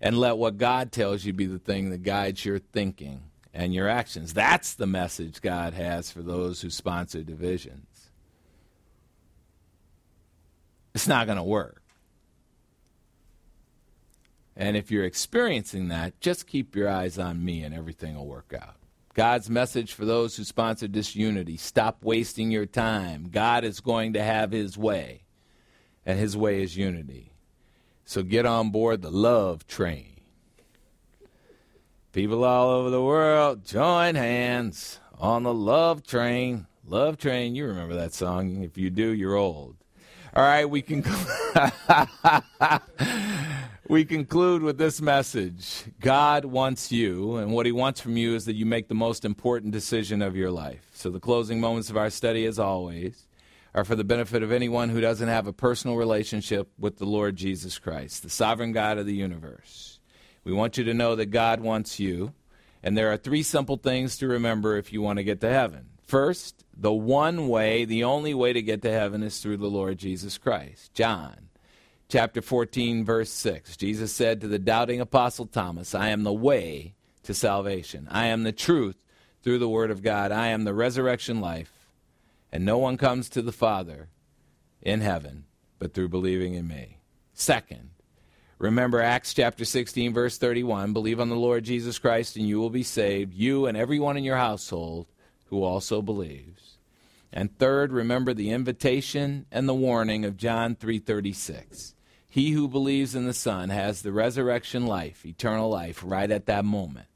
And 0.00 0.18
let 0.18 0.36
what 0.36 0.58
God 0.58 0.92
tells 0.92 1.24
you 1.24 1.32
be 1.32 1.46
the 1.46 1.58
thing 1.58 1.90
that 1.90 2.02
guides 2.02 2.44
your 2.44 2.58
thinking 2.58 3.22
and 3.54 3.74
your 3.74 3.88
actions. 3.88 4.32
That's 4.32 4.74
the 4.74 4.86
message 4.86 5.40
God 5.40 5.74
has 5.74 6.10
for 6.10 6.22
those 6.22 6.62
who 6.62 6.70
sponsor 6.70 7.22
divisions. 7.22 8.10
It's 10.94 11.08
not 11.08 11.26
going 11.26 11.38
to 11.38 11.44
work. 11.44 11.82
And 14.56 14.76
if 14.76 14.90
you're 14.90 15.04
experiencing 15.04 15.88
that, 15.88 16.20
just 16.20 16.46
keep 16.46 16.76
your 16.76 16.88
eyes 16.88 17.18
on 17.18 17.44
me 17.44 17.62
and 17.62 17.74
everything 17.74 18.16
will 18.16 18.26
work 18.26 18.52
out. 18.54 18.76
God's 19.14 19.50
message 19.50 19.92
for 19.92 20.04
those 20.04 20.36
who 20.36 20.44
sponsor 20.44 20.88
disunity 20.88 21.56
stop 21.56 22.02
wasting 22.02 22.50
your 22.50 22.66
time. 22.66 23.28
God 23.30 23.64
is 23.64 23.80
going 23.80 24.14
to 24.14 24.22
have 24.22 24.52
his 24.52 24.78
way, 24.78 25.24
and 26.06 26.18
his 26.18 26.36
way 26.36 26.62
is 26.62 26.76
unity. 26.76 27.32
So 28.04 28.22
get 28.22 28.46
on 28.46 28.70
board 28.70 29.02
the 29.02 29.10
love 29.10 29.66
train. 29.66 30.11
People 32.12 32.44
all 32.44 32.68
over 32.68 32.90
the 32.90 33.02
world, 33.02 33.64
join 33.64 34.16
hands 34.16 35.00
on 35.18 35.44
the 35.44 35.54
love 35.54 36.06
train. 36.06 36.66
Love 36.86 37.16
train, 37.16 37.54
you 37.54 37.64
remember 37.64 37.94
that 37.94 38.12
song. 38.12 38.62
If 38.62 38.76
you 38.76 38.90
do, 38.90 39.12
you're 39.12 39.34
old. 39.34 39.76
All 40.34 40.44
right, 40.44 40.68
we 40.68 40.82
can. 40.82 41.02
we 43.88 44.04
conclude 44.04 44.62
with 44.62 44.76
this 44.76 45.00
message 45.00 45.84
God 46.00 46.44
wants 46.44 46.92
you, 46.92 47.36
and 47.36 47.50
what 47.50 47.64
He 47.64 47.72
wants 47.72 48.02
from 48.02 48.18
you 48.18 48.34
is 48.34 48.44
that 48.44 48.56
you 48.56 48.66
make 48.66 48.88
the 48.88 48.94
most 48.94 49.24
important 49.24 49.72
decision 49.72 50.20
of 50.20 50.36
your 50.36 50.50
life. 50.50 50.90
So, 50.92 51.08
the 51.08 51.18
closing 51.18 51.60
moments 51.60 51.88
of 51.88 51.96
our 51.96 52.10
study, 52.10 52.44
as 52.44 52.58
always, 52.58 53.26
are 53.74 53.86
for 53.86 53.96
the 53.96 54.04
benefit 54.04 54.42
of 54.42 54.52
anyone 54.52 54.90
who 54.90 55.00
doesn't 55.00 55.28
have 55.28 55.46
a 55.46 55.52
personal 55.54 55.96
relationship 55.96 56.68
with 56.78 56.98
the 56.98 57.06
Lord 57.06 57.36
Jesus 57.36 57.78
Christ, 57.78 58.22
the 58.22 58.28
sovereign 58.28 58.72
God 58.72 58.98
of 58.98 59.06
the 59.06 59.14
universe. 59.14 59.98
We 60.44 60.52
want 60.52 60.78
you 60.78 60.84
to 60.84 60.94
know 60.94 61.14
that 61.16 61.26
God 61.26 61.60
wants 61.60 62.00
you, 62.00 62.32
and 62.82 62.96
there 62.96 63.12
are 63.12 63.16
three 63.16 63.42
simple 63.42 63.76
things 63.76 64.16
to 64.18 64.28
remember 64.28 64.76
if 64.76 64.92
you 64.92 65.02
want 65.02 65.18
to 65.18 65.24
get 65.24 65.40
to 65.40 65.50
heaven. 65.50 65.86
First, 66.06 66.64
the 66.76 66.92
one 66.92 67.48
way, 67.48 67.84
the 67.84 68.04
only 68.04 68.34
way 68.34 68.52
to 68.52 68.62
get 68.62 68.82
to 68.82 68.92
heaven 68.92 69.22
is 69.22 69.38
through 69.38 69.58
the 69.58 69.70
Lord 69.70 69.98
Jesus 69.98 70.38
Christ. 70.38 70.92
John 70.94 71.48
chapter 72.08 72.42
14, 72.42 73.04
verse 73.04 73.30
6. 73.30 73.76
Jesus 73.76 74.12
said 74.12 74.40
to 74.40 74.48
the 74.48 74.58
doubting 74.58 75.00
apostle 75.00 75.46
Thomas, 75.46 75.94
I 75.94 76.08
am 76.08 76.24
the 76.24 76.32
way 76.32 76.94
to 77.22 77.32
salvation. 77.32 78.08
I 78.10 78.26
am 78.26 78.42
the 78.42 78.52
truth 78.52 79.02
through 79.42 79.58
the 79.58 79.68
word 79.68 79.90
of 79.90 80.02
God. 80.02 80.32
I 80.32 80.48
am 80.48 80.64
the 80.64 80.74
resurrection 80.74 81.40
life. 81.40 81.72
And 82.52 82.66
no 82.66 82.76
one 82.76 82.98
comes 82.98 83.30
to 83.30 83.40
the 83.40 83.52
Father 83.52 84.08
in 84.82 85.00
heaven 85.00 85.44
but 85.82 85.94
through 85.94 86.08
believing 86.08 86.54
in 86.54 86.68
me. 86.68 86.98
Second, 87.34 87.90
remember 88.62 89.00
Acts 89.00 89.34
chapter 89.34 89.64
16, 89.64 90.14
verse 90.14 90.38
31. 90.38 90.92
Believe 90.92 91.20
on 91.20 91.28
the 91.28 91.36
Lord 91.36 91.64
Jesus 91.64 91.98
Christ 91.98 92.36
and 92.36 92.46
you 92.46 92.60
will 92.60 92.70
be 92.70 92.84
saved, 92.84 93.34
you 93.34 93.66
and 93.66 93.76
everyone 93.76 94.16
in 94.16 94.24
your 94.24 94.36
household 94.36 95.06
who 95.46 95.64
also 95.64 96.00
believes. 96.00 96.78
And 97.32 97.58
third, 97.58 97.92
remember 97.92 98.32
the 98.32 98.50
invitation 98.50 99.46
and 99.50 99.68
the 99.68 99.74
warning 99.74 100.24
of 100.24 100.36
John 100.36 100.76
3:36. 100.76 101.94
He 102.28 102.52
who 102.52 102.68
believes 102.68 103.14
in 103.14 103.26
the 103.26 103.34
Son 103.34 103.68
has 103.70 104.00
the 104.00 104.12
resurrection 104.12 104.86
life, 104.86 105.26
eternal 105.26 105.68
life 105.68 106.02
right 106.04 106.30
at 106.30 106.46
that 106.46 106.64
moment. 106.64 107.08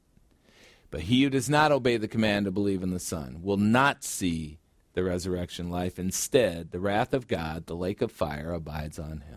But 0.91 1.01
he 1.01 1.23
who 1.23 1.29
does 1.29 1.49
not 1.49 1.71
obey 1.71 1.97
the 1.97 2.07
command 2.07 2.45
to 2.45 2.51
believe 2.51 2.83
in 2.83 2.91
the 2.91 2.99
Son 2.99 3.41
will 3.41 3.57
not 3.57 4.03
see 4.03 4.59
the 4.93 5.03
resurrection 5.03 5.69
life. 5.69 5.97
Instead, 5.97 6.71
the 6.71 6.79
wrath 6.79 7.13
of 7.13 7.27
God, 7.27 7.65
the 7.65 7.75
lake 7.75 8.01
of 8.01 8.11
fire, 8.11 8.51
abides 8.51 8.99
on 8.99 9.21
him. 9.21 9.36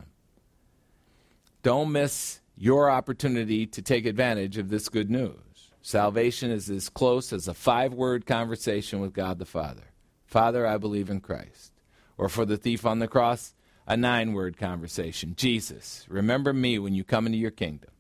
Don't 1.63 1.93
miss 1.93 2.41
your 2.57 2.91
opportunity 2.91 3.67
to 3.67 3.83
take 3.83 4.07
advantage 4.07 4.57
of 4.57 4.69
this 4.69 4.89
good 4.89 5.11
news. 5.11 5.71
Salvation 5.83 6.51
is 6.51 6.69
as 6.71 6.89
close 6.89 7.33
as 7.33 7.49
a 7.49 7.55
five 7.55 7.95
word 7.95 8.27
conversation 8.27 9.01
with 9.01 9.13
God 9.13 9.39
the 9.39 9.47
Father 9.47 9.85
Father, 10.31 10.65
I 10.65 10.79
believe 10.79 11.11
in 11.11 11.21
Christ. 11.21 11.73
Or 12.17 12.29
for 12.29 12.45
the 12.45 12.57
thief 12.57 12.87
on 12.87 13.01
the 13.01 13.09
cross, 13.09 13.55
a 13.85 13.97
nine 13.97 14.33
word 14.33 14.57
conversation 14.57 15.35
Jesus, 15.37 16.07
remember 16.09 16.53
me 16.53 16.79
when 16.79 16.95
you 16.95 17.03
come 17.03 17.27
into 17.27 17.39
your 17.39 17.51
kingdom. 17.51 17.91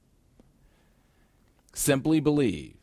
Simply 1.74 2.20
believe. 2.20 2.76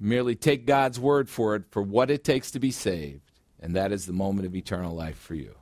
Merely 0.00 0.34
take 0.34 0.66
God's 0.66 0.98
word 0.98 1.30
for 1.30 1.54
it 1.54 1.64
for 1.70 1.80
what 1.80 2.10
it 2.10 2.24
takes 2.24 2.50
to 2.50 2.58
be 2.58 2.70
saved, 2.70 3.30
and 3.60 3.76
that 3.76 3.92
is 3.92 4.04
the 4.04 4.12
moment 4.12 4.46
of 4.46 4.54
eternal 4.54 4.94
life 4.94 5.18
for 5.18 5.34
you. 5.34 5.54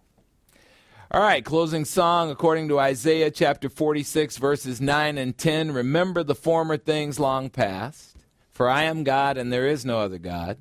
All 1.14 1.20
right, 1.20 1.44
closing 1.44 1.84
song 1.84 2.32
according 2.32 2.66
to 2.66 2.80
Isaiah 2.80 3.30
chapter 3.30 3.68
46, 3.68 4.36
verses 4.38 4.80
9 4.80 5.16
and 5.16 5.38
10. 5.38 5.70
Remember 5.70 6.24
the 6.24 6.34
former 6.34 6.76
things 6.76 7.20
long 7.20 7.50
past, 7.50 8.16
for 8.50 8.68
I 8.68 8.82
am 8.82 9.04
God 9.04 9.38
and 9.38 9.52
there 9.52 9.68
is 9.68 9.84
no 9.84 10.00
other 10.00 10.18
God. 10.18 10.60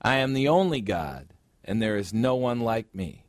I 0.00 0.18
am 0.18 0.34
the 0.34 0.46
only 0.46 0.80
God, 0.80 1.34
and 1.64 1.82
there 1.82 1.96
is 1.96 2.14
no 2.14 2.36
one 2.36 2.60
like 2.60 2.94
me. 2.94 3.24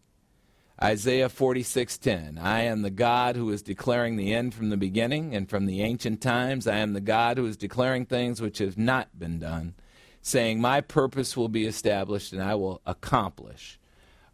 Isaiah 0.80 1.30
46:10 1.30 2.38
I 2.38 2.62
am 2.62 2.84
the 2.84 2.92
God 2.92 3.36
who 3.36 3.50
is 3.50 3.64
declaring 3.64 4.16
the 4.16 4.32
end 4.32 4.54
from 4.54 4.70
the 4.70 4.78
beginning 4.78 5.34
and 5.34 5.50
from 5.50 5.66
the 5.66 5.82
ancient 5.82 6.22
times 6.22 6.68
I 6.68 6.76
am 6.76 6.94
the 6.94 7.02
God 7.02 7.40
who 7.40 7.48
is 7.48 7.58
declaring 7.58 8.06
things 8.06 8.44
which 8.44 8.60
have 8.60 8.78
not 8.78 9.18
been 9.18 9.40
done 9.40 9.74
saying 10.22 10.62
my 10.62 10.82
purpose 10.82 11.36
will 11.36 11.50
be 11.50 11.66
established 11.66 12.32
and 12.32 12.44
I 12.44 12.54
will 12.54 12.80
accomplish 12.86 13.80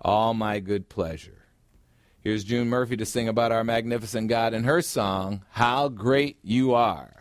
all 0.01 0.33
my 0.33 0.59
good 0.59 0.89
pleasure. 0.89 1.44
Here's 2.25 2.43
June 2.43 2.69
Murphy 2.69 2.97
to 2.97 3.05
sing 3.05 3.27
about 3.27 3.51
our 3.51 3.63
magnificent 3.63 4.29
God 4.29 4.55
in 4.55 4.63
her 4.63 4.81
song 4.81 5.45
How 5.51 5.89
Great 5.89 6.39
You 6.41 6.73
Are. 6.73 7.14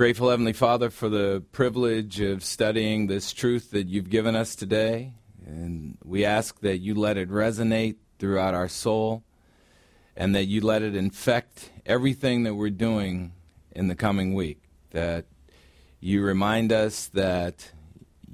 Grateful, 0.00 0.30
Heavenly 0.30 0.54
Father, 0.54 0.88
for 0.88 1.10
the 1.10 1.44
privilege 1.52 2.20
of 2.20 2.42
studying 2.42 3.06
this 3.06 3.34
truth 3.34 3.70
that 3.72 3.86
you've 3.86 4.08
given 4.08 4.34
us 4.34 4.56
today. 4.56 5.12
And 5.44 5.98
we 6.02 6.24
ask 6.24 6.58
that 6.60 6.78
you 6.78 6.94
let 6.94 7.18
it 7.18 7.28
resonate 7.28 7.96
throughout 8.18 8.54
our 8.54 8.66
soul 8.66 9.24
and 10.16 10.34
that 10.34 10.46
you 10.46 10.62
let 10.62 10.80
it 10.80 10.96
infect 10.96 11.68
everything 11.84 12.44
that 12.44 12.54
we're 12.54 12.70
doing 12.70 13.32
in 13.72 13.88
the 13.88 13.94
coming 13.94 14.32
week. 14.32 14.62
That 14.92 15.26
you 16.00 16.22
remind 16.22 16.72
us 16.72 17.08
that 17.08 17.70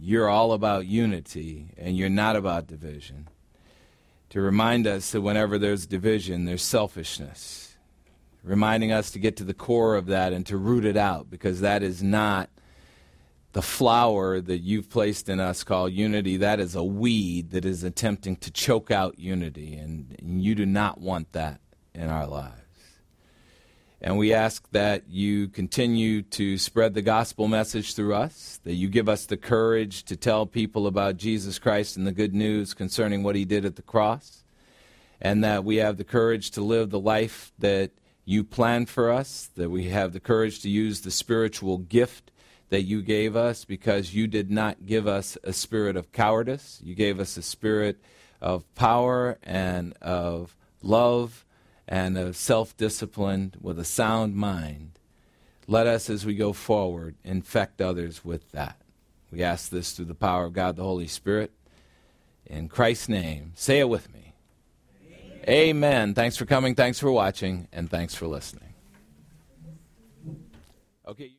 you're 0.00 0.28
all 0.28 0.52
about 0.52 0.86
unity 0.86 1.74
and 1.76 1.96
you're 1.96 2.08
not 2.08 2.36
about 2.36 2.68
division. 2.68 3.26
To 4.28 4.40
remind 4.40 4.86
us 4.86 5.10
that 5.10 5.20
whenever 5.20 5.58
there's 5.58 5.84
division, 5.84 6.44
there's 6.44 6.62
selfishness 6.62 7.65
reminding 8.46 8.92
us 8.92 9.10
to 9.10 9.18
get 9.18 9.36
to 9.36 9.44
the 9.44 9.52
core 9.52 9.96
of 9.96 10.06
that 10.06 10.32
and 10.32 10.46
to 10.46 10.56
root 10.56 10.84
it 10.84 10.96
out 10.96 11.28
because 11.28 11.60
that 11.60 11.82
is 11.82 12.02
not 12.02 12.48
the 13.52 13.62
flower 13.62 14.40
that 14.40 14.58
you've 14.58 14.88
placed 14.88 15.28
in 15.28 15.40
us 15.40 15.64
called 15.64 15.92
unity. 15.92 16.36
That 16.36 16.60
is 16.60 16.74
a 16.74 16.84
weed 16.84 17.50
that 17.50 17.64
is 17.64 17.82
attempting 17.82 18.36
to 18.36 18.50
choke 18.50 18.90
out 18.90 19.18
unity, 19.18 19.74
and, 19.74 20.14
and 20.18 20.42
you 20.42 20.54
do 20.54 20.66
not 20.66 21.00
want 21.00 21.32
that 21.32 21.60
in 21.94 22.08
our 22.08 22.26
lives. 22.26 22.60
And 24.00 24.18
we 24.18 24.32
ask 24.32 24.70
that 24.72 25.08
you 25.08 25.48
continue 25.48 26.22
to 26.22 26.58
spread 26.58 26.94
the 26.94 27.02
gospel 27.02 27.48
message 27.48 27.94
through 27.94 28.14
us, 28.14 28.60
that 28.62 28.74
you 28.74 28.88
give 28.88 29.08
us 29.08 29.24
the 29.24 29.38
courage 29.38 30.04
to 30.04 30.16
tell 30.16 30.46
people 30.46 30.86
about 30.86 31.16
Jesus 31.16 31.58
Christ 31.58 31.96
and 31.96 32.06
the 32.06 32.12
good 32.12 32.34
news 32.34 32.74
concerning 32.74 33.22
what 33.22 33.34
he 33.34 33.46
did 33.46 33.64
at 33.64 33.76
the 33.76 33.82
cross, 33.82 34.44
and 35.20 35.42
that 35.42 35.64
we 35.64 35.76
have 35.76 35.96
the 35.96 36.04
courage 36.04 36.50
to 36.52 36.60
live 36.60 36.90
the 36.90 37.00
life 37.00 37.52
that 37.58 37.90
you 38.26 38.42
planned 38.44 38.90
for 38.90 39.10
us, 39.10 39.48
that 39.54 39.70
we 39.70 39.84
have 39.84 40.12
the 40.12 40.20
courage 40.20 40.60
to 40.60 40.68
use 40.68 41.00
the 41.00 41.12
spiritual 41.12 41.78
gift 41.78 42.32
that 42.68 42.82
you 42.82 43.00
gave 43.00 43.36
us 43.36 43.64
because 43.64 44.14
you 44.14 44.26
did 44.26 44.50
not 44.50 44.84
give 44.84 45.06
us 45.06 45.38
a 45.44 45.52
spirit 45.52 45.96
of 45.96 46.10
cowardice. 46.10 46.80
You 46.82 46.96
gave 46.96 47.20
us 47.20 47.36
a 47.36 47.42
spirit 47.42 48.02
of 48.40 48.74
power 48.74 49.38
and 49.44 49.94
of 50.02 50.56
love 50.82 51.44
and 51.86 52.18
of 52.18 52.36
self 52.36 52.76
discipline 52.76 53.54
with 53.60 53.78
a 53.78 53.84
sound 53.84 54.34
mind. 54.34 54.98
Let 55.68 55.86
us, 55.86 56.10
as 56.10 56.26
we 56.26 56.34
go 56.34 56.52
forward, 56.52 57.14
infect 57.24 57.80
others 57.80 58.24
with 58.24 58.50
that. 58.50 58.76
We 59.30 59.44
ask 59.44 59.70
this 59.70 59.92
through 59.92 60.06
the 60.06 60.14
power 60.14 60.46
of 60.46 60.52
God 60.52 60.76
the 60.76 60.82
Holy 60.82 61.08
Spirit. 61.08 61.52
In 62.44 62.68
Christ's 62.68 63.08
name, 63.08 63.52
say 63.54 63.78
it 63.78 63.88
with 63.88 64.12
me. 64.12 64.25
Amen. 65.48 66.14
Thanks 66.14 66.36
for 66.36 66.44
coming. 66.44 66.74
Thanks 66.74 66.98
for 66.98 67.10
watching. 67.10 67.68
And 67.72 67.88
thanks 67.88 68.14
for 68.14 68.26
listening. 68.26 68.74
Okay. 71.06 71.24
You- 71.24 71.38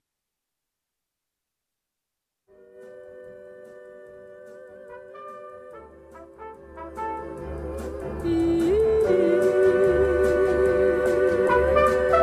mm-hmm. 8.24 8.77